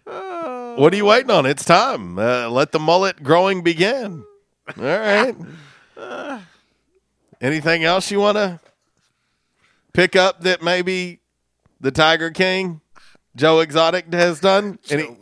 What 0.04 0.92
are 0.92 0.96
you 0.96 1.04
waiting 1.04 1.30
on? 1.30 1.44
It's 1.44 1.64
time. 1.64 2.18
Uh, 2.18 2.48
let 2.48 2.72
the 2.72 2.80
mullet 2.80 3.22
growing 3.22 3.62
begin. 3.62 4.24
All 4.78 4.84
right. 4.84 5.36
Anything 7.40 7.84
else 7.84 8.10
you 8.10 8.20
want 8.20 8.36
to 8.36 8.60
pick 9.92 10.16
up 10.16 10.40
that 10.42 10.62
maybe 10.62 11.20
the 11.80 11.90
Tiger 11.90 12.30
King, 12.30 12.80
Joe 13.36 13.60
Exotic, 13.60 14.12
has 14.12 14.40
done? 14.40 14.78
Any, 14.90 15.16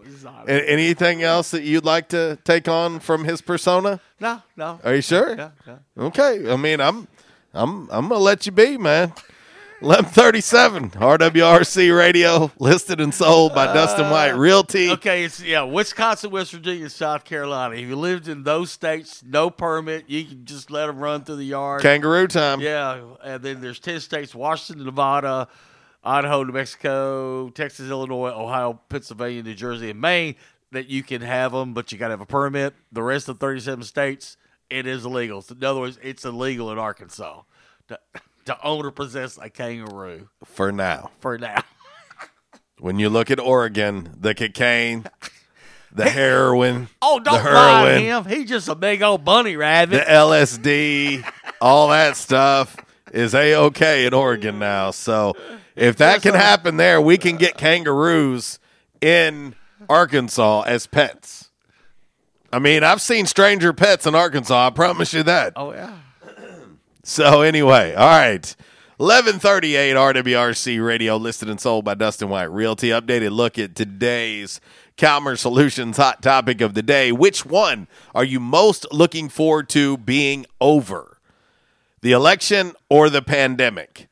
anything 0.47 1.23
else 1.23 1.51
that 1.53 1.63
you'd 1.63 1.85
like 1.85 2.09
to 2.09 2.39
take 2.45 2.69
on 2.69 3.01
from 3.01 3.25
his 3.25 3.41
persona? 3.41 4.01
No, 4.19 4.43
no. 4.57 4.81
Are 4.85 4.95
you 4.95 5.03
sure? 5.03 5.35
Yeah, 5.37 5.51
yeah. 5.67 5.77
Okay. 5.99 6.51
I 6.51 6.57
mean, 6.57 6.81
I'm, 6.81 7.09
I'm, 7.55 7.89
I'm 7.91 8.09
gonna 8.09 8.19
let 8.21 8.47
you 8.47 8.53
be, 8.53 8.77
man. 8.77 9.13
Eleven 9.83 10.05
thirty-seven, 10.05 10.91
RWRC 10.91 11.97
Radio, 11.97 12.53
listed 12.59 13.01
and 13.01 13.15
sold 13.15 13.55
by 13.55 13.65
Dustin 13.73 14.05
uh, 14.05 14.11
White 14.11 14.33
Realty. 14.33 14.91
Okay, 14.91 15.25
it's 15.25 15.43
yeah, 15.43 15.63
Wisconsin, 15.63 16.31
West 16.31 16.53
Virginia, 16.53 16.91
South 16.91 17.25
Carolina. 17.25 17.77
If 17.77 17.89
you 17.89 17.97
lived 17.97 18.29
in 18.29 18.43
those 18.43 18.71
states, 18.71 19.23
no 19.27 19.49
permit, 19.49 20.05
you 20.07 20.27
can 20.27 20.45
just 20.45 20.71
let 20.71 20.89
them 20.89 20.99
run 20.99 21.25
through 21.25 21.37
the 21.37 21.45
yard. 21.45 21.81
Kangaroo 21.81 22.27
time. 22.27 22.61
Yeah, 22.61 23.01
and 23.25 23.43
then 23.43 23.63
there's 23.63 23.79
ten 23.79 24.01
states: 24.01 24.35
Washington, 24.35 24.85
Nevada, 24.85 25.49
Idaho, 26.05 26.43
New 26.43 26.53
Mexico, 26.53 27.49
Texas, 27.49 27.89
Illinois, 27.89 28.33
Ohio, 28.33 28.79
Pennsylvania, 28.91 29.43
New 29.43 29.55
Jersey, 29.55 29.89
and 29.89 30.01
Maine 30.01 30.35
that 30.73 30.89
you 30.89 31.03
can 31.03 31.23
have 31.23 31.53
them, 31.53 31.73
but 31.73 31.91
you 31.91 31.97
got 31.97 32.09
to 32.09 32.13
have 32.13 32.21
a 32.21 32.27
permit. 32.27 32.75
The 32.93 33.03
rest 33.03 33.31
of 33.31 33.41
37 33.41 33.85
states, 33.85 34.37
it 34.69 34.87
is 34.87 35.07
illegal. 35.07 35.41
So 35.41 35.55
in 35.55 35.65
other 35.65 35.81
words, 35.81 35.99
it's 36.03 36.27
illegal 36.27 36.71
in 36.71 36.79
Arkansas 36.79 37.45
to, 38.51 38.57
to 38.61 38.67
own 38.67 38.85
or 38.87 38.91
possess 38.91 39.39
a 39.41 39.51
kangaroo 39.51 40.29
For 40.45 40.73
now, 40.73 41.11
for 41.21 41.39
now. 41.39 41.63
when 42.79 42.99
you 42.99 43.09
look 43.09 43.31
at 43.31 43.39
Oregon, 43.41 44.15
the 44.19 44.35
cocaine, 44.35 45.05
the 45.93 46.09
heroin, 46.11 46.89
Oh, 47.03 47.21
don't 47.21 47.43
mind 47.45 47.47
heroin, 47.47 48.03
him. 48.03 48.25
He's 48.25 48.49
just 48.49 48.69
a 48.69 48.75
big 48.75 49.03
old 49.03 49.25
bunny 49.25 49.57
rabbit. 49.57 50.07
the 50.07 50.13
LSD, 50.13 51.25
all 51.61 51.89
that 51.89 52.17
stuff 52.17 52.77
is 53.13 53.35
a 53.35 53.55
okay 53.55 54.07
in 54.07 54.15
Oregon 54.15 54.59
now. 54.59 54.91
So 54.93 55.35
if 55.77 55.97
that 55.97 56.23
can 56.23 56.35
happen 56.35 56.77
there, 56.77 57.01
we 57.01 57.19
can 57.19 57.37
get 57.37 57.57
kangaroos 57.57 58.59
in 59.01 59.55
Arkansas 59.89 60.63
as 60.63 60.87
pets. 60.87 61.51
I 62.53 62.59
mean, 62.59 62.83
I've 62.85 63.01
seen 63.01 63.27
stranger 63.27 63.73
pets 63.73 64.07
in 64.07 64.15
Arkansas. 64.15 64.67
I 64.67 64.71
promise 64.71 65.13
you 65.15 65.23
that. 65.25 65.53
oh 65.57 65.73
yeah. 65.73 65.97
So 67.03 67.43
anyway, 67.43 67.95
all 67.95 68.09
right. 68.09 68.55
1138 68.99 69.95
RWRC 69.95 70.85
Radio 70.85 71.17
listed 71.17 71.49
and 71.49 71.59
sold 71.59 71.87
by 71.87 71.95
Dustin 71.95 72.29
White 72.29 72.53
Realty. 72.53 72.89
Updated 72.89 73.31
look 73.31 73.59
at 73.59 73.75
today's 73.75 74.61
Calmer 74.99 75.37
Solutions 75.37 75.97
hot 75.97 76.21
topic 76.23 76.61
of 76.61 76.75
the 76.75 76.83
day. 76.83 77.11
Which 77.11 77.47
one 77.47 77.89
are 78.15 78.25
you 78.25 78.39
most 78.41 78.87
looking 78.93 79.31
forward 79.31 79.71
to 79.71 79.97
being 79.97 80.45
over? 80.61 81.17
The 82.03 82.13
election 82.13 82.75
or 82.91 83.09
the 83.09 83.23
pandemic? 83.23 84.09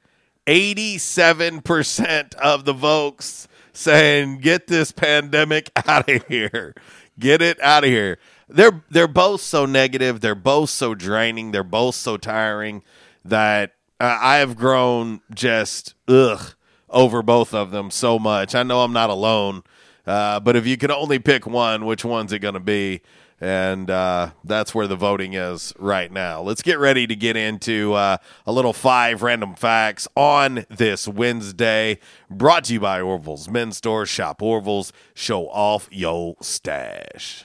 87% 0.46 2.34
of 2.36 2.64
the 2.64 2.74
folks 2.74 3.46
saying 3.74 4.38
get 4.38 4.66
this 4.66 4.92
pandemic 4.92 5.70
out 5.86 6.08
of 6.08 6.26
here. 6.26 6.74
Get 7.18 7.42
it 7.42 7.60
out 7.60 7.84
of 7.84 7.90
here. 7.90 8.18
They're 8.48 8.82
they're 8.90 9.08
both 9.08 9.40
so 9.40 9.66
negative, 9.66 10.20
they're 10.20 10.34
both 10.34 10.70
so 10.70 10.94
draining, 10.94 11.52
they're 11.52 11.62
both 11.62 11.94
so 11.94 12.16
tiring 12.16 12.82
that 13.24 13.74
uh, 14.00 14.18
I 14.20 14.36
have 14.38 14.56
grown 14.56 15.20
just 15.34 15.94
ugh 16.06 16.54
over 16.88 17.22
both 17.22 17.52
of 17.52 17.70
them 17.70 17.90
so 17.90 18.18
much. 18.18 18.54
I 18.54 18.62
know 18.62 18.82
I'm 18.82 18.92
not 18.92 19.10
alone, 19.10 19.62
uh, 20.06 20.40
but 20.40 20.56
if 20.56 20.66
you 20.66 20.76
could 20.76 20.90
only 20.90 21.18
pick 21.18 21.46
one, 21.46 21.84
which 21.84 22.04
one's 22.04 22.32
it 22.32 22.38
going 22.38 22.54
to 22.54 22.60
be? 22.60 23.02
And 23.40 23.88
uh, 23.88 24.30
that's 24.42 24.74
where 24.74 24.88
the 24.88 24.96
voting 24.96 25.34
is 25.34 25.72
right 25.78 26.10
now. 26.10 26.40
Let's 26.40 26.62
get 26.62 26.80
ready 26.80 27.06
to 27.06 27.14
get 27.14 27.36
into 27.36 27.92
uh, 27.92 28.16
a 28.46 28.50
little 28.50 28.72
five 28.72 29.22
random 29.22 29.54
facts 29.54 30.08
on 30.16 30.66
this 30.68 31.06
Wednesday. 31.06 32.00
Brought 32.28 32.64
to 32.64 32.72
you 32.72 32.80
by 32.80 33.00
Orville's 33.00 33.48
Men's 33.48 33.76
Store. 33.76 34.06
Shop 34.06 34.42
Orville's. 34.42 34.92
Show 35.14 35.46
off 35.50 35.88
your 35.92 36.34
stash. 36.40 37.44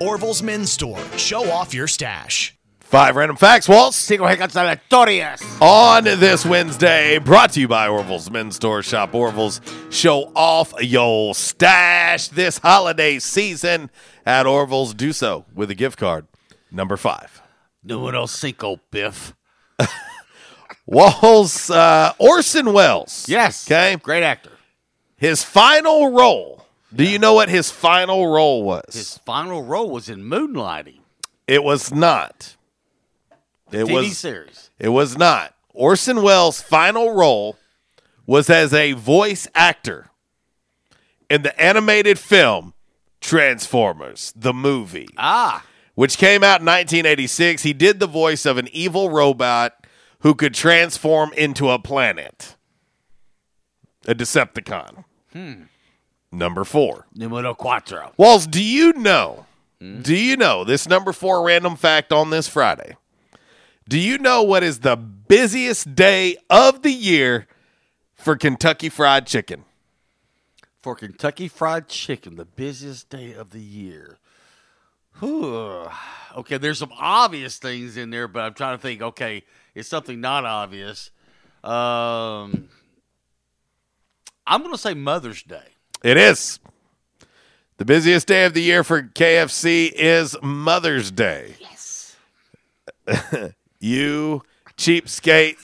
Orville's 0.00 0.42
Men's 0.42 0.72
Store. 0.72 0.98
Show 1.16 1.50
off 1.50 1.72
your 1.72 1.86
stash. 1.86 2.56
Five 2.80 3.16
random 3.16 3.36
facts, 3.36 3.68
Walls. 3.68 3.96
Cinco 3.96 4.26
aleatorias. 4.26 5.42
On 5.60 6.04
this 6.04 6.44
Wednesday, 6.44 7.18
brought 7.18 7.52
to 7.52 7.60
you 7.60 7.68
by 7.68 7.88
Orville's 7.88 8.30
Men's 8.30 8.56
Store. 8.56 8.82
Shop 8.82 9.14
Orville's. 9.14 9.60
Show 9.90 10.32
off 10.34 10.74
your 10.82 11.34
stash 11.34 12.28
this 12.28 12.58
holiday 12.58 13.18
season 13.18 13.90
at 14.26 14.46
Orville's. 14.46 14.92
Do 14.92 15.12
so 15.12 15.46
with 15.54 15.70
a 15.70 15.74
gift 15.74 15.98
card. 15.98 16.26
Number 16.70 16.96
five. 16.96 17.40
Numero 17.82 18.26
cinco, 18.26 18.80
Biff. 18.90 19.34
Walls, 20.86 21.70
uh, 21.70 22.12
Orson 22.18 22.72
Welles. 22.72 23.26
Yes. 23.28 23.66
Okay. 23.66 23.96
Great 24.02 24.22
actor. 24.22 24.52
His 25.16 25.44
final 25.44 26.10
role 26.10 26.61
Do 26.94 27.04
you 27.04 27.18
know 27.18 27.34
what 27.34 27.48
his 27.48 27.70
final 27.70 28.26
role 28.26 28.62
was? 28.62 28.94
His 28.94 29.18
final 29.18 29.62
role 29.62 29.90
was 29.90 30.08
in 30.08 30.22
Moonlighting. 30.22 31.00
It 31.46 31.64
was 31.64 31.92
not. 31.92 32.56
It 33.70 33.86
TV 33.86 33.92
was 33.94 34.18
series. 34.18 34.70
It 34.78 34.90
was 34.90 35.16
not. 35.16 35.54
Orson 35.72 36.22
Welles' 36.22 36.60
final 36.60 37.14
role 37.14 37.56
was 38.26 38.50
as 38.50 38.74
a 38.74 38.92
voice 38.92 39.48
actor 39.54 40.10
in 41.30 41.42
the 41.42 41.58
animated 41.60 42.18
film 42.18 42.74
Transformers, 43.22 44.32
the 44.36 44.52
movie. 44.52 45.08
Ah. 45.16 45.64
Which 45.94 46.18
came 46.18 46.42
out 46.42 46.60
in 46.60 46.66
1986. 46.66 47.62
He 47.62 47.72
did 47.72 48.00
the 48.00 48.06
voice 48.06 48.44
of 48.44 48.58
an 48.58 48.68
evil 48.72 49.10
robot 49.10 49.86
who 50.20 50.34
could 50.34 50.54
transform 50.54 51.32
into 51.34 51.70
a 51.70 51.78
planet. 51.78 52.56
A 54.06 54.14
Decepticon. 54.14 55.04
Hmm. 55.32 55.62
Number 56.32 56.64
four. 56.64 57.06
Numero 57.14 57.54
cuatro. 57.54 58.12
Walls, 58.16 58.46
do 58.46 58.62
you 58.64 58.94
know? 58.94 59.44
Hmm? 59.80 60.00
Do 60.00 60.16
you 60.16 60.36
know 60.36 60.64
this 60.64 60.88
number 60.88 61.12
four 61.12 61.44
random 61.44 61.76
fact 61.76 62.12
on 62.12 62.30
this 62.30 62.48
Friday? 62.48 62.96
Do 63.86 63.98
you 63.98 64.16
know 64.16 64.42
what 64.42 64.62
is 64.62 64.80
the 64.80 64.96
busiest 64.96 65.94
day 65.94 66.36
of 66.48 66.82
the 66.82 66.92
year 66.92 67.46
for 68.14 68.36
Kentucky 68.36 68.88
Fried 68.88 69.26
Chicken? 69.26 69.64
For 70.80 70.94
Kentucky 70.94 71.48
Fried 71.48 71.88
Chicken, 71.88 72.36
the 72.36 72.44
busiest 72.44 73.10
day 73.10 73.32
of 73.34 73.50
the 73.50 73.60
year. 73.60 74.18
Whew. 75.20 75.88
Okay, 76.36 76.56
there's 76.56 76.78
some 76.78 76.92
obvious 76.98 77.58
things 77.58 77.96
in 77.96 78.08
there, 78.10 78.26
but 78.26 78.40
I'm 78.40 78.54
trying 78.54 78.78
to 78.78 78.82
think. 78.82 79.02
Okay, 79.02 79.42
it's 79.74 79.88
something 79.88 80.20
not 80.20 80.44
obvious. 80.46 81.10
Um, 81.62 82.68
I'm 84.46 84.60
going 84.62 84.72
to 84.72 84.78
say 84.78 84.94
Mother's 84.94 85.42
Day. 85.42 85.71
It 86.02 86.16
is. 86.16 86.58
The 87.78 87.84
busiest 87.84 88.28
day 88.28 88.44
of 88.44 88.54
the 88.54 88.62
year 88.62 88.84
for 88.84 89.02
KFC 89.02 89.92
is 89.92 90.36
Mother's 90.42 91.10
Day. 91.10 91.54
Yes. 91.60 92.16
you 93.80 94.42
cheapskate 94.76 95.56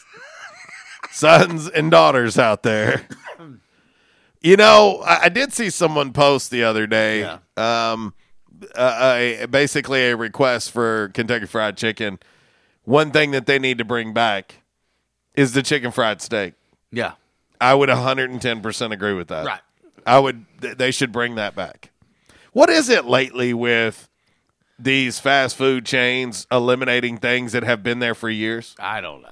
sons 1.11 1.69
and 1.69 1.91
daughters 1.91 2.39
out 2.39 2.63
there. 2.63 3.07
You 4.41 4.57
know, 4.57 5.03
I, 5.05 5.25
I 5.25 5.29
did 5.29 5.53
see 5.53 5.69
someone 5.71 6.13
post 6.13 6.51
the 6.51 6.63
other 6.63 6.87
day, 6.87 7.25
um, 7.57 8.15
uh, 8.77 9.15
a, 9.17 9.47
basically 9.47 10.11
a 10.11 10.17
request 10.17 10.71
for 10.71 11.11
Kentucky 11.15 11.47
Fried 11.47 11.77
Chicken. 11.77 12.21
One 12.85 13.11
thing 13.11 13.33
that 13.33 13.47
they 13.47 13.59
need 13.59 13.79
to 13.79 13.85
bring 13.85 14.15
back 14.15 14.63
is 15.35 15.53
the 15.53 15.63
chicken 15.63 15.91
fried 15.91 16.23
steak. 16.23 16.55
Yeah. 16.91 17.13
I 17.61 17.75
would 17.75 17.89
110% 17.89 18.93
agree 18.93 19.13
with 19.13 19.29
that. 19.29 19.45
Right. 19.45 19.61
I 20.09 20.19
would, 20.19 20.45
they 20.61 20.91
should 20.91 21.13
bring 21.13 21.35
that 21.37 21.55
back. 21.55 21.91
What 22.53 22.71
is 22.71 22.89
it 22.89 23.05
lately 23.05 23.53
with 23.55 24.09
these 24.79 25.19
fast 25.21 25.57
food 25.57 25.85
chains 25.85 26.47
eliminating 26.51 27.19
things 27.19 27.53
that 27.53 27.63
have 27.63 27.83
been 27.83 27.99
there 27.99 28.15
for 28.15 28.31
years? 28.31 28.75
I 28.79 29.01
don't 29.01 29.23
know. 29.23 29.29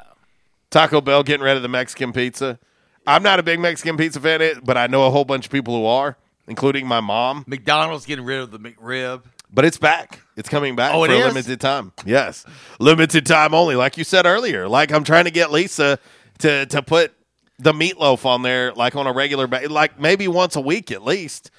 Taco 0.70 1.00
Bell 1.00 1.22
getting 1.22 1.44
rid 1.44 1.56
of 1.56 1.62
the 1.62 1.68
Mexican 1.68 2.12
pizza. 2.12 2.58
I'm 3.06 3.22
not 3.22 3.38
a 3.38 3.42
big 3.42 3.60
Mexican 3.60 3.96
pizza 3.96 4.20
fan, 4.20 4.60
but 4.64 4.76
I 4.76 4.86
know 4.88 5.06
a 5.06 5.10
whole 5.10 5.24
bunch 5.24 5.46
of 5.46 5.52
people 5.52 5.74
who 5.76 5.86
are, 5.86 6.16
including 6.48 6.86
my 6.86 7.00
mom. 7.00 7.44
McDonald's 7.46 8.04
getting 8.04 8.24
rid 8.24 8.40
of 8.40 8.50
the 8.50 8.58
McRib. 8.58 9.22
But 9.52 9.64
it's 9.64 9.78
back. 9.78 10.20
It's 10.36 10.48
coming 10.48 10.74
back 10.74 10.92
Oh, 10.92 11.04
for 11.06 11.10
a 11.12 11.14
is? 11.14 11.26
limited 11.26 11.60
time. 11.60 11.92
Yes, 12.04 12.44
limited 12.80 13.24
time 13.24 13.54
only. 13.54 13.76
Like 13.76 13.96
you 13.96 14.02
said 14.04 14.26
earlier. 14.26 14.68
Like 14.68 14.92
I'm 14.92 15.04
trying 15.04 15.24
to 15.24 15.30
get 15.30 15.52
Lisa 15.52 15.98
to 16.40 16.66
to 16.66 16.82
put 16.82 17.14
the 17.58 17.72
meatloaf 17.72 18.24
on 18.24 18.42
there, 18.42 18.72
like 18.72 18.96
on 18.96 19.06
a 19.06 19.12
regular, 19.12 19.46
ba- 19.46 19.68
like 19.68 19.98
maybe 19.98 20.28
once 20.28 20.56
a 20.56 20.60
week 20.60 20.90
at 20.90 21.04
least. 21.04 21.50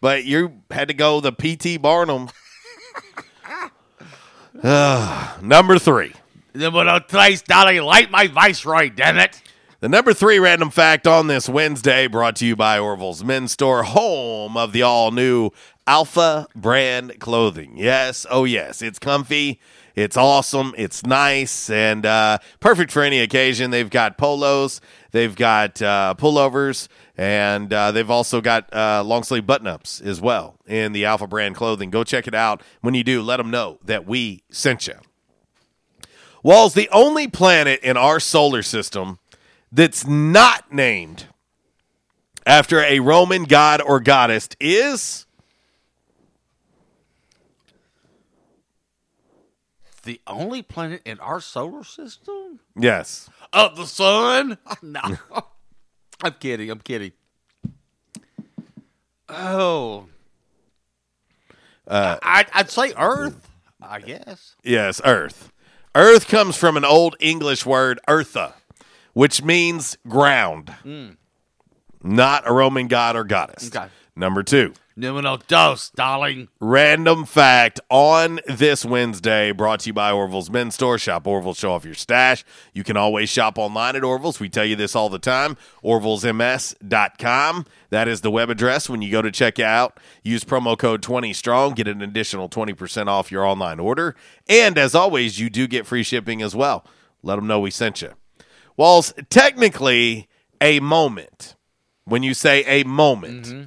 But 0.00 0.24
you 0.24 0.60
had 0.70 0.88
to 0.88 0.94
go 0.94 1.20
the 1.20 1.32
PT 1.32 1.80
Barnum. 1.80 2.28
Ah, 4.62 5.38
number 5.42 5.78
three. 5.78 6.12
Then 6.52 6.72
trace 7.08 7.42
Dolly, 7.42 7.80
light 7.80 8.10
my 8.10 8.28
viceroy, 8.28 8.90
damn 8.90 9.18
it. 9.18 9.42
The 9.80 9.88
number 9.88 10.14
three 10.14 10.38
random 10.38 10.70
fact 10.70 11.06
on 11.06 11.26
this 11.26 11.48
Wednesday 11.48 12.06
brought 12.06 12.36
to 12.36 12.46
you 12.46 12.56
by 12.56 12.78
Orville's 12.78 13.24
Men's 13.24 13.52
Store, 13.52 13.82
home 13.82 14.56
of 14.56 14.72
the 14.72 14.82
all 14.82 15.10
new 15.10 15.50
Alpha 15.86 16.46
brand 16.54 17.18
clothing. 17.18 17.76
Yes, 17.76 18.24
oh 18.30 18.44
yes, 18.44 18.80
it's 18.80 18.98
comfy, 18.98 19.60
it's 19.94 20.16
awesome, 20.16 20.74
it's 20.76 21.04
nice, 21.04 21.70
and 21.70 22.04
uh, 22.04 22.38
perfect 22.60 22.90
for 22.90 23.02
any 23.02 23.20
occasion. 23.20 23.70
They've 23.70 23.88
got 23.88 24.18
polos, 24.18 24.80
they've 25.12 25.34
got 25.34 25.80
uh, 25.80 26.14
pullovers, 26.18 26.88
and 27.16 27.72
uh, 27.72 27.92
they've 27.92 28.10
also 28.10 28.40
got 28.40 28.72
uh, 28.74 29.04
long 29.04 29.22
sleeve 29.22 29.46
button 29.46 29.66
ups 29.66 30.00
as 30.00 30.20
well 30.20 30.56
in 30.66 30.92
the 30.92 31.04
Alpha 31.04 31.26
brand 31.26 31.54
clothing. 31.54 31.90
Go 31.90 32.02
check 32.02 32.26
it 32.26 32.34
out. 32.34 32.62
When 32.80 32.94
you 32.94 33.04
do, 33.04 33.22
let 33.22 33.36
them 33.36 33.50
know 33.50 33.78
that 33.84 34.06
we 34.06 34.42
sent 34.50 34.86
you. 34.86 34.94
Walls 36.42 36.74
the 36.74 36.90
only 36.90 37.28
planet 37.28 37.80
in 37.82 37.96
our 37.96 38.20
solar 38.20 38.62
system 38.62 39.18
that's 39.70 40.06
not 40.06 40.72
named 40.72 41.26
after 42.46 42.80
a 42.80 43.00
Roman 43.00 43.44
god 43.44 43.80
or 43.80 44.00
goddess 44.00 44.48
is 44.60 45.26
The 50.04 50.20
only 50.26 50.62
planet 50.62 51.02
in 51.04 51.18
our 51.20 51.40
solar 51.40 51.82
system? 51.84 52.60
yes. 52.78 53.28
Of 53.52 53.76
the 53.76 53.86
sun? 53.86 54.58
No. 54.82 55.00
I'm 56.22 56.34
kidding. 56.38 56.70
I'm 56.70 56.78
kidding. 56.80 57.12
Oh. 59.28 60.06
Uh, 61.86 62.16
I, 62.22 62.46
I'd 62.52 62.70
say 62.70 62.92
Earth, 62.96 63.48
I 63.82 64.00
guess. 64.00 64.54
Yes, 64.62 65.00
Earth. 65.04 65.52
Earth 65.94 66.28
comes 66.28 66.56
from 66.56 66.76
an 66.76 66.84
old 66.84 67.16
English 67.20 67.66
word, 67.66 68.00
eartha, 68.08 68.54
which 69.12 69.42
means 69.42 69.96
ground, 70.08 70.72
Mm. 70.84 71.16
not 72.02 72.48
a 72.48 72.52
Roman 72.52 72.88
god 72.88 73.16
or 73.16 73.24
goddess. 73.24 73.68
Okay. 73.74 73.86
Number 74.16 74.42
two. 74.42 74.72
Numero 74.96 75.38
dos, 75.48 75.90
darling. 75.90 76.46
Random 76.60 77.24
fact 77.24 77.80
on 77.90 78.38
this 78.46 78.84
Wednesday, 78.84 79.50
brought 79.50 79.80
to 79.80 79.88
you 79.88 79.92
by 79.92 80.12
Orville's 80.12 80.50
Men's 80.50 80.76
Store. 80.76 80.98
Shop 80.98 81.26
Orville, 81.26 81.54
show 81.54 81.72
off 81.72 81.84
your 81.84 81.94
stash. 81.94 82.44
You 82.72 82.84
can 82.84 82.96
always 82.96 83.28
shop 83.28 83.58
online 83.58 83.96
at 83.96 84.04
Orville's. 84.04 84.38
We 84.38 84.48
tell 84.48 84.64
you 84.64 84.76
this 84.76 84.94
all 84.94 85.08
the 85.08 85.18
time. 85.18 85.56
Orville'sMS.com. 85.82 87.66
That 87.90 88.06
is 88.06 88.20
the 88.20 88.30
web 88.30 88.50
address. 88.50 88.88
When 88.88 89.02
you 89.02 89.10
go 89.10 89.20
to 89.20 89.32
check 89.32 89.58
out, 89.58 89.98
use 90.22 90.44
promo 90.44 90.78
code 90.78 91.02
20STRONG, 91.02 91.74
get 91.74 91.88
an 91.88 92.00
additional 92.00 92.48
20% 92.48 93.08
off 93.08 93.32
your 93.32 93.44
online 93.44 93.80
order. 93.80 94.14
And 94.48 94.78
as 94.78 94.94
always, 94.94 95.40
you 95.40 95.50
do 95.50 95.66
get 95.66 95.86
free 95.86 96.04
shipping 96.04 96.40
as 96.40 96.54
well. 96.54 96.86
Let 97.20 97.34
them 97.34 97.48
know 97.48 97.58
we 97.58 97.72
sent 97.72 98.00
you. 98.00 98.12
Walls, 98.76 99.12
technically, 99.28 100.28
a 100.60 100.78
moment. 100.78 101.56
When 102.04 102.22
you 102.22 102.34
say 102.34 102.64
a 102.66 102.84
moment, 102.84 103.46
mm-hmm. 103.46 103.64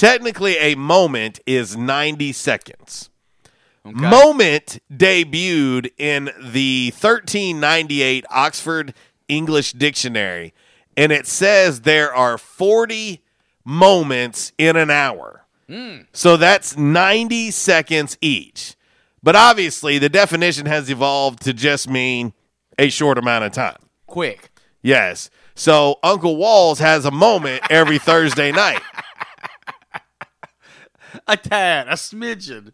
Technically 0.00 0.56
a 0.56 0.74
moment 0.76 1.40
is 1.44 1.76
90 1.76 2.32
seconds. 2.32 3.10
Moment 3.84 4.78
debuted 4.90 5.90
in 5.98 6.30
the 6.38 6.90
1398 6.94 8.24
Oxford 8.30 8.94
English 9.28 9.72
Dictionary, 9.72 10.54
and 10.96 11.12
it 11.12 11.26
says 11.26 11.82
there 11.82 12.14
are 12.14 12.38
40 12.38 13.22
moments 13.64 14.52
in 14.56 14.76
an 14.76 14.90
hour. 14.90 15.44
Hmm. 15.68 15.98
So 16.12 16.38
that's 16.38 16.78
90 16.78 17.50
seconds 17.50 18.16
each. 18.22 18.76
But 19.22 19.36
obviously, 19.36 19.98
the 19.98 20.08
definition 20.08 20.64
has 20.64 20.88
evolved 20.88 21.42
to 21.42 21.52
just 21.52 21.90
mean 21.90 22.32
a 22.78 22.88
short 22.88 23.18
amount 23.18 23.44
of 23.44 23.52
time. 23.52 23.76
Quick. 24.06 24.50
Yes. 24.82 25.28
So 25.54 25.98
Uncle 26.02 26.36
Walls 26.36 26.78
has 26.78 27.04
a 27.04 27.10
moment 27.10 27.62
every 27.68 27.98
Thursday 27.98 28.50
night. 28.50 28.80
A 31.30 31.36
tad, 31.36 31.86
a 31.86 31.92
smidgen. 31.92 32.72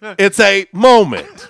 It's 0.00 0.38
a 0.38 0.64
moment. 0.72 1.48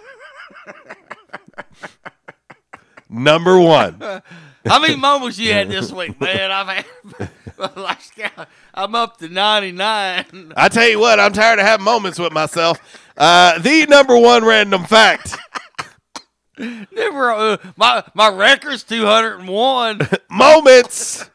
Number 3.11 3.61
one. 3.61 4.01
How 4.65 4.79
many 4.81 4.97
moments 4.97 5.39
you 5.39 5.53
had 5.53 5.69
this 5.69 5.93
week, 5.93 6.19
man? 6.19 6.51
I've 6.51 6.67
had, 6.67 7.29
I'm 8.75 8.95
up 8.95 9.19
to 9.19 9.29
99. 9.29 10.53
I 10.57 10.69
tell 10.71 10.89
you 10.89 10.99
what, 10.99 11.21
I'm 11.21 11.35
tired 11.35 11.59
of 11.59 11.67
having 11.67 11.85
moments 11.85 12.19
with 12.19 12.33
myself. 12.33 12.81
Uh, 13.15 13.59
the 13.59 13.85
number 13.85 14.17
one 14.17 14.47
random 14.47 14.85
fact. 14.85 15.37
Never, 16.59 17.33
uh, 17.33 17.57
my 17.77 18.03
my 18.15 18.29
record's 18.31 18.83
201. 18.85 20.09
moments. 20.31 21.29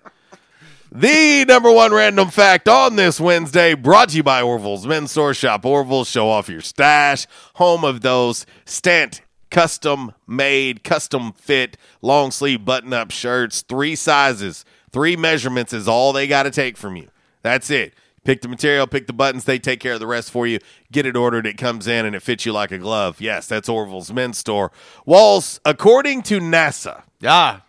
The 0.92 1.44
number 1.46 1.70
one 1.70 1.94
random 1.94 2.30
fact 2.30 2.70
on 2.70 2.96
this 2.96 3.20
Wednesday, 3.20 3.74
brought 3.74 4.10
to 4.10 4.18
you 4.18 4.24
by 4.24 4.42
Orville's 4.42 4.88
Men's 4.88 5.12
Store. 5.12 5.34
Shop 5.34 5.66
Orville's, 5.66 6.10
show 6.10 6.30
off 6.30 6.48
your 6.48 6.62
stash. 6.62 7.28
Home 7.56 7.84
of 7.84 8.02
those 8.02 8.46
stent 8.64 9.22
custom 9.52 10.14
made, 10.28 10.86
custom 10.86 11.34
fit, 11.34 11.76
long 12.02 12.32
sleeve 12.32 12.64
button 12.64 12.94
up 12.94 13.12
shirts. 13.12 13.64
Three 13.64 13.96
sizes, 13.98 14.64
three 14.90 15.18
measurements 15.18 15.74
is 15.74 15.90
all 15.90 16.14
they 16.14 16.26
got 16.26 16.44
to 16.44 16.52
take 16.52 16.78
from 16.78 16.96
you. 16.96 17.10
That's 17.42 17.70
it. 17.70 17.94
Pick 18.24 18.42
the 18.42 18.48
material, 18.48 18.88
pick 18.88 19.08
the 19.08 19.14
buttons. 19.14 19.44
They 19.44 19.60
take 19.60 19.82
care 19.82 19.94
of 19.94 20.00
the 20.00 20.08
rest 20.08 20.32
for 20.32 20.48
you. 20.48 20.60
Get 20.92 21.06
it 21.06 21.18
ordered. 21.18 21.46
It 21.46 21.58
comes 21.58 21.88
in 21.88 22.06
and 22.06 22.16
it 22.16 22.22
fits 22.22 22.46
you 22.46 22.54
like 22.54 22.72
a 22.72 22.78
glove. 22.78 23.20
Yes, 23.20 23.46
that's 23.46 23.68
Orville's 23.68 24.12
Men's 24.12 24.38
Store. 24.38 24.72
Walls, 25.06 25.60
according 25.66 26.24
to 26.24 26.40
NASA. 26.40 27.04
Yeah, 27.20 27.60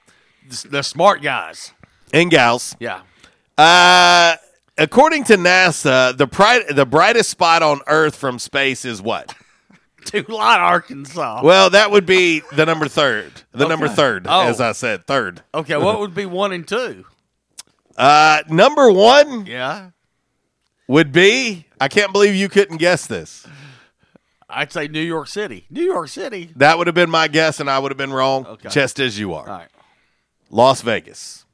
the 0.70 0.82
smart 0.82 1.20
guys 1.20 1.72
and 2.12 2.30
gals. 2.30 2.76
Yeah. 2.78 3.00
Uh, 3.56 4.36
according 4.76 5.24
to 5.24 5.36
NASA, 5.36 6.16
the 6.16 6.26
pri- 6.26 6.64
the 6.70 6.86
brightest 6.86 7.30
spot 7.30 7.62
on 7.62 7.80
Earth 7.86 8.14
from 8.16 8.38
space 8.38 8.84
is 8.84 9.02
what? 9.02 9.34
Tulane, 10.04 10.60
Arkansas. 10.60 11.42
Well, 11.44 11.70
that 11.70 11.90
would 11.90 12.06
be 12.06 12.42
the 12.52 12.64
number 12.64 12.88
third. 12.88 13.32
The 13.52 13.64
Okay. 13.64 13.68
number 13.68 13.88
third, 13.88 14.26
Oh. 14.28 14.48
as 14.48 14.60
I 14.60 14.72
said, 14.72 15.06
third. 15.06 15.42
Okay, 15.54 15.76
what 15.76 16.00
would 16.00 16.14
be 16.14 16.24
one 16.26 16.52
and 16.52 16.66
two? 16.66 17.04
Uh, 17.96 18.42
number 18.48 18.90
one 18.90 19.44
Yeah, 19.44 19.90
would 20.86 21.12
be. 21.12 21.66
I 21.80 21.88
can't 21.88 22.12
believe 22.12 22.34
you 22.34 22.48
couldn't 22.48 22.78
guess 22.78 23.06
this. 23.06 23.46
I'd 24.48 24.72
say 24.72 24.88
New 24.88 25.02
York 25.02 25.28
City. 25.28 25.66
New 25.68 25.82
York 25.84 26.08
City. 26.08 26.50
That 26.56 26.78
would 26.78 26.86
have 26.86 26.94
been 26.94 27.10
my 27.10 27.28
guess, 27.28 27.60
and 27.60 27.68
I 27.68 27.78
would 27.78 27.90
have 27.90 27.98
been 27.98 28.12
wrong, 28.12 28.46
Okay. 28.46 28.68
just 28.70 28.98
as 28.98 29.18
you 29.18 29.34
are. 29.34 29.46
All 29.46 29.58
right. 29.58 29.68
Las 30.48 30.80
Vegas. 30.80 31.44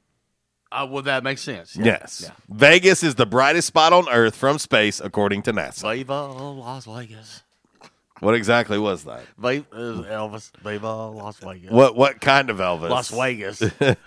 Uh, 0.71 0.87
well, 0.89 1.03
that 1.03 1.23
makes 1.23 1.41
sense. 1.41 1.75
Yeah. 1.75 1.85
Yes. 1.85 2.21
Yeah. 2.25 2.31
Vegas 2.49 3.03
is 3.03 3.15
the 3.15 3.25
brightest 3.25 3.67
spot 3.67 3.93
on 3.93 4.09
Earth 4.09 4.35
from 4.35 4.59
space, 4.59 4.99
according 4.99 5.43
to 5.43 5.53
NASA. 5.53 5.93
Viva 5.95 6.27
Las 6.27 6.85
Vegas. 6.85 7.43
What 8.21 8.33
exactly 8.33 8.79
was 8.79 9.03
that? 9.03 9.23
Viva 9.37 9.65
Elvis. 9.73 10.49
Viva 10.63 11.07
Las 11.07 11.37
Vegas. 11.37 11.69
What 11.69 11.95
what 11.97 12.21
kind 12.21 12.49
of 12.49 12.57
Elvis? 12.57 12.89
Las 12.89 13.09
Vegas. 13.11 13.61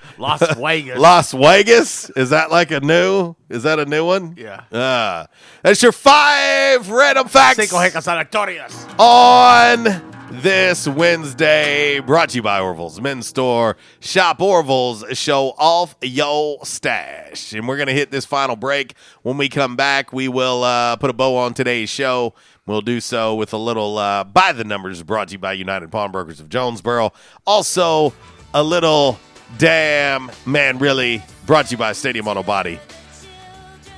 Las 0.18 0.56
Vegas. 0.56 0.98
Las 0.98 1.32
Vegas? 1.32 2.10
Is 2.16 2.30
that 2.30 2.50
like 2.50 2.70
a 2.70 2.80
new? 2.80 3.34
Is 3.50 3.62
that 3.64 3.78
a 3.78 3.84
new 3.84 4.04
one? 4.06 4.34
Yeah. 4.36 4.62
Ah, 4.72 5.26
that's 5.62 5.82
your 5.82 5.92
five 5.92 6.88
random 6.88 7.28
facts 7.28 7.56
Cinco 7.56 7.76
Hecas 7.76 8.08
Aleatorias. 8.08 8.86
on 8.98 10.17
this 10.30 10.86
Wednesday. 10.86 12.00
Brought 12.00 12.30
to 12.30 12.36
you 12.36 12.42
by 12.42 12.60
Orville's 12.60 13.00
Men's 13.00 13.26
Store. 13.26 13.76
Shop 14.00 14.40
Orville's, 14.40 15.04
show 15.12 15.54
off 15.58 15.96
your 16.02 16.64
stash. 16.64 17.52
And 17.52 17.66
we're 17.66 17.76
going 17.76 17.88
to 17.88 17.94
hit 17.94 18.10
this 18.10 18.24
final 18.24 18.56
break. 18.56 18.94
When 19.22 19.36
we 19.36 19.48
come 19.48 19.76
back, 19.76 20.12
we 20.12 20.28
will 20.28 20.64
uh, 20.64 20.96
put 20.96 21.10
a 21.10 21.12
bow 21.12 21.36
on 21.36 21.54
today's 21.54 21.88
show. 21.88 22.34
We'll 22.66 22.82
do 22.82 23.00
so 23.00 23.34
with 23.34 23.52
a 23.52 23.58
little 23.58 23.98
uh, 23.98 24.24
by 24.24 24.52
the 24.52 24.64
numbers 24.64 25.02
brought 25.02 25.28
to 25.28 25.32
you 25.32 25.38
by 25.38 25.54
United 25.54 25.90
Pawnbrokers 25.90 26.40
of 26.40 26.48
Jonesboro. 26.48 27.12
Also, 27.46 28.12
a 28.52 28.62
little 28.62 29.18
damn 29.56 30.30
man, 30.44 30.78
really 30.78 31.22
brought 31.46 31.66
to 31.66 31.70
you 31.72 31.78
by 31.78 31.92
Stadium 31.92 32.28
Auto 32.28 32.42
Body. 32.42 32.78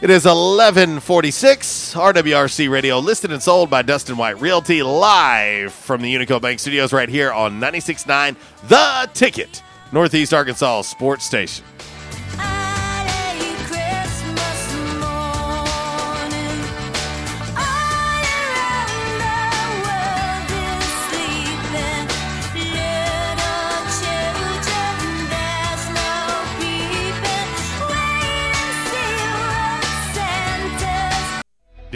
It 0.03 0.09
is 0.09 0.25
1146 0.25 1.93
RWRC 1.93 2.71
Radio, 2.71 3.01
listed 3.01 3.33
and 3.33 3.43
sold 3.43 3.69
by 3.69 3.83
Dustin 3.83 4.17
White 4.17 4.41
Realty, 4.41 4.83
live 4.83 5.75
from 5.75 6.01
the 6.01 6.15
Unico 6.15 6.41
Bank 6.41 6.59
Studios 6.59 6.95
right 6.95 7.11
here 7.11 7.31
on 7.31 7.61
96.9 7.61 8.35
The 8.69 9.11
Ticket, 9.13 9.63
Northeast 9.93 10.33
Arkansas 10.33 10.83
Sports 10.83 11.27
Station. 11.27 11.67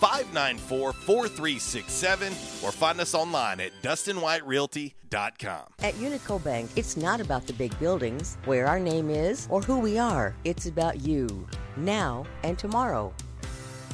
594 0.00 0.92
4367, 0.92 2.32
or 2.62 2.72
find 2.72 3.00
us 3.00 3.14
online 3.14 3.60
at 3.60 3.72
DustinWhiteRealty.com. 3.82 5.62
At 5.80 5.94
Unico 5.94 6.42
Bank, 6.42 6.70
it's 6.76 6.96
not 6.96 7.20
about 7.20 7.46
the 7.46 7.52
big 7.52 7.78
buildings, 7.78 8.38
where 8.44 8.66
our 8.66 8.78
name 8.78 9.10
is, 9.10 9.48
or 9.50 9.60
who 9.62 9.78
we 9.78 9.98
are. 9.98 10.34
It's 10.44 10.66
about 10.66 11.00
you, 11.00 11.46
now 11.76 12.26
and 12.42 12.58
tomorrow. 12.58 13.12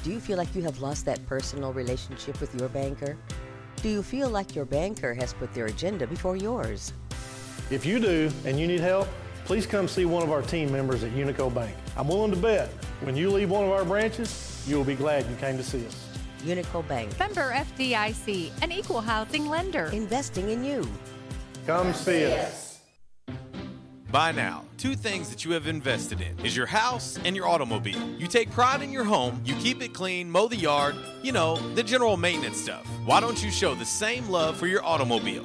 Do 0.03 0.11
you 0.11 0.21
feel 0.21 0.37
like 0.37 0.55
you 0.55 0.63
have 0.63 0.81
lost 0.81 1.07
that 1.07 1.25
personal 1.27 1.73
relationship 1.73 2.41
with 2.41 2.55
your 2.59 2.69
banker? 2.69 3.17
Do 3.77 3.89
you 3.89 4.03
feel 4.03 4.29
like 4.29 4.55
your 4.55 4.65
banker 4.67 5.15
has 5.15 5.33
put 5.33 5.55
their 5.55 5.67
agenda 5.67 6.07
before 6.07 6.37
yours? 6.37 6.93
If 7.71 7.87
you 7.87 7.99
do 7.99 8.31
and 8.45 8.61
you 8.61 8.67
need 8.67 8.81
help, 8.81 9.09
please 9.45 9.67
come 9.67 9.87
see 9.89 10.05
one 10.05 10.23
of 10.23 10.33
our 10.33 10.43
team 10.43 10.73
members 10.73 11.05
at 11.05 11.13
Unico 11.13 11.53
Bank. 11.53 11.77
I'm 11.97 12.09
willing 12.09 12.31
to 12.31 12.37
bet 12.37 12.69
when 13.01 13.17
you 13.17 13.31
leave 13.31 13.51
one 13.51 13.65
of 13.65 13.71
our 13.71 13.85
branches, 13.85 14.65
you 14.67 14.77
will 14.77 14.85
be 14.85 14.95
glad 14.95 15.29
you 15.29 15.37
came 15.37 15.57
to 15.57 15.65
see 15.65 15.87
us. 15.87 16.09
Unico 16.43 16.87
Bank. 16.89 17.19
Member 17.19 17.53
FDIC, 17.53 18.51
an 18.63 18.73
equal 18.73 19.01
housing 19.01 19.49
lender. 19.49 19.87
Investing 19.87 20.51
in 20.51 20.65
you. 20.65 20.87
Come 21.67 21.93
see 21.95 22.27
us. 22.27 22.65
By 24.11 24.31
now, 24.31 24.65
two 24.79 24.95
things 24.95 25.29
that 25.31 25.45
you 25.45 25.53
have 25.53 25.67
invested 25.67 26.21
in 26.21 26.39
is 26.47 26.57
your 26.57 26.67
house 26.67 27.19
and 27.25 27.35
your 27.35 27.49
automobile. 27.49 27.99
You 28.17 28.29
take 28.29 28.49
pride 28.53 28.81
in 28.81 28.93
your 28.93 29.03
home, 29.03 29.43
you 29.45 29.57
keep 29.57 29.83
it 29.83 29.93
clean, 29.93 30.31
mow 30.31 30.47
the 30.47 30.55
yard, 30.55 30.95
you 31.23 31.33
know, 31.33 31.57
the 31.75 31.83
general 31.83 32.17
maintenance 32.17 32.61
stuff. 32.61 32.87
Why 33.05 33.19
don't 33.19 33.43
you 33.43 33.51
show 33.51 33.75
the 33.75 33.85
same 33.85 34.29
love 34.29 34.57
for 34.57 34.69
your 34.69 34.85
automobile? 34.85 35.45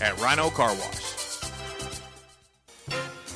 at 0.00 0.18
Rhino 0.20 0.50
Car 0.50 0.74
Wash. 0.74 1.23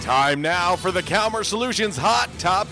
Time 0.00 0.40
now 0.40 0.76
for 0.76 0.90
the 0.90 1.02
Calmer 1.02 1.44
Solutions 1.44 1.96
Hot 1.96 2.28
Top. 2.38 2.68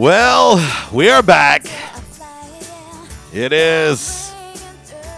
Well, 0.00 0.56
we 0.94 1.10
are 1.10 1.22
back. 1.22 1.66
It 3.34 3.52
is 3.52 4.30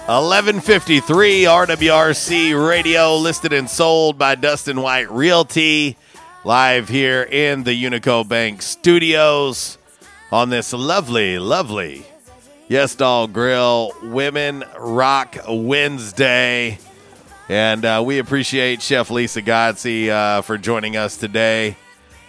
1153 0.07 1.45
RWRC 1.45 2.69
Radio, 2.69 3.15
listed 3.17 3.53
and 3.53 3.71
sold 3.71 4.19
by 4.19 4.35
Dustin 4.35 4.83
White 4.83 5.09
Realty, 5.09 5.97
live 6.43 6.89
here 6.89 7.23
in 7.23 7.63
the 7.63 7.81
Unico 7.81 8.27
Bank 8.27 8.61
studios 8.61 9.79
on 10.33 10.51
this 10.51 10.73
lovely, 10.73 11.39
lovely 11.39 12.05
Yes 12.67 12.97
Dog 12.97 13.33
Grill 13.33 13.93
Women 14.03 14.65
Rock 14.77 15.37
Wednesday. 15.49 16.81
And 17.49 17.85
uh, 17.85 18.03
we 18.05 18.19
appreciate 18.19 18.83
Chef 18.83 19.13
Lisa 19.13 19.43
Godsey 19.43 20.09
uh, 20.09 20.43
for 20.43 20.59
joining 20.59 20.97
us 20.97 21.17
today 21.17 21.77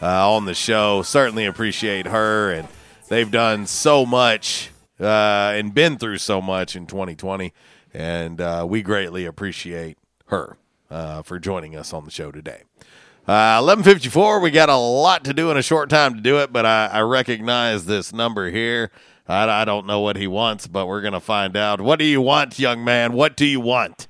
uh, 0.03 0.29
on 0.29 0.45
the 0.45 0.53
show. 0.53 1.01
Certainly 1.01 1.45
appreciate 1.45 2.07
her. 2.07 2.51
And 2.51 2.67
they've 3.07 3.31
done 3.31 3.65
so 3.65 4.05
much 4.05 4.69
uh, 4.99 5.53
and 5.55 5.73
been 5.73 5.97
through 5.97 6.17
so 6.17 6.41
much 6.41 6.75
in 6.75 6.85
2020. 6.85 7.53
And 7.93 8.41
uh, 8.41 8.65
we 8.67 8.81
greatly 8.81 9.25
appreciate 9.25 9.97
her 10.27 10.57
uh, 10.91 11.21
for 11.21 11.39
joining 11.39 11.75
us 11.75 11.93
on 11.93 12.03
the 12.05 12.11
show 12.11 12.31
today. 12.31 12.63
Uh, 13.25 13.63
1154, 13.63 14.41
we 14.41 14.51
got 14.51 14.67
a 14.67 14.75
lot 14.75 15.23
to 15.23 15.33
do 15.33 15.49
in 15.49 15.55
a 15.55 15.61
short 15.61 15.89
time 15.89 16.13
to 16.13 16.19
do 16.19 16.39
it, 16.39 16.51
but 16.51 16.65
I, 16.65 16.87
I 16.87 17.01
recognize 17.01 17.85
this 17.85 18.11
number 18.11 18.51
here. 18.51 18.91
I, 19.25 19.61
I 19.61 19.63
don't 19.63 19.87
know 19.87 20.01
what 20.01 20.17
he 20.17 20.27
wants, 20.27 20.67
but 20.67 20.87
we're 20.87 20.99
going 20.99 21.13
to 21.13 21.21
find 21.21 21.55
out. 21.55 21.79
What 21.79 21.99
do 21.99 22.05
you 22.05 22.19
want, 22.19 22.59
young 22.59 22.83
man? 22.83 23.13
What 23.13 23.37
do 23.37 23.45
you 23.45 23.61
want? 23.61 24.09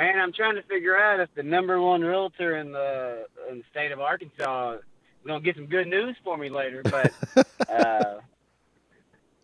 Man, 0.00 0.18
I'm 0.18 0.32
trying 0.32 0.54
to 0.54 0.62
figure 0.62 0.96
out 0.96 1.20
if 1.20 1.28
the 1.34 1.42
number 1.42 1.78
one 1.78 2.00
realtor 2.00 2.56
in 2.56 2.72
the 2.72 3.26
in 3.50 3.58
the 3.58 3.64
state 3.70 3.92
of 3.92 4.00
Arkansas 4.00 4.76
is 4.76 4.80
gonna 5.26 5.42
get 5.42 5.56
some 5.56 5.66
good 5.66 5.88
news 5.88 6.16
for 6.24 6.38
me 6.38 6.48
later. 6.48 6.80
But 6.82 7.12
uh, 7.68 8.20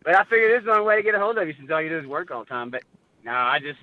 but 0.02 0.14
I 0.14 0.24
figured 0.24 0.52
this 0.52 0.60
is 0.60 0.64
the 0.64 0.70
only 0.70 0.86
way 0.86 0.96
to 0.96 1.02
get 1.02 1.14
a 1.14 1.18
hold 1.18 1.36
of 1.36 1.46
you 1.46 1.52
since 1.58 1.70
all 1.70 1.82
you 1.82 1.90
do 1.90 1.98
is 1.98 2.06
work 2.06 2.30
all 2.30 2.40
the 2.40 2.48
time. 2.48 2.70
But 2.70 2.84
no, 3.22 3.32
I 3.32 3.58
just 3.58 3.78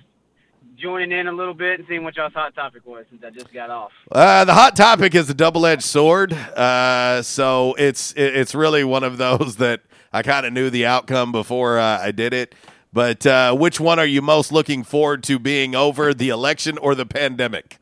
joining 0.76 1.12
in 1.12 1.28
a 1.28 1.32
little 1.32 1.54
bit 1.54 1.78
and 1.78 1.86
seeing 1.86 2.02
what 2.02 2.16
y'all's 2.16 2.32
hot 2.32 2.56
topic 2.56 2.84
was 2.84 3.04
since 3.08 3.22
I 3.22 3.30
just 3.30 3.52
got 3.52 3.70
off. 3.70 3.92
Uh, 4.10 4.44
the 4.44 4.54
hot 4.54 4.74
topic 4.74 5.14
is 5.14 5.30
a 5.30 5.34
double-edged 5.34 5.84
sword. 5.84 6.32
Uh, 6.32 7.22
so 7.22 7.74
it's 7.78 8.12
it's 8.16 8.52
really 8.52 8.82
one 8.82 9.04
of 9.04 9.16
those 9.16 9.56
that 9.58 9.82
I 10.12 10.22
kind 10.22 10.44
of 10.44 10.52
knew 10.52 10.70
the 10.70 10.86
outcome 10.86 11.30
before 11.30 11.78
uh, 11.78 12.00
I 12.00 12.10
did 12.10 12.34
it. 12.34 12.52
But 12.94 13.26
uh, 13.26 13.56
which 13.56 13.80
one 13.80 13.98
are 13.98 14.06
you 14.06 14.22
most 14.22 14.52
looking 14.52 14.84
forward 14.84 15.24
to 15.24 15.40
being 15.40 15.74
over, 15.74 16.14
the 16.14 16.28
election 16.28 16.78
or 16.78 16.94
the 16.94 17.04
pandemic? 17.04 17.78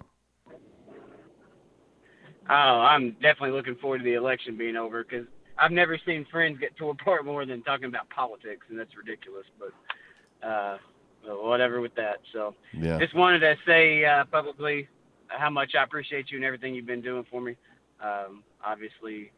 Oh, 2.48 2.54
I'm 2.54 3.10
definitely 3.12 3.50
looking 3.50 3.76
forward 3.76 3.98
to 3.98 4.04
the 4.04 4.14
election 4.14 4.56
being 4.56 4.74
over 4.74 5.04
because 5.04 5.26
I've 5.58 5.70
never 5.70 5.98
seen 6.06 6.26
friends 6.32 6.58
get 6.58 6.74
tore 6.78 6.92
apart 6.92 7.26
more 7.26 7.44
than 7.44 7.62
talking 7.62 7.84
about 7.84 8.08
politics, 8.08 8.64
and 8.70 8.78
that's 8.78 8.96
ridiculous. 8.96 9.44
But 9.58 10.48
uh, 10.48 10.78
whatever 11.26 11.82
with 11.82 11.94
that. 11.96 12.20
So 12.32 12.54
Yeah. 12.72 12.98
just 12.98 13.14
wanted 13.14 13.40
to 13.40 13.56
say 13.66 14.06
uh, 14.06 14.24
publicly 14.24 14.88
how 15.28 15.50
much 15.50 15.74
I 15.78 15.82
appreciate 15.82 16.30
you 16.30 16.38
and 16.38 16.44
everything 16.44 16.74
you've 16.74 16.86
been 16.86 17.02
doing 17.02 17.26
for 17.30 17.42
me. 17.42 17.54
Um, 18.00 18.42
obviously, 18.64 19.30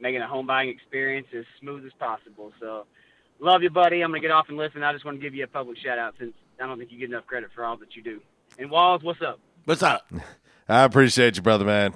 making 0.00 0.22
a 0.22 0.26
home 0.26 0.48
buying 0.48 0.70
experience 0.70 1.28
as 1.36 1.44
smooth 1.60 1.86
as 1.86 1.92
possible. 2.00 2.52
So 2.58 2.86
love 3.40 3.62
you, 3.62 3.70
buddy. 3.70 4.02
I'm 4.02 4.10
gonna 4.10 4.20
get 4.20 4.30
off 4.30 4.48
and 4.48 4.56
listen. 4.56 4.82
I 4.82 4.92
just 4.92 5.04
want 5.04 5.18
to 5.18 5.22
give 5.22 5.34
you 5.34 5.44
a 5.44 5.48
public 5.48 5.78
shout 5.78 5.98
out 5.98 6.14
since 6.18 6.34
I 6.60 6.66
don't 6.66 6.78
think 6.78 6.92
you 6.92 6.98
get 6.98 7.10
enough 7.10 7.26
credit 7.26 7.50
for 7.54 7.64
all 7.64 7.76
that 7.78 7.96
you 7.96 8.02
do. 8.02 8.20
And 8.58 8.70
Walls, 8.70 9.02
what's 9.02 9.22
up? 9.22 9.40
What's 9.64 9.82
up? 9.82 10.10
I 10.68 10.84
appreciate 10.84 11.36
you, 11.36 11.42
brother 11.42 11.64
man. 11.64 11.94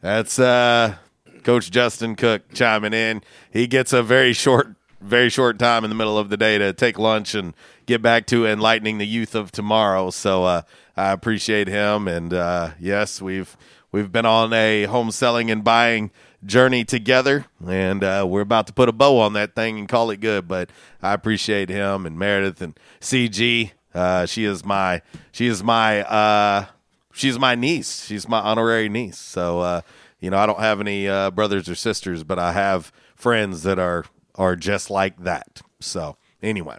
That's 0.00 0.38
uh, 0.38 0.96
Coach 1.44 1.70
Justin 1.70 2.16
Cook 2.16 2.52
chiming 2.52 2.92
in. 2.92 3.22
He 3.50 3.66
gets 3.66 3.92
a 3.92 4.02
very 4.02 4.32
short, 4.32 4.74
very 5.00 5.30
short 5.30 5.58
time 5.58 5.84
in 5.84 5.90
the 5.90 5.96
middle 5.96 6.18
of 6.18 6.28
the 6.28 6.36
day 6.36 6.58
to 6.58 6.72
take 6.72 6.98
lunch 6.98 7.34
and 7.34 7.54
get 7.86 8.02
back 8.02 8.26
to 8.26 8.46
enlightening 8.46 8.98
the 8.98 9.06
youth 9.06 9.34
of 9.34 9.52
tomorrow. 9.52 10.10
So 10.10 10.44
uh, 10.44 10.62
I 10.96 11.12
appreciate 11.12 11.68
him. 11.68 12.08
And 12.08 12.34
uh, 12.34 12.70
yes, 12.80 13.22
we've 13.22 13.56
we've 13.92 14.10
been 14.10 14.26
on 14.26 14.52
a 14.52 14.84
home 14.84 15.10
selling 15.10 15.50
and 15.50 15.62
buying 15.62 16.10
journey 16.44 16.84
together, 16.84 17.46
and 17.66 18.04
uh, 18.04 18.24
we're 18.28 18.40
about 18.40 18.66
to 18.68 18.72
put 18.72 18.88
a 18.88 18.92
bow 18.92 19.18
on 19.20 19.32
that 19.34 19.54
thing 19.54 19.78
and 19.78 19.88
call 19.88 20.10
it 20.10 20.20
good. 20.20 20.46
But 20.48 20.70
I 21.02 21.12
appreciate 21.12 21.68
him 21.68 22.06
and 22.06 22.18
Meredith 22.18 22.60
and 22.60 22.78
CG. 23.00 23.72
Uh, 23.94 24.26
she 24.26 24.44
is 24.44 24.64
my 24.64 25.02
she 25.32 25.46
is 25.46 25.62
my 25.62 26.02
uh, 26.02 26.66
she's 27.12 27.38
my 27.38 27.54
niece. 27.54 28.04
She's 28.06 28.28
my 28.28 28.40
honorary 28.40 28.88
niece. 28.88 29.18
So 29.18 29.60
uh, 29.60 29.80
you 30.20 30.30
know, 30.30 30.38
I 30.38 30.46
don't 30.46 30.60
have 30.60 30.80
any 30.80 31.08
uh, 31.08 31.30
brothers 31.30 31.68
or 31.68 31.74
sisters, 31.74 32.24
but 32.24 32.38
I 32.38 32.52
have 32.52 32.92
friends 33.14 33.62
that 33.62 33.78
are 33.78 34.04
are 34.34 34.56
just 34.56 34.90
like 34.90 35.22
that. 35.24 35.62
So 35.80 36.16
anyway, 36.42 36.76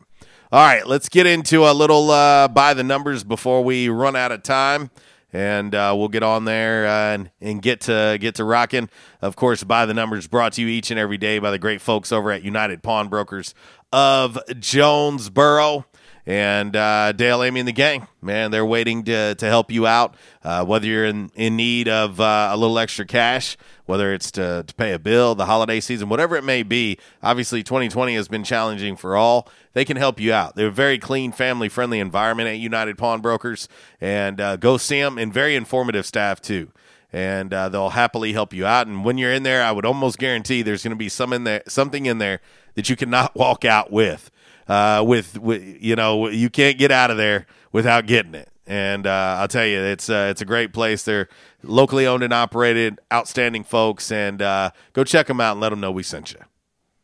all 0.51 0.65
right, 0.65 0.85
let's 0.85 1.09
get 1.09 1.25
into 1.25 1.65
a 1.65 1.73
little 1.73 2.11
uh, 2.11 2.47
by 2.47 2.73
the 2.73 2.83
numbers 2.83 3.23
before 3.23 3.63
we 3.63 3.89
run 3.89 4.15
out 4.15 4.31
of 4.31 4.43
time. 4.43 4.89
And 5.35 5.75
uh, 5.75 5.93
we'll 5.97 6.07
get 6.07 6.23
on 6.23 6.45
there 6.45 6.87
uh, 6.87 7.13
and, 7.13 7.29
and 7.41 7.61
get 7.61 7.81
to 7.81 8.17
get 8.21 8.35
to 8.35 8.45
rocking. 8.45 8.89
Of 9.21 9.35
course, 9.35 9.65
by 9.65 9.85
the 9.85 9.93
numbers 9.93 10.27
brought 10.27 10.53
to 10.53 10.61
you 10.61 10.69
each 10.69 10.91
and 10.91 10.99
every 10.99 11.17
day 11.17 11.39
by 11.39 11.51
the 11.51 11.59
great 11.59 11.81
folks 11.81 12.13
over 12.13 12.31
at 12.31 12.41
United 12.41 12.81
Pawnbrokers 12.81 13.53
of 13.91 14.39
Jonesboro 14.57 15.85
and 16.25 16.73
uh, 16.73 17.11
Dale, 17.11 17.43
Amy, 17.43 17.59
and 17.59 17.67
the 17.67 17.73
gang. 17.73 18.07
Man, 18.21 18.51
they're 18.51 18.65
waiting 18.65 19.03
to 19.03 19.35
to 19.35 19.45
help 19.45 19.71
you 19.71 19.85
out. 19.85 20.15
Uh, 20.41 20.63
whether 20.63 20.87
you're 20.87 21.03
in 21.03 21.29
in 21.35 21.57
need 21.57 21.89
of 21.89 22.21
uh, 22.21 22.51
a 22.53 22.55
little 22.55 22.79
extra 22.79 23.05
cash, 23.05 23.57
whether 23.87 24.13
it's 24.13 24.31
to 24.31 24.63
to 24.65 24.73
pay 24.75 24.93
a 24.93 24.99
bill, 24.99 25.35
the 25.35 25.47
holiday 25.47 25.81
season, 25.81 26.07
whatever 26.07 26.37
it 26.37 26.45
may 26.45 26.63
be. 26.63 26.97
Obviously, 27.21 27.61
2020 27.61 28.15
has 28.15 28.29
been 28.29 28.45
challenging 28.45 28.95
for 28.95 29.17
all. 29.17 29.49
They 29.75 29.85
can 29.85 29.97
help 29.97 30.19
you 30.19 30.33
out. 30.33 30.55
They're 30.55 30.69
a 30.69 30.71
very 30.71 30.97
clean, 30.97 31.31
family 31.31 31.69
friendly 31.69 31.99
environment 31.99 32.49
at 32.49 32.57
United 32.57 32.97
Pawnbrokers, 32.97 33.67
and 34.01 34.41
uh, 34.41 34.55
go 34.55 34.77
see 34.77 35.01
them. 35.01 35.19
And 35.19 35.31
very 35.31 35.55
informative 35.55 36.07
staff 36.07 36.41
too 36.41 36.71
and 37.15 37.53
uh, 37.53 37.69
they'll 37.69 37.91
happily 37.91 38.33
help 38.33 38.53
you 38.53 38.65
out. 38.65 38.87
And 38.87 39.05
when 39.05 39.17
you're 39.17 39.31
in 39.31 39.43
there, 39.43 39.63
I 39.63 39.71
would 39.71 39.85
almost 39.85 40.17
guarantee 40.17 40.63
there's 40.63 40.83
going 40.83 40.91
to 40.91 40.97
be 40.97 41.07
some 41.07 41.31
in 41.31 41.45
there, 41.45 41.63
something 41.65 42.07
in 42.07 42.17
there 42.17 42.41
that 42.73 42.89
you 42.89 42.97
cannot 42.97 43.33
walk 43.37 43.63
out 43.63 43.89
with. 43.89 44.29
Uh, 44.67 45.01
with, 45.05 45.37
with 45.39 45.63
you 45.79 45.95
know, 45.95 46.27
you 46.27 46.49
can't 46.49 46.77
get 46.77 46.91
out 46.91 47.11
of 47.11 47.17
there 47.17 47.45
without 47.71 48.05
getting 48.05 48.35
it. 48.35 48.49
And 48.67 49.07
uh, 49.07 49.37
I'll 49.39 49.47
tell 49.47 49.65
you, 49.65 49.79
it's 49.79 50.09
uh, 50.09 50.27
it's 50.31 50.41
a 50.41 50.45
great 50.45 50.73
place. 50.73 51.03
They're 51.03 51.29
locally 51.63 52.07
owned 52.07 52.23
and 52.23 52.33
operated, 52.33 52.99
outstanding 53.13 53.63
folks, 53.63 54.11
and 54.11 54.41
uh, 54.41 54.71
go 54.93 55.03
check 55.03 55.27
them 55.27 55.39
out 55.39 55.51
and 55.51 55.61
let 55.61 55.69
them 55.69 55.79
know 55.79 55.91
we 55.91 56.01
sent 56.03 56.33
you. 56.33 56.39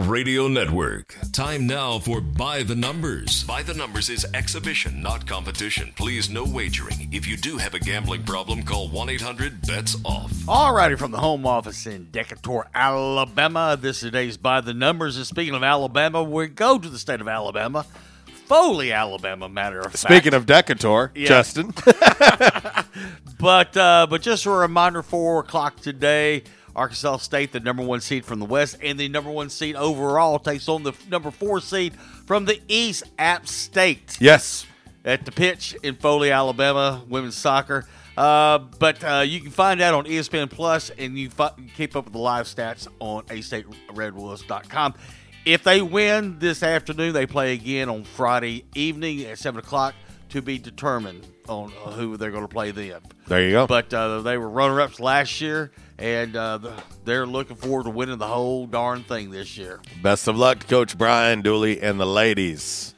Radio 0.00 0.48
Network. 0.48 1.16
Time 1.32 1.66
now 1.66 1.98
for 1.98 2.20
By 2.20 2.62
the 2.62 2.74
Numbers. 2.74 3.44
By 3.44 3.62
the 3.62 3.74
Numbers 3.74 4.08
is 4.08 4.26
exhibition, 4.34 5.02
not 5.02 5.26
competition. 5.26 5.92
Please, 5.96 6.28
no 6.28 6.44
wagering. 6.44 7.08
If 7.12 7.26
you 7.26 7.36
do 7.36 7.56
have 7.58 7.74
a 7.74 7.78
gambling 7.78 8.24
problem, 8.24 8.62
call 8.62 8.88
1 8.88 9.08
800 9.08 9.62
BETS 9.62 9.96
OFF. 10.04 10.30
Alrighty, 10.46 10.98
from 10.98 11.10
the 11.10 11.18
home 11.18 11.46
office 11.46 11.86
in 11.86 12.08
Decatur, 12.10 12.66
Alabama. 12.74 13.78
This 13.80 13.96
is 13.98 14.02
today's 14.02 14.36
by 14.36 14.60
the 14.60 14.74
numbers. 14.74 15.16
And 15.16 15.26
speaking 15.26 15.54
of 15.54 15.62
Alabama, 15.62 16.22
we 16.22 16.48
go 16.48 16.78
to 16.78 16.88
the 16.88 16.98
state 16.98 17.20
of 17.20 17.28
Alabama, 17.28 17.86
Foley, 18.46 18.92
Alabama. 18.92 19.48
Matter 19.48 19.80
of 19.80 19.92
fact. 19.92 19.98
Speaking 19.98 20.34
of 20.34 20.46
Decatur, 20.46 21.12
Yeah. 21.14 21.28
Justin. 21.28 21.72
but 23.38 23.76
uh, 23.76 24.06
but 24.08 24.22
just 24.22 24.46
a 24.46 24.50
reminder, 24.50 25.02
four 25.02 25.40
o'clock 25.40 25.76
today, 25.80 26.42
Arkansas 26.76 27.18
State, 27.18 27.52
the 27.52 27.60
number 27.60 27.82
one 27.82 28.00
seed 28.00 28.24
from 28.24 28.40
the 28.40 28.44
West, 28.44 28.76
and 28.82 28.98
the 28.98 29.08
number 29.08 29.30
one 29.30 29.48
seed 29.48 29.76
overall, 29.76 30.38
takes 30.38 30.68
on 30.68 30.82
the 30.82 30.92
number 31.08 31.30
four 31.30 31.60
seed 31.60 31.94
from 32.26 32.44
the 32.44 32.60
East, 32.68 33.04
App 33.18 33.46
State. 33.46 34.16
Yes. 34.20 34.66
At 35.04 35.24
the 35.24 35.32
pitch 35.32 35.76
in 35.82 35.96
Foley, 35.96 36.30
Alabama, 36.30 37.02
women's 37.08 37.36
soccer. 37.36 37.86
Uh, 38.16 38.58
but 38.58 39.02
uh, 39.04 39.24
you 39.26 39.40
can 39.40 39.50
find 39.50 39.80
that 39.80 39.92
on 39.92 40.04
ESPN 40.04 40.48
Plus, 40.50 40.90
and 40.90 41.18
you 41.18 41.30
fi- 41.30 41.52
keep 41.76 41.96
up 41.96 42.04
with 42.04 42.12
the 42.12 42.18
live 42.18 42.46
stats 42.46 42.86
on 43.00 43.24
astateredwolves.com. 43.24 44.94
If 45.44 45.62
they 45.62 45.82
win 45.82 46.38
this 46.38 46.62
afternoon, 46.62 47.12
they 47.12 47.26
play 47.26 47.52
again 47.52 47.88
on 47.88 48.04
Friday 48.04 48.64
evening 48.74 49.24
at 49.24 49.38
7 49.38 49.58
o'clock 49.58 49.94
to 50.30 50.40
be 50.40 50.58
determined 50.58 51.26
on 51.48 51.72
uh, 51.84 51.90
who 51.90 52.16
they're 52.16 52.30
going 52.30 52.44
to 52.44 52.48
play 52.48 52.70
then. 52.70 53.00
There 53.26 53.42
you 53.42 53.50
go. 53.50 53.66
But 53.66 53.92
uh, 53.92 54.20
they 54.22 54.38
were 54.38 54.48
runner 54.48 54.80
ups 54.80 55.00
last 55.00 55.40
year, 55.40 55.72
and 55.98 56.36
uh, 56.36 56.58
they're 57.04 57.26
looking 57.26 57.56
forward 57.56 57.84
to 57.84 57.90
winning 57.90 58.18
the 58.18 58.26
whole 58.26 58.66
darn 58.66 59.02
thing 59.04 59.30
this 59.30 59.56
year. 59.56 59.80
Best 60.02 60.28
of 60.28 60.36
luck 60.36 60.60
to 60.60 60.66
Coach 60.66 60.96
Brian 60.96 61.42
Dooley 61.42 61.80
and 61.80 61.98
the 62.00 62.06
ladies. 62.06 62.94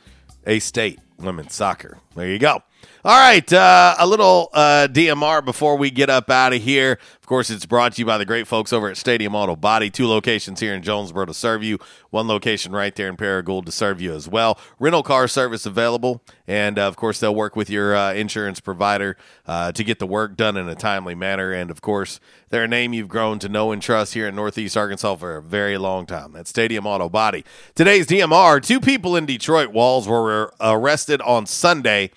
A 0.47 0.59
State 0.60 1.01
women's 1.18 1.55
soccer. 1.55 1.98
There 2.14 2.28
you 2.28 2.39
go. 2.39 2.62
All 3.07 3.16
right, 3.16 3.53
uh, 3.53 3.95
a 4.01 4.05
little 4.05 4.51
uh, 4.53 4.89
DMR 4.91 5.45
before 5.45 5.77
we 5.77 5.93
get 5.93 6.11
up 6.11 6.28
out 6.28 6.53
of 6.53 6.61
here. 6.61 6.99
Of 7.20 7.27
course, 7.27 7.51
it's 7.51 7.65
brought 7.65 7.93
to 7.93 8.01
you 8.01 8.05
by 8.05 8.19
the 8.19 8.24
great 8.24 8.49
folks 8.49 8.73
over 8.73 8.89
at 8.89 8.97
Stadium 8.97 9.37
Auto 9.37 9.55
Body. 9.55 9.91
Two 9.91 10.09
locations 10.09 10.59
here 10.59 10.74
in 10.74 10.83
Jonesboro 10.83 11.27
to 11.27 11.33
serve 11.33 11.62
you. 11.62 11.78
One 12.11 12.27
location 12.27 12.73
right 12.73 12.93
there 12.93 13.07
in 13.07 13.16
Paragould 13.16 13.66
to 13.66 13.70
serve 13.70 14.01
you 14.01 14.12
as 14.12 14.27
well. 14.27 14.59
Rental 14.81 15.05
car 15.05 15.28
service 15.28 15.66
available, 15.66 16.20
and 16.49 16.81
uh, 16.81 16.89
of 16.89 16.97
course, 16.97 17.20
they'll 17.20 17.33
work 17.33 17.55
with 17.55 17.70
your 17.70 17.95
uh, 17.95 18.12
insurance 18.12 18.59
provider 18.59 19.16
uh, 19.47 19.70
to 19.70 19.85
get 19.85 20.01
the 20.01 20.07
work 20.09 20.37
done 20.37 20.57
in 20.57 20.69
a 20.69 20.74
timely 20.74 21.15
manner. 21.15 21.53
And 21.53 21.70
of 21.70 21.81
course, 21.83 22.19
they're 22.49 22.65
a 22.65 22.69
name 22.69 22.93
you've 22.93 23.09
grown 23.09 23.39
to 23.39 23.49
know 23.49 23.70
and 23.70 23.81
trust 23.81 24.15
here 24.15 24.27
in 24.27 24.35
Northeast 24.35 24.77
Arkansas 24.77 25.15
for 25.15 25.37
a 25.37 25.43
very 25.43 25.78
long 25.78 26.07
time. 26.07 26.33
That's 26.33 26.51
Stadium 26.51 26.89
Auto 26.89 27.09
Body. 27.09 27.45
Today's 27.77 28.09
DMR: 28.09 28.61
Two 28.61 28.81
people 28.81 29.15
in 29.15 29.27
Detroit 29.27 29.70
Walls 29.70 30.09
were 30.09 30.53
arrested 30.61 31.20
on 31.20 31.47
Sunday 31.47 32.11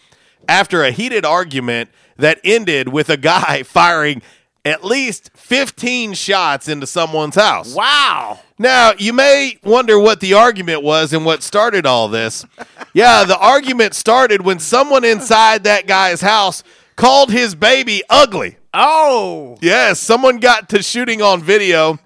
after 0.47 0.83
a 0.83 0.91
heated 0.91 1.25
argument 1.25 1.89
that 2.17 2.39
ended 2.43 2.89
with 2.89 3.09
a 3.09 3.17
guy 3.17 3.63
firing 3.63 4.21
at 4.65 4.83
least 4.83 5.31
15 5.35 6.13
shots 6.13 6.67
into 6.67 6.85
someone's 6.85 7.35
house. 7.35 7.73
Wow. 7.73 8.39
Now, 8.57 8.91
you 8.97 9.13
may 9.13 9.57
wonder 9.63 9.97
what 9.97 10.19
the 10.19 10.33
argument 10.33 10.83
was 10.83 11.13
and 11.13 11.25
what 11.25 11.43
started 11.43 11.85
all 11.85 12.09
this. 12.09 12.45
yeah, 12.93 13.23
the 13.23 13.37
argument 13.37 13.93
started 13.93 14.41
when 14.41 14.59
someone 14.59 15.05
inside 15.05 15.63
that 15.63 15.87
guy's 15.87 16.21
house 16.21 16.63
called 16.95 17.31
his 17.31 17.55
baby 17.55 18.03
ugly. 18.09 18.57
Oh. 18.73 19.57
Yes, 19.61 19.99
someone 19.99 20.37
got 20.37 20.69
to 20.69 20.83
shooting 20.83 21.21
on 21.21 21.41
video. 21.41 21.97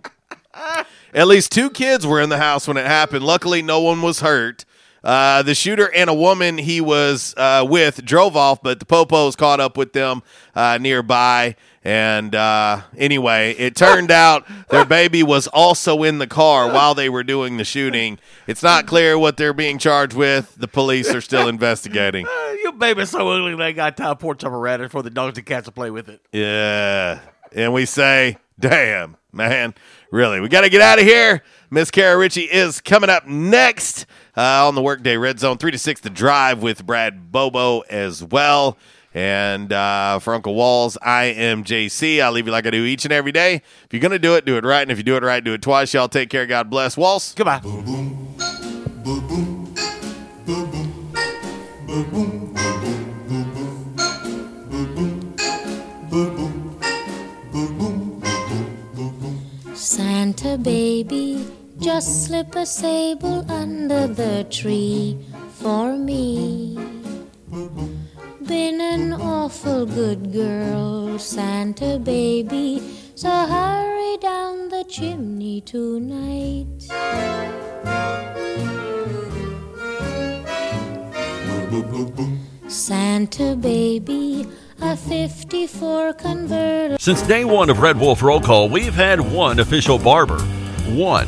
At 1.14 1.28
least 1.28 1.52
two 1.52 1.70
kids 1.70 2.08
were 2.08 2.22
in 2.22 2.30
the 2.30 2.38
house 2.38 2.68
when 2.68 2.78
it 2.78 2.86
happened. 2.86 3.26
Luckily, 3.26 3.62
no 3.62 3.82
one 3.82 4.02
was 4.02 4.22
hurt. 4.22 4.66
Uh, 5.04 5.44
the 5.44 5.54
shooter 5.54 5.92
and 5.94 6.10
a 6.10 6.14
woman 6.14 6.58
he 6.58 6.80
was 6.80 7.34
uh, 7.36 7.66
with 7.68 8.04
drove 8.06 8.38
off, 8.38 8.62
but 8.64 8.80
the 8.80 8.86
popos 8.86 9.36
caught 9.36 9.60
up 9.60 9.76
with 9.76 9.94
them 9.94 10.24
uh, 10.56 10.78
nearby. 10.80 11.56
And 11.84 12.34
uh, 12.34 12.82
anyway, 12.98 13.54
it 13.58 13.76
turned 13.76 14.12
out 14.24 14.48
their 14.70 14.86
baby 14.86 15.22
was 15.22 15.48
also 15.48 16.04
in 16.04 16.20
the 16.20 16.28
car 16.28 16.72
while 16.72 16.96
they 16.96 17.10
were 17.10 17.24
doing 17.24 17.58
the 17.58 17.66
shooting. 17.66 18.20
It's 18.48 18.64
not 18.64 18.88
clear 18.88 19.20
what 19.20 19.36
they're 19.36 19.54
being 19.54 19.78
charged 19.78 20.16
with. 20.16 20.56
The 20.56 20.70
police 20.70 21.14
are 21.14 21.22
still 21.22 21.50
investigating. 21.50 22.26
Your 22.64 22.72
baby's 22.72 23.10
so 23.10 23.28
ugly 23.28 23.56
they 23.56 23.74
got 23.74 23.98
time 23.98 24.16
porch 24.16 24.46
up 24.46 24.54
around 24.54 24.82
it 24.82 24.92
for 24.92 25.02
the 25.02 25.10
dogs 25.10 25.38
and 25.38 25.46
cats 25.46 25.66
to 25.66 25.72
play 25.72 25.92
with 25.92 26.08
it. 26.08 26.22
Yeah. 26.32 27.20
And 27.52 27.74
we 27.74 27.86
say, 27.86 28.38
damn, 28.58 29.18
man. 29.34 29.76
Really, 30.12 30.40
we 30.40 30.48
got 30.48 30.62
to 30.62 30.70
get 30.70 30.80
out 30.80 31.00
of 31.00 31.06
here. 31.06 31.44
Miss 31.70 31.92
Kara 31.92 32.16
Ritchie 32.16 32.42
is 32.44 32.80
coming 32.80 33.10
up 33.10 33.28
next 33.28 34.06
uh, 34.36 34.68
on 34.68 34.76
the 34.76 34.82
Workday 34.82 35.18
Red 35.18 35.40
Zone, 35.40 35.58
3 35.58 35.72
to 35.72 35.78
6, 35.78 36.02
The 36.02 36.10
Drive 36.10 36.62
with 36.62 36.86
Brad 36.86 37.32
Bobo 37.32 37.82
as 37.82 38.24
well. 38.24 38.78
And 39.14 39.72
uh, 39.72 40.18
for 40.20 40.34
Uncle 40.34 40.56
Walls, 40.56 40.98
I 41.02 41.26
am 41.26 41.64
JC. 41.64 42.22
I'll 42.22 42.32
leave 42.32 42.48
you 42.48 42.52
like 42.52 42.66
I 42.66 42.72
do 42.72 42.84
each 42.84 43.06
and 43.06 43.12
every 43.12 43.32
day. 43.32 43.56
If 43.56 43.88
you're 43.92 44.02
going 44.02 44.12
to 44.12 44.20
do 44.20 44.36
it, 44.36 44.46
do 44.46 44.58
it 44.58 44.66
right. 44.66 44.82
And 44.82 44.92
if 44.92 44.98
you 44.98 45.04
do 45.04 45.16
it 45.16 45.24
right, 45.24 45.44
do 45.44 45.54
it 45.54 45.62
twice. 45.62 45.94
Y'all 45.94 46.10
take 46.10 46.30
care. 46.30 46.48
God 46.48 46.70
bless. 46.70 46.98
Walls. 46.98 47.34
Goodbye. 47.36 47.62
Santa 59.76 60.58
baby, 60.58 61.46
just 61.84 62.28
slip 62.28 62.56
a 62.56 62.66
sable 62.66 63.46
under 63.52 64.08
the 64.08 64.48
tree 64.50 65.18
for 65.50 65.98
me. 65.98 66.78
Been 68.48 68.80
an 68.80 69.12
awful 69.12 69.86
good 69.86 70.32
girl, 70.32 71.20
Santa 71.20 72.00
baby, 72.00 72.82
so 73.16 73.30
hurry 73.30 74.16
down 74.18 74.70
the 74.70 74.86
chimney 74.88 75.60
tonight. 75.60 76.68
Santa 82.70 83.58
baby, 83.58 84.48
a 84.82 84.96
54 84.96 86.14
converter. 86.14 86.96
Since 86.98 87.24
day 87.24 87.44
one 87.44 87.70
of 87.70 87.80
Red 87.82 88.00
Wolf 88.00 88.24
Roll 88.24 88.40
Call, 88.40 88.70
we've 88.70 88.96
had 88.96 89.20
one 89.20 89.60
official 89.60 90.00
barber. 90.00 90.40
One. 90.96 91.28